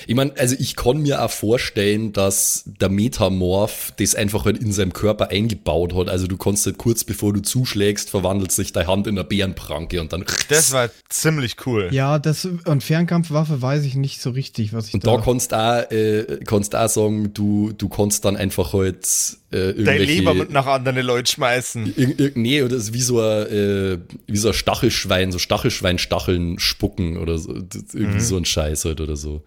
Ich 0.08 0.16
meine, 0.16 0.34
also 0.38 0.56
ich 0.58 0.76
kann 0.76 1.02
mir 1.02 1.24
auch 1.24 1.32
vorstellen, 1.32 2.14
dass 2.14 2.64
der 2.66 2.90
Metamorph 2.90 3.94
das 3.98 4.16
einfach 4.16 4.46
halt 4.46 4.58
in 4.58 4.72
seinem 4.72 4.94
Körper 4.94 5.30
eingebaut 5.30 5.94
hat. 5.94 6.10
Also 6.10 6.28
du 6.28 6.38
kannst 6.38 6.66
halt 6.66 6.78
kurz 6.78 7.04
bevor 7.04 7.34
du 7.34 7.42
zuschlägst, 7.42 8.10
verwandelt 8.10 8.52
sich 8.52 8.72
deine 8.72 8.88
Hand 8.88 9.08
in 9.08 9.18
eine 9.18 9.28
Bärenpranke 9.28 10.00
und 10.02 10.14
dann. 10.14 10.26
Das 10.50 10.72
war 10.72 10.90
ziemlich 11.10 11.56
cool. 11.66 11.90
Ja, 11.92 12.20
das 12.20 12.46
und 12.46 12.84
Fernkampfwaffe 12.84 13.62
weiß 13.62 13.84
ich 13.84 13.96
nicht 13.96 14.22
so 14.22 14.30
richtig, 14.30 14.74
was 14.74 14.88
ich 14.88 14.94
Und 14.96 15.08
da 15.08 15.18
kannst 15.18 15.52
du 15.52 15.58
auch, 15.58 15.92
äh, 15.92 16.40
kannst 16.46 16.76
auch 16.76 16.90
sagen, 16.90 17.34
du, 17.34 17.74
du 17.78 17.90
kannst 17.90 18.26
dann 18.26 18.38
einfach 18.38 18.74
halt 18.74 19.08
äh, 19.52 19.74
Dein. 19.74 20.02
Leber 20.02 20.34
mit 20.34 20.52
nach 20.52 20.66
anderen 20.66 21.06
Leuten 21.06 21.28
schmeißen. 21.28 21.94
Ir 21.96 22.20
ir 22.20 22.32
nee, 22.36 22.62
oder 22.62 22.76
das 22.76 22.86
ist 22.86 22.94
wie 22.94 23.02
so 23.02 23.20
ein, 23.20 23.48
äh, 23.48 23.98
wie 24.28 24.38
so 24.38 24.50
ein 24.50 24.54
Stachelschwein, 24.54 25.32
so 25.32 25.40
Stachelschweinstacheln 25.40 26.60
spucken 26.60 27.18
oder 27.18 27.38
so. 27.38 27.54
Irgendwie 27.94 28.20
so 28.20 28.38
ein 28.38 28.46
Scheiß 28.46 28.86
halt 28.86 29.02
oder 29.02 29.16
so. 29.16 29.44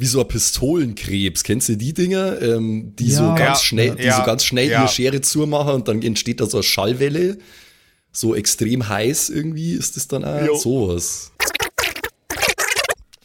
Wie 0.00 0.06
so 0.06 0.20
ein 0.22 0.28
Pistolenkrebs. 0.28 1.44
Kennst 1.44 1.68
du 1.68 1.76
die 1.76 1.92
Dinger? 1.92 2.40
Ähm, 2.40 2.96
die 2.96 3.10
so 3.10 3.24
Ja. 3.24 3.34
ganz 3.34 3.58
Ja. 3.58 3.64
schnell, 3.64 3.96
die 3.96 4.04
Ja. 4.04 4.16
so 4.16 4.22
ganz 4.24 4.46
schnell 4.46 4.70
Ja. 4.70 4.80
ihre 4.80 4.88
Schere 4.88 5.20
zumachen 5.20 5.74
und 5.74 5.88
dann 5.88 6.00
entsteht 6.00 6.40
da 6.40 6.46
so 6.46 6.56
eine 6.56 6.62
Schallwelle. 6.64 7.36
So 8.10 8.34
extrem 8.34 8.88
heiß 8.88 9.28
irgendwie 9.28 9.72
ist 9.72 9.96
das 9.96 10.08
dann 10.08 10.24
auch 10.24 10.42
Jo. 10.46 10.56
sowas. 10.56 11.32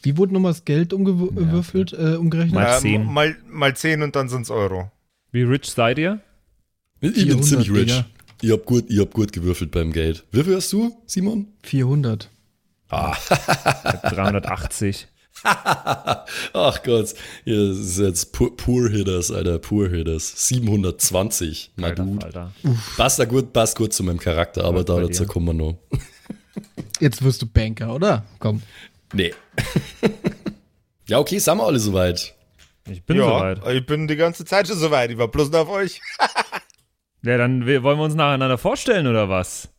Wie 0.04 0.18
wurde 0.18 0.34
nochmal 0.34 0.52
das 0.52 0.66
Geld 0.66 0.92
umgewürfelt, 0.92 1.94
äh, 1.94 2.16
umgerechnet? 2.18 2.56
Mal 2.56 2.78
Äh, 2.78 2.82
zehn. 2.82 3.06
mal, 3.06 3.38
mal 3.50 3.74
10 3.76 4.02
und 4.04 4.14
dann 4.18 4.28
sind's 4.28 4.52
Euro. 4.52 4.92
Wie 5.32 5.44
rich 5.44 5.68
seid 5.72 5.98
ihr? 5.98 6.20
Ich 7.00 7.14
bin 7.14 7.40
400, 7.40 7.46
ziemlich 7.46 7.72
rich. 7.72 8.04
Ich 8.42 8.52
hab 8.52 8.66
gut, 8.66 8.84
ich 8.90 9.00
hab 9.00 9.14
gut 9.14 9.32
gewürfelt 9.32 9.72
beim 9.72 9.94
Geld. 9.94 10.26
Wie 10.32 10.44
viel 10.44 10.58
hast 10.58 10.74
du, 10.74 10.94
Simon? 11.06 11.48
400. 11.64 12.30
380. 12.90 15.08
Ach 16.54 16.82
Gott, 16.84 17.14
ja, 17.46 17.56
das 17.68 17.78
ist 17.78 18.00
jetzt 18.00 18.32
Poor, 18.34 18.56
Poor 18.56 18.90
Hitters, 18.90 19.32
Alter, 19.32 19.60
Poor 19.60 19.90
Hitters. 19.90 20.48
720, 20.48 21.72
na 21.76 21.88
Alter, 21.88 22.04
gut. 22.04 22.24
Alter. 22.24 22.52
Passt 22.98 23.20
da 23.20 23.26
gut, 23.26 23.54
passt 23.54 23.78
gut 23.78 23.94
zu 23.94 24.04
meinem 24.04 24.20
Charakter, 24.20 24.64
aber 24.64 24.84
da 24.84 25.00
dazu 25.00 25.24
dir? 25.24 25.30
kommen 25.30 25.46
wir 25.48 25.54
noch. 25.54 25.78
Jetzt 27.00 27.24
wirst 27.24 27.42
du 27.42 27.46
Banker, 27.46 27.94
oder? 27.94 28.26
Komm. 28.40 28.62
Nee. 29.14 29.34
ja, 31.08 31.20
okay, 31.20 31.38
sind 31.38 31.58
wir 31.58 31.64
alle 31.66 31.80
soweit. 31.80 32.34
Ich 32.90 33.04
bin 33.04 33.18
ja, 33.18 33.24
soweit. 33.24 33.76
ich 33.76 33.86
bin 33.86 34.08
die 34.08 34.16
ganze 34.16 34.46
Zeit 34.46 34.68
schon 34.68 34.78
soweit. 34.78 35.12
Ich 35.12 35.18
war 35.18 35.28
bloß 35.28 35.54
auf 35.54 35.70
euch. 35.70 36.00
Ja, 37.24 37.38
dann 37.38 37.66
wir- 37.66 37.84
wollen 37.84 37.98
wir 37.98 38.04
uns 38.06 38.16
nacheinander 38.16 38.58
vorstellen, 38.58 39.08
oder 39.08 39.30
was? 39.30 39.70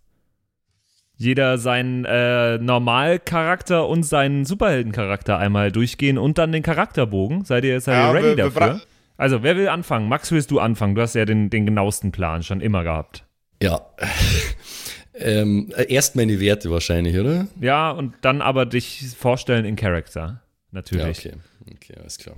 Jeder 1.19 1.57
seinen 1.59 2.05
äh, 2.05 2.59
Normalcharakter 2.59 3.89
und 3.89 4.03
seinen 4.03 4.45
Superheldencharakter 4.45 5.39
einmal 5.39 5.73
durchgehen 5.73 6.19
und 6.19 6.37
dann 6.39 6.53
den 6.53 6.63
Charakterbogen. 6.63 7.45
Seid 7.45 7.65
ihr, 7.65 7.81
seid 7.81 7.95
Ja, 7.95 8.09
ihr 8.11 8.15
ready 8.15 8.25
wir- 8.27 8.37
wir 8.37 8.51
dafür? 8.51 8.81
Also, 9.17 9.43
wer 9.43 9.57
will 9.57 9.69
anfangen? 9.69 10.09
Max, 10.11 10.31
willst 10.31 10.51
du 10.51 10.59
anfangen? 10.61 10.95
Du 10.95 11.01
hast 11.01 11.15
ja 11.15 11.25
den, 11.25 11.49
den 11.49 11.65
genauesten 11.65 12.13
Plan 12.13 12.43
schon 12.43 12.61
immer 12.61 12.83
gehabt. 12.83 13.25
Ja. 13.63 13.81
ähm, 15.15 15.73
erst 15.89 16.17
meine 16.17 16.39
Werte 16.41 16.71
wahrscheinlich, 16.71 17.19
oder? 17.19 17.47
Ja, 17.61 17.91
und 17.91 18.13
dann 18.21 18.43
aber 18.43 18.67
dich 18.67 19.07
vorstellen 19.19 19.65
in 19.65 19.77
Character. 19.77 20.21
Ja, 20.21 20.41
Natürlich. 20.73 21.27
okay. 21.27 21.33
Okay, 21.75 21.95
alles 21.99 22.19
klar. 22.19 22.37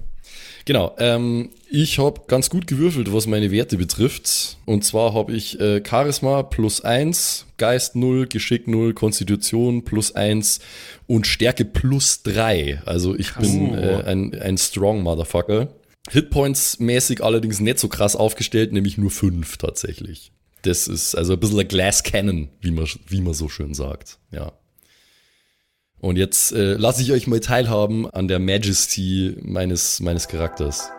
Genau, 0.64 0.94
ähm, 0.98 1.50
ich 1.70 1.98
habe 1.98 2.20
ganz 2.28 2.48
gut 2.48 2.66
gewürfelt, 2.66 3.12
was 3.12 3.26
meine 3.26 3.50
Werte 3.50 3.76
betrifft. 3.76 4.56
Und 4.64 4.84
zwar 4.84 5.12
habe 5.14 5.32
ich 5.32 5.60
äh, 5.60 5.82
Charisma 5.86 6.44
plus 6.44 6.80
1, 6.82 7.46
Geist 7.58 7.96
0, 7.96 8.26
Geschick 8.26 8.66
0, 8.66 8.94
Konstitution 8.94 9.84
plus 9.84 10.14
1 10.14 10.60
und 11.06 11.26
Stärke 11.26 11.64
plus 11.64 12.22
3. 12.22 12.82
Also 12.86 13.14
ich 13.14 13.34
bin 13.34 13.74
äh, 13.74 14.02
ein, 14.06 14.34
ein 14.34 14.56
Strong 14.56 15.02
Motherfucker. 15.02 15.68
Hitpoints 16.10 16.78
mäßig 16.78 17.22
allerdings 17.22 17.60
nicht 17.60 17.78
so 17.78 17.88
krass 17.88 18.16
aufgestellt, 18.16 18.72
nämlich 18.72 18.96
nur 18.96 19.10
5 19.10 19.58
tatsächlich. 19.58 20.32
Das 20.62 20.88
ist 20.88 21.14
also 21.14 21.34
ein 21.34 21.40
bisschen 21.40 21.60
ein 21.60 21.68
Glass 21.68 22.02
Cannon, 22.02 22.48
wie 22.60 22.70
man, 22.70 22.86
wie 23.06 23.20
man 23.20 23.34
so 23.34 23.48
schön 23.48 23.74
sagt. 23.74 24.18
Ja. 24.32 24.52
Und 26.00 26.16
jetzt 26.16 26.52
äh, 26.52 26.74
lasse 26.74 27.02
ich 27.02 27.12
euch 27.12 27.26
mal 27.26 27.40
teilhaben 27.40 28.08
an 28.08 28.28
der 28.28 28.38
Majesty 28.38 29.36
meines, 29.42 30.00
meines 30.00 30.28
Charakters. 30.28 30.90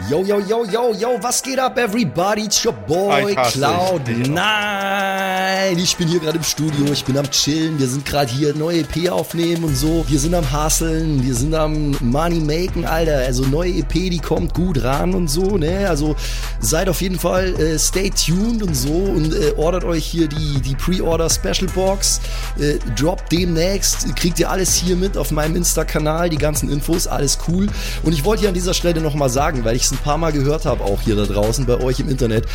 Yo, 0.00 0.24
yo, 0.24 0.40
yo, 0.40 0.64
yo, 0.64 0.94
yo, 0.94 1.18
was 1.20 1.42
geht 1.42 1.58
ab, 1.58 1.76
everybody? 1.78 2.44
It's 2.44 2.64
your 2.64 2.72
boy 2.72 3.34
Cloud. 3.34 4.08
Nein, 4.26 5.78
ich 5.78 5.96
bin 5.98 6.08
hier 6.08 6.18
gerade 6.18 6.38
im 6.38 6.42
Studio, 6.42 6.86
ich 6.90 7.04
bin 7.04 7.18
am 7.18 7.30
Chillen. 7.30 7.78
Wir 7.78 7.86
sind 7.86 8.04
gerade 8.06 8.32
hier 8.32 8.54
neue 8.54 8.80
EP 8.80 9.10
aufnehmen 9.10 9.64
und 9.64 9.76
so. 9.76 10.02
Wir 10.08 10.18
sind 10.18 10.34
am 10.34 10.50
Hustlen, 10.50 11.22
wir 11.22 11.34
sind 11.34 11.54
am 11.54 11.94
Money 12.00 12.40
Making, 12.40 12.86
Alter. 12.86 13.18
Also 13.18 13.44
neue 13.44 13.70
EP, 13.70 13.92
die 13.92 14.18
kommt 14.18 14.54
gut 14.54 14.82
ran 14.82 15.14
und 15.14 15.28
so, 15.28 15.58
ne? 15.58 15.86
Also 15.88 16.16
seid 16.58 16.88
auf 16.88 17.02
jeden 17.02 17.18
Fall 17.18 17.54
äh, 17.60 17.78
stay 17.78 18.10
tuned 18.10 18.62
und 18.62 18.74
so 18.74 18.94
und 18.94 19.34
äh, 19.34 19.52
ordert 19.58 19.84
euch 19.84 20.06
hier 20.06 20.26
die, 20.26 20.60
die 20.62 20.74
Pre-Order 20.74 21.28
Special 21.28 21.70
Box. 21.74 22.20
Äh, 22.58 22.78
droppt 22.98 23.30
demnächst, 23.30 24.16
kriegt 24.16 24.40
ihr 24.40 24.50
alles 24.50 24.74
hier 24.74 24.96
mit 24.96 25.18
auf 25.18 25.30
meinem 25.30 25.54
Insta-Kanal, 25.56 26.30
die 26.30 26.38
ganzen 26.38 26.70
Infos, 26.70 27.06
alles 27.06 27.38
cool. 27.46 27.68
Und 28.02 28.12
ich 28.12 28.24
wollte 28.24 28.40
hier 28.40 28.48
an 28.48 28.54
dieser 28.54 28.74
Stelle 28.74 29.00
nochmal 29.02 29.28
sagen, 29.28 29.64
weil 29.64 29.76
ich 29.76 29.81
es 29.84 29.92
ein 29.92 29.98
paar 29.98 30.18
Mal 30.18 30.32
gehört 30.32 30.64
habe, 30.64 30.84
auch 30.84 31.00
hier 31.00 31.16
da 31.16 31.24
draußen 31.24 31.66
bei 31.66 31.78
euch 31.80 32.00
im 32.00 32.08
Internet. 32.08 32.46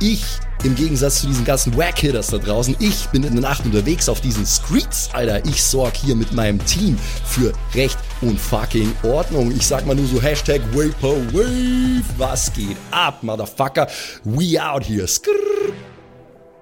Ich, 0.00 0.24
im 0.64 0.74
Gegensatz 0.74 1.20
zu 1.20 1.26
diesen 1.28 1.44
ganzen 1.44 1.76
Wack-Hitters 1.76 2.26
da 2.28 2.38
draußen, 2.38 2.74
ich 2.80 3.08
bin 3.10 3.22
in 3.22 3.32
der 3.34 3.42
Nacht 3.42 3.64
unterwegs 3.64 4.08
auf 4.08 4.20
diesen 4.20 4.44
Streets, 4.44 5.08
Alter. 5.12 5.44
Ich 5.46 5.62
sorg 5.62 5.94
hier 5.96 6.16
mit 6.16 6.32
meinem 6.32 6.64
Team 6.66 6.98
für 7.24 7.52
Recht 7.74 7.98
und 8.20 8.38
fucking 8.40 8.92
Ordnung. 9.04 9.52
Ich 9.52 9.66
sag 9.66 9.86
mal 9.86 9.94
nur 9.94 10.06
so 10.06 10.20
Hashtag 10.20 10.60
Vaporwave. 10.72 12.02
Was 12.18 12.52
geht 12.52 12.76
ab, 12.90 13.22
Motherfucker? 13.22 13.86
We 14.24 14.60
out 14.62 14.84
here. 14.84 15.06
Skrrr. 15.06 15.32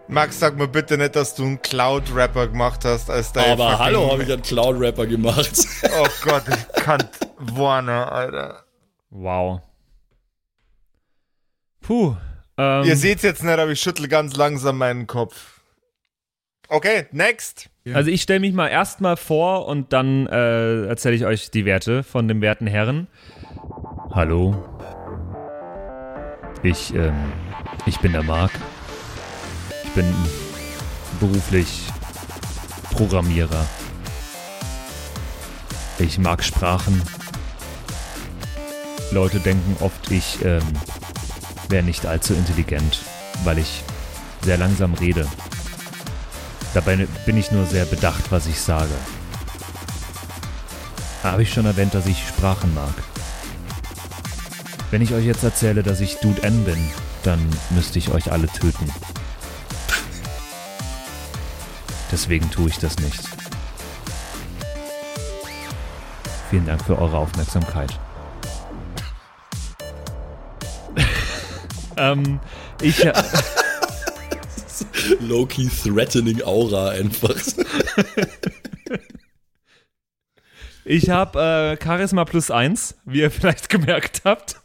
Max, 0.09 0.39
sag 0.41 0.59
mir 0.59 0.69
bitte 0.69 0.99
nicht, 0.99 1.17
dass 1.17 1.35
du 1.35 1.45
einen 1.45 1.63
Cloud-Rapper 1.63 2.49
gemacht 2.49 2.85
hast 2.85 3.09
als 3.09 3.33
dein 3.33 3.53
Aber 3.53 3.71
fucking- 3.71 3.79
hallo, 3.79 4.13
habe 4.13 4.25
ich 4.25 4.33
einen 4.33 4.43
Cloud-Rapper 4.43 5.07
gemacht. 5.07 5.53
Oh 5.99 6.07
Gott, 6.23 6.43
ich 6.49 6.83
kann 6.83 7.03
Warner, 7.39 8.13
Alter. 8.13 8.63
Wow. 9.11 9.61
Puh. 11.83 12.17
Ähm, 12.57 12.85
Ihr 12.85 12.97
seht's 12.97 13.23
jetzt 13.23 13.43
nicht, 13.43 13.59
aber 13.59 13.71
ich 13.71 13.81
schüttel 13.81 14.09
ganz 14.09 14.37
langsam 14.37 14.79
meinen 14.79 15.07
Kopf. 15.07 15.61
Okay, 16.69 17.07
next. 17.13 17.69
Also 17.93 18.11
ich 18.11 18.23
stelle 18.23 18.41
mich 18.41 18.55
mal 18.55 18.69
erstmal 18.69 19.17
vor 19.17 19.67
und 19.67 19.93
dann 19.93 20.27
äh, 20.29 20.87
erzähle 20.87 21.17
ich 21.17 21.27
euch 21.27 21.51
die 21.51 21.65
Werte 21.65 22.03
von 22.03 22.29
dem 22.29 22.41
werten 22.41 22.67
Herren. 22.67 23.09
Hallo. 24.11 24.65
Ich, 26.63 26.95
ähm, 26.95 27.33
ich 27.87 27.99
bin 27.99 28.13
der 28.13 28.23
Marc. 28.23 28.53
Ich 29.85 29.91
bin 29.91 30.07
beruflich 31.19 31.83
Programmierer. 32.93 33.67
Ich 35.99 36.19
mag 36.19 36.45
Sprachen. 36.45 37.03
Leute 39.11 39.41
denken 39.41 39.77
oft, 39.81 40.11
ich 40.11 40.39
ähm, 40.45 40.63
wäre 41.73 41.83
nicht 41.83 42.07
allzu 42.07 42.35
intelligent, 42.35 43.01
weil 43.45 43.59
ich 43.59 43.83
sehr 44.43 44.59
langsam 44.59 44.95
rede. 44.95 45.27
Dabei 46.75 47.09
bin 47.27 47.37
ich 47.37 47.51
nur 47.51 47.67
sehr 47.67 47.87
bedacht, 47.87 48.31
was 48.31 48.47
ich 48.47 48.61
sage. 48.61 48.95
Habe 51.23 51.43
ich 51.43 51.53
schon 51.53 51.67
erwähnt, 51.67 51.95
dass 51.95 52.07
ich 52.07 52.29
Sprachen 52.29 52.73
mag? 52.75 52.93
Wenn 54.91 55.01
ich 55.01 55.15
euch 55.15 55.25
jetzt 55.25 55.43
erzähle, 55.43 55.83
dass 55.83 56.01
ich 56.01 56.17
Dude 56.17 56.43
N 56.43 56.65
bin, 56.65 56.91
dann 57.23 57.41
müsste 57.71 57.99
ich 57.99 58.11
euch 58.11 58.31
alle 58.31 58.49
töten. 58.49 58.93
Deswegen 62.11 62.51
tue 62.51 62.69
ich 62.69 62.79
das 62.79 62.99
nicht. 62.99 63.23
Vielen 66.51 66.67
Dank 66.67 66.85
für 66.85 66.99
eure 66.99 67.17
Aufmerksamkeit. 67.17 67.99
Ähm, 71.97 72.41
ich. 72.81 73.05
Low-key 75.21 75.69
threatening 75.69 76.43
Aura 76.43 76.91
einfach. 76.91 77.35
Ich 80.85 81.11
habe 81.11 81.77
äh, 81.81 81.83
Charisma 81.83 82.25
plus 82.25 82.51
1, 82.51 82.97
wie 83.05 83.21
ihr 83.21 83.31
vielleicht 83.31 83.69
gemerkt 83.69 84.23
habt. 84.25 84.57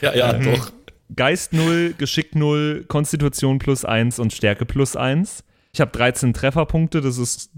ja, 0.00 0.14
ja, 0.14 0.32
doch. 0.32 0.72
Geist 1.14 1.52
0, 1.52 1.94
Geschick 1.98 2.34
0, 2.34 2.84
Konstitution 2.88 3.58
plus 3.58 3.84
1 3.84 4.18
und 4.18 4.32
Stärke 4.32 4.64
plus 4.64 4.96
1. 4.96 5.44
Ich 5.72 5.80
habe 5.80 5.90
13 5.92 6.32
Trefferpunkte, 6.34 7.00
das 7.00 7.18
ist 7.18 7.50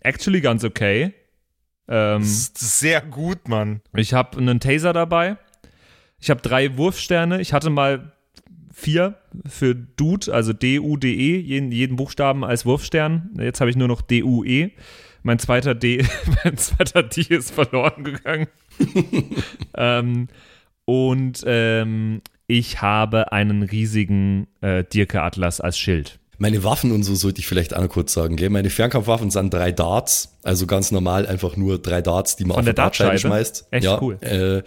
actually 0.00 0.40
ganz 0.40 0.64
okay. 0.64 1.14
Ähm, 1.88 2.20
Das 2.20 2.28
ist 2.28 2.78
sehr 2.78 3.00
gut, 3.00 3.48
Mann. 3.48 3.80
ich 3.94 4.12
habe 4.12 4.38
einen 4.38 4.60
Taser 4.60 4.92
dabei. 4.92 5.36
Ich 6.18 6.30
habe 6.30 6.40
drei 6.40 6.76
Wurfsterne. 6.76 7.40
Ich 7.40 7.52
hatte 7.52 7.70
mal 7.70 8.12
vier 8.78 9.14
für 9.48 9.74
Dude, 9.74 10.32
also 10.32 10.52
D-U-D-E, 10.52 11.38
jeden, 11.38 11.72
jeden 11.72 11.96
Buchstaben 11.96 12.44
als 12.44 12.66
Wurfstern. 12.66 13.30
Jetzt 13.40 13.60
habe 13.60 13.70
ich 13.70 13.76
nur 13.76 13.88
noch 13.88 14.02
D-U-E. 14.02 14.70
Mein 15.22 15.38
zweiter 15.38 15.74
D, 15.74 16.04
mein 16.44 16.58
zweiter 16.58 17.02
D 17.02 17.22
ist 17.22 17.52
verloren 17.52 18.04
gegangen. 18.04 18.48
ähm, 19.76 20.28
und 20.84 21.42
ähm, 21.46 22.20
ich 22.48 22.82
habe 22.82 23.32
einen 23.32 23.62
riesigen 23.62 24.46
äh, 24.60 24.84
Dirke-Atlas 24.84 25.62
als 25.62 25.78
Schild. 25.78 26.18
Meine 26.36 26.62
Waffen 26.62 26.92
und 26.92 27.02
so 27.02 27.14
sollte 27.14 27.40
ich 27.40 27.46
vielleicht 27.46 27.74
auch 27.74 27.80
noch 27.80 27.88
kurz 27.88 28.12
sagen. 28.12 28.36
Gell? 28.36 28.50
Meine 28.50 28.68
Fernkampfwaffen 28.68 29.30
sind 29.30 29.54
drei 29.54 29.72
Darts, 29.72 30.36
also 30.42 30.66
ganz 30.66 30.92
normal 30.92 31.26
einfach 31.26 31.56
nur 31.56 31.78
drei 31.78 32.02
Darts, 32.02 32.36
die 32.36 32.44
man 32.44 32.56
Von 32.56 32.60
auf 32.60 32.64
der 32.66 32.74
Dartscheibe? 32.74 33.18
schmeißt. 33.18 33.68
Echt 33.70 33.86
ja, 33.86 34.02
cool. 34.02 34.18
Äh, 34.20 34.62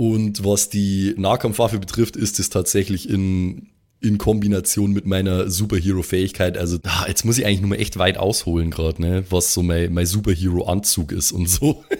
und 0.00 0.42
was 0.46 0.70
die 0.70 1.14
Nahkampfwaffe 1.18 1.78
betrifft, 1.78 2.16
ist 2.16 2.40
es 2.40 2.48
tatsächlich 2.48 3.06
in, 3.06 3.68
in 4.00 4.16
Kombination 4.16 4.92
mit 4.92 5.04
meiner 5.04 5.50
Superhero-Fähigkeit. 5.50 6.56
Also 6.56 6.78
jetzt 7.06 7.26
muss 7.26 7.36
ich 7.36 7.44
eigentlich 7.44 7.60
nur 7.60 7.68
mal 7.68 7.80
echt 7.80 7.98
weit 7.98 8.16
ausholen 8.16 8.70
gerade, 8.70 9.02
ne? 9.02 9.24
was 9.28 9.52
so 9.52 9.62
mein, 9.62 9.92
mein 9.92 10.06
Superhero-Anzug 10.06 11.12
ist 11.12 11.32
und 11.32 11.50
so. 11.50 11.84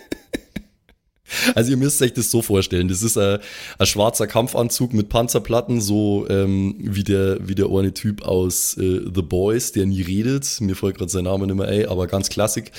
Also 1.55 1.71
ihr 1.71 1.77
müsst 1.77 2.03
euch 2.03 2.13
das 2.13 2.33
so 2.33 2.43
vorstellen, 2.43 2.89
das 2.89 3.05
ist 3.05 3.17
ein, 3.17 3.39
ein 3.79 3.87
schwarzer 3.87 4.27
Kampfanzug 4.27 4.93
mit 4.93 5.09
Panzerplatten, 5.09 5.81
so 5.81 6.27
ähm, 6.29 6.75
wie, 6.81 7.05
der, 7.05 7.47
wie 7.47 7.55
der 7.55 7.71
eine 7.71 7.95
Typ 7.95 8.23
aus 8.23 8.77
äh, 8.77 9.03
The 9.15 9.23
Boys, 9.23 9.71
der 9.71 9.87
nie 9.87 10.03
redet. 10.03 10.61
Mir 10.61 10.75
folgt 10.75 10.99
gerade 10.99 11.13
sein 11.13 11.23
Name 11.23 11.47
nicht 11.47 11.55
mehr 11.55 11.69
ein, 11.69 11.87
aber 11.87 12.09
ganz 12.09 12.31
klassik. 12.31 12.73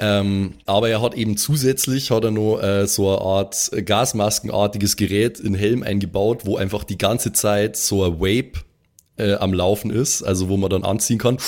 Ähm, 0.00 0.54
aber 0.64 0.88
er 0.88 1.02
hat 1.02 1.14
eben 1.14 1.36
zusätzlich 1.36 2.10
hat 2.10 2.24
er 2.24 2.30
noch 2.30 2.60
äh, 2.60 2.86
so 2.86 3.08
eine 3.08 3.20
Art 3.20 3.70
Gasmaskenartiges 3.84 4.96
Gerät 4.96 5.40
in 5.40 5.54
Helm 5.54 5.82
eingebaut, 5.82 6.42
wo 6.44 6.56
einfach 6.56 6.84
die 6.84 6.98
ganze 6.98 7.32
Zeit 7.32 7.76
so 7.76 8.04
ein 8.04 8.20
Vape 8.20 8.60
äh, 9.16 9.34
am 9.34 9.52
Laufen 9.52 9.90
ist, 9.90 10.22
also 10.22 10.48
wo 10.48 10.56
man 10.56 10.70
dann 10.70 10.84
anziehen 10.84 11.18
kann 11.18 11.38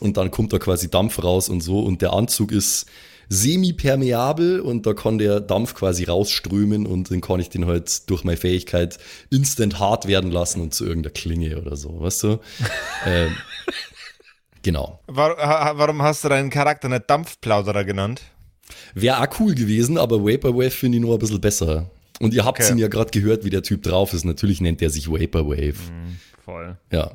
und 0.00 0.16
dann 0.16 0.30
kommt 0.30 0.52
da 0.52 0.58
quasi 0.58 0.88
Dampf 0.88 1.22
raus 1.22 1.48
und 1.48 1.60
so 1.60 1.80
und 1.80 2.02
der 2.02 2.12
Anzug 2.12 2.52
ist 2.52 2.86
semi-permeabel 3.30 4.60
und 4.60 4.86
da 4.86 4.94
kann 4.94 5.18
der 5.18 5.40
Dampf 5.40 5.74
quasi 5.74 6.04
rausströmen 6.04 6.86
und 6.86 7.10
dann 7.10 7.20
kann 7.20 7.40
ich 7.40 7.50
den 7.50 7.66
halt 7.66 8.08
durch 8.08 8.24
meine 8.24 8.38
Fähigkeit 8.38 8.98
instant 9.30 9.78
hart 9.78 10.06
werden 10.06 10.30
lassen 10.30 10.62
und 10.62 10.72
zu 10.72 10.86
irgendeiner 10.86 11.12
Klinge 11.12 11.60
oder 11.60 11.76
so, 11.76 12.00
weißt 12.00 12.22
du? 12.22 12.38
ähm, 13.06 13.36
genau. 14.62 15.00
War, 15.06 15.36
ha- 15.38 15.72
warum 15.76 16.02
hast 16.02 16.24
du 16.24 16.28
deinen 16.28 16.50
Charakter 16.50 16.88
nicht 16.88 17.08
Dampfplauderer 17.08 17.84
genannt? 17.84 18.22
Wäre 18.94 19.20
auch 19.20 19.40
cool 19.40 19.54
gewesen, 19.54 19.96
aber 19.98 20.24
Vaporwave 20.24 20.70
finde 20.70 20.98
ich 20.98 21.02
nur 21.02 21.14
ein 21.14 21.18
bisschen 21.18 21.40
besser. 21.40 21.90
Und 22.20 22.34
ihr 22.34 22.44
habt 22.44 22.60
Okay. 22.60 22.72
ihn 22.72 22.78
ja 22.78 22.88
gerade 22.88 23.10
gehört, 23.10 23.44
wie 23.44 23.50
der 23.50 23.62
Typ 23.62 23.82
drauf 23.84 24.12
ist. 24.12 24.24
Natürlich 24.24 24.60
nennt 24.60 24.82
er 24.82 24.90
sich 24.90 25.08
Vaporwave. 25.10 25.76
Voll. 26.44 26.76
Ja. 26.92 27.12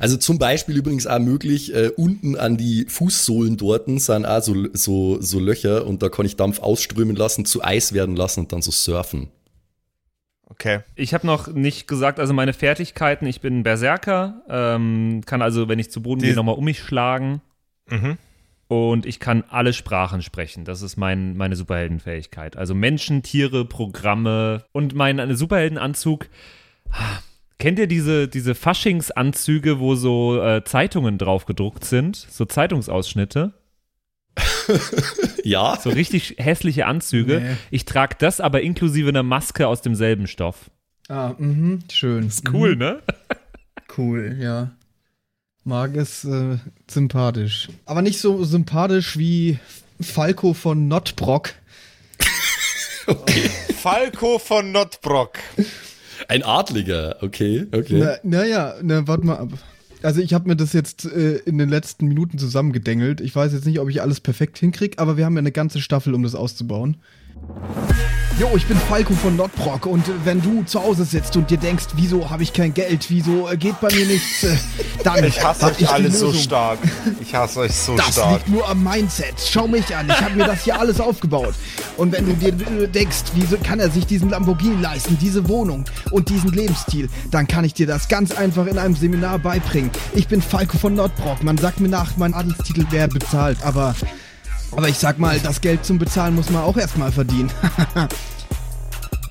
Also 0.00 0.16
zum 0.16 0.38
Beispiel 0.38 0.76
übrigens 0.76 1.06
auch 1.06 1.18
möglich, 1.18 1.74
äh, 1.74 1.90
unten 1.96 2.36
an 2.36 2.56
die 2.56 2.86
Fußsohlen 2.88 3.56
dort 3.56 3.86
sind 4.00 4.24
auch 4.26 4.42
so, 4.42 4.54
so, 4.72 5.20
so 5.20 5.38
Löcher 5.38 5.86
und 5.86 6.02
da 6.02 6.08
kann 6.08 6.26
ich 6.26 6.34
Dampf 6.36 6.58
ausströmen 6.60 7.14
lassen, 7.14 7.44
zu 7.44 7.62
Eis 7.62 7.92
werden 7.92 8.16
lassen 8.16 8.40
und 8.40 8.52
dann 8.52 8.62
so 8.62 8.70
surfen. 8.72 9.28
Okay. 10.48 10.80
Ich 10.94 11.12
habe 11.12 11.26
noch 11.26 11.48
nicht 11.48 11.88
gesagt, 11.88 12.20
also 12.20 12.32
meine 12.32 12.52
Fertigkeiten, 12.52 13.26
ich 13.26 13.40
bin 13.40 13.62
Berserker, 13.64 14.42
ähm, 14.48 15.22
kann 15.26 15.42
also, 15.42 15.68
wenn 15.68 15.78
ich 15.78 15.90
zu 15.90 16.02
Boden 16.02 16.20
Die- 16.20 16.26
gehe, 16.28 16.36
nochmal 16.36 16.54
um 16.54 16.64
mich 16.64 16.78
schlagen 16.80 17.40
Mhm. 17.90 18.16
und 18.68 19.06
ich 19.06 19.18
kann 19.20 19.42
alle 19.48 19.72
Sprachen 19.72 20.22
sprechen. 20.22 20.64
Das 20.64 20.82
ist 20.82 20.96
mein, 20.96 21.36
meine 21.36 21.56
Superheldenfähigkeit. 21.56 22.56
Also 22.56 22.74
Menschen, 22.74 23.22
Tiere, 23.24 23.64
Programme 23.64 24.64
und 24.72 24.94
mein 24.94 25.18
äh, 25.18 25.34
Superheldenanzug. 25.34 26.28
Kennt 27.58 27.78
ihr 27.78 27.86
diese, 27.88 28.28
diese 28.28 28.54
Faschingsanzüge, 28.54 29.80
wo 29.80 29.94
so 29.96 30.40
äh, 30.40 30.62
Zeitungen 30.64 31.18
drauf 31.18 31.46
gedruckt 31.46 31.84
sind? 31.84 32.14
So 32.16 32.44
Zeitungsausschnitte? 32.44 33.52
Ja, 35.44 35.78
So 35.80 35.90
richtig 35.90 36.36
hässliche 36.38 36.86
Anzüge. 36.86 37.40
Nee. 37.40 37.56
Ich 37.70 37.84
trage 37.84 38.16
das 38.18 38.40
aber 38.40 38.62
inklusive 38.62 39.08
einer 39.08 39.22
Maske 39.22 39.68
aus 39.68 39.80
demselben 39.82 40.26
Stoff. 40.26 40.70
Ah, 41.08 41.34
mhm, 41.38 41.80
schön. 41.90 42.26
Ist 42.26 42.50
cool, 42.52 42.74
ne? 42.76 43.00
Cool, 43.96 44.36
ja. 44.40 44.72
Mag 45.64 45.96
es 45.96 46.24
äh, 46.24 46.58
sympathisch. 46.90 47.68
Aber 47.84 48.02
nicht 48.02 48.20
so 48.20 48.44
sympathisch 48.44 49.16
wie 49.16 49.58
Falco 50.00 50.52
von 50.52 50.88
Notbrock. 50.88 51.50
Falco 53.80 54.38
von 54.38 54.72
Notbrock. 54.72 55.38
ein 56.28 56.42
Adliger, 56.42 57.16
okay, 57.20 57.66
okay. 57.72 57.98
Na, 58.00 58.16
naja, 58.22 58.74
na, 58.82 59.06
warte 59.06 59.26
mal 59.26 59.38
ab. 59.38 59.50
Also 60.06 60.20
ich 60.20 60.34
habe 60.34 60.46
mir 60.46 60.54
das 60.54 60.72
jetzt 60.72 61.04
äh, 61.04 61.38
in 61.38 61.58
den 61.58 61.68
letzten 61.68 62.06
Minuten 62.06 62.38
zusammengedengelt. 62.38 63.20
Ich 63.20 63.34
weiß 63.34 63.52
jetzt 63.52 63.66
nicht, 63.66 63.80
ob 63.80 63.88
ich 63.88 64.02
alles 64.02 64.20
perfekt 64.20 64.56
hinkriege, 64.56 65.00
aber 65.00 65.16
wir 65.16 65.24
haben 65.24 65.34
ja 65.34 65.40
eine 65.40 65.50
ganze 65.50 65.80
Staffel, 65.80 66.14
um 66.14 66.22
das 66.22 66.36
auszubauen. 66.36 66.98
Jo, 68.38 68.50
ich 68.54 68.66
bin 68.66 68.76
Falco 68.76 69.14
von 69.14 69.34
Notbrock 69.34 69.86
und 69.86 70.06
äh, 70.08 70.12
wenn 70.24 70.42
du 70.42 70.62
zu 70.64 70.82
Hause 70.82 71.06
sitzt 71.06 71.38
und 71.38 71.50
dir 71.50 71.56
denkst, 71.56 71.86
wieso 71.94 72.28
habe 72.28 72.42
ich 72.42 72.52
kein 72.52 72.74
Geld, 72.74 73.06
wieso 73.08 73.48
äh, 73.48 73.56
geht 73.56 73.80
bei 73.80 73.88
mir 73.94 74.04
nichts, 74.04 74.44
äh, 74.44 74.54
dann 75.02 75.24
Ich 75.24 75.42
hasse 75.42 75.64
euch 75.66 75.76
die 75.78 75.86
alle 75.86 76.10
so 76.10 76.30
stark. 76.34 76.78
Ich 77.18 77.34
hasse 77.34 77.60
euch 77.60 77.72
so 77.74 77.96
Das 77.96 78.08
stark. 78.12 78.34
liegt 78.34 78.48
nur 78.50 78.68
am 78.68 78.84
Mindset. 78.84 79.36
Schau 79.50 79.66
mich 79.66 79.96
an, 79.96 80.06
ich 80.10 80.20
habe 80.20 80.34
mir 80.34 80.44
das 80.44 80.64
hier 80.64 80.78
alles 80.78 81.00
aufgebaut. 81.00 81.54
Und 81.96 82.12
wenn 82.12 82.26
du 82.26 82.34
dir 82.34 82.52
denkst, 82.88 83.16
wieso 83.32 83.56
kann 83.56 83.80
er 83.80 83.90
sich 83.90 84.04
diesen 84.04 84.28
Lamborghini 84.28 84.82
leisten, 84.82 85.16
diese 85.18 85.48
Wohnung 85.48 85.86
und 86.10 86.28
diesen 86.28 86.50
Lebensstil, 86.52 87.08
dann 87.30 87.48
kann 87.48 87.64
ich 87.64 87.72
dir 87.72 87.86
das 87.86 88.06
ganz 88.06 88.32
einfach 88.32 88.66
in 88.66 88.76
einem 88.78 88.96
Seminar 88.96 89.38
beibringen. 89.38 89.90
Ich 90.14 90.28
bin 90.28 90.42
Falco 90.42 90.76
von 90.76 90.94
Nordbrock. 90.94 91.42
Man 91.42 91.56
sagt 91.56 91.80
mir 91.80 91.88
nach, 91.88 92.18
mein 92.18 92.34
Adelstitel 92.34 92.84
wäre 92.90 93.08
bezahlt, 93.08 93.56
aber 93.64 93.94
aber 94.72 94.88
ich 94.88 94.98
sag 94.98 95.18
mal, 95.18 95.38
das 95.40 95.60
Geld 95.60 95.84
zum 95.84 95.98
Bezahlen 95.98 96.34
muss 96.34 96.50
man 96.50 96.62
auch 96.62 96.76
erstmal 96.76 97.12
verdienen. 97.12 97.50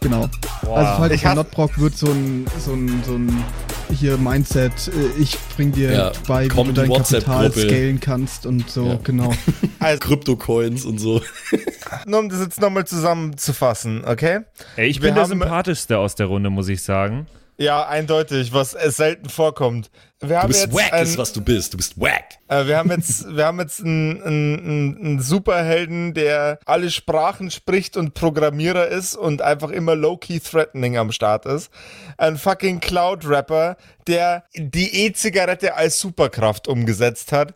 genau. 0.02 0.30
Also 0.64 0.98
Falco 0.98 1.14
Ich 1.14 1.22
von 1.22 1.36
Nordbrock 1.36 1.80
wird 1.80 1.98
so 1.98 2.08
ein 2.08 2.46
so 2.60 2.74
ein 2.74 3.04
so 3.06 3.16
ein 3.16 3.44
hier 3.94 4.18
Mindset, 4.18 4.72
äh, 4.88 5.22
ich 5.22 5.38
bring 5.56 5.72
dir 5.72 5.92
Ja, 5.94 6.12
bei, 6.28 6.46
wie 6.46 6.64
du 6.64 6.72
dein 6.74 6.92
Kapital 6.92 7.52
scalen 7.52 8.00
kannst 8.00 8.46
und 8.46 8.70
so, 8.70 8.88
Ja. 8.88 9.00
genau. 9.04 9.32
Kryptocoins 10.00 10.86
und 10.86 11.00
so. 11.00 11.22
Nur 12.08 12.20
um 12.20 12.30
das 12.30 12.40
jetzt 12.40 12.60
nochmal 12.60 12.86
zusammenzufassen, 12.88 14.04
okay? 14.06 14.40
Ey, 14.76 14.88
ich 14.88 14.98
Wir 15.02 15.10
bin 15.10 15.16
der 15.16 15.26
sympathischste 15.26 16.00
aus 16.00 16.16
der 16.16 16.26
Runde, 16.26 16.50
muss 16.50 16.68
ich 16.68 16.82
sagen. 16.82 17.28
Ja, 17.58 17.88
eindeutig, 17.88 18.52
was 18.54 18.72
selten 18.72 19.30
vorkommt. 19.30 19.90
Wir 20.20 20.42
Du 20.42 20.48
bist 20.48 20.74
wack, 20.74 20.92
ein, 20.94 21.04
ist 21.04 21.18
was 21.18 21.32
du 21.32 21.42
bist. 21.42 21.74
Du 21.74 21.78
bist 21.78 22.00
wack. 22.00 22.24
Äh, 22.48 22.66
wir 22.68 22.78
haben 22.78 22.90
jetzt, 22.92 23.26
wir 23.36 23.46
haben 23.46 23.60
jetzt 23.60 23.82
einen, 23.82 24.22
einen, 24.24 24.98
einen 24.98 25.20
Superhelden, 25.22 26.14
der 26.14 26.60
alle 26.66 26.90
Sprachen 26.90 27.52
spricht 27.52 27.96
und 27.96 28.14
Programmierer 28.14 28.88
ist 28.88 29.16
und 29.16 29.42
einfach 29.42 29.70
immer 29.70 29.96
low-key 29.96 30.40
threatening 30.40 30.98
am 30.98 31.12
Start 31.12 31.46
ist. 31.46 31.70
Ein 32.18 32.38
fucking 32.38 32.80
Cloud-Rapper, 32.80 33.78
der 34.08 34.44
die 34.56 35.06
E-Zigarette 35.06 35.76
als 35.76 36.00
Superkraft 36.00 36.68
umgesetzt 36.68 37.32
hat 37.32 37.54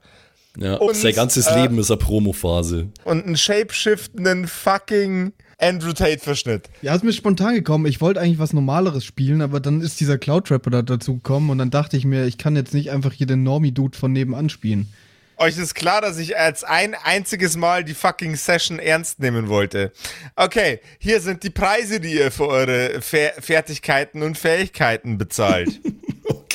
Ja, 0.57 0.75
Und, 0.75 0.95
sein 0.95 1.13
ganzes 1.13 1.47
äh, 1.47 1.61
Leben 1.61 1.77
ist 1.79 1.91
eine 1.91 1.97
Promophase. 1.97 2.87
und 3.03 3.25
einen 3.25 3.37
shapeshiftenden 3.37 4.47
fucking 4.47 5.33
Andrew 5.59 5.93
Tate-Verschnitt. 5.93 6.69
Ja, 6.81 6.95
ist 6.95 7.03
mir 7.03 7.13
spontan 7.13 7.53
gekommen. 7.53 7.85
Ich 7.85 8.01
wollte 8.01 8.21
eigentlich 8.21 8.39
was 8.39 8.53
Normaleres 8.53 9.03
spielen, 9.03 9.41
aber 9.41 9.59
dann 9.59 9.81
ist 9.81 9.99
dieser 9.99 10.17
Cloud-Rapper 10.17 10.69
da 10.69 10.81
dazu 10.81 11.15
gekommen 11.15 11.49
und 11.49 11.57
dann 11.57 11.69
dachte 11.69 11.97
ich 11.97 12.05
mir, 12.05 12.25
ich 12.25 12.37
kann 12.37 12.55
jetzt 12.55 12.73
nicht 12.73 12.91
einfach 12.91 13.11
hier 13.11 13.27
den 13.27 13.43
Normie-Dude 13.43 13.97
von 13.97 14.11
nebenan 14.13 14.49
spielen. 14.49 14.91
Euch 15.37 15.57
ist 15.57 15.73
klar, 15.73 16.01
dass 16.01 16.17
ich 16.17 16.37
als 16.37 16.65
ein 16.65 16.95
einziges 16.95 17.55
Mal 17.55 17.85
die 17.85 17.93
fucking 17.93 18.35
Session 18.35 18.77
ernst 18.77 19.19
nehmen 19.19 19.47
wollte. 19.47 19.93
Okay, 20.35 20.81
hier 20.97 21.21
sind 21.21 21.43
die 21.43 21.49
Preise, 21.49 22.01
die 22.01 22.13
ihr 22.13 22.29
für 22.29 22.47
eure 22.47 23.01
Fer 23.01 23.31
Fertigkeiten 23.39 24.21
und 24.21 24.37
Fähigkeiten 24.37 25.17
bezahlt. 25.17 25.79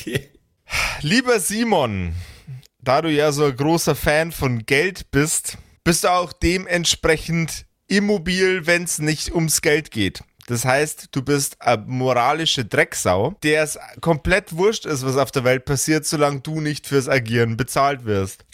Okay. 0.07 0.29
Lieber 1.01 1.39
Simon, 1.39 2.13
da 2.83 3.01
du 3.01 3.09
ja 3.09 3.31
so 3.31 3.45
ein 3.45 3.55
großer 3.55 3.95
Fan 3.95 4.31
von 4.31 4.67
Geld 4.67 5.09
bist, 5.09 5.57
bist 5.83 6.03
du 6.03 6.09
auch 6.09 6.31
dementsprechend 6.31 7.65
immobil, 7.87 8.65
wenn 8.65 8.83
es 8.83 8.99
nicht 8.99 9.33
ums 9.33 9.61
Geld 9.61 9.91
geht. 9.91 10.23
Das 10.47 10.63
heißt, 10.63 11.09
du 11.11 11.23
bist 11.23 11.59
eine 11.61 11.83
moralische 11.87 12.65
Drecksau, 12.65 13.35
der 13.41 13.63
es 13.63 13.79
komplett 14.01 14.55
wurscht 14.55 14.85
ist, 14.85 15.03
was 15.03 15.17
auf 15.17 15.31
der 15.31 15.43
Welt 15.43 15.65
passiert, 15.65 16.05
solange 16.05 16.41
du 16.41 16.61
nicht 16.61 16.87
fürs 16.87 17.09
Agieren 17.09 17.57
bezahlt 17.57 18.05
wirst. 18.05 18.45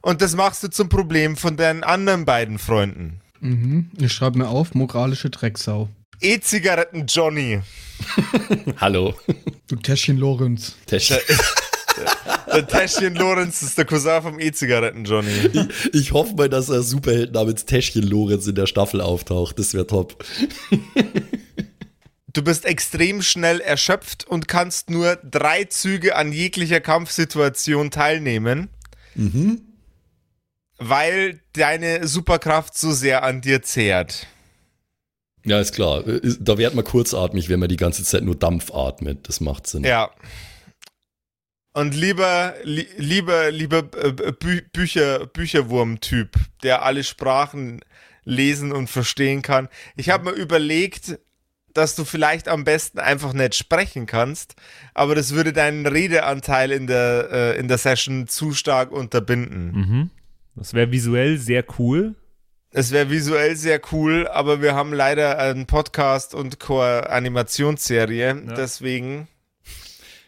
Und 0.00 0.22
das 0.22 0.36
machst 0.36 0.62
du 0.62 0.68
zum 0.68 0.88
Problem 0.88 1.36
von 1.36 1.56
deinen 1.56 1.82
anderen 1.82 2.24
beiden 2.24 2.58
Freunden. 2.58 3.20
Mhm. 3.40 3.90
Ich 3.98 4.12
schreibe 4.12 4.38
mir 4.38 4.48
auf, 4.48 4.74
moralische 4.74 5.30
Drecksau. 5.30 5.88
E-Zigaretten 6.20 7.06
Johnny. 7.06 7.60
Hallo. 8.80 9.14
Du 9.66 9.76
Täschchen 9.76 10.18
Lorenz. 10.18 10.76
Täschchen. 10.86 11.18
Der 12.54 12.66
Täschchen 12.66 13.16
Lorenz 13.16 13.62
ist 13.62 13.76
der 13.76 13.84
Cousin 13.84 14.22
vom 14.22 14.38
E-Zigaretten 14.38 15.04
Johnny. 15.04 15.68
Ich 15.92 16.12
hoffe 16.12 16.34
mal, 16.34 16.48
dass 16.48 16.70
ein 16.70 16.82
Superheld 16.82 17.32
namens 17.32 17.64
Täschchen 17.64 18.04
Lorenz 18.04 18.46
in 18.46 18.54
der 18.54 18.66
Staffel 18.66 19.00
auftaucht. 19.00 19.58
Das 19.58 19.74
wäre 19.74 19.86
top. 19.86 20.24
Du 22.32 22.42
bist 22.42 22.64
extrem 22.64 23.22
schnell 23.22 23.60
erschöpft 23.60 24.26
und 24.26 24.48
kannst 24.48 24.90
nur 24.90 25.16
drei 25.16 25.64
Züge 25.64 26.16
an 26.16 26.32
jeglicher 26.32 26.80
Kampfsituation 26.80 27.90
teilnehmen. 27.90 28.68
Weil 30.78 31.40
deine 31.52 32.06
Superkraft 32.06 32.78
so 32.78 32.92
sehr 32.92 33.22
an 33.22 33.40
dir 33.40 33.62
zehrt. 33.62 34.26
Ja, 35.44 35.60
ist 35.60 35.74
klar. 35.74 36.02
Da 36.40 36.56
wird 36.56 36.74
man 36.74 36.84
kurzatmig, 36.84 37.48
wenn 37.48 37.60
man 37.60 37.68
die 37.68 37.76
ganze 37.76 38.02
Zeit 38.02 38.22
nur 38.22 38.34
Dampf 38.34 38.72
atmet. 38.72 39.28
Das 39.28 39.40
macht 39.40 39.66
Sinn. 39.66 39.84
Ja. 39.84 40.10
Und 41.74 41.94
lieber, 41.94 42.54
li 42.62 42.86
lieber, 42.96 43.50
lieber 43.50 43.78
äh, 43.96 44.12
Bü 44.12 44.62
Bücher, 44.72 45.26
Bücherwurm-Typ, 45.26 46.36
der 46.62 46.84
alle 46.84 47.02
Sprachen 47.02 47.80
lesen 48.22 48.72
und 48.72 48.88
verstehen 48.88 49.42
kann. 49.42 49.68
Ich 49.96 50.08
habe 50.08 50.30
mir 50.30 50.36
überlegt, 50.36 51.18
dass 51.72 51.96
du 51.96 52.04
vielleicht 52.04 52.46
am 52.46 52.62
besten 52.62 53.00
einfach 53.00 53.32
nicht 53.32 53.56
sprechen 53.56 54.06
kannst, 54.06 54.54
aber 54.94 55.16
das 55.16 55.34
würde 55.34 55.52
deinen 55.52 55.84
Redeanteil 55.86 56.70
in 56.70 56.86
der, 56.86 57.28
äh, 57.32 57.58
in 57.58 57.66
der 57.66 57.78
Session 57.78 58.28
zu 58.28 58.52
stark 58.52 58.92
unterbinden. 58.92 59.72
Mhm. 59.72 60.10
Das 60.54 60.74
wäre 60.74 60.92
visuell 60.92 61.38
sehr 61.38 61.64
cool. 61.78 62.14
Es 62.70 62.92
wäre 62.92 63.10
visuell 63.10 63.56
sehr 63.56 63.80
cool, 63.92 64.28
aber 64.28 64.62
wir 64.62 64.74
haben 64.74 64.92
leider 64.92 65.38
einen 65.38 65.66
Podcast 65.66 66.34
und 66.34 66.60
keine 66.60 67.10
Animationsserie. 67.10 68.34
Deswegen, 68.56 69.28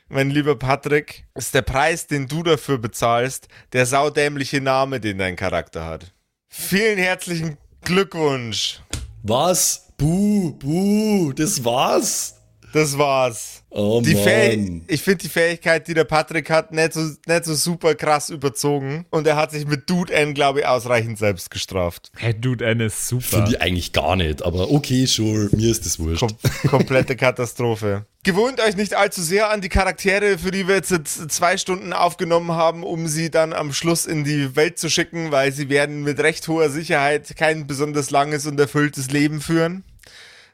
mein 0.09 0.31
lieber 0.31 0.57
Patrick, 0.57 1.27
ist 1.35 1.55
der 1.55 1.62
Preis, 1.62 2.07
den 2.07 2.27
du 2.27 2.43
dafür 2.43 2.78
bezahlst, 2.78 3.49
der 3.73 3.87
saudämliche 3.87 4.61
Name, 4.61 5.01
den 5.01 5.19
dein 5.19 5.37
Charakter 5.37 5.85
hat. 5.85 6.12
Vielen 6.49 6.99
herzlichen 6.99 7.59
Glückwunsch. 7.83 8.81
Was? 9.23 9.93
Buh, 9.97 10.53
buh, 10.53 11.33
das 11.33 11.65
war's? 11.65 12.37
Das 12.73 12.97
war's. 12.99 13.65
Oh 13.78 14.01
Die 14.01 14.15
Fäh 14.15 14.57
Mann. 14.57 14.85
ich 14.86 15.03
finde 15.03 15.19
die 15.19 15.28
Fähigkeit, 15.28 15.86
die 15.86 15.93
der 15.93 16.05
Patrick 16.05 16.48
hat, 16.48 16.73
nicht 16.73 16.94
so, 16.94 17.01
nicht 17.27 17.44
so 17.44 17.55
super 17.55 17.94
krass 17.94 18.31
überzogen. 18.31 19.05
Und 19.11 19.27
er 19.27 19.36
hat 19.36 19.51
sich 19.51 19.66
mit 19.66 19.90
Dude 19.90 20.15
N, 20.15 20.32
glaube 20.32 20.61
ich, 20.61 20.66
ausreichend 20.66 21.19
selbst 21.19 21.51
gestraft. 21.51 22.11
Hey, 22.16 22.32
Dude, 22.32 22.65
N 22.65 22.81
ist 22.81 23.07
super. 23.07 23.23
Finde 23.23 23.51
ich 23.51 23.61
eigentlich 23.61 23.93
gar 23.93 24.16
nicht, 24.16 24.43
aber 24.43 24.70
okay, 24.70 25.05
sure, 25.05 25.51
mir 25.53 25.70
ist 25.70 25.85
das 25.85 25.98
wurscht. 25.98 26.20
Kom 26.20 26.36
komplette 26.70 27.16
Katastrophe. 27.16 28.07
Gewöhnt 28.23 28.61
euch 28.61 28.77
nicht 28.77 28.94
allzu 28.94 29.23
sehr 29.23 29.51
an 29.51 29.61
die 29.61 29.69
Charaktere, 29.69 30.39
für 30.39 30.51
die 30.51 30.66
wir 30.66 30.77
jetzt 30.77 30.90
jetzt 30.90 31.31
zwei 31.31 31.59
Stunden 31.59 31.93
aufgenommen 31.93 32.53
haben, 32.53 32.82
um 32.82 33.07
sie 33.07 33.31
dann 33.31 33.53
am 33.53 33.73
Schluss 33.74 34.07
in 34.07 34.24
die 34.24 34.57
Welt 34.57 34.78
zu 34.78 34.89
schicken, 34.89 35.31
weil 35.31 35.53
sie 35.53 35.69
werden 35.69 36.03
mit 36.03 36.19
recht 36.19 36.48
hoher 36.48 36.70
Sicherheit 36.70 37.36
kein 37.36 37.66
besonders 37.66 38.11
langes 38.11 38.47
und 38.47 38.59
erfülltes 38.59 39.11
Leben 39.11 39.40
führen. 39.40 39.85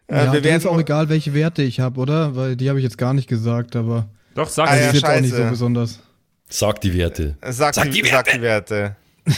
Äh, 0.09 0.17
ja, 0.17 0.33
wir 0.33 0.41
dir 0.41 0.57
ist 0.57 0.65
werden 0.65 0.75
auch 0.75 0.81
egal, 0.81 1.09
welche 1.09 1.35
Werte 1.35 1.63
ich 1.63 1.81
habe, 1.81 2.01
oder? 2.01 2.37
Weil 2.37 2.57
die 2.57 2.69
habe 2.69 2.79
ich 2.79 2.85
jetzt 2.85 2.99
gar 2.99 3.15
nicht 3.15 3.29
gesagt, 3.29 3.77
aber 3.77 4.09
Doch, 4.35 4.49
sag 4.49 4.71
Ah, 4.71 4.77
ja, 4.77 4.89
ist 4.89 4.95
jetzt 4.95 5.05
auch 5.05 5.21
nicht 5.21 5.35
so 5.35 5.45
besonders. 5.45 6.01
Sag 6.49 6.81
die 6.83 6.93
Werte. 6.95 7.37
Sag, 7.49 7.75
Sag 7.75 7.91
die, 7.91 8.03
die 8.03 8.09
sag 8.09 8.31
die 8.31 8.41
Werte. 8.41 8.97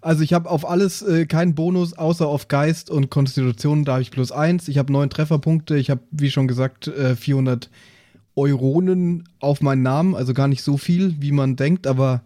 Also 0.00 0.22
ich 0.22 0.32
habe 0.32 0.50
auf 0.50 0.68
alles 0.68 1.02
äh, 1.02 1.26
keinen 1.26 1.54
Bonus, 1.54 1.92
außer 1.92 2.26
auf 2.26 2.48
Geist 2.48 2.90
und 2.90 3.10
Konstitution, 3.10 3.84
da 3.84 3.92
habe 3.92 4.02
ich 4.02 4.10
plus 4.10 4.32
eins. 4.32 4.66
Ich 4.66 4.78
habe 4.78 4.92
neun 4.92 5.10
Trefferpunkte, 5.10 5.76
ich 5.76 5.90
habe, 5.90 6.00
wie 6.10 6.30
schon 6.30 6.48
gesagt, 6.48 6.88
äh, 6.88 7.14
400 7.14 7.70
Euronen 8.34 9.28
auf 9.40 9.60
meinen 9.60 9.82
Namen, 9.82 10.14
also 10.14 10.34
gar 10.34 10.48
nicht 10.48 10.62
so 10.62 10.76
viel, 10.76 11.14
wie 11.20 11.32
man 11.32 11.54
denkt, 11.56 11.86
aber 11.86 12.22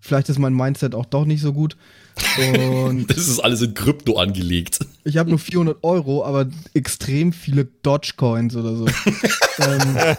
vielleicht 0.00 0.28
ist 0.28 0.38
mein 0.38 0.54
Mindset 0.54 0.94
auch 0.94 1.06
doch 1.06 1.24
nicht 1.24 1.42
so 1.42 1.52
gut. 1.52 1.76
Und 2.38 3.06
Das 3.10 3.28
ist 3.28 3.40
alles 3.40 3.60
in 3.62 3.74
Krypto 3.74 4.16
angelegt. 4.16 4.78
ich 5.04 5.16
habe 5.16 5.30
nur 5.30 5.38
400 5.38 5.78
Euro, 5.82 6.24
aber 6.24 6.46
extrem 6.74 7.32
viele 7.32 7.66
Dogecoins 7.82 8.56
oder 8.56 8.76
so. 8.76 8.86
ähm, 9.58 10.16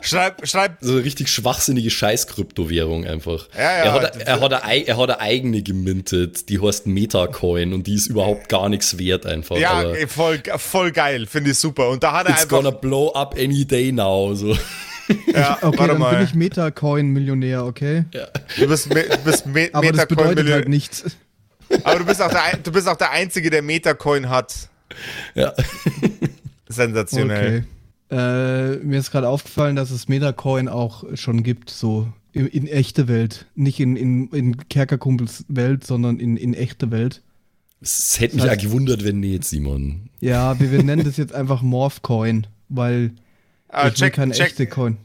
Schreib, 0.00 0.46
schreib, 0.46 0.76
So 0.82 0.92
eine 0.92 1.04
richtig 1.04 1.28
schwachsinnige 1.30 1.88
Scheiß-Kryptowährung 1.90 3.06
einfach. 3.06 3.48
Ja, 3.56 3.60
ja, 3.62 3.68
er, 3.84 3.92
hat, 3.94 4.16
er, 4.20 4.40
hat 4.40 4.52
eine, 4.52 4.64
ei- 4.64 4.82
er 4.82 4.98
hat 4.98 5.08
eine 5.10 5.20
eigene 5.20 5.62
gemintet, 5.62 6.50
die 6.50 6.60
heißt 6.60 6.86
Metacoin 6.86 7.72
und 7.72 7.86
die 7.86 7.94
ist 7.94 8.08
überhaupt 8.08 8.50
gar 8.50 8.68
nichts 8.68 8.98
wert 8.98 9.24
einfach. 9.24 9.56
ja, 9.56 9.82
voll, 10.06 10.42
voll 10.58 10.92
geil, 10.92 11.24
finde 11.26 11.52
ich 11.52 11.58
super. 11.58 11.88
Und 11.88 12.02
da 12.02 12.12
hat 12.12 12.26
er 12.26 12.32
it's 12.32 12.42
einfach, 12.42 12.56
gonna 12.58 12.70
blow 12.70 13.12
up 13.14 13.34
any 13.38 13.64
day 13.64 13.92
now. 13.92 14.34
So. 14.34 14.54
Ja, 15.32 15.58
okay, 15.62 15.78
warte 15.78 15.92
dann 15.92 15.98
mal, 15.98 16.16
bin 16.16 16.24
ich 16.24 16.34
Metacoin-Millionär, 16.34 17.64
okay? 17.64 18.04
du 18.58 18.66
bist, 18.68 18.92
Me- 18.92 19.04
bist 19.24 19.46
Me 19.46 19.68
Aber 19.72 19.92
das 19.92 20.06
bedeutet 20.06 20.48
halt 20.50 20.68
nichts. 20.68 21.04
Aber 21.82 21.98
du 22.00 22.04
bist 22.06 22.20
auch 22.22 22.30
der, 22.30 22.58
du 22.62 22.70
bist 22.72 22.88
auch 22.88 22.96
der 22.96 23.10
Einzige, 23.10 23.50
der 23.50 23.62
Metacoin 23.62 24.28
hat. 24.28 24.68
Ja. 25.34 25.52
Sensationell. 26.68 27.64
Okay. 28.10 28.16
Äh, 28.16 28.76
mir 28.84 28.98
ist 28.98 29.10
gerade 29.10 29.28
aufgefallen, 29.28 29.76
dass 29.76 29.90
es 29.90 30.08
Metacoin 30.08 30.68
auch 30.68 31.04
schon 31.14 31.42
gibt, 31.42 31.70
so 31.70 32.08
in, 32.32 32.46
in 32.46 32.66
echte 32.66 33.08
Welt. 33.08 33.46
Nicht 33.54 33.80
in, 33.80 33.96
in, 33.96 34.28
in 34.28 34.68
Kerkerkumpels 34.68 35.44
Welt, 35.48 35.84
sondern 35.86 36.20
in, 36.20 36.36
in 36.36 36.54
echte 36.54 36.90
Welt. 36.90 37.22
Es 37.80 38.18
hätte 38.20 38.36
mich 38.36 38.44
Das 38.44 38.54
heißt- 38.54 38.62
gewundert, 38.62 39.04
wenn 39.04 39.20
nicht, 39.20 39.44
Simon. 39.44 40.08
Ja, 40.20 40.58
wir, 40.60 40.70
wir 40.72 40.82
nennen 40.82 41.04
das 41.04 41.16
jetzt 41.16 41.34
einfach 41.34 41.60
Morphcoin, 41.62 42.46
weil 42.68 43.12
Ah, 43.74 43.88
ich 43.88 44.00
will 44.00 44.10
keine 44.10 44.34
echte 44.34 44.66
Coin. 44.66 44.98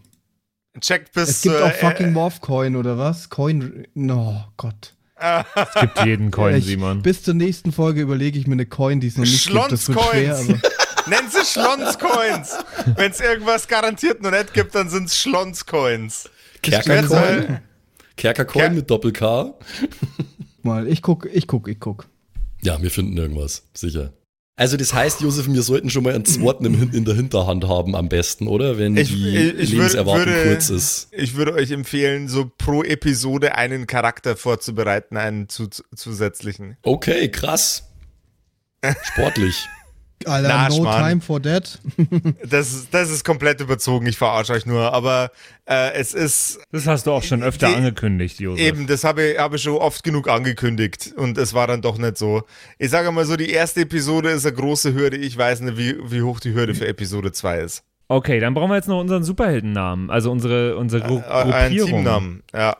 check 0.79 1.11
bis 1.13 1.29
Es 1.29 1.41
gibt 1.41 1.55
zur, 1.55 1.65
auch 1.65 1.73
fucking 1.73 2.07
äh, 2.07 2.11
Morphcoin 2.11 2.75
oder 2.75 2.97
was? 2.97 3.29
Coin. 3.29 3.87
No, 3.93 4.45
Gott. 4.57 4.93
Es 5.55 5.81
gibt 5.81 6.05
jeden 6.05 6.31
Coin, 6.31 6.55
Ich- 6.55 6.65
Simon. 6.65 7.01
Bis 7.01 7.23
zur 7.23 7.33
nächsten 7.33 7.71
Folge 7.73 8.01
überlege 8.01 8.39
ich 8.39 8.47
mir 8.47 8.53
eine 8.53 8.65
Coin, 8.65 8.99
die 9.01 9.07
es 9.07 9.17
noch 9.17 9.25
nicht 9.25 9.43
gibt. 9.47 9.51
Schwer, 9.53 9.67
Schlonscoins. 9.67 10.49
aber 10.49 10.59
Nenn 11.07 11.29
sie 11.29 11.43
Schlonscoins. 11.45 12.55
Wenn 12.95 13.11
es 13.11 13.19
irgendwas 13.19 13.67
garantiert 13.67 14.21
noch 14.21 14.31
nicht 14.31 14.53
gibt, 14.53 14.75
dann 14.75 14.89
sind 14.89 15.05
es 15.05 15.17
Schlonscoins. 15.19 16.29
Kerkercoin? 16.61 17.59
Kerkercoin 18.15 18.65
Ker- 18.65 18.69
mit 18.75 18.89
Doppel-K? 18.89 19.53
mal. 20.61 20.87
Ich 20.87 21.01
guck, 21.01 21.25
ich 21.33 21.47
guck, 21.47 21.67
ich 21.67 21.79
guck. 21.79 22.05
Ja, 22.61 22.81
wir 22.81 22.91
finden 22.91 23.17
irgendwas, 23.17 23.63
sicher. 23.73 24.13
Also 24.59 24.75
das 24.75 24.93
heißt, 24.93 25.21
Josef, 25.21 25.47
wir 25.47 25.61
sollten 25.61 25.89
schon 25.89 26.03
mal 26.03 26.13
einen 26.13 26.25
zweiten 26.25 26.65
in 26.93 27.05
der 27.05 27.15
Hinterhand 27.15 27.65
haben 27.65 27.95
am 27.95 28.09
besten, 28.09 28.45
oder? 28.45 28.77
Wenn 28.77 28.97
Ich- 28.97 29.07
die 29.07 29.29
ich- 29.29 29.53
ich 29.57 29.69
Lebenserwartung 29.71 30.25
würde- 30.33 30.49
kurz 30.49 30.69
ist. 30.69 31.07
Ich 31.11 31.35
würde 31.35 31.53
euch 31.53 31.71
empfehlen, 31.71 32.27
so 32.27 32.51
pro 32.57 32.83
Episode 32.83 33.55
einen 33.55 33.87
Charakter 33.87 34.35
vorzubereiten, 34.35 35.15
einen 35.15 35.47
zu- 35.47 35.69
zusätzlichen. 35.95 36.75
Okay, 36.81 37.29
krass. 37.31 37.83
Sportlich. 39.13 39.55
Alter, 40.25 40.47
Na, 40.49 40.67
no 40.69 40.75
Schmarrn. 40.75 41.09
time 41.09 41.21
for 41.21 41.41
that. 41.41 41.79
Das, 42.45 42.71
ist- 42.73 42.87
das 42.93 43.09
ist 43.09 43.23
komplett 43.23 43.61
überzogen, 43.61 44.05
ich 44.07 44.17
verarsche 44.17 44.53
euch 44.53 44.65
nur. 44.65 44.93
Aber 44.93 45.31
äh, 45.65 45.93
es 45.93 46.13
ist 46.13 46.59
Das 46.71 46.85
hast 46.87 47.07
du 47.07 47.11
auch 47.11 47.23
schon 47.23 47.41
öfter 47.43 47.67
Die- 47.69 47.75
angekündigt, 47.75 48.39
Josef. 48.39 48.63
Eben, 48.65 48.87
das 48.87 49.03
habe 49.03 49.23
ich, 49.23 49.39
habe 49.39 49.55
ich 49.55 49.63
schon 49.63 49.75
oft 49.77 50.03
genug 50.03 50.27
angekündigt 50.27 51.13
und 51.15 51.37
es 51.37 51.53
war 51.53 51.67
dann 51.67 51.81
doch 51.81 51.97
nicht 51.97 52.17
so. 52.17 52.43
Ich 52.77 52.89
sage 52.89 53.11
mal 53.11 53.25
so, 53.25 53.35
die 53.37 53.49
erste 53.49 53.81
Episode 53.81 54.29
ist 54.31 54.45
eine 54.45 54.55
große 54.55 54.93
Hürde. 54.93 55.17
Ich 55.17 55.37
weiß 55.37 55.61
nicht, 55.61 55.77
wie, 55.77 55.95
wie 56.11 56.21
hoch 56.21 56.39
die 56.39 56.53
Hürde 56.53 56.75
für 56.75 56.87
Episode 56.87 57.31
2 57.31 57.59
ist. 57.59 57.83
Okay, 58.07 58.39
dann 58.39 58.55
brauchen 58.55 58.71
wir 58.71 58.75
jetzt 58.75 58.87
noch 58.87 58.99
unseren 58.99 59.23
Superheldennamen. 59.23 60.09
Also 60.09 60.31
unsere, 60.31 60.75
unsere 60.77 61.03
Gru 61.05 61.19
Äh, 61.19 61.31
einen 61.31 61.51
Gruppierung. 61.77 61.89
Teamnamen, 61.91 62.43
ja. 62.53 62.75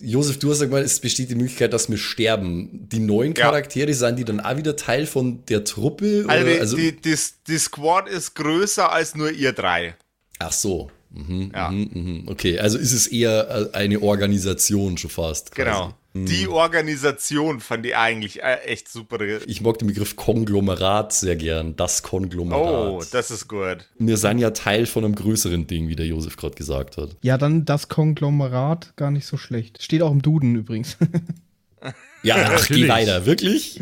Josef, 0.00 0.38
du 0.38 0.50
hast 0.50 0.60
gesagt, 0.60 0.84
es 0.84 1.00
besteht 1.00 1.30
die 1.30 1.34
Möglichkeit, 1.34 1.72
dass 1.72 1.90
wir 1.90 1.98
sterben. 1.98 2.88
Die 2.90 2.98
neuen 3.00 3.34
Ja. 3.34 3.44
Charaktere, 3.46 3.92
sind 3.94 4.16
die 4.18 4.24
dann 4.24 4.40
auch 4.40 4.56
wieder 4.56 4.76
Teil 4.76 5.06
von 5.06 5.44
der 5.46 5.64
Truppe? 5.64 6.24
Also, 6.28 6.46
die, 6.46 6.58
also 6.60 6.76
die, 6.76 6.92
die, 7.00 7.16
die 7.46 7.58
Squad 7.58 8.08
ist 8.08 8.34
größer 8.34 8.90
als 8.92 9.14
nur 9.14 9.30
ihr 9.30 9.52
drei. 9.52 9.94
ach 10.38 10.52
so. 10.52 10.90
Mhm, 11.12 11.50
Ja. 11.54 11.70
mhm, 11.70 11.90
mhm. 11.92 12.22
Okay, 12.28 12.58
also 12.60 12.78
ist 12.78 12.92
es 12.92 13.08
eher 13.08 13.70
äh, 13.74 13.76
eine 13.76 14.00
Organisation 14.00 14.96
schon 14.96 15.10
fast. 15.10 15.50
quasi. 15.50 15.68
Genau. 15.68 15.94
Die 16.12 16.48
Organisation 16.48 17.60
fand 17.60 17.86
ich 17.86 17.96
eigentlich 17.96 18.42
äh, 18.42 18.56
echt 18.64 18.88
super. 18.88 19.20
Ich 19.46 19.60
mag 19.60 19.78
den 19.78 19.86
Begriff 19.86 20.16
Konglomerat 20.16 21.12
sehr 21.12 21.36
gern. 21.36 21.76
Das 21.76 22.02
Konglomerat. 22.02 22.90
Oh, 22.90 23.02
das 23.12 23.30
ist 23.30 23.46
gut. 23.46 23.88
wir 23.98 24.16
sind 24.16 24.38
ja 24.38 24.50
Teil 24.50 24.86
von 24.86 25.04
einem 25.04 25.14
größeren 25.14 25.68
Ding, 25.68 25.86
wie 25.86 25.94
der 25.94 26.06
Josef 26.06 26.36
gerade 26.36 26.56
gesagt 26.56 26.96
hat. 26.96 27.16
Ja, 27.22 27.38
dann 27.38 27.64
das 27.64 27.88
Konglomerat, 27.88 28.96
gar 28.96 29.12
nicht 29.12 29.26
so 29.26 29.36
schlecht. 29.36 29.80
Steht 29.82 30.02
auch 30.02 30.10
im 30.10 30.22
Duden 30.22 30.56
übrigens. 30.56 30.96
Ja, 32.22 32.52
ach, 32.54 32.68
geh 32.68 32.86
weiter. 32.86 33.24
Wirklich? 33.24 33.80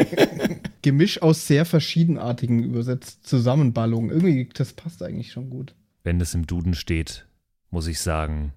Gemisch 0.82 1.20
aus 1.20 1.48
sehr 1.48 1.64
verschiedenartigen 1.64 2.62
übersetzt 2.62 3.26
Zusammenballungen. 3.26 4.10
Irgendwie, 4.10 4.48
das 4.54 4.72
passt 4.72 5.02
eigentlich 5.02 5.32
schon 5.32 5.50
gut. 5.50 5.74
Wenn 6.04 6.20
es 6.20 6.32
im 6.34 6.46
Duden 6.46 6.74
steht, 6.74 7.26
muss 7.70 7.88
ich 7.88 7.98
sagen, 7.98 8.52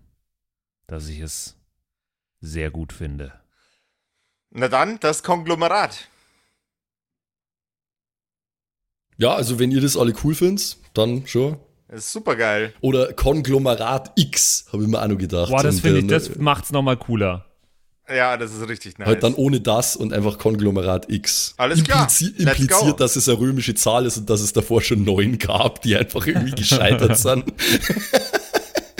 dass 0.85 1.09
ich 1.09 1.21
es 1.21 1.55
sehr 2.43 2.69
gut 2.69 2.93
finde. 2.93 3.31
Na 4.51 4.67
dann, 4.67 4.99
das 4.99 5.23
Konglomerat. 5.23 6.09
Ja, 9.17 9.33
also 9.33 9.57
wenn 9.59 9.71
ihr 9.71 9.81
das 9.81 9.97
alle 9.97 10.13
cool 10.23 10.35
findet, 10.35 10.77
dann 10.93 11.25
schon. 11.25 11.57
Das 11.87 12.01
ist 12.01 12.11
super 12.11 12.35
geil. 12.35 12.73
Oder 12.81 13.13
Konglomerat 13.13 14.11
X, 14.15 14.65
habe 14.71 14.83
ich 14.83 14.89
mir 14.89 15.01
auch 15.01 15.07
noch 15.07 15.17
gedacht. 15.17 15.51
Boah, 15.51 15.63
das 15.63 15.79
finde 15.79 15.99
ich, 15.99 16.05
äh, 16.05 16.07
das 16.07 16.35
macht's 16.35 16.71
nochmal 16.71 16.97
cooler. 16.97 17.45
Ja, 18.09 18.35
das 18.35 18.53
ist 18.53 18.67
richtig 18.67 18.97
nice. 18.97 19.07
Halt 19.07 19.23
dann 19.23 19.33
ohne 19.35 19.61
das 19.61 19.95
und 19.95 20.11
einfach 20.11 20.37
Konglomerat 20.37 21.09
X. 21.09 21.53
Alles 21.57 21.83
klar. 21.83 22.01
Implizi 22.01 22.31
go. 22.33 22.43
impliziert, 22.43 22.99
dass 22.99 23.15
es 23.15 23.29
eine 23.29 23.39
römische 23.39 23.75
Zahl 23.75 24.05
ist 24.05 24.17
und 24.17 24.29
dass 24.29 24.41
es 24.41 24.51
davor 24.51 24.81
schon 24.81 25.05
neun 25.05 25.37
gab, 25.37 25.81
die 25.81 25.95
einfach 25.95 26.27
irgendwie 26.27 26.51
gescheitert 26.51 27.17
sind. 27.17 27.45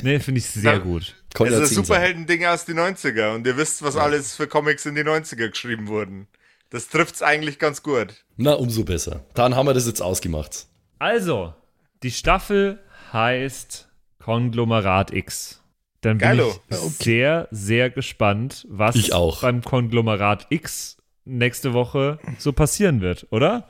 Nee, 0.03 0.19
finde 0.19 0.39
ich 0.39 0.45
sehr 0.45 0.79
gut. 0.79 1.15
Das 1.33 1.71
ist 1.71 1.75
Superhelden-Ding 1.75 2.45
aus 2.45 2.65
den 2.65 2.77
90er 2.79 3.33
und 3.33 3.47
ihr 3.47 3.57
wisst, 3.57 3.81
was 3.81 3.95
ja. 3.95 4.01
alles 4.01 4.35
für 4.35 4.47
Comics 4.47 4.85
in 4.85 4.95
die 4.95 5.03
90er 5.03 5.49
geschrieben 5.49 5.87
wurden. 5.87 6.27
Das 6.69 6.89
trifft's 6.89 7.21
eigentlich 7.21 7.59
ganz 7.59 7.83
gut. 7.83 8.25
Na, 8.35 8.53
umso 8.53 8.83
besser. 8.83 9.25
Dann 9.33 9.55
haben 9.55 9.67
wir 9.67 9.73
das 9.73 9.87
jetzt 9.87 10.01
ausgemacht. 10.01 10.67
Also, 10.99 11.53
die 12.01 12.11
Staffel 12.11 12.79
heißt 13.11 13.89
Konglomerat 14.19 15.13
X. 15.13 15.61
Dann 16.01 16.17
bin 16.17 16.27
Geilo. 16.27 16.59
ich 16.69 16.77
okay. 16.77 16.93
sehr, 16.99 17.47
sehr 17.51 17.89
gespannt, 17.89 18.65
was 18.69 19.09
beim 19.41 19.61
Konglomerat 19.61 20.47
X 20.49 20.97
nächste 21.25 21.73
Woche 21.73 22.19
so 22.37 22.51
passieren 22.53 23.01
wird, 23.01 23.27
oder? 23.29 23.69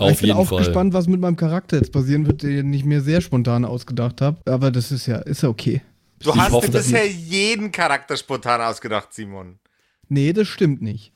Auf 0.00 0.12
ich 0.12 0.20
bin 0.20 0.32
auch 0.32 0.48
Fall. 0.48 0.58
gespannt, 0.58 0.94
was 0.94 1.06
mit 1.06 1.20
meinem 1.20 1.36
Charakter 1.36 1.76
jetzt 1.76 1.92
passieren 1.92 2.26
wird, 2.26 2.42
den 2.42 2.72
ich 2.72 2.84
mir 2.84 3.00
sehr 3.00 3.20
spontan 3.20 3.64
ausgedacht 3.64 4.20
habe. 4.20 4.38
Aber 4.50 4.70
das 4.70 4.90
ist 4.90 5.06
ja, 5.06 5.18
ist 5.18 5.42
ja 5.42 5.48
okay. 5.48 5.82
Du 6.20 6.30
ich 6.30 6.36
hast 6.36 6.52
hoffe, 6.52 6.66
dir 6.66 6.78
bisher 6.78 7.06
jeden 7.08 7.72
Charakter 7.72 8.16
spontan 8.16 8.60
ausgedacht, 8.60 9.12
Simon. 9.12 9.58
Nee, 10.08 10.32
das 10.32 10.48
stimmt 10.48 10.82
nicht. 10.82 11.12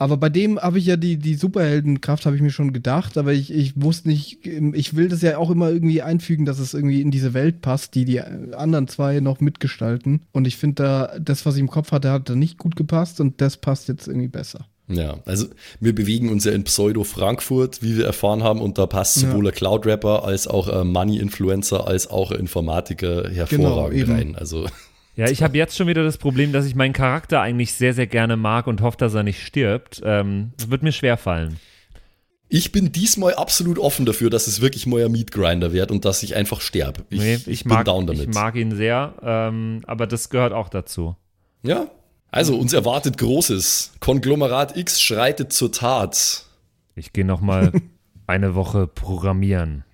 Aber 0.00 0.16
bei 0.16 0.28
dem 0.28 0.60
habe 0.60 0.78
ich 0.78 0.86
ja 0.86 0.96
die, 0.96 1.16
die 1.16 1.34
Superheldenkraft, 1.34 2.24
habe 2.24 2.36
ich 2.36 2.42
mir 2.42 2.50
schon 2.50 2.72
gedacht, 2.72 3.18
aber 3.18 3.32
ich, 3.32 3.52
ich 3.52 3.80
wusste 3.82 4.08
nicht, 4.08 4.46
ich 4.46 4.94
will 4.94 5.08
das 5.08 5.22
ja 5.22 5.38
auch 5.38 5.50
immer 5.50 5.70
irgendwie 5.70 6.02
einfügen, 6.02 6.44
dass 6.44 6.60
es 6.60 6.72
irgendwie 6.72 7.02
in 7.02 7.10
diese 7.10 7.34
Welt 7.34 7.62
passt, 7.62 7.96
die 7.96 8.04
die 8.04 8.20
anderen 8.20 8.86
zwei 8.86 9.18
noch 9.18 9.40
mitgestalten. 9.40 10.22
Und 10.30 10.46
ich 10.46 10.56
finde 10.56 10.82
da, 10.82 11.18
das, 11.18 11.44
was 11.46 11.56
ich 11.56 11.60
im 11.60 11.68
Kopf 11.68 11.90
hatte, 11.90 12.12
hat 12.12 12.28
da 12.28 12.36
nicht 12.36 12.58
gut 12.58 12.76
gepasst 12.76 13.20
und 13.20 13.40
das 13.40 13.56
passt 13.56 13.88
jetzt 13.88 14.06
irgendwie 14.06 14.28
besser. 14.28 14.66
Ja, 14.88 15.18
also 15.26 15.46
wir 15.80 15.94
bewegen 15.94 16.30
uns 16.30 16.44
ja 16.44 16.52
in 16.52 16.64
Pseudo-Frankfurt, 16.64 17.82
wie 17.82 17.98
wir 17.98 18.06
erfahren 18.06 18.42
haben, 18.42 18.60
und 18.60 18.78
da 18.78 18.86
passt 18.86 19.14
sowohl 19.14 19.44
ja. 19.44 19.52
ein 19.52 19.54
Cloud-Rapper 19.54 20.24
als 20.24 20.48
auch 20.48 20.68
ein 20.68 20.88
Money-Influencer 20.88 21.86
als 21.86 22.08
auch 22.08 22.30
ein 22.30 22.40
Informatiker 22.40 23.28
hervorragend 23.28 24.06
genau, 24.06 24.14
rein. 24.14 24.34
Also 24.34 24.66
ja, 25.18 25.28
ich 25.28 25.42
habe 25.42 25.58
jetzt 25.58 25.76
schon 25.76 25.88
wieder 25.88 26.04
das 26.04 26.16
Problem, 26.16 26.52
dass 26.52 26.64
ich 26.64 26.76
meinen 26.76 26.92
Charakter 26.92 27.40
eigentlich 27.40 27.74
sehr, 27.74 27.92
sehr 27.92 28.06
gerne 28.06 28.36
mag 28.36 28.68
und 28.68 28.80
hoffe, 28.80 28.96
dass 28.98 29.14
er 29.14 29.24
nicht 29.24 29.44
stirbt. 29.44 30.00
Ähm, 30.04 30.52
das 30.56 30.70
wird 30.70 30.84
mir 30.84 30.92
schwer 30.92 31.16
fallen. 31.16 31.58
Ich 32.48 32.72
bin 32.72 32.92
diesmal 32.92 33.34
absolut 33.34 33.78
offen 33.78 34.06
dafür, 34.06 34.30
dass 34.30 34.46
es 34.46 34.60
wirklich 34.60 34.86
neuer 34.86 35.08
Meat 35.08 35.32
Grinder 35.32 35.72
wird 35.72 35.90
und 35.90 36.04
dass 36.04 36.22
ich 36.22 36.36
einfach 36.36 36.60
sterbe. 36.60 37.04
Ich, 37.10 37.20
nee, 37.20 37.34
ich, 37.34 37.48
ich 37.48 37.64
mag, 37.64 37.78
bin 37.78 37.92
down 37.92 38.06
damit. 38.06 38.28
Ich 38.28 38.34
mag 38.34 38.54
ihn 38.54 38.74
sehr, 38.74 39.14
ähm, 39.22 39.82
aber 39.86 40.06
das 40.06 40.30
gehört 40.30 40.52
auch 40.52 40.68
dazu. 40.68 41.16
Ja, 41.62 41.90
also 42.30 42.56
uns 42.56 42.72
erwartet 42.72 43.18
Großes. 43.18 43.92
Konglomerat 44.00 44.76
X 44.76 45.00
schreitet 45.00 45.52
zur 45.52 45.72
Tat. 45.72 46.44
Ich 46.94 47.12
gehe 47.12 47.24
noch 47.24 47.40
mal 47.40 47.72
eine 48.26 48.54
Woche 48.54 48.86
programmieren. 48.86 49.84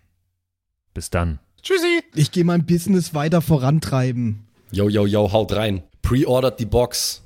Bis 0.92 1.10
dann. 1.10 1.38
Tschüssi. 1.62 2.02
Ich 2.14 2.30
gehe 2.30 2.44
mein 2.44 2.66
Business 2.66 3.14
weiter 3.14 3.40
vorantreiben. 3.40 4.46
Yo, 4.70 4.88
yo, 4.88 5.06
yo, 5.06 5.32
haut 5.32 5.52
rein. 5.54 5.82
Pre-ordert 6.02 6.60
die 6.60 6.66
Box. 6.66 7.22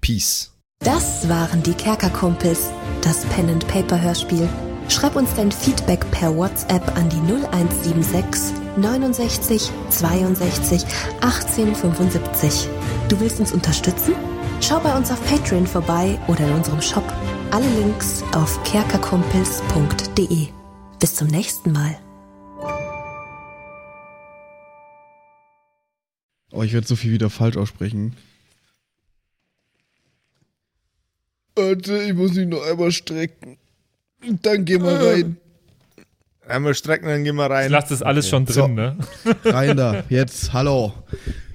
Peace. 0.00 0.52
Das 0.80 1.28
waren 1.28 1.62
die 1.62 1.74
Kerkerkumpels, 1.74 2.70
das 3.02 3.24
Pen-and-Paper-Hörspiel. 3.26 4.48
Schreib 4.88 5.14
uns 5.14 5.34
dein 5.34 5.52
Feedback 5.52 6.10
per 6.10 6.34
WhatsApp 6.36 6.96
an 6.96 7.08
die 7.10 7.32
0176 7.32 8.54
69 8.76 9.70
62 9.90 10.82
1875. 11.20 12.68
Du 13.08 13.20
willst 13.20 13.40
uns 13.40 13.52
unterstützen? 13.52 14.14
Schau 14.60 14.78
bei 14.80 14.94
uns 14.96 15.10
auf 15.10 15.24
Patreon 15.26 15.66
vorbei 15.66 16.18
oder 16.28 16.46
in 16.46 16.52
unserem 16.52 16.80
Shop. 16.80 17.04
Alle 17.50 17.66
Links 17.78 18.22
auf 18.34 18.62
kerkerkumpels.de. 18.64 20.48
Bis 20.98 21.14
zum 21.16 21.28
nächsten 21.28 21.72
Mal. 21.72 21.98
Oh, 26.52 26.62
ich 26.62 26.72
werde 26.72 26.86
so 26.86 26.96
viel 26.96 27.12
wieder 27.12 27.30
falsch 27.30 27.56
aussprechen. 27.56 28.16
Warte, 31.56 32.02
ich 32.02 32.14
muss 32.14 32.34
mich 32.34 32.46
noch 32.46 32.62
einmal 32.62 32.92
strecken. 32.92 33.56
Dann 34.42 34.64
geh 34.64 34.78
mal 34.78 34.96
rein. 34.96 35.36
Einmal 36.46 36.74
strecken, 36.74 37.06
dann 37.06 37.24
geh 37.24 37.32
mal 37.32 37.50
rein. 37.50 37.66
Ich 37.66 37.72
lass 37.72 37.88
das 37.88 38.02
alles 38.02 38.28
schon 38.28 38.44
drin, 38.44 38.54
so. 38.54 38.68
ne? 38.68 38.98
Rein 39.44 39.76
da, 39.76 40.02
jetzt, 40.08 40.52
hallo. 40.52 40.92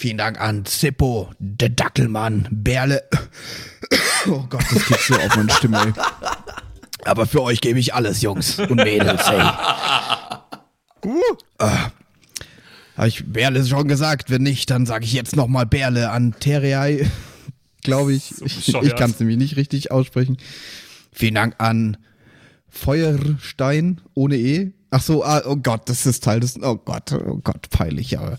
Vielen 0.00 0.16
Dank 0.16 0.40
an 0.40 0.64
Zippo, 0.64 1.28
der 1.38 1.68
Dackelmann, 1.68 2.48
Berle. 2.50 3.02
Oh 4.26 4.46
Gott, 4.48 4.64
das 4.72 4.86
geht 4.86 4.98
so 4.98 5.14
auf 5.14 5.36
meine 5.36 5.50
Stimme. 5.52 5.78
Ey. 5.78 5.92
Aber 7.04 7.26
für 7.26 7.42
euch 7.42 7.60
gebe 7.60 7.78
ich 7.78 7.92
alles, 7.92 8.22
Jungs 8.22 8.58
und 8.60 8.76
Mädels, 8.76 9.28
hey. 9.28 9.42
Uh. 11.04 11.20
Ah. 11.58 11.90
Habe 12.96 13.08
ich 13.08 13.30
Berle 13.30 13.62
schon 13.66 13.88
gesagt? 13.88 14.30
Wenn 14.30 14.42
nicht, 14.42 14.70
dann 14.70 14.86
sage 14.86 15.04
ich 15.04 15.12
jetzt 15.12 15.36
nochmal 15.36 15.66
Berle 15.66 16.10
an 16.10 16.34
Terrei. 16.40 17.06
Glaube 17.82 18.14
ich. 18.14 18.40
Ich, 18.40 18.74
ich 18.74 18.96
kann 18.96 19.10
es 19.10 19.20
nämlich 19.20 19.36
nicht 19.36 19.56
richtig 19.58 19.90
aussprechen. 19.90 20.38
Vielen 21.12 21.34
Dank 21.34 21.56
an 21.58 21.98
Feuerstein 22.70 24.00
ohne 24.14 24.38
E. 24.38 24.72
Ach 24.90 25.02
so, 25.02 25.22
ah, 25.24 25.42
oh 25.44 25.56
Gott, 25.56 25.90
das 25.90 26.06
ist 26.06 26.24
Teil 26.24 26.40
des. 26.40 26.56
Oh 26.62 26.76
Gott, 26.76 27.12
oh 27.12 27.38
Gott, 27.44 27.68
peinlich, 27.68 28.18
aber. 28.18 28.38